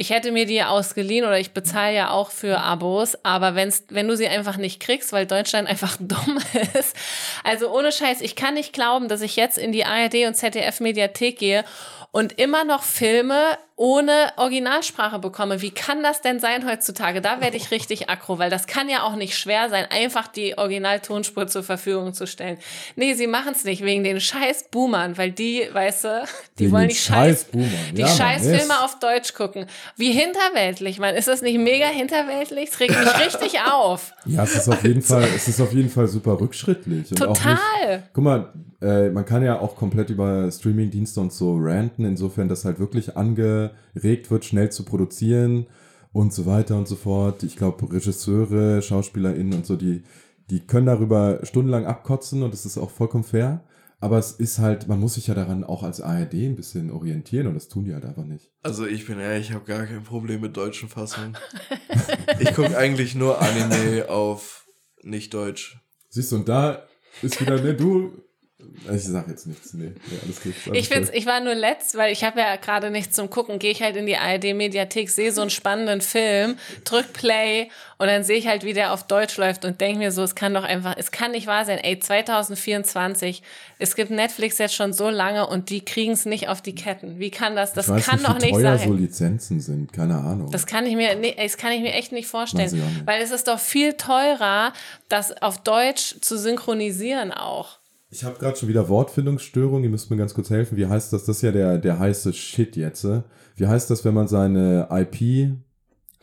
Ich 0.00 0.08
hätte 0.08 0.32
mir 0.32 0.46
die 0.46 0.62
ausgeliehen 0.62 1.26
oder 1.26 1.38
ich 1.38 1.50
bezahle 1.50 1.94
ja 1.94 2.10
auch 2.10 2.30
für 2.30 2.60
Abos, 2.60 3.18
aber 3.22 3.54
wenn's, 3.54 3.84
wenn 3.90 4.08
du 4.08 4.16
sie 4.16 4.28
einfach 4.28 4.56
nicht 4.56 4.80
kriegst, 4.80 5.12
weil 5.12 5.26
Deutschland 5.26 5.68
einfach 5.68 5.98
dumm 6.00 6.38
ist. 6.72 6.96
Also 7.44 7.70
ohne 7.70 7.92
Scheiß, 7.92 8.22
ich 8.22 8.34
kann 8.34 8.54
nicht 8.54 8.72
glauben, 8.72 9.08
dass 9.08 9.20
ich 9.20 9.36
jetzt 9.36 9.58
in 9.58 9.72
die 9.72 9.84
ARD 9.84 10.26
und 10.26 10.36
ZDF-Mediathek 10.36 11.38
gehe 11.38 11.66
und 12.12 12.40
immer 12.40 12.64
noch 12.64 12.82
Filme 12.82 13.58
ohne 13.80 14.30
Originalsprache 14.36 15.18
bekomme. 15.20 15.62
Wie 15.62 15.70
kann 15.70 16.02
das 16.02 16.20
denn 16.20 16.38
sein 16.38 16.70
heutzutage? 16.70 17.22
Da 17.22 17.40
werde 17.40 17.56
ich 17.56 17.70
richtig 17.70 18.10
aggro, 18.10 18.38
weil 18.38 18.50
das 18.50 18.66
kann 18.66 18.90
ja 18.90 19.04
auch 19.04 19.16
nicht 19.16 19.38
schwer 19.38 19.70
sein, 19.70 19.86
einfach 19.90 20.28
die 20.28 20.58
Originaltonspur 20.58 21.46
zur 21.46 21.62
Verfügung 21.62 22.12
zu 22.12 22.26
stellen. 22.26 22.58
Nee, 22.96 23.14
sie 23.14 23.26
machen 23.26 23.52
es 23.54 23.64
nicht 23.64 23.82
wegen 23.82 24.04
den 24.04 24.20
scheiß 24.20 24.64
Boomern, 24.70 25.16
weil 25.16 25.32
die, 25.32 25.66
weißt 25.72 26.04
du, 26.04 26.24
die 26.58 26.64
Wegen 26.64 26.72
wollen 26.72 26.88
die 26.90 26.94
scheiß, 26.94 27.46
scheiß 27.46 27.46
die 27.52 28.00
Ja, 28.02 28.06
Mann, 28.06 28.16
scheiß 28.18 28.44
yes. 28.44 28.58
Filme 28.58 28.84
auf 28.84 28.98
Deutsch 28.98 29.32
gucken. 29.32 29.64
Wie 29.96 30.12
hinterweltlich, 30.12 30.98
man. 30.98 31.14
Ist 31.14 31.28
das 31.28 31.40
nicht 31.40 31.58
mega 31.58 31.86
hinterweltlich? 31.86 32.68
Es 32.70 32.80
regt 32.80 32.98
mich 32.98 33.18
richtig 33.26 33.60
auf. 33.72 34.12
Ja, 34.26 34.42
es 34.42 34.56
ist 34.56 34.68
auf 34.68 34.84
jeden 34.84 35.00
Fall, 35.00 35.24
es 35.34 35.48
ist 35.48 35.58
auf 35.58 35.72
jeden 35.72 35.88
Fall 35.88 36.06
super 36.06 36.38
rückschrittlich. 36.38 37.12
Und 37.12 37.22
Auch 37.22 37.28
nicht, 37.28 37.42
Total. 37.42 38.02
guck 38.12 38.24
mal, 38.24 38.52
äh, 38.80 39.10
man 39.10 39.24
kann 39.24 39.42
ja 39.42 39.60
auch 39.60 39.76
komplett 39.76 40.10
über 40.10 40.50
Streamingdienste 40.50 41.20
und 41.20 41.32
so 41.32 41.56
ranten, 41.58 42.04
insofern, 42.04 42.48
dass 42.48 42.64
halt 42.64 42.78
wirklich 42.78 43.16
angeregt 43.16 44.30
wird, 44.30 44.44
schnell 44.44 44.70
zu 44.70 44.84
produzieren 44.84 45.66
und 46.12 46.32
so 46.32 46.46
weiter 46.46 46.76
und 46.76 46.88
so 46.88 46.96
fort. 46.96 47.42
Ich 47.42 47.56
glaube, 47.56 47.92
Regisseure, 47.92 48.82
SchauspielerInnen 48.82 49.54
und 49.54 49.66
so, 49.66 49.76
die, 49.76 50.02
die 50.50 50.60
können 50.60 50.86
darüber 50.86 51.40
stundenlang 51.42 51.84
abkotzen 51.86 52.42
und 52.42 52.52
das 52.52 52.66
ist 52.66 52.78
auch 52.78 52.90
vollkommen 52.90 53.24
fair. 53.24 53.64
Aber 54.02 54.16
es 54.16 54.32
ist 54.32 54.58
halt, 54.58 54.88
man 54.88 54.98
muss 54.98 55.14
sich 55.14 55.26
ja 55.26 55.34
daran 55.34 55.62
auch 55.62 55.82
als 55.82 56.00
ARD 56.00 56.32
ein 56.32 56.56
bisschen 56.56 56.90
orientieren 56.90 57.46
und 57.46 57.54
das 57.54 57.68
tun 57.68 57.84
die 57.84 57.92
halt 57.92 58.06
einfach 58.06 58.24
nicht. 58.24 58.50
Also 58.62 58.86
ich 58.86 59.06
bin 59.06 59.20
ehrlich, 59.20 59.50
ich 59.50 59.54
habe 59.54 59.66
gar 59.66 59.84
kein 59.84 60.04
Problem 60.04 60.40
mit 60.40 60.56
deutschen 60.56 60.88
Fassungen. 60.88 61.36
ich 62.40 62.54
gucke 62.54 62.78
eigentlich 62.78 63.14
nur 63.14 63.42
Anime 63.42 64.08
auf 64.08 64.66
nicht 65.02 65.34
Deutsch. 65.34 65.78
Siehst 66.08 66.32
du, 66.32 66.36
und 66.36 66.48
da 66.48 66.82
ist 67.20 67.40
wieder, 67.42 67.60
ne, 67.60 67.74
du, 67.74 68.12
ich 68.92 69.04
sag 69.04 69.28
jetzt 69.28 69.46
nichts, 69.46 69.74
nee, 69.74 69.92
nee 70.10 70.18
alles 70.22 70.42
gut. 70.42 70.54
alles 70.66 70.78
Ich 70.78 70.88
find's, 70.88 71.10
ich 71.12 71.26
war 71.26 71.40
nur 71.40 71.54
letzt, 71.54 71.96
weil 71.96 72.12
ich 72.12 72.24
habe 72.24 72.40
ja 72.40 72.56
gerade 72.56 72.90
nichts 72.90 73.14
zum 73.14 73.28
Gucken, 73.28 73.58
gehe 73.58 73.70
ich 73.70 73.82
halt 73.82 73.96
in 73.96 74.06
die 74.06 74.16
ARD-Mediathek, 74.16 75.10
sehe 75.10 75.32
so 75.32 75.42
einen 75.42 75.50
spannenden 75.50 76.00
Film, 76.00 76.56
drück 76.84 77.12
Play 77.12 77.68
und 77.98 78.06
dann 78.06 78.24
sehe 78.24 78.38
ich 78.38 78.46
halt, 78.46 78.64
wie 78.64 78.72
der 78.72 78.92
auf 78.92 79.06
Deutsch 79.06 79.36
läuft 79.36 79.64
und 79.64 79.80
denke 79.80 79.98
mir 79.98 80.12
so, 80.12 80.22
es 80.22 80.34
kann 80.34 80.54
doch 80.54 80.64
einfach, 80.64 80.94
es 80.96 81.10
kann 81.10 81.32
nicht 81.32 81.46
wahr 81.46 81.64
sein, 81.66 81.78
ey, 81.78 81.98
2024, 81.98 83.42
es 83.78 83.94
gibt 83.94 84.10
Netflix 84.10 84.58
jetzt 84.58 84.74
schon 84.74 84.92
so 84.92 85.10
lange 85.10 85.46
und 85.46 85.68
die 85.68 85.84
kriegen 85.84 86.12
es 86.12 86.24
nicht 86.24 86.48
auf 86.48 86.62
die 86.62 86.74
Ketten. 86.74 87.18
Wie 87.18 87.30
kann 87.30 87.56
das? 87.56 87.74
Das 87.74 87.86
ich 87.86 87.92
weiß 87.92 88.06
kann 88.06 88.16
nicht, 88.16 88.28
doch 88.28 88.36
wie 88.36 88.46
nicht 88.46 88.54
teuer 88.54 88.78
sein. 88.78 88.88
so 88.88 88.94
Lizenzen 88.94 89.60
sind, 89.60 89.92
keine 89.92 90.16
Ahnung. 90.16 90.50
Das 90.50 90.66
kann 90.66 90.86
ich 90.86 90.96
mir, 90.96 91.14
nee, 91.16 91.34
das 91.36 91.56
kann 91.56 91.72
ich 91.72 91.82
mir 91.82 91.92
echt 91.92 92.12
nicht 92.12 92.28
vorstellen. 92.28 92.70
Nicht. 92.70 93.06
Weil 93.06 93.20
es 93.22 93.30
ist 93.30 93.48
doch 93.48 93.58
viel 93.58 93.94
teurer, 93.94 94.72
das 95.08 95.42
auf 95.42 95.62
Deutsch 95.62 96.16
zu 96.20 96.38
synchronisieren 96.38 97.32
auch. 97.32 97.79
Ich 98.12 98.24
habe 98.24 98.38
gerade 98.38 98.56
schon 98.56 98.68
wieder 98.68 98.88
Wortfindungsstörungen, 98.88 99.84
ihr 99.84 99.90
müsst 99.90 100.10
mir 100.10 100.16
ganz 100.16 100.34
kurz 100.34 100.50
helfen. 100.50 100.76
Wie 100.76 100.86
heißt 100.86 101.12
das? 101.12 101.26
Das 101.26 101.36
ist 101.36 101.42
ja 101.42 101.52
der, 101.52 101.78
der 101.78 101.98
heiße 101.98 102.32
Shit 102.32 102.76
jetzt. 102.76 103.04
äh? 103.04 103.22
Wie 103.54 103.68
heißt 103.68 103.88
das, 103.88 104.04
wenn 104.04 104.14
man 104.14 104.26
seine 104.26 104.88
IP, 104.90 105.52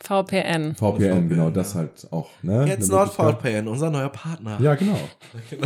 VPN, 0.00 0.74
VPN, 0.76 1.28
genau, 1.28 1.46
ja. 1.46 1.50
das 1.50 1.74
halt 1.74 2.06
auch, 2.12 2.30
ne? 2.42 2.66
Jetzt. 2.66 2.88
NordVPN, 2.88 3.66
unser 3.66 3.90
neuer 3.90 4.10
Partner. 4.10 4.56
Ja, 4.60 4.76
genau. 4.76 4.96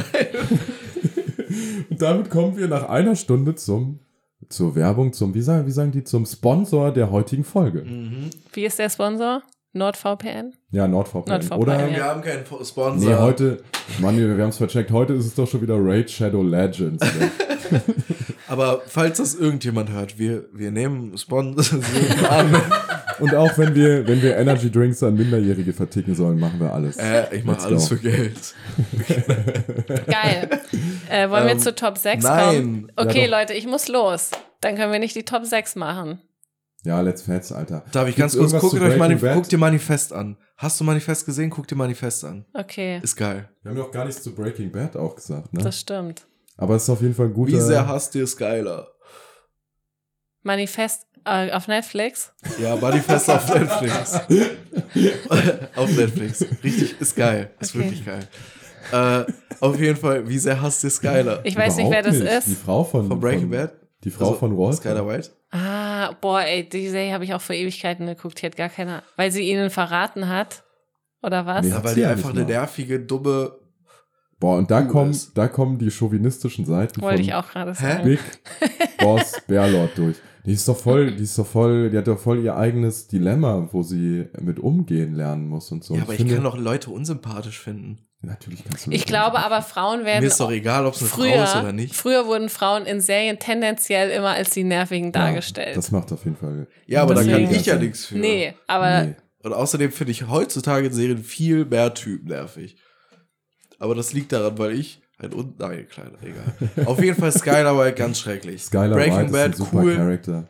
Und 1.90 2.00
damit 2.00 2.30
kommen 2.30 2.56
wir 2.56 2.66
nach 2.66 2.88
einer 2.88 3.14
Stunde 3.14 3.54
zum, 3.56 3.98
zur 4.48 4.74
Werbung, 4.74 5.12
zum, 5.12 5.34
wie 5.34 5.42
sagen, 5.42 5.66
wie 5.66 5.70
sagen 5.70 5.92
die, 5.92 6.02
zum 6.02 6.24
Sponsor 6.24 6.92
der 6.92 7.10
heutigen 7.10 7.44
Folge. 7.44 7.82
Mhm. 7.82 8.30
Wie 8.52 8.64
ist 8.64 8.78
der 8.78 8.88
Sponsor? 8.88 9.42
NordVPN? 9.74 10.52
Ja, 10.70 10.86
NordVPN. 10.86 11.30
NordVPN, 11.30 11.58
Oder, 11.58 11.88
ja. 11.88 11.96
Wir 11.96 12.04
haben 12.04 12.20
keinen 12.22 12.44
Sponsor. 12.46 12.94
nee, 13.10 13.14
heute, 13.16 13.62
Mann, 14.00 14.16
wir 14.18 14.28
haben 14.42 14.50
es 14.50 14.58
vercheckt, 14.58 14.90
heute 14.90 15.14
ist 15.14 15.26
es 15.26 15.34
doch 15.34 15.48
schon 15.48 15.62
wieder 15.62 15.76
Raid 15.78 16.10
Shadow 16.10 16.42
Legends. 16.42 17.02
Ne? 17.02 17.80
Aber 18.48 18.82
falls 18.86 19.16
das 19.18 19.34
irgendjemand 19.34 19.90
hört, 19.90 20.18
wir, 20.18 20.44
wir 20.52 20.70
nehmen 20.70 21.16
Sponsor 21.16 21.78
an. 22.30 22.54
Und 23.20 23.34
auch 23.34 23.56
wenn 23.56 23.74
wir, 23.74 24.06
wenn 24.06 24.20
wir 24.20 24.36
Energy 24.36 24.70
Drinks 24.70 25.02
an 25.02 25.14
Minderjährige 25.14 25.72
verticken 25.72 26.14
sollen, 26.14 26.38
machen 26.38 26.60
wir 26.60 26.72
alles. 26.72 26.96
äh, 26.98 27.34
ich 27.34 27.44
mache 27.44 27.62
alles 27.66 27.88
go. 27.88 27.94
für 27.96 28.02
Geld. 28.02 28.54
Geil. 30.06 30.48
Äh, 31.08 31.30
wollen 31.30 31.44
wir 31.46 31.52
Ähm, 31.52 31.58
zu 31.58 31.74
Top 31.74 31.98
6 31.98 32.24
nein. 32.24 32.44
kommen? 32.56 32.92
Okay, 32.96 33.28
Ja. 33.30 33.38
Leute, 33.40 33.54
ich 33.54 33.66
muss 33.66 33.88
los. 33.88 34.30
Dann 34.60 34.76
können 34.76 34.92
wir 34.92 34.98
nicht 34.98 35.14
die 35.16 35.24
Top 35.24 35.44
6 35.44 35.76
machen. 35.76 36.20
Ja, 36.84 37.00
let's 37.00 37.22
fetz, 37.22 37.52
Alter. 37.52 37.84
Darf 37.92 38.08
ich 38.08 38.16
Gibt's 38.16 38.36
ganz 38.36 38.50
kurz, 38.50 38.60
guckt 38.62 38.76
zu 38.76 38.82
euch 38.82 38.96
Manif 38.98 39.20
Bad? 39.20 39.34
guck 39.34 39.48
dir 39.48 39.58
Manifest 39.58 40.12
an. 40.12 40.36
Hast 40.56 40.80
du 40.80 40.84
Manifest 40.84 41.24
gesehen? 41.26 41.48
Guck 41.50 41.68
dir 41.68 41.76
Manifest 41.76 42.24
an. 42.24 42.44
Okay, 42.54 42.98
Ist 43.02 43.14
geil. 43.16 43.48
Wir 43.62 43.70
haben 43.70 43.78
ja 43.78 43.84
auch 43.84 43.90
gar 43.92 44.04
nichts 44.04 44.22
zu 44.22 44.34
Breaking 44.34 44.72
Bad 44.72 44.96
auch 44.96 45.14
gesagt, 45.14 45.52
ne? 45.52 45.62
das 45.62 45.78
stimmt. 45.78 46.26
Aber 46.56 46.74
es 46.74 46.82
ist 46.84 46.90
auf 46.90 47.00
jeden 47.00 47.14
Fall 47.14 47.26
ein 47.26 47.34
guter. 47.34 47.52
Wie 47.52 47.60
sehr 47.60 47.86
hasst 47.86 48.14
ihr 48.16 48.26
Skyler? 48.26 48.88
Manifest 50.42 51.06
äh, 51.24 51.52
auf 51.52 51.68
Netflix. 51.68 52.32
Ja, 52.60 52.74
Manifest 52.76 53.30
auf 53.30 53.48
Netflix. 53.54 54.14
auf 55.76 55.96
Netflix. 55.96 56.44
Richtig, 56.64 57.00
ist 57.00 57.14
geil. 57.16 57.50
Ist 57.60 57.74
Okay. 57.76 57.84
wirklich 57.84 58.04
geil. 58.04 58.26
Äh, 58.92 59.24
auf 59.60 59.78
jeden 59.78 59.96
Fall, 59.96 60.28
wie 60.28 60.38
sehr 60.38 60.60
hasst 60.60 60.82
ihr 60.82 60.90
Skyler? 60.90 61.40
Ich 61.44 61.56
weiß 61.56 61.76
nicht, 61.76 61.90
wer 61.90 62.00
Überhaupt 62.00 62.22
das 62.22 62.44
nicht. 62.44 62.46
Die 62.48 62.52
ist. 62.52 62.62
Frau 62.62 62.82
von, 62.82 63.06
Von 63.06 63.20
Breaking 63.20 63.50
Bad? 63.50 63.72
Die 64.04 64.10
Frau 64.10 64.26
Also, 64.26 64.38
von 64.38 64.56
Walter. 64.58 64.76
Skyler 64.76 65.06
White? 65.06 65.30
Ah, 65.50 66.12
boah, 66.20 66.40
ey, 66.42 66.68
die 66.68 66.88
Serie 66.88 67.12
habe 67.12 67.24
ich 67.24 67.34
auch 67.34 67.40
vor 67.40 67.54
Ewigkeiten 67.54 68.06
geguckt. 68.06 68.40
Die 68.42 68.46
hat 68.46 68.56
gar 68.56 68.68
keine, 68.68 69.02
weil 69.16 69.30
sie 69.30 69.48
ihnen 69.48 69.70
verraten 69.70 70.28
hat. 70.28 70.64
Oder 71.22 71.46
was? 71.46 71.64
Nee. 71.64 71.72
Weil 71.82 71.88
sie 71.94 72.00
die 72.00 72.06
einfach 72.06 72.30
eine 72.30 72.44
nervige, 72.44 73.00
dumme. 73.00 73.52
Boah, 74.40 74.58
und 74.58 74.72
da 74.72 74.82
kommen, 74.82 75.16
da 75.34 75.46
kommen 75.46 75.78
die 75.78 75.90
chauvinistischen 75.90 76.64
Seiten 76.64 77.00
Wollte 77.00 77.18
von 77.18 77.24
ich 77.24 77.34
auch 77.34 77.48
gerade 77.48 77.74
sagen. 77.74 78.04
Big 78.04 78.18
Boss 78.98 79.40
Bearlord 79.46 79.96
durch. 79.96 80.16
Die 80.44 80.52
ist 80.54 80.66
doch 80.66 80.76
voll, 80.76 81.14
die 81.14 81.22
ist 81.22 81.38
doch 81.38 81.46
voll, 81.46 81.90
die 81.90 81.96
hat 81.98 82.08
doch 82.08 82.18
voll 82.18 82.40
ihr 82.42 82.56
eigenes 82.56 83.06
Dilemma, 83.06 83.68
wo 83.70 83.82
sie 83.82 84.28
mit 84.40 84.58
umgehen 84.58 85.14
lernen 85.14 85.46
muss 85.46 85.70
und 85.70 85.84
so. 85.84 85.94
Ja, 85.94 86.02
aber 86.02 86.12
ich 86.14 86.16
finde- 86.18 86.34
kann 86.34 86.42
doch 86.42 86.58
Leute 86.58 86.90
unsympathisch 86.90 87.60
finden. 87.60 88.00
Natürlich 88.24 88.64
kannst 88.64 88.86
du 88.86 88.92
Ich 88.92 89.04
glaube 89.04 89.36
nicht. 89.38 89.46
aber, 89.46 89.62
Frauen 89.62 90.04
werden. 90.04 90.20
Mir 90.20 90.28
ist 90.28 90.38
doch 90.38 90.50
egal, 90.52 90.86
ob 90.86 90.94
es 90.94 91.00
eine 91.00 91.08
Frau 91.10 91.22
ist 91.24 91.50
früher, 91.50 91.60
oder 91.62 91.72
nicht. 91.72 91.94
früher 91.94 92.26
wurden 92.26 92.48
Frauen 92.48 92.86
in 92.86 93.00
Serien 93.00 93.38
tendenziell 93.40 94.10
immer 94.10 94.30
als 94.30 94.50
die 94.50 94.62
Nervigen 94.62 95.06
Ja, 95.08 95.12
dargestellt. 95.24 95.76
Das 95.76 95.90
macht 95.90 96.12
auf 96.12 96.24
jeden 96.24 96.36
Fall. 96.36 96.68
Ja, 96.86 97.02
aber 97.02 97.14
da 97.14 97.22
kann 97.22 97.30
Deswegen- 97.30 97.54
ich 97.54 97.66
ja 97.66 97.76
nichts 97.76 98.06
für. 98.06 98.14
nee, 98.18 98.54
aber 98.68 99.02
Nee. 99.06 99.14
Und 99.42 99.52
außerdem 99.54 99.90
finde 99.90 100.12
ich 100.12 100.28
heutzutage 100.28 100.86
in 100.86 100.92
Serien 100.92 101.18
viel 101.18 101.64
mehr 101.64 101.92
Typen 101.94 102.28
nervig. 102.28 102.76
Aber 103.80 103.96
das 103.96 104.12
liegt 104.12 104.30
daran, 104.30 104.56
weil 104.56 104.70
ich 104.78 105.02
ein 105.18 105.34
Un... 105.34 105.54
Nein, 105.58 105.88
kleiner, 105.90 106.12
egal. 106.22 106.86
Auf 106.86 107.02
jeden 107.02 107.18
Fall 107.18 107.32
Skylar 107.32 107.76
White 107.76 107.96
ganz 107.96 108.20
schrecklich. 108.20 108.62
Skylar 108.62 108.90
Breaking 108.96 109.16
White 109.16 109.26
ist 109.26 109.32
Bad 109.32 109.44
ein 109.46 109.52
super 109.54 109.82
cool. 109.82 109.96
Charakter. 109.96 110.48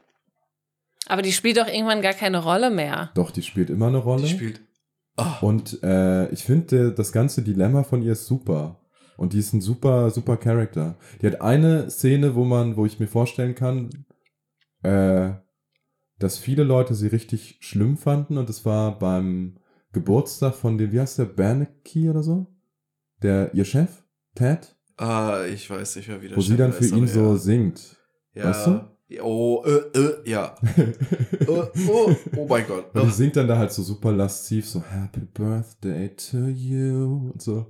Aber 1.06 1.22
die 1.22 1.32
spielt 1.32 1.56
doch 1.56 1.66
irgendwann 1.68 2.02
gar 2.02 2.12
keine 2.12 2.42
Rolle 2.42 2.68
mehr. 2.70 3.10
Doch, 3.14 3.30
die 3.30 3.42
spielt 3.42 3.70
immer 3.70 3.86
eine 3.86 3.96
Rolle. 3.96 4.24
Die 4.24 4.28
spielt... 4.28 4.60
Ah, 5.16 5.38
Und 5.40 5.82
äh, 5.82 6.28
ich 6.30 6.44
finde, 6.44 6.92
das 6.92 7.12
ganze 7.12 7.42
Dilemma 7.42 7.82
von 7.82 8.02
ihr 8.02 8.12
ist 8.12 8.26
super. 8.26 8.80
Und 9.16 9.34
die 9.34 9.38
ist 9.38 9.52
ein 9.52 9.60
super, 9.60 10.10
super 10.10 10.36
Charakter. 10.36 10.96
Die 11.20 11.26
hat 11.26 11.40
eine 11.40 11.90
Szene, 11.90 12.34
wo 12.34 12.44
man, 12.44 12.76
wo 12.76 12.86
ich 12.86 12.98
mir 12.98 13.08
vorstellen 13.08 13.54
kann, 13.54 13.90
äh, 14.82 15.32
dass 16.18 16.38
viele 16.38 16.64
Leute 16.64 16.94
sie 16.94 17.08
richtig 17.08 17.58
schlimm 17.60 17.96
fanden. 17.96 18.38
Und 18.38 18.48
das 18.48 18.64
war 18.64 18.98
beim, 18.98 19.58
Geburtstag 19.92 20.54
von 20.54 20.78
dem, 20.78 20.90
wie 20.92 21.00
heißt 21.00 21.18
der, 21.18 21.26
Bernanke 21.26 22.10
oder 22.10 22.22
so? 22.22 22.46
Der, 23.22 23.54
ihr 23.54 23.64
Chef? 23.64 24.02
Ted? 24.34 24.74
Ah, 24.96 25.44
ich 25.44 25.68
weiß 25.68 25.96
nicht 25.96 26.08
mehr, 26.08 26.22
wie 26.22 26.28
der 26.28 26.36
Wo 26.36 26.40
sie 26.40 26.48
Chef 26.48 26.58
dann 26.58 26.72
für 26.72 26.86
ihn 26.86 27.06
so 27.06 27.32
ja. 27.32 27.36
singt. 27.36 27.96
Ja. 28.34 28.44
Weißt 28.46 28.66
du? 28.66 28.80
Oh, 29.20 29.64
äh, 29.64 29.98
äh, 29.98 30.30
ja. 30.30 30.54
äh, 30.76 30.92
oh, 31.48 32.14
oh 32.36 32.46
mein 32.48 32.66
Gott. 32.66 32.94
Und 32.94 33.04
die 33.06 33.10
singt 33.10 33.36
dann 33.36 33.48
da 33.48 33.58
halt 33.58 33.72
so 33.72 33.82
super 33.82 34.12
lasziv, 34.12 34.68
so 34.68 34.82
Happy 34.82 35.20
Birthday 35.20 36.14
to 36.16 36.38
you 36.48 37.30
und 37.32 37.42
so. 37.42 37.66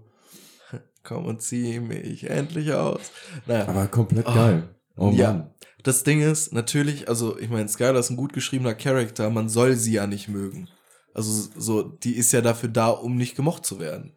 Komm 1.02 1.26
und 1.26 1.42
zieh 1.42 1.80
mich 1.80 2.28
endlich 2.30 2.72
aus. 2.72 3.00
Naja, 3.46 3.66
Aber 3.68 3.86
komplett 3.88 4.26
Oh. 4.28 4.34
geil. 4.34 4.68
Oh 4.96 5.10
Ja. 5.10 5.32
Mann. 5.32 5.50
das 5.82 6.04
Ding 6.04 6.20
ist, 6.20 6.52
natürlich, 6.52 7.08
also 7.08 7.38
ich 7.38 7.48
meine, 7.50 7.68
Skylar 7.68 7.96
ist 7.98 8.10
ein 8.10 8.16
gut 8.16 8.32
geschriebener 8.32 8.74
Charakter, 8.74 9.30
man 9.30 9.48
soll 9.48 9.74
sie 9.74 9.94
ja 9.94 10.06
nicht 10.06 10.28
mögen. 10.28 10.68
Also 11.14 11.48
so, 11.56 11.82
die 11.82 12.14
ist 12.16 12.32
ja 12.32 12.40
dafür 12.40 12.68
da, 12.68 12.88
um 12.88 13.16
nicht 13.16 13.34
gemocht 13.36 13.66
zu 13.66 13.80
werden. 13.80 14.12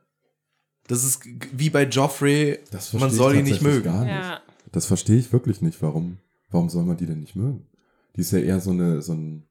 Das 0.88 1.04
ist 1.04 1.22
wie 1.54 1.70
bei 1.72 1.84
Joffrey, 1.86 2.60
Das 2.72 2.94
man 2.94 3.10
soll 3.10 3.34
ich 3.34 3.40
ihn 3.40 3.46
nicht 3.46 3.62
mögen. 3.64 3.86
Gar 3.86 4.02
nicht. 4.06 4.14
Ja. 4.14 4.42
Das 4.72 4.86
verstehe 4.86 5.18
ich 5.18 5.34
wirklich 5.34 5.62
nicht. 5.62 5.82
Warum, 5.82 6.20
warum 6.56 6.70
soll 6.70 6.86
man 6.86 6.98
die 6.98 7.06
denn 7.06 7.20
nicht 7.20 7.36
mögen? 7.36 7.68
Die 8.16 8.22
ist 8.22 8.32
ja 8.32 8.40
eher 8.40 8.60
so 8.60 8.72
eine, 8.72 9.02
so 9.02 9.14
ein, 9.14 9.48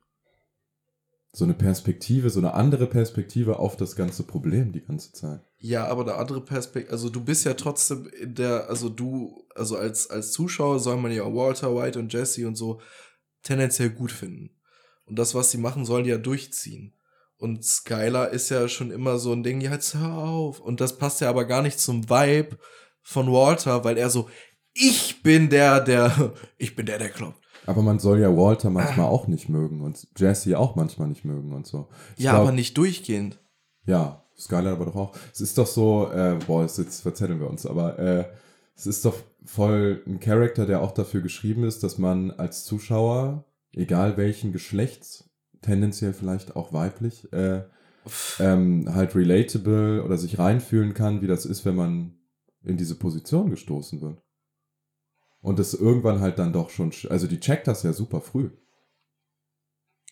so 1.33 1.45
eine 1.45 1.55
Perspektive, 1.55 2.31
so 2.31 2.41
eine 2.41 2.55
andere 2.55 2.87
Perspektive 2.87 3.59
auf 3.59 3.77
das 3.77 3.95
ganze 3.95 4.23
Problem 4.23 4.73
die 4.73 4.85
ganze 4.85 5.13
Zeit. 5.13 5.41
Ja, 5.59 5.87
aber 5.87 6.03
eine 6.03 6.15
andere 6.15 6.41
Perspektive, 6.41 6.93
also 6.93 7.11
du 7.11 7.23
bist 7.23 7.45
ja 7.45 7.55
trotzdem 7.55 8.09
in 8.09 8.35
der, 8.35 8.69
also 8.69 8.89
du, 8.89 9.45
also 9.55 9.77
als, 9.77 10.09
als 10.11 10.33
Zuschauer 10.33 10.81
soll 10.81 10.97
man 10.97 11.13
ja 11.13 11.25
Walter 11.25 11.77
White 11.77 11.99
und 11.99 12.13
Jesse 12.13 12.49
und 12.49 12.57
so 12.57 12.81
tendenziell 13.43 13.91
gut 13.91 14.11
finden. 14.11 14.51
Und 15.07 15.19
das, 15.19 15.35
was 15.35 15.51
sie 15.51 15.59
machen, 15.59 15.85
sollen 15.85 16.05
die 16.05 16.11
ja 16.11 16.19
durchziehen. 16.19 16.95
Und 17.37 17.65
Skylar 17.65 18.31
ist 18.31 18.49
ja 18.49 18.69
schon 18.69 18.91
immer 18.91 19.19
so 19.19 19.33
ein 19.33 19.43
Ding, 19.43 19.61
ja, 19.61 19.73
jetzt 19.73 19.95
hör 19.95 20.15
auf. 20.15 20.61
Und 20.61 20.81
das 20.81 20.97
passt 20.97 21.21
ja 21.21 21.29
aber 21.29 21.45
gar 21.45 21.61
nicht 21.61 21.79
zum 21.79 22.09
Vibe 22.09 22.57
von 23.03 23.31
Walter, 23.31 23.85
weil 23.85 23.99
er 23.99 24.09
so, 24.09 24.31
ich 24.75 25.23
bin 25.23 25.49
der, 25.51 25.81
der, 25.81 26.33
ich 26.59 26.77
bin 26.77 26.87
der, 26.87 26.99
der 26.99 27.11
kloppt. 27.11 27.41
Aber 27.67 27.81
man 27.83 27.99
soll 27.99 28.21
ja 28.21 28.37
Walter 28.37 28.69
Ah. 28.69 28.73
manchmal 28.73 29.07
auch 29.07 29.27
nicht 29.27 29.49
mögen 29.49 29.81
und 29.81 30.07
Jesse 30.17 30.59
auch 30.59 30.77
manchmal 30.77 31.09
nicht 31.09 31.25
mögen 31.25 31.53
und 31.55 31.67
so. 31.67 31.89
Ich 32.17 32.25
Ja, 32.25 32.33
glaub- 32.33 32.43
aber 32.43 32.53
nicht 32.53 32.77
durchgehend. 32.77 33.39
Ja, 33.87 34.23
Skylar 34.37 34.73
aber 34.75 34.87
doch 34.87 34.97
auch. 34.97 35.17
Es 35.33 35.41
ist 35.41 35.57
doch 35.57 35.67
so, 35.67 36.11
äh, 36.13 36.37
boah, 36.47 36.63
jetzt, 36.63 36.77
jetzt 36.79 37.01
verzetteln 37.03 37.39
wir 37.41 37.49
uns, 37.49 37.65
aber 37.67 37.99
äh, 37.99 38.25
es 38.77 38.87
ist 38.87 39.05
doch 39.05 39.15
voll 39.45 40.03
ein 40.07 40.19
Charakter, 40.21 40.67
der 40.67 40.83
auch 40.83 40.91
dafür 40.93 41.21
geschrieben 41.21 41.63
ist, 41.65 41.83
dass 41.85 41.99
man 41.99 42.33
als 42.33 42.65
Zuschauer, 42.65 43.45
egal 43.75 44.17
welchen 44.17 44.53
Geschlechts, 44.53 45.31
tendenziell 45.63 46.13
vielleicht 46.13 46.57
auch 46.57 46.73
weiblich, 46.73 47.33
äh, 47.33 47.63
ähm, 48.41 48.93
halt 48.95 49.15
relatable 49.15 50.03
oder 50.05 50.19
sich 50.19 50.39
reinfühlen 50.39 50.93
kann, 50.95 51.23
wie 51.23 51.27
das 51.29 51.47
ist, 51.47 51.65
wenn 51.65 51.77
man 51.77 52.15
in 52.65 52.77
diese 52.77 52.97
Position 52.97 53.49
gestoßen 53.51 54.01
wird. 54.03 54.21
Und 55.45 55.59
das 55.59 55.75
irgendwann 55.75 56.21
halt 56.21 56.39
dann 56.39 56.53
doch 56.55 56.71
schon, 56.71 56.91
sch- 56.91 57.07
also 57.09 57.27
die 57.27 57.39
checkt 57.39 57.67
das 57.69 57.83
ja 57.83 57.93
super 57.93 58.21
früh. 58.23 58.49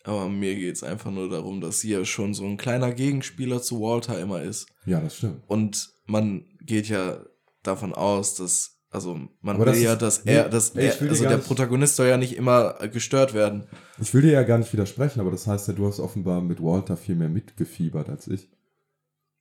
Aber 0.05 0.28
mir 0.28 0.55
geht's 0.57 0.83
einfach 0.83 1.11
nur 1.11 1.28
darum, 1.30 1.61
dass 1.61 1.80
sie 1.80 1.91
ja 1.91 2.05
schon 2.05 2.35
so 2.35 2.45
ein 2.45 2.57
kleiner 2.57 2.93
Gegenspieler 2.93 3.62
zu 3.62 3.80
Walter 3.80 4.20
immer 4.20 4.43
ist. 4.43 4.66
Ja, 4.85 5.01
das 5.01 5.16
stimmt. 5.16 5.43
Und 5.47 5.91
man 6.07 6.45
geht 6.61 6.89
ja 6.89 7.24
davon 7.62 7.95
aus, 7.95 8.35
dass, 8.35 8.80
also 8.91 9.14
man 9.41 9.57
Aber 9.57 9.66
will 9.66 9.72
das 9.72 9.80
ja, 9.83 9.93
ist- 9.95 10.03
dass 10.03 10.24
nee, 10.24 10.35
er, 10.35 10.49
dass 10.49 10.74
nee, 10.74 10.87
er, 10.89 11.01
also 11.01 11.22
der 11.24 11.37
nicht- 11.39 11.47
Protagonist 11.47 11.97
soll 11.97 12.09
ja 12.09 12.16
nicht 12.18 12.37
immer 12.37 12.74
äh, 12.80 12.89
gestört 12.89 13.33
werden. 13.33 13.66
Ich 14.01 14.12
will 14.12 14.22
dir 14.22 14.33
ja 14.33 14.43
gar 14.43 14.59
nicht 14.59 14.72
widersprechen, 14.72 15.20
aber 15.20 15.30
das 15.30 15.47
heißt 15.47 15.68
ja, 15.68 15.72
du 15.74 15.87
hast 15.87 15.99
offenbar 16.01 16.43
mit 16.43 16.61
Walter 16.62 16.97
viel 16.97 17.14
mehr 17.14 17.28
mitgefiebert 17.30 18.11
als 18.11 18.26
ich. 18.28 18.51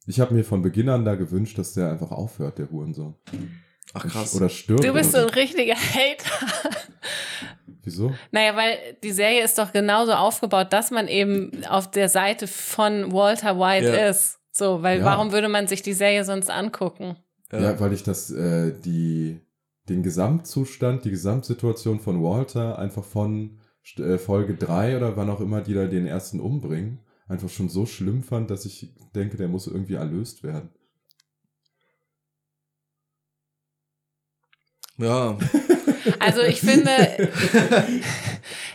Ich 0.05 0.19
habe 0.21 0.33
mir 0.35 0.45
von 0.45 0.61
Beginn 0.61 0.87
an 0.89 1.03
da 1.05 1.15
gewünscht, 1.15 1.57
dass 1.57 1.73
der 1.73 1.91
einfach 1.91 2.11
aufhört, 2.11 2.59
der 2.59 2.71
Hurensohn. 2.71 3.15
Ach 3.93 4.07
krass. 4.07 4.35
Oder 4.35 4.49
stirbt. 4.49 4.83
Du 4.83 4.93
bist 4.93 5.11
so 5.11 5.17
ein 5.19 5.29
richtiger 5.29 5.75
Hater. 5.75 6.29
Wieso? 7.83 8.13
Naja, 8.31 8.55
weil 8.55 8.77
die 9.03 9.11
Serie 9.11 9.43
ist 9.43 9.57
doch 9.57 9.71
genauso 9.73 10.13
aufgebaut, 10.13 10.71
dass 10.71 10.91
man 10.91 11.07
eben 11.07 11.65
auf 11.65 11.89
der 11.89 12.09
Seite 12.09 12.47
von 12.47 13.11
Walter 13.11 13.57
White 13.59 13.87
Ja. 13.87 14.09
ist. 14.09 14.37
So, 14.51 14.83
weil 14.83 14.99
Ja. 14.99 15.05
warum 15.05 15.31
würde 15.31 15.49
man 15.49 15.67
sich 15.67 15.81
die 15.81 15.93
Serie 15.93 16.23
sonst 16.23 16.49
angucken? 16.49 17.15
Ja, 17.51 17.79
weil 17.79 17.93
ich 17.93 18.03
das, 18.03 18.29
äh, 18.31 18.71
die, 18.79 19.39
den 19.89 20.03
Gesamtzustand, 20.03 21.05
die 21.05 21.09
Gesamtsituation 21.09 21.99
von 21.99 22.21
Walter 22.23 22.77
einfach 22.79 23.03
von 23.03 23.59
äh, 23.97 24.17
Folge 24.19 24.55
3 24.55 24.97
oder 24.97 25.17
wann 25.17 25.29
auch 25.29 25.41
immer 25.41 25.61
die 25.61 25.73
da 25.73 25.85
den 25.85 26.05
ersten 26.05 26.39
umbringen, 26.39 26.99
einfach 27.27 27.49
schon 27.49 27.67
so 27.67 27.85
schlimm 27.85 28.21
fand, 28.23 28.51
dass 28.51 28.65
ich 28.65 28.93
denke, 29.15 29.37
der 29.37 29.47
muss 29.47 29.67
irgendwie 29.67 29.95
erlöst 29.95 30.43
werden. 30.43 30.69
Ja, 35.01 35.37
Also 36.19 36.41
ich 36.41 36.59
finde, 36.61 36.91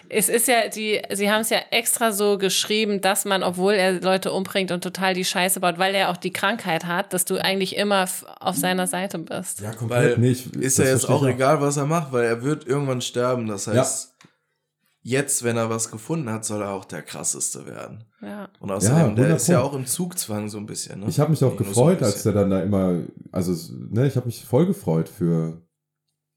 es 0.09 0.29
ist 0.29 0.47
ja 0.49 0.69
die, 0.69 1.01
sie 1.13 1.31
haben 1.31 1.41
es 1.41 1.51
ja 1.51 1.59
extra 1.71 2.13
so 2.13 2.39
geschrieben, 2.39 3.01
dass 3.01 3.25
man, 3.25 3.43
obwohl 3.43 3.75
er 3.75 4.01
Leute 4.01 4.33
umbringt 4.33 4.71
und 4.71 4.83
total 4.83 5.15
die 5.15 5.25
Scheiße 5.25 5.61
baut, 5.61 5.79
weil 5.79 5.95
er 5.95 6.11
auch 6.11 6.17
die 6.17 6.33
Krankheit 6.33 6.85
hat, 6.87 7.13
dass 7.13 7.25
du 7.25 7.37
eigentlich 7.43 7.77
immer 7.77 8.07
auf 8.41 8.57
seiner 8.57 8.87
Seite 8.87 9.19
bist. 9.19 9.61
Ja, 9.61 9.73
weil 9.81 10.17
Nee, 10.19 10.31
ich- 10.31 10.53
ist 10.55 10.79
das 10.79 10.87
ja 10.87 10.93
jetzt 10.93 11.09
auch 11.09 11.23
ich 11.27 11.35
egal, 11.35 11.61
was 11.61 11.77
er 11.77 11.87
macht, 11.87 12.13
weil 12.13 12.25
er 12.25 12.43
wird 12.43 12.67
irgendwann 12.67 13.01
sterben. 13.01 13.47
Das 13.49 13.67
heißt, 13.67 14.15
jetzt, 15.03 15.43
wenn 15.45 15.57
er 15.57 15.69
was 15.71 15.91
gefunden 15.91 16.31
hat, 16.31 16.45
soll 16.45 16.63
er 16.63 16.71
auch 16.71 16.85
der 16.85 17.03
krasseste 17.03 17.67
werden. 17.67 18.05
Ja. 18.23 18.49
Und 18.61 18.71
außerdem, 18.71 19.15
der 19.17 19.25
100 19.25 19.37
ist 19.37 19.49
ja 19.49 19.61
auch 19.61 19.75
im 19.75 19.87
Zugzwang 19.87 20.49
so 20.49 20.59
ein 20.59 20.67
bisschen. 20.67 21.01
Ne? 21.01 21.07
Ich 21.09 21.19
habe 21.21 21.31
mich 21.31 21.43
auch 21.45 21.53
ein 21.53 21.57
gefreut, 21.57 22.03
als 22.03 22.23
der 22.23 22.33
dann 22.33 22.51
da 22.51 22.61
immer, 22.63 23.01
also 23.33 23.53
ne, 23.91 24.07
ich 24.07 24.17
habe 24.17 24.27
mich 24.27 24.45
voll 24.45 24.67
gefreut 24.67 25.09
für 25.09 25.61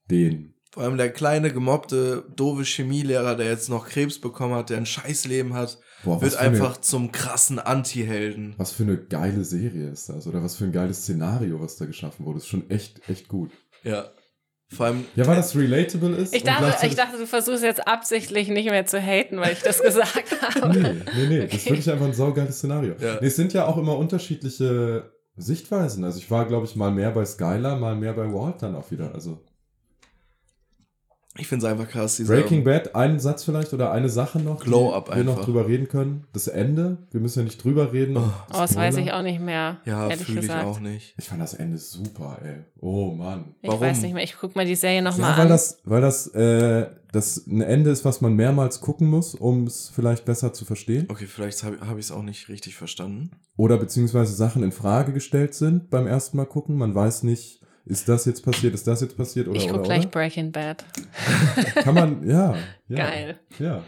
den. 0.09 0.53
Vor 0.71 0.83
allem 0.83 0.97
der 0.97 1.09
kleine, 1.11 1.51
gemobbte, 1.51 2.25
doofe 2.35 2.63
Chemielehrer, 2.63 3.35
der 3.35 3.47
jetzt 3.47 3.69
noch 3.69 3.87
Krebs 3.89 4.19
bekommen 4.21 4.53
hat, 4.53 4.69
der 4.69 4.77
ein 4.77 4.85
Scheißleben 4.85 5.53
hat, 5.53 5.79
Boah, 6.03 6.21
wird 6.21 6.33
für 6.33 6.39
eine- 6.39 6.49
einfach 6.49 6.77
zum 6.77 7.11
krassen 7.11 7.57
Anti-Helden. 7.57 8.53
Was 8.57 8.71
für 8.71 8.83
eine 8.83 8.97
geile 8.97 9.43
Serie 9.43 9.89
ist 9.89 10.09
das 10.09 10.27
oder 10.27 10.43
was 10.43 10.55
für 10.55 10.65
ein 10.65 10.71
geiles 10.71 11.01
Szenario, 11.01 11.59
was 11.59 11.75
da 11.77 11.85
geschaffen 11.85 12.25
wurde. 12.25 12.37
Ist 12.37 12.47
schon 12.47 12.69
echt, 12.69 13.01
echt 13.09 13.27
gut. 13.27 13.49
Ja. 13.83 14.09
Vor 14.71 14.85
allem, 14.85 15.05
Ja, 15.15 15.25
weil 15.25 15.37
das 15.37 15.55
relatable 15.55 16.15
ist. 16.17 16.35
Ich 16.35 16.43
dachte, 16.43 16.85
ich 16.85 16.93
dachte, 16.93 17.17
du 17.17 17.25
versuchst 17.25 17.63
jetzt 17.63 17.87
absichtlich 17.87 18.49
nicht 18.49 18.69
mehr 18.69 18.85
zu 18.85 19.01
haten, 19.01 19.37
weil 19.39 19.53
ich 19.53 19.61
das 19.63 19.81
gesagt 19.81 20.39
habe. 20.53 20.69
Nee, 20.79 20.93
nee, 21.15 21.27
nee. 21.27 21.39
Das 21.47 21.55
ist 21.55 21.61
Okay. 21.61 21.69
wirklich 21.71 21.89
einfach 21.91 22.05
ein 22.05 22.13
saugeiles 22.13 22.59
Szenario. 22.59 22.93
Ja. 23.01 23.17
Nee, 23.19 23.25
es 23.27 23.35
sind 23.35 23.53
ja 23.53 23.65
auch 23.65 23.77
immer 23.77 23.97
unterschiedliche 23.97 25.11
Sichtweisen. 25.35 26.03
Also 26.03 26.19
ich 26.19 26.29
war, 26.29 26.45
glaube 26.47 26.65
ich, 26.67 26.75
mal 26.75 26.91
mehr 26.91 27.09
bei 27.09 27.25
Skylar, 27.25 27.77
mal 27.79 27.95
mehr 27.95 28.13
bei 28.13 28.31
Walt 28.31 28.61
dann 28.61 28.75
auch 28.75 28.91
wieder. 28.91 29.13
Also 29.15 29.43
ich 31.39 31.47
finde 31.47 31.65
es 31.65 31.71
einfach 31.71 31.87
krass, 31.87 32.17
dieser 32.17 32.33
Breaking 32.33 32.63
Bad, 32.63 32.95
einen 32.95 33.19
Satz 33.19 33.43
vielleicht 33.43 33.73
oder 33.73 33.91
eine 33.91 34.09
Sache 34.09 34.39
noch, 34.39 34.63
Glow-up 34.63 35.09
die 35.11 35.17
wir 35.17 35.23
noch 35.23 35.33
einfach. 35.33 35.45
drüber 35.45 35.67
reden 35.67 35.87
können. 35.87 36.25
Das 36.33 36.47
Ende, 36.47 36.97
wir 37.11 37.19
müssen 37.21 37.39
ja 37.39 37.45
nicht 37.45 37.63
drüber 37.63 37.93
reden. 37.93 38.17
Oh. 38.17 38.21
Oh, 38.51 38.57
das 38.57 38.75
weiß 38.75 38.97
ich 38.97 39.11
auch 39.11 39.21
nicht 39.21 39.39
mehr. 39.41 39.77
Ja, 39.85 40.09
fühle 40.11 40.41
ich 40.41 40.51
auch 40.51 40.79
nicht. 40.79 41.13
Ich 41.17 41.25
fand 41.27 41.41
das 41.41 41.53
Ende 41.53 41.77
super, 41.77 42.39
ey. 42.43 42.63
Oh 42.79 43.11
Mann. 43.11 43.55
Ich 43.61 43.69
Warum? 43.69 43.81
weiß 43.81 44.01
nicht 44.01 44.13
mehr. 44.13 44.23
Ich 44.23 44.35
guck 44.39 44.55
mal 44.55 44.65
die 44.65 44.75
Serie 44.75 45.01
nochmal 45.01 45.31
Ja, 45.31 45.37
weil 45.37 45.43
an. 45.43 45.49
das, 45.49 45.79
weil 45.83 46.01
das, 46.01 46.27
äh, 46.27 46.87
das 47.11 47.45
ein 47.47 47.61
Ende 47.61 47.89
ist, 47.89 48.05
was 48.05 48.21
man 48.21 48.33
mehrmals 48.35 48.81
gucken 48.81 49.07
muss, 49.09 49.33
um 49.35 49.65
es 49.65 49.89
vielleicht 49.93 50.25
besser 50.25 50.53
zu 50.53 50.65
verstehen. 50.65 51.05
Okay, 51.09 51.25
vielleicht 51.25 51.63
habe 51.63 51.79
hab 51.81 51.97
ich 51.97 52.05
es 52.05 52.11
auch 52.11 52.21
nicht 52.23 52.49
richtig 52.49 52.75
verstanden. 52.75 53.31
Oder 53.57 53.77
beziehungsweise 53.77 54.33
Sachen 54.33 54.63
in 54.63 54.71
Frage 54.71 55.11
gestellt 55.11 55.53
sind 55.55 55.89
beim 55.89 56.07
ersten 56.07 56.37
Mal 56.37 56.45
gucken. 56.45 56.77
Man 56.77 56.93
weiß 56.95 57.23
nicht, 57.23 57.58
ist 57.89 58.07
das 58.07 58.25
jetzt 58.25 58.43
passiert, 58.45 58.73
ist 58.73 58.87
das 58.87 59.01
jetzt 59.01 59.17
passiert 59.17 59.47
oder 59.47 59.57
ich 59.57 59.67
guck 59.67 59.75
oder, 59.79 59.83
gleich 59.83 60.01
oder? 60.01 60.09
Breaking 60.09 60.51
Bad. 60.51 60.85
Kann 61.83 61.95
man, 61.95 62.27
ja, 62.27 62.55
ja. 62.87 62.95
Geil. 62.97 63.39
Ja. 63.59 63.83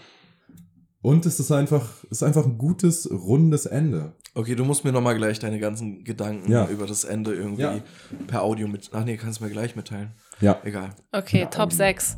Und 1.01 1.25
es 1.25 1.39
ist 1.39 1.51
einfach, 1.51 2.03
ist 2.09 2.21
einfach 2.23 2.45
ein 2.45 2.57
gutes, 2.57 3.09
rundes 3.11 3.65
Ende. 3.65 4.13
Okay, 4.35 4.55
du 4.55 4.63
musst 4.65 4.83
mir 4.85 4.91
nochmal 4.91 5.15
gleich 5.15 5.39
deine 5.39 5.59
ganzen 5.59 6.03
Gedanken 6.03 6.51
Ja. 6.51 6.67
über 6.67 6.85
das 6.85 7.03
Ende 7.03 7.33
irgendwie 7.33 7.63
Ja. 7.63 7.79
per 8.27 8.43
Audio 8.43 8.67
mit. 8.67 8.89
Ach 8.93 9.03
nee, 9.03 9.17
kannst 9.17 9.39
du 9.39 9.45
mir 9.45 9.49
gleich 9.51 9.75
mitteilen. 9.75 10.11
Ja. 10.39 10.59
Egal. 10.63 10.89
Okay, 11.11 11.47
Top 11.49 11.73
6. 11.73 12.17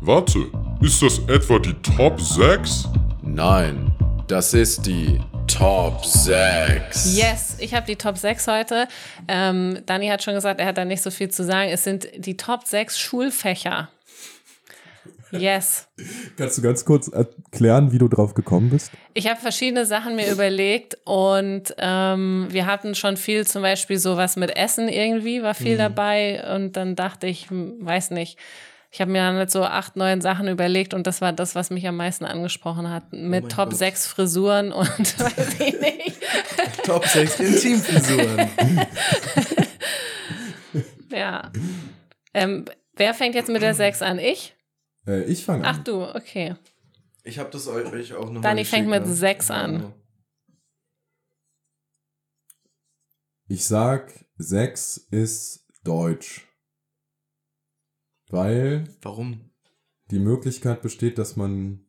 Warte, 0.00 0.38
ist 0.80 1.02
das 1.02 1.18
etwa 1.28 1.58
die 1.58 1.74
Top 1.82 2.20
6? 2.20 2.88
Nein, 3.22 3.87
das 4.28 4.52
ist 4.52 4.84
die 4.84 5.18
Top 5.46 6.04
6. 6.04 7.16
Yes, 7.16 7.56
ich 7.58 7.74
habe 7.74 7.86
die 7.86 7.96
Top 7.96 8.18
6 8.18 8.46
heute. 8.46 8.86
Ähm, 9.26 9.78
Dani 9.86 10.08
hat 10.08 10.22
schon 10.22 10.34
gesagt, 10.34 10.60
er 10.60 10.66
hat 10.66 10.76
da 10.76 10.84
nicht 10.84 11.02
so 11.02 11.10
viel 11.10 11.30
zu 11.30 11.44
sagen. 11.44 11.70
Es 11.70 11.84
sind 11.84 12.08
die 12.14 12.36
Top 12.36 12.66
6 12.66 12.98
Schulfächer. 12.98 13.88
Yes. 15.30 15.88
Kannst 16.36 16.58
du 16.58 16.62
ganz 16.62 16.84
kurz 16.84 17.08
erklären, 17.08 17.92
wie 17.92 17.98
du 17.98 18.08
drauf 18.08 18.34
gekommen 18.34 18.70
bist? 18.70 18.92
Ich 19.14 19.28
habe 19.28 19.40
verschiedene 19.40 19.84
Sachen 19.84 20.16
mir 20.16 20.30
überlegt 20.30 20.96
und 21.04 21.74
ähm, 21.78 22.46
wir 22.50 22.66
hatten 22.66 22.94
schon 22.94 23.16
viel, 23.16 23.46
zum 23.46 23.62
Beispiel 23.62 23.98
sowas 23.98 24.36
mit 24.36 24.56
Essen 24.56 24.88
irgendwie, 24.88 25.42
war 25.42 25.54
viel 25.54 25.76
dabei 25.76 26.54
und 26.54 26.76
dann 26.76 26.96
dachte 26.96 27.26
ich, 27.26 27.50
hm, 27.50 27.76
weiß 27.80 28.10
nicht, 28.10 28.38
Ich 28.90 29.00
habe 29.00 29.10
mir 29.10 29.18
dann 29.18 29.36
halt 29.36 29.50
so 29.50 29.64
acht, 29.64 29.96
neun 29.96 30.20
Sachen 30.20 30.48
überlegt 30.48 30.94
und 30.94 31.06
das 31.06 31.20
war 31.20 31.32
das, 31.32 31.54
was 31.54 31.70
mich 31.70 31.86
am 31.86 31.96
meisten 31.96 32.24
angesprochen 32.24 32.88
hat. 32.88 33.12
Mit 33.12 33.42
mein 33.44 33.48
Top 33.48 33.70
Gott. 33.70 33.78
6 33.78 34.06
Frisuren 34.06 34.72
und 34.72 34.88
weiß 35.20 35.60
ich 35.60 35.80
nicht. 35.80 36.20
Top 36.84 37.04
6 37.06 37.40
Intimfrisuren. 37.40 38.48
Ja. 41.10 41.50
Ähm, 42.34 42.66
wer 42.96 43.14
fängt 43.14 43.34
jetzt 43.34 43.48
mit 43.48 43.62
der 43.62 43.74
6 43.74 44.02
an? 44.02 44.18
Ich? 44.18 44.54
Äh, 45.06 45.22
ich 45.22 45.42
fange 45.44 45.64
Ach 45.66 45.78
an. 45.78 45.84
du, 45.84 46.04
okay. 46.04 46.54
Ich 47.24 47.38
habe 47.38 47.50
das 47.50 47.66
euch 47.68 48.14
auch 48.14 48.30
noch 48.30 48.40
Dani 48.40 48.64
fängt 48.64 48.88
mit 48.88 49.06
sechs 49.06 49.50
an. 49.50 49.92
Ich 53.48 53.66
sag, 53.66 54.12
sechs 54.36 54.96
ist 55.10 55.66
Deutsch. 55.84 56.47
Weil 58.30 58.84
Warum? 59.02 59.40
die 60.10 60.18
Möglichkeit 60.18 60.82
besteht, 60.82 61.18
dass 61.18 61.36
man 61.36 61.84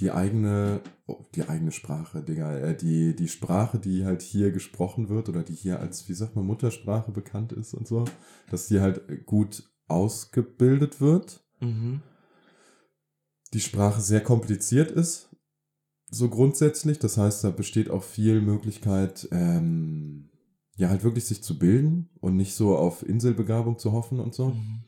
die 0.00 0.12
eigene, 0.12 0.80
oh, 1.06 1.24
die 1.34 1.48
eigene 1.48 1.72
Sprache, 1.72 2.22
Digga, 2.22 2.56
äh, 2.58 2.76
die, 2.76 3.16
die 3.16 3.28
Sprache, 3.28 3.78
die 3.78 4.04
halt 4.04 4.22
hier 4.22 4.52
gesprochen 4.52 5.08
wird 5.08 5.28
oder 5.28 5.42
die 5.42 5.54
hier 5.54 5.80
als, 5.80 6.08
wie 6.08 6.14
sagt 6.14 6.36
man, 6.36 6.46
Muttersprache 6.46 7.10
bekannt 7.10 7.52
ist 7.52 7.74
und 7.74 7.88
so, 7.88 8.04
dass 8.50 8.68
die 8.68 8.80
halt 8.80 9.26
gut 9.26 9.64
ausgebildet 9.88 11.00
wird. 11.00 11.44
Mhm. 11.60 12.02
Die 13.54 13.60
Sprache 13.60 14.00
sehr 14.00 14.22
kompliziert 14.22 14.90
ist, 14.90 15.30
so 16.10 16.28
grundsätzlich. 16.28 16.98
Das 16.98 17.16
heißt, 17.16 17.42
da 17.42 17.50
besteht 17.50 17.90
auch 17.90 18.04
viel 18.04 18.40
Möglichkeit, 18.40 19.28
ähm, 19.32 20.30
ja, 20.78 20.88
halt 20.88 21.02
wirklich 21.02 21.24
sich 21.24 21.42
zu 21.42 21.58
bilden 21.58 22.08
und 22.20 22.36
nicht 22.36 22.54
so 22.54 22.76
auf 22.76 23.06
Inselbegabung 23.06 23.78
zu 23.78 23.92
hoffen 23.92 24.20
und 24.20 24.32
so. 24.32 24.50
Mhm. 24.50 24.84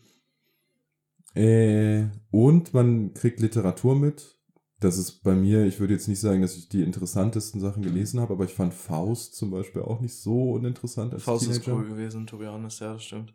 Äh, 1.35 2.09
und 2.31 2.73
man 2.73 3.13
kriegt 3.13 3.41
Literatur 3.41 3.97
mit. 3.97 4.39
Das 4.79 4.97
ist 4.97 5.23
bei 5.23 5.35
mir, 5.35 5.67
ich 5.67 5.79
würde 5.79 5.93
jetzt 5.93 6.09
nicht 6.09 6.21
sagen, 6.21 6.43
dass 6.43 6.57
ich 6.57 6.69
die 6.69 6.83
interessantesten 6.83 7.61
Sachen 7.61 7.83
gelesen 7.83 8.21
habe, 8.21 8.33
aber 8.33 8.45
ich 8.45 8.55
fand 8.55 8.73
Faust 8.73 9.35
zum 9.35 9.51
Beispiel 9.51 9.83
auch 9.83 10.01
nicht 10.01 10.15
so 10.15 10.53
uninteressant 10.53 11.13
als 11.13 11.25
Faust 11.25 11.49
ist 11.49 11.65
Teenager. 11.65 11.77
cool 11.77 11.89
gewesen, 11.89 12.27
to 12.27 12.39
be 12.39 12.51
honest, 12.51 12.81
ja, 12.81 12.95
das 12.95 13.05
stimmt. 13.05 13.35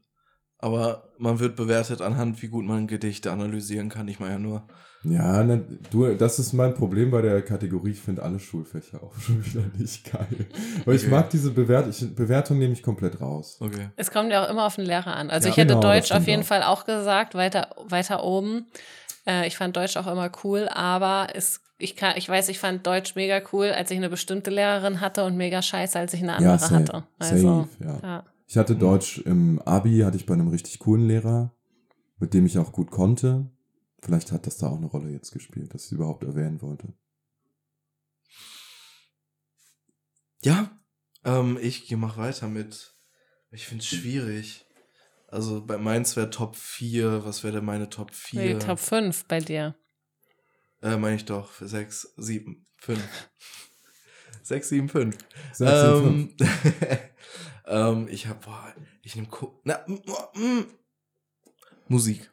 Aber 0.60 1.10
man 1.18 1.40
wird 1.40 1.56
bewertet 1.56 2.02
anhand, 2.02 2.42
wie 2.42 2.48
gut 2.48 2.66
man 2.66 2.88
Gedichte 2.88 3.32
analysieren 3.32 3.90
kann. 3.90 4.08
Ich 4.08 4.20
meine 4.20 4.34
ja 4.34 4.40
nur. 4.40 4.68
Ja, 5.04 5.44
na, 5.44 5.60
du, 5.92 6.16
das 6.16 6.40
ist 6.40 6.54
mein 6.54 6.74
Problem 6.74 7.12
bei 7.12 7.22
der 7.22 7.44
Kategorie. 7.44 7.92
Ich 7.92 8.02
finde 8.02 8.24
alle 8.24 8.40
Schulfächer 8.40 9.04
auch 9.04 9.14
schon 9.20 9.46
wieder 9.46 9.64
nicht 9.78 10.12
geil. 10.12 10.48
Weil 10.86 10.96
ich 10.96 11.04
Okay. 11.04 11.12
mag 11.12 11.30
diese 11.30 11.52
Bewert 11.52 11.88
ich, 11.90 12.16
Bewertung 12.16 12.58
nehme 12.58 12.74
ich 12.74 12.82
komplett 12.82 13.22
raus. 13.22 13.58
Okay. 13.60 13.90
Es 13.98 14.10
kommt 14.10 14.32
ja 14.32 14.44
auch 14.44 14.50
immer 14.50 14.66
auf 14.66 14.76
den 14.78 14.86
Lehrer 14.86 15.16
an. 15.16 15.30
Also 15.30 15.48
Ja, 15.48 15.52
ich 15.52 15.58
hätte 15.58 15.76
genau, 15.76 15.82
Deutsch 15.82 16.12
auf 16.12 16.26
jeden 16.26 16.42
auch. 16.42 16.48
Fall 16.48 16.64
auch 16.64 16.86
gesagt, 16.86 17.36
weiter, 17.36 17.70
weiter 17.88 18.24
oben. 18.24 18.66
Äh, 19.28 19.48
ich 19.48 19.58
fand 19.58 19.76
Deutsch 19.78 19.96
auch 19.98 20.08
immer 20.08 20.32
cool, 20.44 20.68
aber 20.74 21.28
es, 21.36 21.62
ich, 21.78 21.96
kann, 21.96 22.14
ich 22.18 22.28
weiß, 22.28 22.50
ich 22.50 22.58
fand 22.58 22.88
Deutsch 22.88 23.16
mega 23.16 23.42
cool, 23.54 23.68
als 23.68 23.92
ich 23.92 23.98
eine 23.98 24.10
bestimmte 24.10 24.50
Lehrerin 24.50 25.02
hatte 25.02 25.24
und 25.26 25.38
mega 25.38 25.62
scheiße, 25.62 26.00
als 26.00 26.14
ich 26.16 26.24
eine 26.24 26.36
andere 26.36 26.58
safe, 26.58 26.76
hatte. 26.76 27.04
Also, 27.20 27.68
safe, 27.80 27.84
ja. 27.84 28.00
ja. 28.02 28.24
Ich 28.48 28.58
hatte 28.58 28.76
Deutsch 28.76 29.20
im 29.20 29.60
Abi, 29.62 30.00
hatte 30.00 30.18
ich 30.18 30.26
bei 30.26 30.34
einem 30.34 30.50
richtig 30.50 30.80
coolen 30.80 31.08
Lehrer, 31.08 31.56
mit 32.20 32.34
dem 32.34 32.46
ich 32.46 32.58
auch 32.58 32.72
gut 32.72 32.92
konnte. 32.92 33.50
Vielleicht 34.02 34.32
hat 34.32 34.46
das 34.46 34.58
da 34.58 34.68
auch 34.68 34.78
eine 34.78 34.86
Rolle 34.86 35.10
jetzt 35.10 35.32
gespielt, 35.32 35.74
dass 35.74 35.84
ich 35.84 35.88
es 35.88 35.92
überhaupt 35.94 36.24
erwähnen 36.24 36.62
wollte. 36.62 36.94
Ja, 40.44 40.80
ähm, 41.24 41.58
ich 41.60 41.88
gehe 41.88 41.98
mach 41.98 42.18
weiter 42.18 42.48
mit. 42.48 42.96
Ich 43.50 43.66
finde 43.66 43.82
es 43.82 43.88
schwierig. 43.88 44.66
Also 45.28 45.66
bei 45.66 45.78
meins 45.78 46.16
wäre 46.16 46.30
Top 46.30 46.56
4. 46.56 47.26
Was 47.26 47.44
wäre 47.44 47.56
denn 47.56 47.66
meine 47.66 47.90
Top 47.90 48.14
4? 48.14 48.42
Nee, 48.42 48.60
Top 48.60 48.78
5 48.78 49.26
bei 49.26 49.40
dir. 49.40 49.76
Äh, 50.84 50.98
meine 50.98 51.16
ich 51.16 51.26
doch. 51.26 51.52
6, 51.60 52.14
7, 52.18 52.64
5. 52.78 53.02
6, 54.44 54.70
7, 54.70 54.90
5. 54.90 55.18
Sechs, 55.54 55.82
sieben, 55.82 56.36
fünf. 56.38 56.50
Ähm, 57.68 58.08
ich 58.10 58.28
hab, 58.28 58.46
boah, 58.46 58.74
ich 59.02 59.16
nehme 59.16 59.28
na, 59.64 59.86
mm, 59.88 60.66
Musik. 61.88 62.30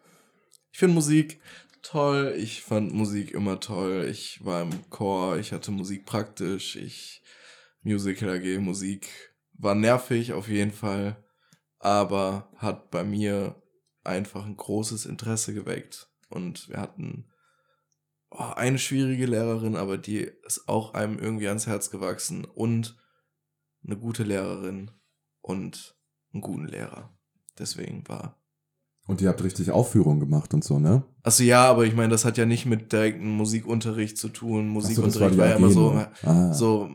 Ich 0.73 0.79
finde 0.79 0.95
Musik 0.95 1.41
toll. 1.83 2.35
Ich 2.37 2.63
fand 2.63 2.93
Musik 2.93 3.33
immer 3.33 3.61
toll. 3.61 4.07
Ich 4.11 4.45
war 4.45 4.63
im 4.63 4.91
Chor, 4.91 5.39
ich 5.39 5.53
hatte 5.53 5.71
Musik 5.71 6.07
praktisch. 6.07 6.77
Ich 6.77 7.23
Musical 7.83 8.31
AG, 8.31 8.61
Musik 8.61 9.09
war 9.55 9.75
nervig 9.75 10.33
auf 10.33 10.49
jeden 10.49 10.71
Fall, 10.71 11.23
aber 11.79 12.49
hat 12.57 12.91
bei 12.91 13.05
mir 13.05 13.61
einfach 14.05 14.45
ein 14.47 14.57
großes 14.57 15.07
Interesse 15.07 15.53
geweckt. 15.53 16.09
Und 16.29 16.69
wir 16.69 16.79
hatten 16.79 17.31
oh, 18.31 18.39
eine 18.39 18.79
schwierige 18.79 19.27
Lehrerin, 19.27 19.77
aber 19.77 19.99
die 19.99 20.31
ist 20.47 20.69
auch 20.69 20.95
einem 20.95 21.19
irgendwie 21.19 21.49
ans 21.49 21.67
Herz 21.67 21.91
gewachsen 21.91 22.45
und 22.45 22.99
eine 23.85 23.97
gute 23.97 24.23
Lehrerin 24.23 24.91
und 25.43 25.97
einen 26.33 26.41
guten 26.41 26.67
Lehrer. 26.67 27.11
Deswegen 27.59 28.09
war. 28.09 28.39
Und 29.07 29.21
ihr 29.21 29.29
habt 29.29 29.43
richtig 29.43 29.71
Aufführungen 29.71 30.21
gemacht 30.21 30.55
und 30.55 30.65
so, 30.65 30.79
ne? 30.79 31.03
Also 31.23 31.43
ja, 31.43 31.65
aber 31.65 31.85
ich 31.85 31.95
meine, 31.95 32.09
das 32.09 32.25
hat 32.25 32.39
ja 32.39 32.47
nicht 32.47 32.67
mit 32.67 32.93
direktem 32.93 33.37
Musikunterricht 33.37 34.17
zu 34.17 34.29
tun. 34.29 34.69
Ach 34.71 34.81
so, 34.81 34.89
Musikunterricht 34.89 35.35
die 35.35 35.39
war, 35.39 35.49
ja 35.49 35.57
immer 35.57 35.71
so. 35.71 35.91
Ah. 36.23 36.53
so 36.55 36.89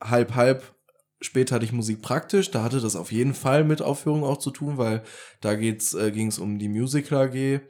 halb, 0.00 0.34
halb. 0.34 0.74
Später 1.22 1.54
hatte 1.54 1.64
ich 1.64 1.72
Musik 1.72 2.02
praktisch, 2.02 2.50
da 2.50 2.62
hatte 2.62 2.78
das 2.78 2.94
auf 2.94 3.10
jeden 3.10 3.32
Fall 3.32 3.64
mit 3.64 3.80
Aufführung 3.80 4.22
auch 4.22 4.36
zu 4.36 4.50
tun, 4.50 4.76
weil 4.76 5.02
da 5.40 5.54
geht's, 5.54 5.94
äh, 5.94 6.12
ging 6.12 6.26
es 6.26 6.38
um 6.38 6.58
die 6.58 6.68
Musical 6.68 7.28
AG. 7.28 7.34
Äh, 7.34 7.60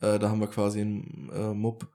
da 0.00 0.28
haben 0.28 0.40
wir 0.40 0.48
quasi 0.48 0.80
in 0.80 1.30
äh, 1.32 1.54
MUB 1.54 1.86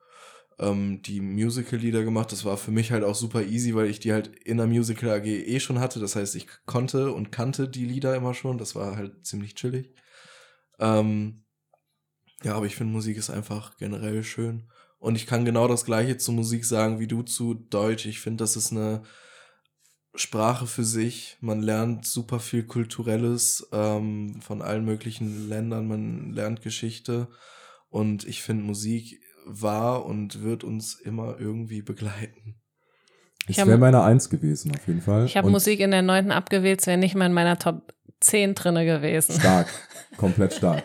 ähm, 0.61 1.01
die 1.01 1.19
Musical-Lieder 1.19 2.03
gemacht. 2.03 2.31
Das 2.31 2.45
war 2.45 2.55
für 2.55 2.71
mich 2.71 2.91
halt 2.91 3.03
auch 3.03 3.15
super 3.15 3.43
easy, 3.43 3.75
weil 3.75 3.87
ich 3.87 3.99
die 3.99 4.13
halt 4.13 4.27
in 4.45 4.57
der 4.57 4.67
Musical 4.67 5.09
AG 5.09 5.25
eh 5.25 5.59
schon 5.59 5.79
hatte. 5.79 5.99
Das 5.99 6.15
heißt, 6.15 6.35
ich 6.35 6.47
konnte 6.65 7.11
und 7.11 7.31
kannte 7.31 7.67
die 7.67 7.85
Lieder 7.85 8.15
immer 8.15 8.33
schon. 8.33 8.57
Das 8.57 8.75
war 8.75 8.95
halt 8.95 9.25
ziemlich 9.25 9.55
chillig. 9.55 9.93
Ähm, 10.79 11.43
ja, 12.43 12.55
aber 12.55 12.67
ich 12.67 12.75
finde, 12.75 12.93
Musik 12.93 13.17
ist 13.17 13.29
einfach 13.29 13.75
generell 13.77 14.23
schön. 14.23 14.69
Und 14.99 15.15
ich 15.15 15.25
kann 15.25 15.45
genau 15.45 15.67
das 15.67 15.83
Gleiche 15.83 16.17
zu 16.17 16.31
Musik 16.31 16.63
sagen 16.63 16.99
wie 16.99 17.07
du 17.07 17.23
zu 17.23 17.55
Deutsch. 17.55 18.05
Ich 18.05 18.19
finde, 18.19 18.43
das 18.43 18.55
ist 18.55 18.71
eine 18.71 19.01
Sprache 20.13 20.67
für 20.67 20.83
sich. 20.83 21.37
Man 21.41 21.61
lernt 21.61 22.05
super 22.05 22.39
viel 22.39 22.63
Kulturelles 22.63 23.67
ähm, 23.71 24.41
von 24.41 24.61
allen 24.61 24.85
möglichen 24.85 25.49
Ländern. 25.49 25.87
Man 25.87 26.31
lernt 26.31 26.61
Geschichte. 26.61 27.29
Und 27.89 28.25
ich 28.25 28.43
finde, 28.43 28.63
Musik 28.63 29.20
war 29.45 30.05
und 30.05 30.41
wird 30.43 30.63
uns 30.63 30.95
immer 30.95 31.35
irgendwie 31.39 31.81
begleiten. 31.81 32.55
Es 33.47 33.57
hab- 33.57 33.67
wäre 33.67 33.77
meine 33.77 34.01
Eins 34.03 34.29
gewesen, 34.29 34.71
auf 34.75 34.87
jeden 34.87 35.01
Fall. 35.01 35.25
Ich 35.25 35.35
habe 35.37 35.49
Musik 35.49 35.79
in 35.79 35.91
der 35.91 36.01
neunten 36.03 36.31
abgewählt, 36.31 36.81
es 36.81 36.87
wäre 36.87 36.97
nicht 36.97 37.15
mal 37.15 37.25
in 37.25 37.33
meiner 37.33 37.57
Top 37.57 37.93
10 38.19 38.53
drinne 38.55 38.85
gewesen. 38.85 39.33
Stark. 39.39 39.67
Komplett 40.17 40.53
stark. 40.53 40.83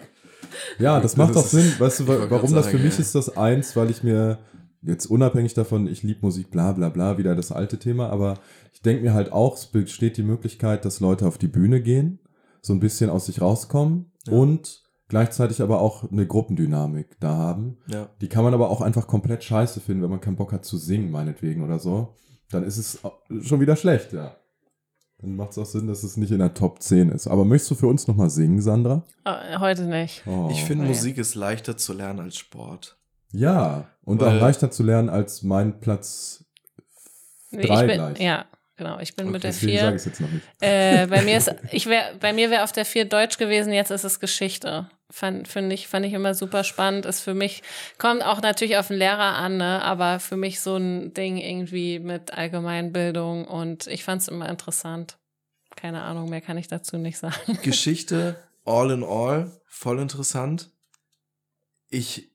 Ja, 0.78 0.94
das 1.00 1.12
Das 1.12 1.16
macht 1.18 1.34
doch 1.36 1.44
Sinn. 1.46 1.70
Weißt 1.78 2.00
du, 2.00 2.04
ich 2.04 2.08
warum 2.30 2.52
das 2.54 2.66
für 2.66 2.72
sagen, 2.72 2.84
mich 2.84 2.94
ja. 2.94 3.00
ist 3.00 3.14
das 3.14 3.36
eins, 3.36 3.76
weil 3.76 3.90
ich 3.90 4.02
mir 4.02 4.38
jetzt 4.82 5.06
unabhängig 5.06 5.52
davon, 5.52 5.86
ich 5.86 6.02
liebe 6.02 6.20
Musik, 6.22 6.50
bla 6.50 6.72
bla 6.72 6.88
bla, 6.88 7.18
wieder 7.18 7.34
das 7.34 7.52
alte 7.52 7.78
Thema, 7.78 8.08
aber 8.08 8.38
ich 8.72 8.80
denke 8.80 9.02
mir 9.02 9.12
halt 9.14 9.32
auch, 9.32 9.56
es 9.56 9.66
besteht 9.66 10.16
die 10.16 10.22
Möglichkeit, 10.22 10.84
dass 10.84 11.00
Leute 11.00 11.26
auf 11.26 11.36
die 11.38 11.48
Bühne 11.48 11.82
gehen, 11.82 12.20
so 12.62 12.72
ein 12.72 12.80
bisschen 12.80 13.10
aus 13.10 13.26
sich 13.26 13.40
rauskommen 13.42 14.12
Ja. 14.26 14.32
und 14.32 14.82
gleichzeitig 15.08 15.62
aber 15.62 15.80
auch 15.80 16.10
eine 16.10 16.26
Gruppendynamik 16.26 17.18
da 17.20 17.34
haben. 17.36 17.78
Ja. 17.86 18.08
Die 18.20 18.28
kann 18.28 18.44
man 18.44 18.54
aber 18.54 18.70
auch 18.70 18.80
einfach 18.80 19.06
komplett 19.06 19.44
scheiße 19.44 19.80
finden, 19.80 20.02
wenn 20.02 20.10
man 20.10 20.20
keinen 20.20 20.36
Bock 20.36 20.52
hat 20.52 20.64
zu 20.64 20.76
singen, 20.78 21.10
meinetwegen 21.10 21.62
oder 21.64 21.78
so. 21.78 22.14
Dann 22.50 22.62
ist 22.64 22.78
es 22.78 23.00
schon 23.46 23.60
wieder 23.60 23.76
schlecht, 23.76 24.12
ja. 24.12 24.36
Dann 25.18 25.34
macht 25.34 25.52
es 25.52 25.58
auch 25.58 25.64
Sinn, 25.66 25.86
dass 25.86 26.02
es 26.02 26.16
nicht 26.18 26.30
in 26.30 26.40
der 26.40 26.52
Top 26.52 26.82
10 26.82 27.08
ist. 27.08 27.26
Aber 27.26 27.44
möchtest 27.44 27.70
du 27.70 27.74
für 27.74 27.86
uns 27.86 28.06
nochmal 28.06 28.28
singen, 28.28 28.60
Sandra? 28.60 29.02
Äh, 29.24 29.58
Heute 29.58 29.84
nicht. 29.86 30.22
Oh. 30.26 30.48
Ich 30.50 30.62
finde, 30.64 30.84
Oh. 30.84 30.88
Musik 30.88 31.16
ist 31.18 31.34
leichter 31.34 31.76
zu 31.76 31.94
lernen 31.94 32.20
als 32.20 32.36
Sport. 32.36 32.98
Ja, 33.32 33.88
und 34.04 34.20
Weil- 34.20 34.36
auch 34.36 34.40
leichter 34.40 34.70
zu 34.70 34.82
lernen 34.82 35.08
als 35.08 35.42
mein 35.42 35.80
Platz 35.80 36.44
Nee, 37.50 37.62
drei 37.66 37.82
ich 37.82 37.86
bin, 37.88 37.96
gleich. 37.96 38.20
Ja, 38.20 38.44
genau. 38.76 38.98
Ich 39.00 39.14
bin 39.14 39.30
mit 39.30 39.42
der 39.42 39.50
Deswegen 39.50 39.78
sage 39.78 39.88
4. 39.88 39.88
ich 39.88 39.94
es 39.96 40.04
jetzt 40.04 40.20
noch 40.20 40.30
nicht. 40.30 40.46
Äh, 40.60 41.06
bei 41.06 41.22
mir 41.22 41.36
ist, 41.36 41.54
ich 41.72 41.86
wär, 41.86 42.14
bei 42.20 42.32
mir 42.32 42.50
wäre 42.50 42.64
auf 42.64 42.72
der 42.72 42.84
4 42.84 43.06
Deutsch 43.06 43.38
gewesen, 43.38 43.72
jetzt 43.72 43.90
ist 43.90 44.04
es 44.04 44.20
Geschichte. 44.20 44.88
Fand, 45.10 45.46
finde 45.46 45.74
ich, 45.74 45.86
fand 45.86 46.04
ich 46.04 46.12
immer 46.12 46.34
super 46.34 46.64
spannend. 46.64 47.06
Ist 47.06 47.20
für 47.20 47.34
mich, 47.34 47.62
kommt 47.98 48.24
auch 48.24 48.42
natürlich 48.42 48.76
auf 48.76 48.88
den 48.88 48.96
Lehrer 48.96 49.36
an, 49.36 49.56
ne? 49.56 49.82
aber 49.82 50.18
für 50.18 50.36
mich 50.36 50.60
so 50.60 50.76
ein 50.76 51.14
Ding 51.14 51.36
irgendwie 51.38 52.00
mit 52.00 52.34
Allgemeinbildung 52.34 53.46
und 53.46 53.86
ich 53.86 54.02
fand 54.02 54.22
es 54.22 54.28
immer 54.28 54.48
interessant. 54.48 55.16
Keine 55.76 56.02
Ahnung, 56.02 56.28
mehr 56.28 56.40
kann 56.40 56.58
ich 56.58 56.68
dazu 56.68 56.96
nicht 56.96 57.18
sagen. 57.18 57.58
Geschichte, 57.62 58.36
all 58.64 58.90
in 58.90 59.04
all, 59.04 59.52
voll 59.66 60.00
interessant. 60.00 60.70
Ich, 61.88 62.32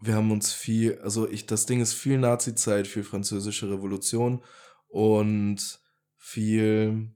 wir 0.00 0.14
haben 0.14 0.32
uns 0.32 0.52
viel, 0.52 0.98
also 1.02 1.28
ich, 1.28 1.46
das 1.46 1.66
Ding 1.66 1.80
ist 1.80 1.92
viel 1.92 2.18
Nazi-Zeit, 2.18 2.88
viel 2.88 3.04
französische 3.04 3.70
Revolution 3.70 4.42
und 4.88 5.80
viel 6.16 7.10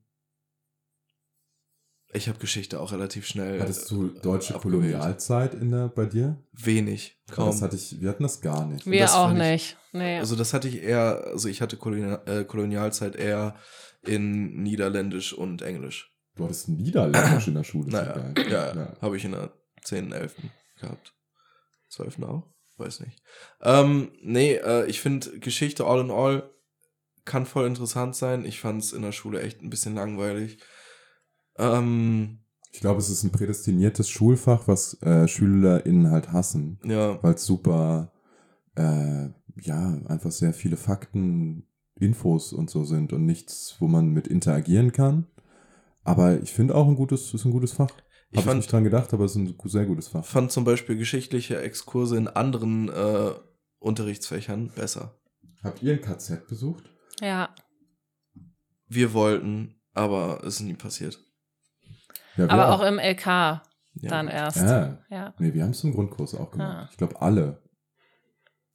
Ich 2.15 2.29
habe 2.29 2.39
Geschichte 2.39 2.79
auch 2.81 2.93
relativ 2.93 3.27
schnell. 3.27 3.61
Hattest 3.61 3.91
du 3.91 4.09
äh, 4.09 4.21
deutsche 4.21 4.55
abgewählt. 4.55 4.93
Kolonialzeit 4.93 5.55
in 5.55 5.71
der, 5.71 5.89
bei 5.89 6.05
dir? 6.07 6.37
Wenig, 6.53 7.19
kaum. 7.31 7.47
Das 7.47 7.63
hatte 7.63 7.77
ich, 7.77 8.01
wir 8.01 8.11
hatten 8.11 8.23
das 8.23 8.41
gar 8.41 8.67
nicht. 8.67 8.87
Wir 8.87 9.01
das 9.01 9.15
auch 9.15 9.29
fand 9.29 9.41
ich- 9.41 9.51
nicht. 9.51 9.77
Nee. 9.93 10.19
Also 10.19 10.37
das 10.37 10.53
hatte 10.55 10.69
ich 10.69 10.83
eher, 10.83 11.25
also 11.27 11.49
ich 11.49 11.61
hatte 11.63 11.77
Kolonial, 11.77 12.23
äh, 12.27 12.45
Kolonialzeit 12.45 13.17
eher 13.17 13.57
in 14.03 14.63
Niederländisch 14.63 15.33
und 15.33 15.63
Englisch. 15.63 16.11
Du 16.35 16.45
hattest 16.45 16.69
Niederländisch 16.69 17.49
in 17.49 17.55
der 17.55 17.65
Schule. 17.65 17.91
Naja, 17.91 18.33
ja, 18.49 18.75
ja. 18.75 18.97
habe 19.03 19.17
ich 19.17 19.25
in 19.25 19.33
der 19.33 19.53
10., 19.83 20.13
11. 20.13 20.35
gehabt. 20.81 21.15
12. 21.91 22.23
auch? 22.23 22.51
Weiß 22.79 23.01
nicht. 23.01 23.23
Ähm, 23.61 24.13
nee, 24.23 24.55
äh, 24.55 24.87
ich 24.87 25.01
finde 25.01 25.39
Geschichte 25.41 25.85
all 25.87 26.01
in 26.01 26.11
all 26.11 26.51
kann 27.25 27.47
voll 27.47 27.67
interessant 27.67 28.17
sein. 28.17 28.45
Ich 28.45 28.61
fand 28.61 28.83
es 28.83 28.93
in 28.93 29.03
der 29.03 29.13
Schule 29.13 29.41
echt 29.43 29.63
ein 29.63 29.71
bisschen 29.71 29.95
langweilig. 29.95 30.59
Ähm, 31.57 32.41
Ich 32.73 32.81
glaube, 32.81 33.01
es 33.01 33.11
ist 33.11 33.23
ein 33.23 33.33
prädestiniertes 33.33 34.09
Schulfach, 34.09 34.67
was 34.67 35.01
äh, 35.03 35.29
SchülerInnen 35.29 36.11
halt 36.11 36.33
hassen, 36.33 36.79
ja, 36.85 37.23
weil 37.23 37.35
es 37.35 37.45
super, 37.45 38.13
äh, 38.77 39.29
ja, 39.61 40.01
einfach 40.07 40.31
sehr 40.33 40.55
viele 40.55 40.77
Fakten, 40.77 41.67
Infos 42.01 42.53
und 42.53 42.71
so 42.71 42.85
sind 42.85 43.13
und 43.13 43.27
nichts, 43.27 43.77
wo 43.79 43.87
man 43.87 44.09
mit 44.09 44.27
interagieren 44.27 44.93
kann. 44.93 45.27
Aber 46.03 46.41
ich 46.43 46.53
finde 46.53 46.75
auch 46.75 46.89
ein 46.89 46.97
gutes, 46.97 47.33
ist 47.33 47.45
ein 47.45 47.53
gutes 47.53 47.73
Fach. 47.73 47.91
Ich 48.31 48.45
Habe 48.45 48.57
nicht 48.57 48.73
dran 48.73 48.83
gedacht, 48.83 49.13
aber 49.13 49.27
es 49.27 49.33
ist 49.33 49.37
ein 49.37 49.55
sehr 49.67 49.85
gutes 49.85 50.09
Fach. 50.09 50.25
fand 50.25 50.51
zum 50.51 50.65
Beispiel 50.65 50.97
geschichtliche 50.97 51.61
Exkurse 51.61 52.17
in 52.17 52.29
anderen 52.29 52.89
äh, 52.89 53.33
Unterrichtsfächern 53.79 54.71
besser. 54.75 55.21
Habt 55.63 55.83
ihr 55.83 55.93
ein 55.93 56.01
KZ 56.01 56.49
besucht? 56.49 56.92
Ja. 57.23 57.55
Wir 58.89 59.13
wollten, 59.15 59.81
aber 59.95 60.41
es 60.45 60.57
ist 60.57 60.61
nie 60.61 60.75
passiert. 60.75 61.19
Ja, 62.37 62.49
Aber 62.49 62.71
auch 62.73 62.83
im 62.83 62.99
LK 62.99 63.27
Ja. 63.27 63.61
dann 64.11 64.29
erst. 64.29 64.57
Ja. 64.59 64.99
Ja. 65.11 65.35
Nee, 65.39 65.55
wir 65.55 65.63
haben 65.63 65.71
es 65.71 65.85
im 65.85 65.93
Grundkurs 65.93 66.35
auch 66.35 66.51
gemacht. 66.51 66.77
Ah. 66.77 66.89
Ich 66.91 66.97
glaube, 66.97 67.21
alle. 67.21 67.63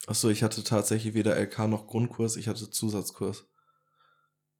Achso, 0.07 0.30
ich 0.30 0.41
hatte 0.44 0.64
tatsächlich 0.64 1.14
weder 1.14 1.36
LK 1.36 1.68
noch 1.68 1.88
Grundkurs, 1.88 2.36
ich 2.38 2.48
hatte 2.48 2.69
Zusatzkurs. 2.69 3.45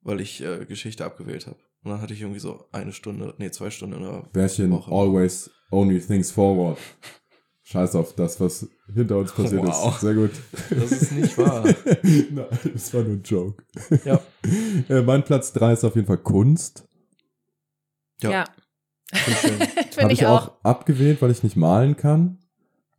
Weil 0.02 0.22
ich 0.22 0.42
äh, 0.42 0.66
Geschichte 0.66 1.06
abgewählt 1.06 1.48
habe. 1.48 1.58
Und 1.84 1.92
dann 1.92 2.02
hatte 2.02 2.14
ich 2.14 2.22
irgendwie 2.22 2.40
so 2.40 2.68
eine 2.72 2.92
Stunde, 2.94 3.34
nee, 3.38 3.52
zwei 3.52 3.70
Stunden 3.70 3.98
in 3.98 4.04
der 4.04 4.24
Bärchen, 4.34 4.72
Woche. 4.72 4.92
always 4.92 5.50
only 5.72 6.00
things 6.00 6.32
forward. 6.32 6.78
Scheiß 7.70 7.96
auf 7.96 8.16
das, 8.16 8.40
was 8.40 8.66
hinter 8.94 9.18
uns 9.18 9.34
passiert 9.34 9.62
Wow. 9.62 9.94
ist. 9.94 10.00
Sehr 10.00 10.14
gut. 10.14 10.32
Das 10.70 10.90
ist 10.90 11.12
nicht 11.12 11.38
wahr. 11.38 11.66
Nein, 12.04 12.46
das 12.74 12.94
war 12.94 13.04
nur 13.04 13.14
ein 13.18 13.24
Joke. 13.24 13.62
Ja. 14.06 14.22
Äh, 14.88 15.02
mein 15.02 15.24
Platz 15.26 15.52
3 15.52 15.74
ist 15.74 15.84
auf 15.84 15.96
jeden 15.96 16.08
Fall 16.08 16.20
Kunst. 16.20 16.88
Ja. 18.22 18.32
Ja. 18.32 18.44
Finde 19.12 19.66
Habe 20.02 20.14
ich 20.14 20.26
auch. 20.26 20.48
auch 20.48 20.64
abgewählt, 20.64 21.22
weil 21.22 21.32
ich 21.32 21.44
nicht 21.44 21.58
malen 21.58 21.98
kann. 21.98 22.38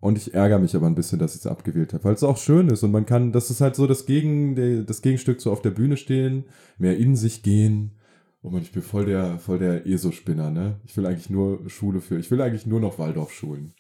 Und 0.01 0.19
ich 0.19 0.35
ärgere 0.35 0.59
mich 0.59 0.77
aber 0.77 0.87
ein 0.87 0.95
bisschen, 0.95 1.19
dass 1.19 1.35
ich 1.35 1.41
es 1.41 1.47
abgewählt 1.47 1.95
habe, 1.95 2.05
weil 2.05 2.13
es 2.15 2.23
auch 2.23 2.37
schön 2.37 2.69
ist 2.69 2.83
und 2.83 2.91
man 2.91 3.07
kann, 3.07 3.33
das 3.33 3.49
ist 3.51 3.63
halt 3.63 3.75
so 3.75 3.87
das, 3.87 4.05
Gegen, 4.05 4.85
das 4.85 5.01
Gegenstück 5.01 5.41
so 5.41 5.51
auf 5.51 5.63
der 5.63 5.71
Bühne 5.71 5.97
stehen, 5.97 6.45
mehr 6.77 6.99
in 6.99 7.17
sich 7.17 7.43
gehen. 7.43 7.99
Oh 8.43 8.51
man, 8.51 8.61
ich 8.61 8.73
bin 8.73 8.83
voll 8.83 9.07
der, 9.07 9.39
voll 9.39 9.59
der 9.59 9.87
ESO-Spinner, 9.87 10.51
ne? 10.51 10.79
Ich 10.85 10.95
will 10.99 11.07
eigentlich 11.07 11.31
nur 11.31 11.69
Schule 11.71 12.01
für, 12.03 12.19
ich 12.19 12.31
will 12.31 12.43
eigentlich 12.43 12.67
nur 12.67 12.81
noch 12.81 12.99
Waldorfschulen. 12.99 13.73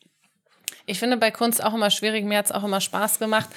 Ich 0.88 0.98
finde 0.98 1.16
bei 1.16 1.30
Kunst 1.30 1.62
auch 1.62 1.74
immer 1.74 1.90
schwierig, 1.90 2.24
mir 2.24 2.38
hat 2.38 2.46
es 2.46 2.52
auch 2.52 2.64
immer 2.64 2.80
Spaß 2.80 3.18
gemacht. 3.18 3.48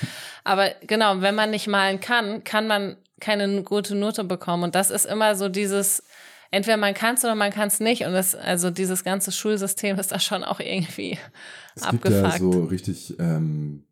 Aber 0.44 0.70
genau, 0.86 1.22
wenn 1.22 1.36
man 1.36 1.52
nicht 1.52 1.68
malen 1.68 2.00
kann, 2.00 2.44
kann 2.44 2.68
man 2.68 2.98
keine 3.20 3.64
gute 3.64 3.96
Note 3.96 4.24
bekommen. 4.24 4.64
Und 4.64 4.76
das 4.76 4.92
ist 4.92 5.06
immer 5.06 5.36
so 5.36 5.48
dieses, 5.50 6.04
entweder 6.52 6.78
man 6.78 6.94
kann 6.94 7.16
es 7.16 7.24
oder 7.24 7.36
man 7.36 7.52
kann 7.52 7.68
es 7.68 7.80
nicht. 7.80 8.04
Und 8.04 8.14
das, 8.14 8.36
also 8.36 8.70
dieses 8.70 9.04
ganze 9.04 9.32
Schulsystem 9.32 9.98
ist 9.98 10.12
da 10.12 10.20
schon 10.20 10.44
auch 10.44 10.60
irgendwie 10.60 11.18
Es 11.76 11.88
gibt 11.90 12.10
ja 12.10 12.24
abgefuckt. 12.24 12.54
so 12.54 12.64
richtig 12.66 13.16
ähm, 13.20 13.86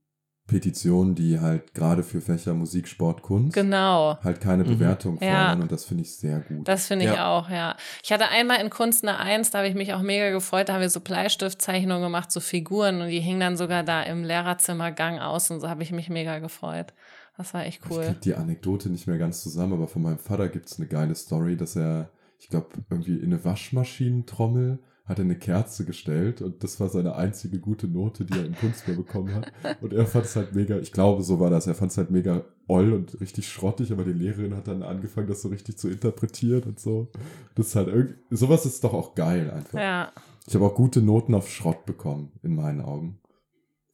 Petitionen, 0.50 1.16
die 1.16 1.40
halt 1.40 1.74
gerade 1.74 2.04
für 2.04 2.20
Fächer 2.22 2.54
Musik, 2.54 2.88
Sport, 2.88 3.22
Kunst 3.22 3.54
genau. 3.54 4.18
halt 4.24 4.42
keine 4.42 4.64
Mhm. 4.64 4.68
Bewertung 4.68 5.18
Ja. 5.22 5.28
fordern 5.48 5.62
und 5.62 5.72
das 5.72 5.86
finde 5.86 6.04
ich 6.04 6.16
sehr 6.16 6.40
gut. 6.40 6.68
Das 6.68 6.88
finde 6.88 7.06
ich 7.06 7.12
Ja. 7.12 7.30
auch, 7.30 7.50
ja. 7.50 7.76
Ich 8.04 8.12
hatte 8.12 8.28
einmal 8.30 8.60
in 8.62 8.70
Kunst 8.70 9.04
eine 9.08 9.18
Eins, 9.20 9.52
da 9.52 9.60
habe 9.60 9.68
ich 9.68 9.76
mich 9.76 9.94
auch 9.94 10.02
mega 10.02 10.32
gefreut. 10.32 10.68
Da 10.70 10.74
haben 10.74 10.82
wir 10.82 10.90
so 10.90 11.00
Bleistiftzeichnungen 11.00 12.04
gemacht, 12.04 12.32
so 12.32 12.40
Figuren 12.40 13.02
und 13.02 13.08
die 13.10 13.20
hingen 13.20 13.40
dann 13.40 13.58
sogar 13.58 13.84
da 13.84 14.02
im 14.04 14.24
Lehrerzimmergang 14.24 15.20
aus 15.20 15.50
und 15.52 15.62
so 15.62 15.70
habe 15.70 15.84
ich 15.84 15.92
mich 15.92 16.10
mega 16.10 16.40
gefreut. 16.40 16.94
Das 17.38 17.54
war 17.54 17.66
echt 17.66 17.82
Ich 17.86 17.92
cool. 17.92 18.04
krieg 18.04 18.22
die 18.22 18.36
Anekdote 18.36 18.90
nicht 18.90 19.08
mehr 19.08 19.18
ganz 19.18 19.42
zusammen, 19.42 19.74
aber 19.74 19.88
von 19.88 20.02
meinem 20.02 20.18
Vater 20.18 20.50
gibt 20.50 20.66
es 20.70 20.78
eine 20.78 20.88
geile 20.88 21.16
Story, 21.16 21.56
dass 21.56 21.76
er, 21.78 22.10
ich 22.38 22.50
glaube, 22.50 22.68
irgendwie 22.90 23.16
in 23.16 23.26
eine 23.32 23.46
Waschmaschinentrommel 23.46 24.80
hat 25.10 25.18
er 25.18 25.26
eine 25.26 25.38
Kerze 25.38 25.86
gestellt 25.86 26.42
und 26.42 26.64
das 26.64 26.80
war 26.80 26.88
seine 26.88 27.16
einzige 27.16 27.60
gute 27.60 27.88
Note, 27.88 28.26
die 28.26 28.38
er 28.38 28.46
in 28.46 28.56
Kunst 28.56 28.88
mehr 28.88 28.96
bekommen 28.96 29.34
hat. 29.34 29.52
Und 29.82 29.92
er 29.92 30.06
fand 30.06 30.26
es 30.26 30.36
halt 30.36 30.54
mega, 30.54 30.78
ich 30.78 30.92
glaube, 30.92 31.24
so 31.24 31.40
war 31.40 31.50
das, 31.50 31.66
er 31.66 31.74
fand 31.74 31.92
es 31.92 31.98
halt 31.98 32.12
mega 32.12 32.46
oll 32.68 32.94
und 32.94 33.20
richtig 33.20 33.50
schrottig, 33.50 33.92
aber 33.92 34.06
die 34.06 34.14
Lehrerin 34.14 34.56
hat 34.56 34.68
dann 34.68 34.84
angefangen, 34.84 35.28
das 35.28 35.42
so 35.42 35.50
richtig 35.50 35.80
zu 35.80 35.90
interpretieren 35.90 36.64
und 36.64 36.80
so. 36.80 37.12
Das 37.56 37.68
ist 37.70 37.76
halt 37.76 37.88
irgendwie, 37.88 38.16
sowas 38.30 38.68
ist 38.68 38.84
doch 38.84 38.94
auch 38.94 39.16
geil 39.16 39.50
einfach. 39.50 39.80
Ja, 39.80 40.14
Ich 40.48 40.54
habe 40.54 40.66
auch 40.66 40.76
gute 40.76 41.02
Noten 41.02 41.34
auf 41.34 41.50
Schrott 41.50 41.88
bekommen, 41.88 42.32
in 42.44 42.54
meinen 42.56 42.82
Augen. 42.82 43.20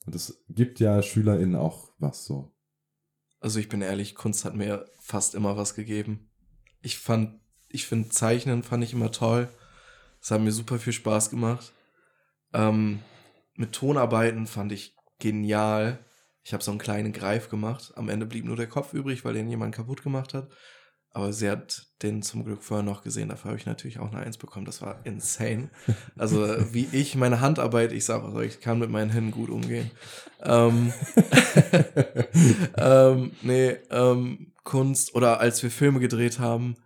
Und 0.05 0.15
es 0.15 0.43
gibt 0.49 0.81
ja 0.81 1.01
SchülerInnen 1.01 1.55
auch 1.55 1.91
was 1.97 2.25
so. 2.25 2.51
Also 3.39 3.59
ich 3.59 3.69
bin 3.69 3.81
ehrlich, 3.81 4.15
Kunst 4.15 4.43
hat 4.43 4.55
mir 4.55 4.85
fast 4.99 5.33
immer 5.33 5.55
was 5.55 5.75
gegeben. 5.75 6.29
Ich 6.81 6.97
fand, 6.97 7.39
ich 7.69 7.85
finde 7.85 8.09
Zeichnen 8.09 8.63
fand 8.63 8.83
ich 8.83 8.91
immer 8.91 9.11
toll. 9.11 9.47
Es 10.25 10.31
hat 10.31 10.41
mir 10.41 10.51
super 10.51 10.79
viel 10.79 10.91
Spaß 10.91 11.29
gemacht. 11.29 11.71
Ähm, 12.51 12.99
mit 13.53 13.73
Tonarbeiten 13.73 14.47
fand 14.47 14.71
ich 14.71 14.95
genial. 15.19 15.99
Ich 16.43 16.51
habe 16.51 16.63
so 16.63 16.71
einen 16.71 16.79
kleinen 16.79 17.13
Greif 17.13 17.47
gemacht. 17.47 17.93
Am 17.95 18.09
Ende 18.09 18.25
blieb 18.25 18.43
nur 18.43 18.55
der 18.55 18.65
Kopf 18.65 18.93
übrig, 18.93 19.23
weil 19.23 19.35
den 19.35 19.47
jemand 19.47 19.75
kaputt 19.75 20.01
gemacht 20.01 20.33
hat. 20.33 20.49
Aber 21.11 21.31
sie 21.31 21.47
hat 21.47 21.85
den 22.01 22.23
zum 22.23 22.43
Glück 22.43 22.63
vorher 22.63 22.83
noch 22.83 23.03
gesehen. 23.03 23.29
Dafür 23.29 23.49
habe 23.49 23.59
ich 23.59 23.67
natürlich 23.67 23.99
auch 23.99 24.11
eine 24.11 24.25
Eins 24.25 24.39
bekommen. 24.39 24.65
Das 24.65 24.81
war 24.81 24.99
insane. 25.03 25.69
Also 26.17 26.73
wie 26.73 26.89
ich 26.91 27.13
meine 27.13 27.39
Handarbeit, 27.39 27.91
ich 27.91 28.05
sage 28.05 28.25
euch, 28.33 28.55
ich 28.55 28.61
kann 28.61 28.79
mit 28.79 28.89
meinen 28.89 29.11
Händen 29.11 29.29
gut 29.29 29.51
umgehen. 29.51 29.91
Ähm, 30.41 30.91
ähm, 32.77 33.31
nee, 33.43 33.77
ähm, 33.91 34.53
Kunst 34.63 35.13
oder 35.13 35.39
als 35.39 35.61
wir 35.61 35.69
Filme 35.69 35.99
gedreht 35.99 36.39
haben. 36.39 36.77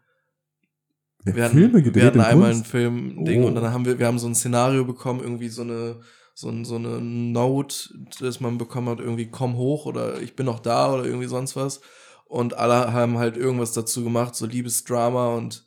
Ja, 1.25 1.35
Wir 1.35 1.43
hatten, 1.45 1.53
Filme 1.57 1.81
gedreht 1.83 1.95
wir 1.95 2.07
hatten 2.07 2.19
in 2.19 2.25
einmal 2.25 2.51
Kunst? 2.51 2.65
ein 2.65 2.69
Film-Ding 2.69 3.43
Oh. 3.43 3.47
und 3.47 3.55
dann 3.55 3.71
haben 3.71 3.85
wir, 3.85 3.99
wir 3.99 4.07
haben 4.07 4.19
so 4.19 4.27
ein 4.27 4.35
Szenario 4.35 4.85
bekommen, 4.85 5.19
irgendwie 5.21 5.49
so 5.49 5.63
eine, 5.63 5.99
so, 6.33 6.49
ein, 6.49 6.63
so 6.65 6.75
eine 6.75 7.01
Note, 7.01 7.89
das 8.19 8.39
man 8.39 8.57
bekommen 8.57 8.89
hat, 8.89 8.99
irgendwie 8.99 9.29
komm 9.29 9.57
hoch 9.57 9.85
oder 9.85 10.21
ich 10.21 10.35
bin 10.35 10.45
noch 10.45 10.59
da 10.59 10.93
oder 10.93 11.05
irgendwie 11.05 11.27
sonst 11.27 11.55
was. 11.55 11.81
Und 12.25 12.53
alle 12.57 12.93
haben 12.93 13.17
halt 13.17 13.37
irgendwas 13.37 13.73
dazu 13.73 14.03
gemacht, 14.03 14.35
so 14.35 14.45
Liebesdrama 14.45 15.35
und 15.35 15.65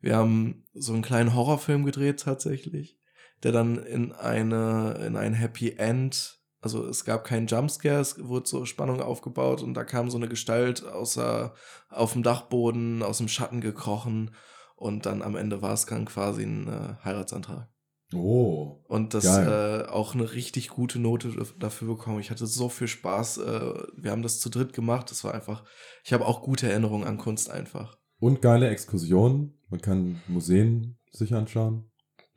wir 0.00 0.16
haben 0.16 0.64
so 0.74 0.92
einen 0.92 1.02
kleinen 1.02 1.34
Horrorfilm 1.34 1.84
gedreht 1.84 2.20
tatsächlich, 2.20 2.98
der 3.42 3.52
dann 3.52 3.76
in 3.76 4.12
eine, 4.12 5.00
in 5.06 5.16
ein 5.16 5.34
Happy 5.34 5.72
End, 5.76 6.38
also 6.60 6.86
es 6.86 7.04
gab 7.04 7.24
keinen 7.24 7.46
Jumpscare, 7.46 8.00
es 8.00 8.16
wurde 8.26 8.48
so 8.48 8.64
Spannung 8.64 9.00
aufgebaut 9.02 9.62
und 9.62 9.74
da 9.74 9.84
kam 9.84 10.08
so 10.08 10.16
eine 10.16 10.28
Gestalt 10.28 10.86
außer, 10.86 11.52
auf 11.90 12.12
dem 12.14 12.22
Dachboden, 12.22 13.02
aus 13.02 13.18
dem 13.18 13.28
Schatten 13.28 13.60
gekrochen 13.60 14.30
und 14.76 15.06
dann 15.06 15.22
am 15.22 15.36
Ende 15.36 15.62
war 15.62 15.72
es 15.72 15.86
dann 15.86 16.04
quasi 16.04 16.42
ein 16.44 16.68
äh, 16.68 17.04
Heiratsantrag. 17.04 17.68
Oh. 18.14 18.82
Und 18.86 19.14
das 19.14 19.24
äh, 19.24 19.86
auch 19.88 20.14
eine 20.14 20.32
richtig 20.34 20.68
gute 20.68 20.98
Note 21.00 21.28
daf- 21.30 21.58
dafür 21.58 21.88
bekommen. 21.88 22.20
Ich 22.20 22.30
hatte 22.30 22.46
so 22.46 22.68
viel 22.68 22.86
Spaß. 22.86 23.38
Äh, 23.38 23.74
wir 23.96 24.10
haben 24.12 24.22
das 24.22 24.38
zu 24.40 24.50
dritt 24.50 24.72
gemacht. 24.72 25.10
Das 25.10 25.24
war 25.24 25.34
einfach, 25.34 25.64
ich 26.04 26.12
habe 26.12 26.24
auch 26.26 26.42
gute 26.42 26.68
Erinnerungen 26.70 27.06
an 27.08 27.18
Kunst 27.18 27.50
einfach. 27.50 27.96
Und 28.20 28.40
geile 28.40 28.68
Exkursionen. 28.68 29.58
Man 29.68 29.80
kann 29.80 30.20
Museen 30.28 30.96
sich 31.10 31.34
anschauen. 31.34 31.90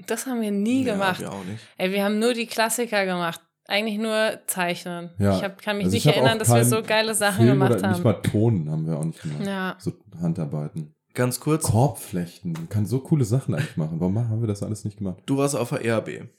das 0.08 0.26
haben 0.26 0.42
wir 0.42 0.52
nie 0.52 0.84
Ja, 0.84 0.94
gemacht. 0.94 1.20
Wir 1.20 1.32
auch 1.32 1.44
nicht. 1.46 1.62
Ey, 1.78 1.92
wir 1.92 2.04
haben 2.04 2.18
nur 2.18 2.34
die 2.34 2.48
Klassiker 2.48 3.06
gemacht. 3.06 3.42
Eigentlich 3.68 3.98
nur 4.00 4.40
zeichnen. 4.48 5.12
Ja. 5.20 5.36
Ich 5.38 5.44
hab, 5.44 5.62
kann 5.62 5.78
mich 5.78 5.88
Also 5.88 5.96
nicht 5.96 6.06
erinnern, 6.08 6.40
dass 6.40 6.52
wir 6.52 6.64
so 6.66 6.82
geile 6.82 7.14
Sachen 7.14 7.38
Film 7.46 7.50
gemacht 7.60 7.74
oder 7.74 7.84
haben. 7.84 7.92
nicht 7.92 8.04
mal 8.04 8.14
Tonen 8.14 8.72
haben 8.72 8.88
wir 8.88 8.98
auch 8.98 9.04
nicht 9.04 9.22
gemacht. 9.22 9.46
Ja. 9.46 9.76
So 9.80 9.92
Handarbeiten. 10.20 10.96
Ganz 11.18 11.40
kurz, 11.40 11.64
Korbflechten. 11.64 12.52
Man 12.52 12.70
kann 12.70 12.86
so 12.86 13.00
coole 13.00 13.26
Sachen 13.26 13.56
eigentlich 13.56 13.76
machen. 13.76 14.00
Warum 14.00 14.20
haben 14.20 14.40
wir 14.40 14.48
das 14.48 14.62
alles 14.62 14.86
nicht 14.86 15.00
gemacht? 15.00 15.24
du 15.26 15.38
warst 15.38 15.56
auf 15.56 15.70
der 15.70 15.84
ERB. 15.84 16.30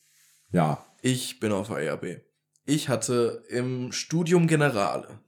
Ja. 0.52 0.86
Ich 1.02 1.40
bin 1.40 1.50
auf 1.50 1.66
der 1.66 1.78
ERB. 1.78 2.20
Ich 2.64 2.88
hatte 2.88 3.42
im 3.48 3.90
Studium 3.90 4.46
Generale. 4.46 5.18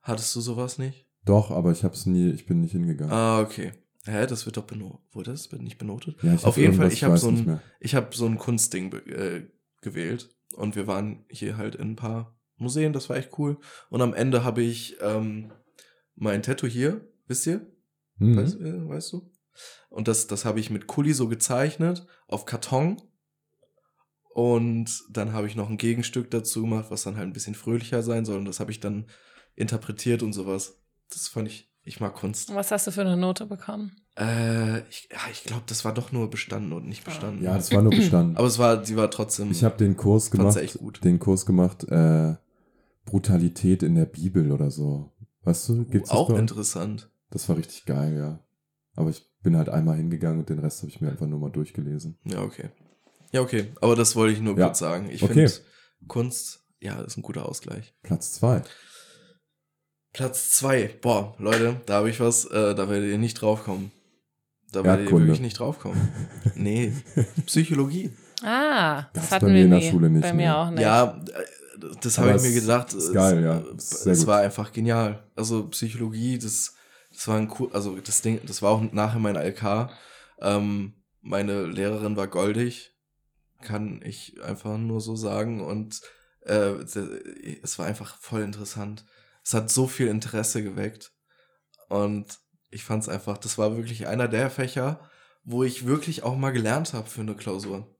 Hattest 0.00 0.36
du 0.36 0.40
sowas 0.40 0.78
nicht? 0.78 1.06
Doch, 1.24 1.50
aber 1.50 1.72
ich 1.72 1.82
hab's 1.82 2.06
nie, 2.06 2.30
ich 2.30 2.46
bin 2.46 2.60
nicht 2.60 2.70
hingegangen. 2.70 3.12
Ah, 3.12 3.40
okay. 3.40 3.72
Hä, 4.04 4.28
das 4.28 4.46
wird 4.46 4.56
doch 4.56 4.62
benotet. 4.62 5.00
Wurde 5.10 5.32
das 5.32 5.50
nicht 5.50 5.78
benotet? 5.78 6.16
ja, 6.22 6.34
ich 6.34 6.44
auf 6.44 6.54
hab 6.54 6.56
jeden 6.56 6.74
Fall, 6.74 6.92
ich 6.92 7.02
habe 7.02 7.18
so 7.18 7.30
ein, 7.30 7.60
ich 7.80 7.96
habe 7.96 8.14
so 8.14 8.26
ein 8.26 8.38
Kunstding 8.38 8.92
äh, 8.92 9.42
gewählt 9.82 10.28
und 10.54 10.76
wir 10.76 10.86
waren 10.86 11.24
hier 11.28 11.56
halt 11.56 11.74
in 11.74 11.90
ein 11.90 11.96
paar 11.96 12.38
Museen, 12.58 12.92
das 12.92 13.08
war 13.08 13.16
echt 13.16 13.36
cool. 13.38 13.58
Und 13.90 14.02
am 14.02 14.14
Ende 14.14 14.44
habe 14.44 14.62
ich 14.62 14.98
ähm, 15.00 15.50
mein 16.14 16.44
Tattoo 16.44 16.68
hier, 16.68 17.00
wisst 17.26 17.48
ihr? 17.48 17.66
Hm. 18.18 18.36
Weißt, 18.36 18.60
äh, 18.60 18.88
weißt 18.88 19.12
du? 19.12 19.30
Und 19.88 20.08
das, 20.08 20.26
das 20.26 20.44
habe 20.44 20.60
ich 20.60 20.70
mit 20.70 20.86
Kuli 20.86 21.12
so 21.12 21.28
gezeichnet 21.28 22.06
auf 22.28 22.44
Karton. 22.44 23.00
Und 24.34 25.04
dann 25.10 25.32
habe 25.32 25.46
ich 25.46 25.56
noch 25.56 25.70
ein 25.70 25.78
Gegenstück 25.78 26.30
dazu 26.30 26.62
gemacht, 26.62 26.86
was 26.90 27.04
dann 27.04 27.16
halt 27.16 27.26
ein 27.26 27.32
bisschen 27.32 27.54
fröhlicher 27.54 28.02
sein 28.02 28.26
soll. 28.26 28.38
Und 28.38 28.44
das 28.44 28.60
habe 28.60 28.70
ich 28.70 28.80
dann 28.80 29.06
interpretiert 29.54 30.22
und 30.22 30.34
sowas. 30.34 30.82
Das 31.10 31.28
fand 31.28 31.48
ich, 31.48 31.72
ich 31.84 32.00
mag 32.00 32.14
Kunst. 32.14 32.54
Was 32.54 32.70
hast 32.70 32.86
du 32.86 32.90
für 32.90 33.00
eine 33.00 33.16
Note 33.16 33.46
bekommen? 33.46 33.96
Äh, 34.18 34.80
ich 34.90 35.08
ja, 35.10 35.18
ich 35.30 35.44
glaube, 35.44 35.62
das 35.66 35.84
war 35.84 35.94
doch 35.94 36.12
nur 36.12 36.28
bestanden 36.28 36.72
und 36.72 36.86
nicht 36.86 37.04
bestanden. 37.04 37.42
Ja, 37.42 37.54
das 37.54 37.72
war 37.72 37.82
nur 37.82 37.92
bestanden. 37.92 38.36
Aber 38.36 38.46
es 38.46 38.58
war, 38.58 38.76
die 38.82 38.96
war 38.96 39.10
trotzdem. 39.10 39.50
Ich 39.50 39.64
habe 39.64 39.76
den 39.78 39.96
Kurs 39.96 40.30
gemacht, 40.30 40.56
echt 40.56 40.78
gut. 40.78 41.02
den 41.04 41.18
Kurs 41.18 41.46
gemacht, 41.46 41.84
äh, 41.84 42.34
Brutalität 43.06 43.82
in 43.82 43.94
der 43.94 44.06
Bibel 44.06 44.52
oder 44.52 44.70
so. 44.70 45.12
Weißt 45.44 45.68
du, 45.68 45.84
gibt's 45.84 46.10
das 46.10 46.18
auch 46.18 46.30
interessant. 46.30 47.10
Das 47.36 47.48
war 47.50 47.56
richtig 47.58 47.84
geil, 47.84 48.16
ja. 48.16 48.38
Aber 48.94 49.10
ich 49.10 49.22
bin 49.42 49.56
halt 49.58 49.68
einmal 49.68 49.96
hingegangen 49.96 50.38
und 50.40 50.48
den 50.48 50.58
Rest 50.58 50.80
habe 50.80 50.88
ich 50.90 51.02
mir 51.02 51.10
einfach 51.10 51.26
nur 51.26 51.38
mal 51.38 51.50
durchgelesen. 51.50 52.18
Ja, 52.24 52.40
okay. 52.40 52.70
Ja, 53.30 53.42
okay. 53.42 53.68
Aber 53.82 53.94
das 53.94 54.16
wollte 54.16 54.32
ich 54.32 54.40
nur 54.40 54.56
Ja. 54.58 54.66
kurz 54.66 54.78
sagen. 54.78 55.10
Ich 55.10 55.22
Okay. 55.22 55.34
finde, 55.48 55.52
Kunst, 56.08 56.60
ja, 56.80 56.98
ist 57.02 57.18
ein 57.18 57.22
guter 57.22 57.46
Ausgleich. 57.46 57.94
Platz 58.02 58.32
zwei. 58.32 58.62
Platz 60.14 60.50
zwei. 60.52 60.88
Boah, 61.02 61.34
Leute, 61.38 61.80
da 61.86 61.96
habe 61.96 62.08
ich 62.10 62.20
was, 62.20 62.46
äh, 62.46 62.74
da 62.74 62.88
werdet 62.88 63.10
ihr 63.10 63.18
nicht 63.18 63.34
draufkommen. 63.34 63.92
Da 64.72 64.82
werdet 64.82 65.10
ihr 65.10 65.18
wirklich 65.18 65.40
nicht 65.40 65.58
draufkommen. 65.58 66.08
Nee, 66.54 66.92
Psychologie. 67.44 68.12
Ah, 68.42 69.02
das, 69.12 69.24
Das 69.24 69.32
hatten 69.32 69.46
bei 69.46 69.52
mir 69.52 69.58
wir 69.58 69.64
in 69.66 69.70
der 69.72 69.78
nie. 69.80 69.90
Schule 69.90 70.08
nicht, 70.10 70.22
Bei 70.22 70.30
nee. 70.32 70.36
mir 70.44 70.56
auch 70.56 70.70
nicht. 70.70 70.80
Ja, 70.80 71.22
äh, 71.34 71.44
das 72.00 72.16
habe 72.18 72.34
ich 72.34 72.42
mir 72.42 72.52
gedacht. 72.54 72.94
ist 72.94 73.12
geil, 73.12 73.42
ja. 73.44 73.62
Es, 73.76 73.92
Ist 73.92 74.02
sehr 74.04 74.12
es 74.14 74.18
gut. 74.20 74.26
war 74.28 74.40
einfach 74.40 74.72
genial. 74.72 75.22
Also 75.34 75.68
Psychologie, 75.68 76.38
das, 76.38 76.74
das 77.16 77.28
war 77.28 77.38
ein 77.38 77.50
cool, 77.58 77.70
also 77.72 77.96
das 77.98 78.20
Ding, 78.20 78.40
das 78.44 78.60
war 78.60 78.72
auch 78.72 78.92
nachher 78.92 79.18
mein 79.18 79.36
LK. 79.36 79.90
Ähm, 80.40 80.92
meine 81.22 81.64
Lehrerin 81.64 82.16
war 82.16 82.28
goldig, 82.28 82.94
kann 83.62 84.02
ich 84.04 84.42
einfach 84.42 84.76
nur 84.76 85.00
so 85.00 85.16
sagen. 85.16 85.62
Und 85.62 86.02
äh, 86.42 86.74
es 87.62 87.78
war 87.78 87.86
einfach 87.86 88.18
voll 88.18 88.42
interessant. 88.42 89.06
Es 89.42 89.54
hat 89.54 89.70
so 89.70 89.86
viel 89.86 90.08
Interesse 90.08 90.62
geweckt. 90.62 91.12
Und 91.88 92.38
ich 92.70 92.84
fand 92.84 93.02
es 93.02 93.08
einfach, 93.08 93.38
das 93.38 93.56
war 93.56 93.76
wirklich 93.76 94.06
einer 94.06 94.28
der 94.28 94.50
Fächer, 94.50 95.00
wo 95.42 95.64
ich 95.64 95.86
wirklich 95.86 96.22
auch 96.22 96.36
mal 96.36 96.50
gelernt 96.50 96.92
habe 96.92 97.08
für 97.08 97.22
eine 97.22 97.34
Klausur. 97.34 97.95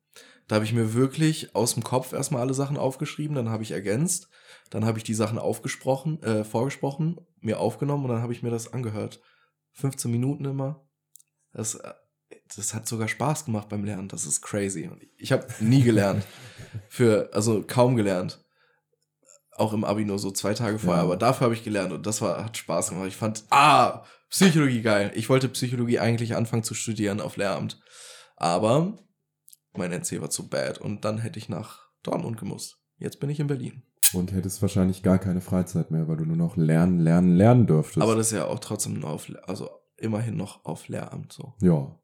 Da 0.49 0.57
habe 0.57 0.65
ich 0.65 0.73
mir 0.73 0.95
wirklich 0.95 1.55
aus 1.55 1.75
dem 1.75 1.83
Kopf 1.83 2.13
erstmal 2.13 2.43
alle 2.43 2.55
Sachen 2.55 2.77
aufgeschrieben, 2.77 3.35
dann 3.35 3.49
habe 3.49 3.65
ich 3.65 3.73
ergänzt, 3.73 4.29
dann 4.71 4.85
habe 4.85 4.99
ich 4.99 5.05
die 5.05 5.15
Sachen 5.15 5.39
aufgesprochen, 5.39 6.23
äh, 6.23 6.45
vorgesprochen, 6.45 7.21
mir 7.41 7.59
aufgenommen 7.59 8.05
und 8.05 8.11
dann 8.11 8.23
habe 8.23 8.33
ich 8.33 8.43
mir 8.43 8.51
das 8.51 8.73
angehört. 8.73 9.21
15 9.73 10.11
Minuten 10.11 10.45
immer. 10.45 10.87
Das, 11.53 11.75
äh, 11.75 11.93
das 12.55 12.75
hat 12.75 12.87
sogar 12.87 13.09
Spaß 13.09 13.47
gemacht 13.47 13.69
beim 13.69 13.85
Lernen. 13.85 14.09
Das 14.09 14.25
ist 14.25 14.41
crazy. 14.41 14.91
Ich 15.17 15.33
habe 15.33 15.47
nie 15.61 15.83
gelernt. 15.83 16.25
Für, 16.89 17.31
also 17.33 17.63
kaum 17.67 17.97
gelernt. 17.97 18.45
Auch 19.53 19.73
im 19.73 19.85
Abi 19.85 20.05
nur 20.05 20.19
so 20.19 20.31
zwei 20.31 20.55
Tage 20.55 20.79
vorher. 20.79 21.03
Ja. 21.03 21.05
Aber 21.05 21.17
dafür 21.17 21.47
habe 21.47 21.55
ich 21.55 21.65
gelernt 21.65 21.93
und 21.93 22.07
das 22.07 22.21
war, 22.21 22.45
hat 22.45 22.57
Spaß 22.57 22.91
gemacht. 22.91 23.09
Ich 23.09 23.17
fand, 23.17 23.45
ah, 23.51 24.05
Psychologie 24.29 24.83
geil. 24.83 25.13
Ich 25.15 25.29
wollte 25.29 25.49
Psychologie 25.49 25.99
eigentlich 25.99 26.37
anfangen 26.37 26.63
zu 26.63 26.75
studieren 26.75 27.21
auf 27.21 27.37
Lehramt. 27.37 27.81
Aber 28.37 28.99
mein 29.79 29.93
NC 29.93 30.21
war 30.21 30.31
zu 30.31 30.49
bad 30.49 30.79
und 30.79 31.05
dann 31.05 31.19
hätte 31.19 31.39
ich 31.39 31.49
nach 31.49 31.89
Dortmund 32.03 32.39
gemusst. 32.39 32.79
Jetzt 32.99 33.21
bin 33.21 33.31
ich 33.31 33.41
in 33.41 33.47
Berlin. 33.47 33.83
Und 34.13 34.33
hättest 34.33 34.63
wahrscheinlich 34.63 35.03
gar 35.03 35.19
keine 35.19 35.41
Freizeit 35.41 35.91
mehr, 35.91 36.07
weil 36.09 36.17
du 36.17 36.25
nur 36.25 36.37
noch 36.37 36.57
lernen, 36.57 37.01
lernen, 37.01 37.37
lernen 37.37 37.67
dürftest. 37.67 38.03
Aber 38.03 38.15
das 38.15 38.29
ist 38.29 38.33
ja 38.39 38.47
auch 38.47 38.61
trotzdem 38.61 38.95
noch 39.01 39.11
auf, 39.11 39.31
also 39.47 39.69
immerhin 39.97 40.37
noch 40.37 40.65
auf 40.65 40.89
Lehramt 40.89 41.33
so. 41.33 41.55
ja, 41.61 41.99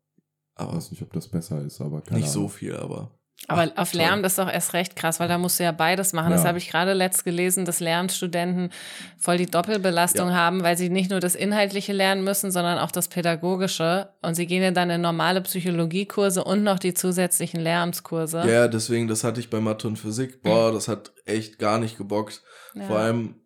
Aber 0.55 0.75
weiß 0.77 0.91
nicht, 0.91 1.03
ob 1.03 1.13
das 1.13 1.29
besser 1.29 1.63
ist, 1.63 1.81
aber 1.81 2.01
keine 2.03 2.21
nicht 2.21 2.31
so 2.31 2.41
Ahnung. 2.41 2.51
viel, 2.51 2.77
aber. 2.77 3.19
Aber 3.49 3.69
Ach, 3.75 3.83
auf. 3.83 3.93
Lärm 3.93 4.23
das 4.23 4.33
ist 4.33 4.39
doch 4.39 4.49
erst 4.51 4.73
recht 4.73 4.95
krass, 4.95 5.19
weil 5.19 5.27
da 5.29 5.37
musst 5.37 5.59
du 5.59 5.65
ja 5.65 5.73
beides 5.73 6.13
machen. 6.13 6.31
Das 6.31 6.43
Ja. 6.43 6.49
habe 6.49 6.59
ich 6.59 6.69
gerade 6.71 6.93
letzt 6.93 7.25
gelesen, 7.25 7.65
dass 7.65 7.81
Lehramtsstudenten 7.81 8.71
voll 9.19 9.37
die 9.37 9.47
Doppelbelastung 9.47 10.29
Ja. 10.29 10.35
haben, 10.35 10.63
weil 10.63 10.79
sie 10.79 10.89
nicht 10.91 11.11
nur 11.11 11.19
das 11.19 11.35
Inhaltliche 11.35 11.93
lernen 11.93 12.23
müssen, 12.23 12.53
sondern 12.53 12.79
auch 12.79 12.93
das 12.93 13.09
Pädagogische. 13.09 14.11
Und 14.23 14.37
sie 14.37 14.47
gehen 14.47 14.63
ja 14.63 14.71
dann 14.71 14.91
in 14.91 15.01
normale 15.01 15.41
Psychologiekurse 15.41 16.45
und 16.45 16.63
noch 16.63 16.79
die 16.79 16.95
zusätzlichen 16.95 17.61
Lehramtskurse. 17.61 18.45
Ja, 18.49 18.69
deswegen, 18.69 19.09
das 19.09 19.25
hatte 19.25 19.41
ich 19.41 19.51
bei 19.51 19.61
Mathe 19.61 19.89
und 19.89 19.97
Physik. 19.97 20.43
Boah, 20.43 20.71
das 20.73 20.87
hat 20.89 21.13
echt 21.27 21.59
gar 21.59 21.79
nicht 21.79 21.99
gebockt. 21.99 22.43
Ja. 22.75 22.87
Vor 22.87 22.99
allem 22.99 23.41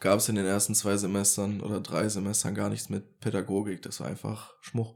gab 0.00 0.18
es 0.18 0.28
in 0.30 0.34
den 0.36 0.46
ersten 0.46 0.74
zwei 0.74 0.96
Semestern 0.96 1.60
oder 1.60 1.80
drei 1.80 2.08
Semestern 2.08 2.54
gar 2.54 2.70
nichts 2.70 2.88
mit 2.88 3.20
Pädagogik. 3.20 3.82
Das 3.82 4.00
war 4.00 4.06
einfach 4.06 4.54
Schmuch. 4.62 4.94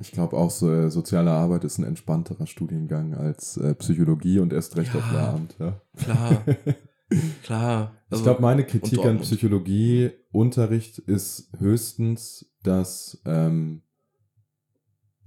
Ich 0.00 0.12
glaube 0.12 0.36
auch, 0.36 0.50
so, 0.50 0.72
äh, 0.72 0.90
soziale 0.90 1.30
Arbeit 1.30 1.64
ist 1.64 1.78
ein 1.78 1.84
entspannterer 1.84 2.46
Studiengang 2.46 3.14
als 3.14 3.56
äh, 3.58 3.74
Psychologie 3.74 4.38
und 4.38 4.52
erst 4.52 4.76
recht 4.76 4.94
Ja. 4.94 5.00
auf 5.00 5.12
Lehramt. 5.12 5.56
Ja. 5.58 5.80
Klar, 5.96 6.44
klar. 7.42 7.92
ich 8.06 8.12
Also, 8.12 8.24
glaube, 8.24 8.40
meine 8.42 8.64
Kritik 8.64 9.04
an. 9.04 9.18
Psychologieunterricht 9.18 10.98
ist 10.98 11.52
höchstens, 11.58 12.50
dass 12.62 13.20
ähm, 13.26 13.82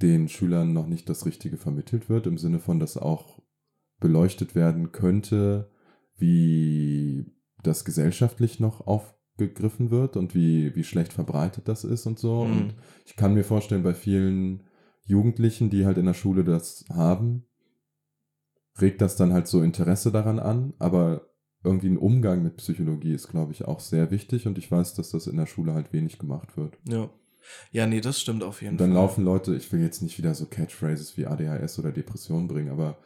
den 0.02 0.28
Schülern 0.28 0.74
noch 0.74 0.88
nicht 0.88 1.08
das 1.08 1.26
Richtige 1.26 1.58
vermittelt 1.58 2.10
wird, 2.10 2.26
im 2.28 2.38
Sinne 2.38 2.60
von, 2.60 2.80
dass 2.80 2.98
auch 2.98 3.42
beleuchtet 4.00 4.56
werden 4.56 4.92
könnte, 4.92 5.72
wie 6.18 7.32
das 7.64 7.86
gesellschaftlich 7.86 8.60
noch 8.60 8.88
aufgegriffen 9.34 9.92
wird 9.92 10.16
und 10.18 10.36
wie, 10.36 10.76
wie 10.76 10.84
schlecht 10.84 11.14
verbreitet 11.14 11.68
das 11.68 11.84
ist 11.84 12.06
und 12.06 12.20
so. 12.20 12.46
Mhm. 12.46 12.52
Und 12.52 12.76
ich 13.06 13.16
kann 13.16 13.34
mir 13.34 13.44
vorstellen, 13.44 13.84
bei 13.84 13.94
vielen 13.94 14.64
Jugendlichen, 15.06 15.70
die 15.70 15.86
halt 15.86 15.98
in 15.98 16.06
der 16.06 16.14
Schule 16.14 16.44
das 16.44 16.86
haben, 16.90 17.46
regt 18.80 19.02
das 19.02 19.16
dann 19.16 19.34
halt 19.34 19.48
so 19.48 19.62
Interesse 19.62 20.12
daran 20.12 20.40
an, 20.40 20.74
aber 20.80 21.30
irgendwie 21.64 21.90
ein 21.90 21.98
Umgang 21.98 22.44
mit 22.44 22.58
Psychologie 22.58 23.14
ist, 23.14 23.30
glaube 23.30 23.54
ich, 23.54 23.66
auch 23.66 23.80
sehr 23.80 24.12
wichtig 24.12 24.48
und 24.48 24.58
ich 24.58 24.70
weiß, 24.70 24.96
dass 24.96 25.12
das 25.12 25.28
in 25.28 25.38
der 25.38 25.46
Schule 25.46 25.74
halt 25.74 25.94
wenig 25.94 26.20
gemacht 26.20 26.58
wird. 26.58 26.78
Ja. 26.88 27.10
Ja, 27.72 27.86
nee, 27.88 28.00
das 28.00 28.22
stimmt 28.22 28.42
auf 28.42 28.62
jeden 28.62 28.76
Und 28.76 28.82
dann 28.82 28.92
Fall. 28.92 29.02
laufen 29.02 29.26
Leute, 29.26 29.54
ich 29.54 29.70
will 29.74 29.82
jetzt 29.82 30.02
nicht 30.02 30.18
wieder 30.18 30.34
so 30.34 30.46
Catchphrases 30.46 31.18
wie 31.18 31.26
ADHS 31.26 31.78
oder 31.78 31.92
Depression 31.92 32.48
bringen, 32.48 32.70
aber 32.70 32.98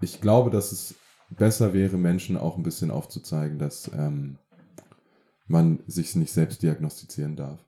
ich 0.00 0.20
glaube, 0.20 0.50
dass 0.50 0.70
es 0.70 0.94
besser 1.30 1.72
wäre, 1.72 1.98
Menschen 1.98 2.36
auch 2.36 2.56
ein 2.56 2.62
bisschen 2.62 2.92
aufzuzeigen, 2.92 3.58
dass 3.58 3.90
ähm, 3.92 4.38
man 5.50 5.80
sich 5.86 6.14
nicht 6.16 6.32
selbst 6.32 6.62
diagnostizieren 6.62 7.36
darf. 7.36 7.64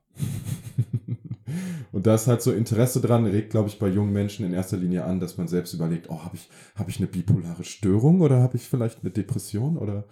Und 1.93 2.07
da 2.07 2.15
ist 2.15 2.27
halt 2.27 2.43
so 2.43 2.53
Interesse 2.53 3.01
dran, 3.01 3.27
regt, 3.27 3.51
glaube 3.51 3.69
ich, 3.69 3.79
bei 3.79 3.89
jungen 3.89 4.13
Menschen 4.13 4.47
in 4.47 4.55
erster 4.55 4.77
Linie 4.77 5.05
an, 5.05 5.21
dass 5.21 5.37
man 5.37 5.49
selbst 5.49 5.75
überlegt, 5.75 6.09
oh, 6.09 6.25
habe 6.25 6.37
ich, 6.37 6.49
hab 6.75 6.89
ich 6.89 6.99
eine 6.99 7.07
bipolare 7.07 7.65
Störung 7.65 8.21
oder 8.21 8.41
habe 8.41 8.57
ich 8.57 8.63
vielleicht 8.63 9.01
eine 9.03 9.11
Depression 9.11 9.77
oder 9.77 10.05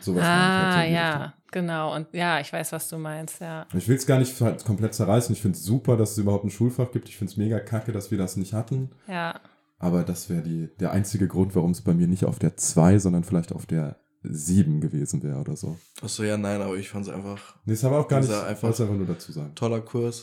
sowas. 0.00 0.24
halt 0.24 0.72
so 0.72 0.78
ah, 0.78 0.84
die 0.84 0.92
ja, 0.92 1.12
Richtung. 1.12 1.32
genau. 1.52 1.94
Und 1.94 2.06
ja, 2.12 2.40
ich 2.40 2.52
weiß, 2.52 2.72
was 2.72 2.88
du 2.88 2.98
meinst, 2.98 3.40
ja. 3.40 3.66
Ich 3.74 3.86
will 3.88 3.96
es 3.96 4.06
gar 4.06 4.18
nicht 4.18 4.40
halt 4.40 4.64
komplett 4.64 4.94
zerreißen. 4.94 5.34
Ich 5.34 5.42
finde 5.42 5.58
es 5.58 5.64
super, 5.64 5.96
dass 5.96 6.12
es 6.12 6.18
überhaupt 6.18 6.44
ein 6.44 6.50
Schulfach 6.50 6.90
gibt. 6.90 7.08
Ich 7.08 7.16
finde 7.16 7.32
es 7.32 7.36
mega 7.36 7.60
kacke, 7.60 7.92
dass 7.92 8.10
wir 8.10 8.18
das 8.18 8.36
nicht 8.36 8.54
hatten. 8.54 8.90
Ja. 9.06 9.40
Aber 9.78 10.04
das 10.04 10.30
wäre 10.30 10.42
der 10.80 10.92
einzige 10.92 11.28
Grund, 11.28 11.54
warum 11.54 11.72
es 11.72 11.82
bei 11.82 11.92
mir 11.92 12.06
nicht 12.06 12.24
auf 12.24 12.38
der 12.38 12.56
2, 12.56 12.98
sondern 12.98 13.24
vielleicht 13.24 13.52
auf 13.52 13.66
der 13.66 13.96
7 14.22 14.80
gewesen 14.80 15.22
wäre 15.22 15.38
oder 15.38 15.56
so. 15.56 15.76
Achso, 16.02 16.22
ja, 16.24 16.36
nein, 16.36 16.60
aber 16.60 16.76
ich 16.76 16.88
fand 16.88 17.06
es 17.06 17.12
einfach 17.12 17.54
Nee, 17.64 17.74
ist 17.74 17.84
aber 17.84 18.00
auch 18.00 18.08
gar 18.08 18.20
nicht, 18.20 18.30
einfach- 18.32 18.62
wollte 18.62 18.74
es 18.74 18.80
einfach 18.80 18.94
nur 18.94 19.06
dazu 19.06 19.32
sagen. 19.32 19.54
toller 19.54 19.80
Kurs. 19.80 20.22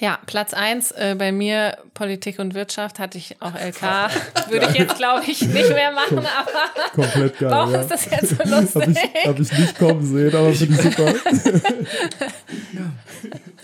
Ja, 0.00 0.18
Platz 0.26 0.52
eins 0.52 0.90
äh, 0.92 1.16
bei 1.18 1.32
mir 1.32 1.78
Politik 1.94 2.38
und 2.38 2.54
Wirtschaft 2.54 2.98
hatte 2.98 3.16
ich 3.16 3.40
auch 3.40 3.54
LK. 3.58 4.10
Würde 4.50 4.68
ich 4.70 4.76
jetzt, 4.76 4.96
glaube 4.96 5.22
ich, 5.26 5.40
nicht 5.40 5.70
mehr 5.70 5.92
machen, 5.92 6.18
aber 6.18 6.92
Komplett 6.94 7.38
geil. 7.38 7.50
warum 7.50 7.72
ja. 7.72 7.80
ist 7.80 7.90
das 7.90 8.04
jetzt 8.10 8.28
so 8.28 8.36
lustig? 8.44 8.98
ich, 9.14 9.26
hab 9.26 9.40
ich 9.40 9.50
nicht 9.58 9.78
kommen 9.78 10.04
sehen, 10.04 10.34
aber 10.34 10.52
finde 10.52 10.74
ich 10.74 10.82
super. 10.82 11.14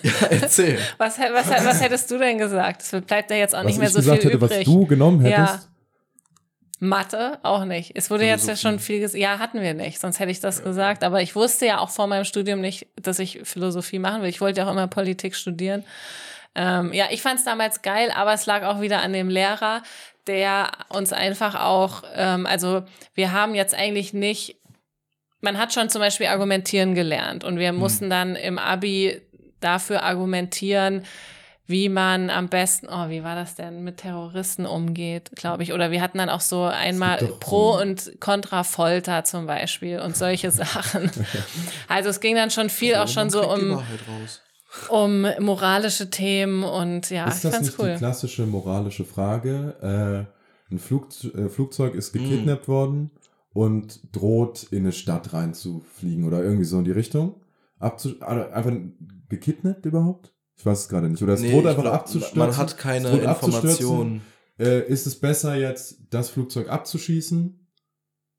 Ja, 0.03 0.11
erzähl. 0.29 0.79
Was, 0.99 1.19
was, 1.19 1.49
was 1.65 1.81
hättest 1.83 2.11
du 2.11 2.19
denn 2.19 2.37
gesagt? 2.37 2.83
Es 2.83 2.91
bleibt 3.07 3.31
ja 3.31 3.37
jetzt 3.37 3.55
auch 3.55 3.61
Was 3.61 3.67
nicht 3.67 3.79
mehr 3.79 3.89
ich 3.89 3.95
so 3.95 4.01
gesagt 4.01 4.21
viel 4.23 4.31
hätte, 4.33 4.45
übrig. 4.45 4.59
was 4.59 4.65
du 4.65 4.87
genommen 4.87 5.21
hättest. 5.21 5.55
Ja. 5.55 5.61
Mathe 6.81 7.39
auch 7.43 7.65
nicht. 7.65 7.93
Es 7.95 8.11
wurde 8.11 8.27
jetzt 8.27 8.49
ja 8.49 8.57
schon 8.57 8.79
viel 8.79 9.01
gesagt. 9.01 9.21
Ja, 9.21 9.39
hatten 9.39 9.61
wir 9.61 9.75
nicht, 9.75 10.01
sonst 10.01 10.19
hätte 10.19 10.31
ich 10.31 10.41
das 10.41 10.63
gesagt. 10.63 11.05
Aber 11.05 11.23
ich 11.23 11.35
wusste 11.35 11.67
ja 11.67 11.79
auch 11.79 11.91
vor 11.91 12.07
meinem 12.07 12.25
Studium 12.25 12.61
nicht, 12.61 12.87
dass 13.01 13.19
ich 13.19 13.41
Philosophie 13.45 13.99
machen 13.99 14.23
will. 14.23 14.29
Ich 14.29 14.41
wollte 14.41 14.61
ja 14.61 14.67
auch 14.67 14.73
immer 14.73 14.89
Politik 14.89 15.35
studieren. 15.35 15.85
Ähm, 16.55 16.93
ja, 16.93 17.07
ich 17.11 17.23
fand 17.23 17.39
es 17.39 17.45
damals 17.45 17.83
geil, 17.83 18.13
aber 18.15 18.33
es 18.33 18.47
lag 18.47 18.63
auch 18.65 18.81
wieder 18.81 19.03
an 19.03 19.13
dem 19.13 19.29
Lehrer, 19.29 19.83
der 20.27 20.71
uns 20.89 21.13
einfach 21.13 21.55
auch, 21.61 22.03
ähm, 22.15 22.47
also 22.47 22.85
wir 23.15 23.33
haben 23.33 23.55
jetzt 23.55 23.75
eigentlich 23.75 24.13
nicht, 24.15 24.57
man 25.41 25.59
hat 25.59 25.75
schon 25.75 25.91
zum 25.91 26.01
Beispiel 26.01 26.27
argumentieren 26.27 26.95
gelernt 26.95 27.45
und 27.45 27.59
wir 27.59 27.73
mussten 27.73 28.09
dann 28.09 28.37
im 28.37 28.59
Abi 28.59 29.21
dafür 29.61 30.03
argumentieren, 30.03 31.05
wie 31.67 31.89
man 31.89 32.29
am 32.29 32.49
besten, 32.49 32.89
oh, 32.91 33.09
wie 33.09 33.25
war 33.25 33.35
das 33.35 33.55
denn, 33.55 33.85
mit 33.85 33.99
Terroristen 33.99 34.67
umgeht, 34.67 35.31
glaube 35.35 35.63
ich. 35.63 35.73
Oder 35.73 35.91
wir 35.91 36.03
hatten 36.03 36.19
dann 36.19 36.29
auch 36.29 36.43
so 36.43 36.65
einmal 36.65 37.17
Pro 37.41 37.81
und 37.81 38.21
Contra 38.21 38.65
Folter 38.65 39.25
zum 39.25 39.47
Beispiel 39.47 39.99
und 40.01 40.15
solche 40.17 40.51
Sachen. 40.51 41.11
Also 41.89 42.11
es 42.11 42.21
ging 42.21 42.35
dann 42.37 42.51
schon 42.51 42.69
viel 42.69 42.97
auch 42.97 43.09
schon 43.09 43.31
so 43.31 43.41
die 43.43 43.49
um, 43.49 43.83
um 44.89 45.27
moralische 45.41 46.11
Themen 46.11 46.65
und 46.65 47.09
ja, 47.09 47.29
ist 47.29 47.45
ich 47.45 47.51
das 47.51 47.61
nicht 47.61 47.79
die 47.79 47.83
cool. 47.83 47.95
klassische 47.97 48.45
moralische 48.47 49.05
Frage? 49.07 50.27
Äh, 50.71 50.73
ein 50.75 50.79
Flug, 50.79 51.09
äh, 51.35 51.49
Flugzeug 51.49 51.95
ist 51.95 52.15
Mhm. 52.15 52.19
gekidnappt 52.25 52.69
worden 52.69 53.11
und 53.55 54.01
droht 54.15 54.65
in 54.65 54.81
eine 54.81 54.93
Stadt 54.93 55.33
reinzufliegen 55.33 56.25
oder 56.27 56.43
irgendwie 56.43 56.65
so 56.65 56.79
in 56.79 56.85
die 56.85 56.91
Richtung. 56.91 57.37
Abzu 57.79 58.21
also 58.21 58.51
einfach 58.51 58.73
gekidnappt 59.31 59.87
überhaupt? 59.87 60.34
Ich 60.57 60.65
weiß 60.65 60.81
es 60.81 60.89
gerade 60.89 61.09
nicht. 61.09 61.23
Oder 61.23 61.35
es 61.35 61.41
Nee, 61.41 61.53
droht 61.53 61.67
einfach 61.67 61.83
glaub, 61.83 61.95
abzustürzen. 61.95 62.39
Man 62.39 62.57
hat 62.57 62.79
keine. 62.79 63.09
Informationen. 63.11 64.23
Äh, 64.59 64.87
ist 64.89 65.07
es 65.07 65.19
besser 65.19 65.57
jetzt, 65.57 65.99
das 66.11 66.31
Flugzeug 66.31 66.69
abzuschießen 66.69 67.69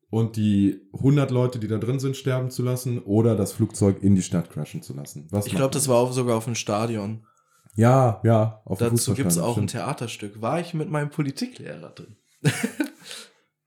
und 0.10 0.38
die 0.38 0.82
100 0.94 1.30
Leute, 1.30 1.60
die 1.60 1.68
da 1.68 1.78
drin 1.78 2.00
sind, 2.00 2.16
sterben 2.16 2.50
zu 2.50 2.64
lassen 2.64 3.00
oder 3.00 3.36
das 3.36 3.52
Flugzeug 3.52 4.02
in 4.02 4.16
die 4.16 4.22
Stadt 4.22 4.50
crashen 4.50 4.82
zu 4.82 4.94
lassen? 4.94 5.28
Was 5.32 5.46
Ich 5.48 5.56
glaube, 5.56 5.74
das 5.74 5.90
war 5.90 5.98
auch 5.98 6.14
sogar 6.14 6.38
auf 6.38 6.46
dem 6.46 6.56
Stadion. 6.56 7.26
Ja, 7.76 8.22
ja. 8.24 8.62
Auf 8.64 8.78
dem 8.80 8.92
Dazu 8.92 9.14
gibt 9.14 9.32
es 9.32 9.38
auch 9.38 9.58
ein. 9.58 9.68
Theaterstück. 9.68 10.42
War 10.42 10.62
ich 10.62 10.74
mit 10.74 10.90
meinem 10.90 11.10
Politiklehrer 11.10 11.90
drin? 11.90 12.16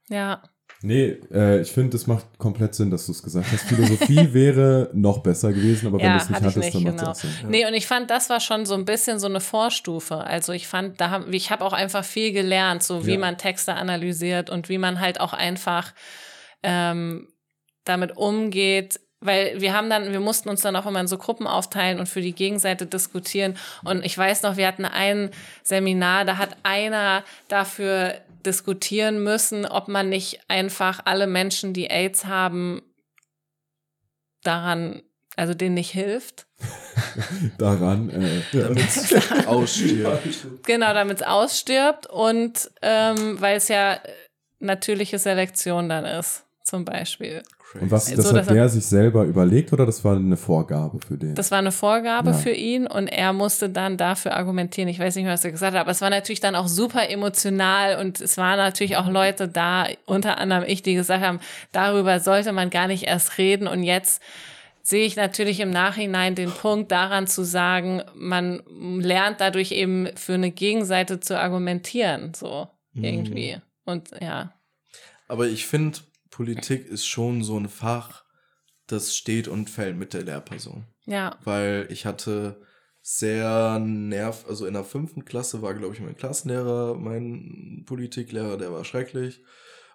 Ja, 0.09 0.43
Nee, 0.83 1.17
äh, 1.33 1.61
ich 1.61 1.73
finde, 1.73 1.97
es 1.97 2.07
macht 2.07 2.25
komplett 2.39 2.75
Sinn, 2.75 2.91
dass 2.91 3.07
du 3.07 3.13
es 3.13 3.23
gesagt 3.23 3.47
hast. 3.53 3.63
Philosophie 3.65 4.29
wäre 4.33 4.91
noch 4.93 5.19
besser 5.25 5.53
gewesen, 5.53 5.89
aber 5.89 5.99
wenn 5.99 6.07
Ja, 6.07 6.13
du 6.13 6.23
es 6.23 6.29
nicht 6.29 6.37
hatte 6.37 6.47
ich 6.49 6.57
hattest, 6.57 6.75
dann 6.77 6.83
nicht, 6.85 7.03
macht 7.03 7.17
es 7.17 7.23
genau. 7.23 7.33
Sinn. 7.41 7.51
Nee, 7.51 7.67
und 7.67 7.75
ich 7.75 7.87
fand, 7.89 8.11
das 8.11 8.31
war 8.31 8.39
schon 8.39 8.65
so 8.65 8.75
ein 8.75 8.85
bisschen 8.85 9.19
so 9.19 9.27
eine 9.27 9.41
Vorstufe. 9.41 10.19
Also 10.19 10.53
ich 10.53 10.69
fand, 10.69 11.01
da 11.01 11.11
hab, 11.11 11.29
ich 11.35 11.51
habe 11.51 11.65
auch 11.65 11.73
einfach 11.73 12.05
viel 12.05 12.33
gelernt, 12.33 12.85
so 12.85 13.07
wie 13.07 13.15
Ja. 13.15 13.19
man 13.19 13.39
Texte 13.39 13.75
analysiert 13.75 14.51
und 14.51 14.69
wie 14.69 14.79
man 14.79 15.01
halt 15.01 15.21
auch 15.21 15.33
einfach 15.33 15.93
ähm, 16.63 17.29
damit 17.85 18.17
umgeht. 18.17 19.01
Weil 19.21 19.61
wir 19.61 19.73
haben 19.73 19.91
dann, 19.91 20.13
wir 20.13 20.21
mussten 20.21 20.49
uns 20.49 20.61
dann 20.61 20.77
auch 20.77 20.87
immer 20.87 21.01
in 21.01 21.09
so 21.09 21.19
Gruppen 21.19 21.49
aufteilen 21.49 21.99
und 21.99 22.09
für 22.09 22.21
die 22.21 22.35
Gegenseite 22.35 22.87
diskutieren. 22.87 23.57
Und 23.85 24.05
ich 24.05 24.17
weiß 24.17 24.43
noch, 24.45 24.57
wir 24.57 24.69
hatten 24.69 24.85
ein 24.85 25.31
Seminar, 25.65 26.25
da 26.25 26.37
hat 26.39 26.57
einer 26.63 27.25
dafür 27.49 28.15
diskutieren 28.49 29.23
müssen, 29.23 29.67
ob 29.67 29.89
man 29.89 30.09
nicht 30.09 30.41
einfach 30.49 31.01
alle 31.05 31.27
Menschen, 31.27 31.75
die 31.75 31.91
AIDS 31.91 32.25
haben, 32.25 32.83
daran, 34.43 35.03
also 35.37 35.53
denen 35.55 35.75
nicht 35.75 35.91
hilft. 35.91 36.47
Daran, 37.59 38.11
äh, 38.11 38.41
ja. 38.53 38.69
Ausstirbt. 39.47 40.65
Genau, 40.65 40.95
damit 40.95 41.19
es 41.19 41.27
ausstirbt 41.27 42.07
und 42.07 42.71
ähm, 42.83 43.41
weil 43.41 43.59
es 43.59 43.69
ja 43.69 44.01
natürliche 44.59 45.19
Selektion 45.19 45.89
dann 45.89 46.05
ist, 46.05 46.45
zum 46.65 46.85
Beispiel. 46.85 47.43
Und 47.75 47.91
was, 47.91 48.07
So, 48.07 48.17
das 48.17 48.25
dass 48.31 48.35
hat 48.35 48.49
er- 48.49 48.55
der 48.55 48.69
sich 48.71 48.87
selber 48.87 49.25
überlegt 49.25 49.73
oder 49.75 49.85
das 49.85 50.03
war 50.05 50.17
eine 50.17 50.37
Vorgabe 50.39 51.01
für 51.07 51.19
den? 51.19 51.35
Das 51.35 51.51
war 51.51 51.59
eine 51.59 51.71
Vorgabe 51.73 52.31
Ja. 52.31 52.37
für 52.37 52.51
ihn 52.53 52.87
und 52.87 53.09
er 53.09 53.33
musste 53.35 53.69
dann 53.69 53.97
dafür 53.99 54.35
argumentieren. 54.37 54.89
Ich 54.89 54.99
weiß 54.99 55.15
nicht 55.17 55.25
mehr, 55.25 55.35
was 55.35 55.45
er 55.45 55.51
gesagt 55.53 55.75
hat, 55.75 55.81
aber 55.83 55.91
es 55.91 56.01
war 56.01 56.09
natürlich 56.11 56.41
dann 56.41 56.55
auch 56.55 56.67
super 56.69 57.11
emotional 57.11 57.99
und 58.01 58.21
es 58.23 58.39
waren 58.39 58.57
natürlich 58.57 58.97
auch 58.97 59.09
Leute 59.09 59.49
da, 59.49 59.87
unter 60.07 60.39
anderem 60.39 60.65
ich, 60.67 60.83
die 60.83 60.95
gesagt 60.95 61.23
haben, 61.23 61.41
darüber 61.73 62.21
sollte 62.21 62.53
man 62.53 62.71
gar 62.71 62.87
nicht 62.89 63.05
erst 63.05 63.37
reden 63.37 63.67
und 63.69 63.83
jetzt 63.83 64.23
sehe 64.83 65.05
ich 65.05 65.17
natürlich 65.17 65.61
im 65.61 65.69
Nachhinein 65.69 66.35
den 66.35 66.51
Punkt 66.51 66.91
daran 66.91 67.27
zu 67.27 67.45
sagen, 67.45 68.03
man 68.15 68.63
lernt 68.99 69.43
dadurch 69.43 69.73
eben 69.73 70.09
für 70.17 70.33
eine 70.35 70.51
Gegenseite 70.51 71.21
zu 71.21 71.39
argumentieren, 71.39 72.33
so 72.35 72.69
irgendwie. 72.95 73.59
Und 73.85 74.11
ja, 74.23 74.55
Aber 75.29 75.47
ich 75.47 75.67
finde, 75.67 75.99
Politik 76.39 76.87
ist 76.87 77.05
schon 77.05 77.43
so 77.43 77.59
ein 77.59 77.69
Fach, 77.69 78.23
das 78.87 79.17
steht 79.17 79.49
und 79.49 79.69
fällt 79.69 79.97
mit 79.97 80.15
der 80.15 80.23
Lehrperson. 80.23 80.87
ja, 81.05 81.37
Weil 81.43 81.89
ich 81.91 82.07
hatte 82.07 82.65
sehr 83.03 83.81
nerv, 83.81 84.45
also 84.49 84.65
in 84.65 84.75
der 84.75 84.85
fünften 84.85 85.25
Klasse 85.25 85.63
war, 85.63 85.75
glaube 85.75 85.97
ich, 85.97 86.01
mein 86.01 86.17
Klassenlehrer, 86.17 86.95
mein 86.95 87.83
Politiklehrer, 87.87 88.57
der 88.57 88.73
war 88.73 88.85
schrecklich. 88.85 89.43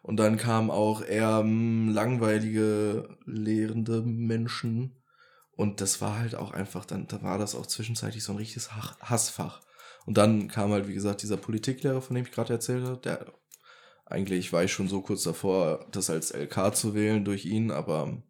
Und 0.01 0.17
dann 0.17 0.35
kamen 0.35 0.69
auch 0.69 1.01
eher 1.01 1.41
mm, 1.43 1.93
langweilige, 1.93 3.07
lehrende 3.25 4.01
Menschen. 4.01 5.01
Und 5.55 5.79
das 5.79 6.01
war 6.01 6.19
halt 6.19 6.35
auch 6.35 6.51
einfach, 6.51 6.83
dann 6.83 7.07
da 7.07 7.21
war 7.21 7.37
das 7.37 7.55
auch 7.55 7.67
zwischenzeitlich 7.67 8.25
so 8.25 8.33
ein 8.33 8.37
richtiges 8.37 8.75
Hassfach. 8.75 9.61
Und 10.05 10.17
dann 10.17 10.49
kam 10.49 10.73
halt, 10.73 10.89
wie 10.89 10.93
gesagt, 10.93 11.21
dieser 11.21 11.37
Politiklehrer, 11.37 12.01
von 12.01 12.17
dem 12.17 12.25
ich 12.25 12.33
gerade 12.33 12.51
erzählt 12.51 12.83
habe, 12.83 12.99
der 12.99 13.31
eigentlich 14.05 14.51
war 14.53 14.63
ich 14.63 14.71
schon 14.71 14.87
so 14.87 15.01
kurz 15.01 15.23
davor, 15.23 15.85
das 15.91 16.09
als 16.09 16.33
LK 16.33 16.75
zu 16.75 16.93
wählen 16.93 17.25
durch 17.25 17.45
ihn, 17.45 17.71
aber, 17.71 18.21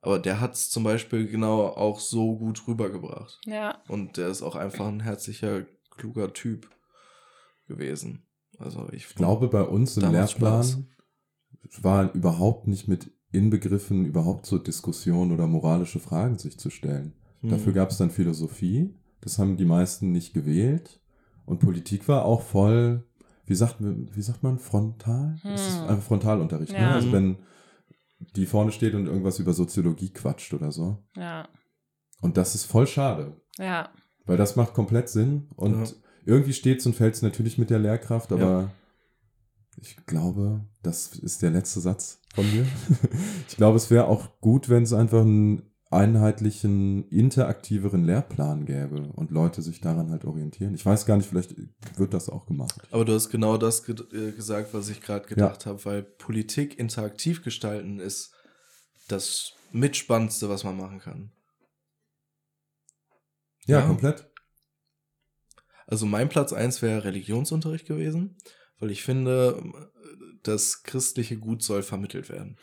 aber 0.00 0.18
der 0.18 0.40
hat 0.40 0.54
es 0.54 0.70
zum 0.70 0.84
Beispiel 0.84 1.26
genau 1.26 1.66
auch 1.66 2.00
so 2.00 2.36
gut 2.36 2.66
rübergebracht. 2.66 3.40
ja, 3.46 3.82
Und 3.88 4.16
der 4.16 4.28
ist 4.28 4.42
auch 4.42 4.56
einfach 4.56 4.86
ein 4.86 5.00
herzlicher, 5.00 5.64
kluger 5.90 6.32
Typ 6.32 6.68
gewesen. 7.68 8.26
Also 8.58 8.88
ich 8.92 9.06
Ich 9.06 9.14
glaube, 9.14 9.48
bei 9.48 9.62
uns 9.62 9.96
im 9.96 10.10
Lehrplan 10.10 10.88
war 11.80 12.12
überhaupt 12.14 12.66
nicht 12.66 12.88
mit 12.88 13.12
inbegriffen, 13.30 14.04
überhaupt 14.04 14.46
so 14.46 14.58
Diskussionen 14.58 15.32
oder 15.32 15.46
moralische 15.46 16.00
Fragen 16.00 16.38
sich 16.38 16.58
zu 16.58 16.70
stellen. 16.70 17.14
Hm. 17.40 17.50
Dafür 17.50 17.72
gab 17.72 17.90
es 17.90 17.98
dann 17.98 18.10
Philosophie, 18.10 18.94
das 19.20 19.38
haben 19.38 19.56
die 19.56 19.64
meisten 19.64 20.12
nicht 20.12 20.34
gewählt. 20.34 21.00
Und 21.44 21.58
Politik 21.58 22.08
war 22.08 22.24
auch 22.24 22.42
voll, 22.42 23.04
wie 23.52 23.56
sagt, 23.56 23.80
man- 23.82 24.08
wie 24.16 24.22
sagt 24.22 24.42
man, 24.42 24.58
frontal? 24.58 25.38
Es 25.44 25.68
ist 25.68 25.78
Hm. 25.80 25.88
einfach 25.88 26.04
Frontalunterricht. 26.06 26.72
Ne? 26.72 26.78
Ja. 26.80 26.92
Also 26.94 27.12
wenn 27.12 27.36
die 28.36 28.46
vorne 28.46 28.72
steht 28.72 28.94
und 28.94 29.06
irgendwas 29.06 29.38
über 29.38 29.52
Soziologie 29.52 30.10
quatscht 30.10 30.54
oder 30.54 30.72
so. 30.72 30.98
ja, 31.16 31.46
Und 32.22 32.36
das 32.38 32.54
ist 32.54 32.64
voll 32.64 32.86
schade. 32.86 33.36
ja, 33.58 33.90
Weil 34.24 34.36
das 34.38 34.56
macht 34.56 34.72
komplett 34.74 35.08
Sinn 35.10 35.48
und 35.56 35.84
Ja. 35.86 35.92
irgendwie 36.24 36.52
steht's 36.54 36.86
und 36.86 36.94
fällt's 36.94 37.20
natürlich 37.22 37.58
mit 37.58 37.68
der 37.70 37.80
Lehrkraft, 37.80 38.32
aber 38.32 38.70
ich 39.76 39.96
glaube, 40.06 40.64
das 40.82 41.14
ist 41.16 41.42
der 41.42 41.50
letzte 41.50 41.80
Satz 41.80 42.20
von 42.34 42.44
mir. 42.52 42.64
ich 43.48 43.56
glaube, 43.56 43.76
es 43.76 43.90
wäre 43.90 44.06
auch 44.06 44.40
gut, 44.40 44.68
wenn 44.68 44.84
es 44.84 44.92
einfach 44.92 45.22
einen 45.22 45.62
einheitlichen, 45.92 47.08
interaktiveren 47.08 48.04
Lehrplan 48.04 48.64
gäbe 48.64 49.02
und 49.14 49.30
Leute 49.30 49.62
sich 49.62 49.80
daran 49.80 50.10
halt 50.10 50.24
orientieren. 50.24 50.74
Ich 50.74 50.84
weiß 50.84 51.06
gar 51.06 51.16
nicht, 51.16 51.28
vielleicht 51.28 51.54
wird 51.96 52.14
das 52.14 52.28
auch 52.28 52.46
gemacht. 52.46 52.80
Aber 52.90 53.04
du 53.04 53.12
hast 53.14 53.30
genau 53.30 53.56
das 53.56 53.84
ge 53.84 53.96
äh, 54.12 54.32
gesagt, 54.32 54.74
was 54.74 54.88
ich 54.88 55.00
gerade 55.00 55.26
gedacht 55.26 55.66
habe, 55.66 55.84
weil 55.84 56.02
Politik 56.02 56.78
interaktiv 56.78 57.42
gestalten 57.42 58.00
ist 58.00 58.32
das 59.08 59.52
mitspannendste, 59.72 60.48
was 60.48 60.64
man 60.64 60.76
machen 60.76 60.98
kann. 61.00 61.32
Ja, 63.66 63.80
Ja. 63.80 63.86
komplett. 63.86 64.28
Also 65.86 66.06
mein 66.06 66.28
Platz 66.28 66.52
eins 66.52 66.80
wäre 66.80 67.04
Religionsunterricht 67.04 67.86
gewesen, 67.86 68.36
weil 68.78 68.90
ich 68.90 69.02
finde, 69.02 69.62
das 70.42 70.82
christliche 70.82 71.36
Gut 71.36 71.62
soll 71.62 71.82
vermittelt 71.82 72.30
werden. 72.30 72.56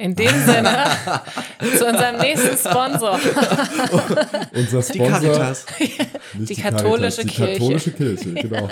In 0.00 0.14
dem 0.14 0.28
Sinne, 0.46 0.86
zu 1.78 1.86
unserem 1.86 2.16
nächsten 2.16 2.56
Sponsor. 2.56 3.20
Unser 4.54 4.80
Die 4.80 4.94
Sponsor, 4.94 5.08
Caritas. 5.08 5.66
nicht 6.38 6.48
Die 6.50 6.54
katholische 6.54 7.22
Caritas, 7.26 7.36
Kirche. 7.36 7.52
Die 7.52 7.58
katholische 7.58 7.90
Kirche, 7.92 8.32
genau. 8.34 8.68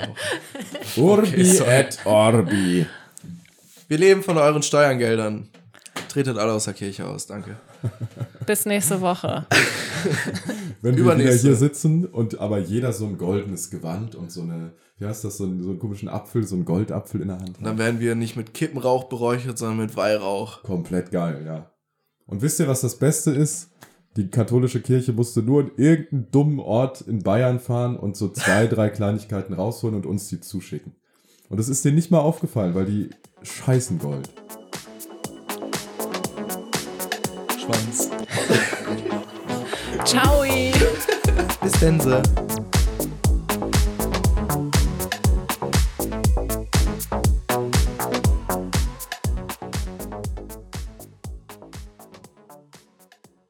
Urbi 0.97 1.61
Okay, 1.61 1.81
et 1.81 1.99
Orbi. 2.07 2.87
Wir 3.89 3.99
leben 3.99 4.23
von 4.23 4.39
euren 4.39 4.63
Steuergeldern. 4.63 5.49
Tretet 6.09 6.39
alle 6.39 6.53
aus 6.53 6.65
der 6.65 6.73
Kirche 6.73 7.07
aus, 7.07 7.27
danke. 7.27 7.57
Bis 8.47 8.65
nächste 8.65 9.03
Woche. 9.03 9.45
Wenn 10.81 10.97
wir 10.97 11.19
wieder 11.19 11.35
hier 11.35 11.57
sitzen 11.57 12.07
und 12.07 12.41
aber 12.41 12.59
jeder 12.59 12.95
so 12.95 13.05
ein 13.05 13.19
goldenes 13.19 13.69
Gewand 13.69 14.15
und 14.15 14.33
so 14.33 14.41
eine, 14.41 14.73
wie 14.99 15.07
heißt 15.07 15.25
das, 15.25 15.39
so 15.39 15.45
einen, 15.45 15.63
so 15.63 15.71
einen 15.71 15.79
komischen 15.79 16.09
Apfel, 16.09 16.45
so 16.45 16.57
einen 16.57 16.65
Goldapfel 16.65 17.21
in 17.21 17.29
der 17.29 17.39
Hand. 17.39 17.59
Und 17.59 17.65
dann 17.65 17.79
werden 17.79 18.01
wir 18.01 18.15
nicht 18.15 18.37
mit 18.37 18.53
Kippenrauch 18.53 19.05
beräuchert, 19.05 19.57
sondern 19.57 19.79
mit 19.79 19.97
Weihrauch. 19.97 20.63
Komplett 20.65 21.13
geil, 21.13 21.43
ja. 21.47 21.71
Und 22.27 22.43
wisst 22.43 22.61
ihr, 22.61 22.69
was 22.69 22.81
das 22.81 22.97
Beste 22.97 23.31
ist? 23.31 23.71
Die 24.17 24.29
katholische 24.29 24.81
Kirche 24.81 25.13
musste 25.13 25.43
nur 25.43 25.63
in 25.63 25.71
irgendeinen 25.77 26.31
dummen 26.33 26.59
Ort 26.59 27.03
in 27.03 27.23
Bayern 27.23 27.61
fahren 27.61 27.97
und 27.97 28.17
so 28.17 28.29
zwei, 28.29 28.67
drei 28.69 28.89
Kleinigkeiten 28.91 29.55
rausholen 29.55 29.95
und 29.95 30.07
uns 30.07 30.29
die 30.29 30.41
zuschicken. 30.41 30.93
Und 31.49 31.59
das 31.59 31.69
ist 31.69 31.85
denen 31.85 31.95
nicht 31.95 32.11
mal 32.11 32.19
aufgefallen, 32.19 32.75
weil 32.75 32.87
die 32.87 33.11
scheißen 33.43 33.99
Gold. 34.01 34.29
Schwanz. 37.57 38.11
Ciao. 40.05 40.43
Bis 41.63 41.73
denn, 41.81 42.01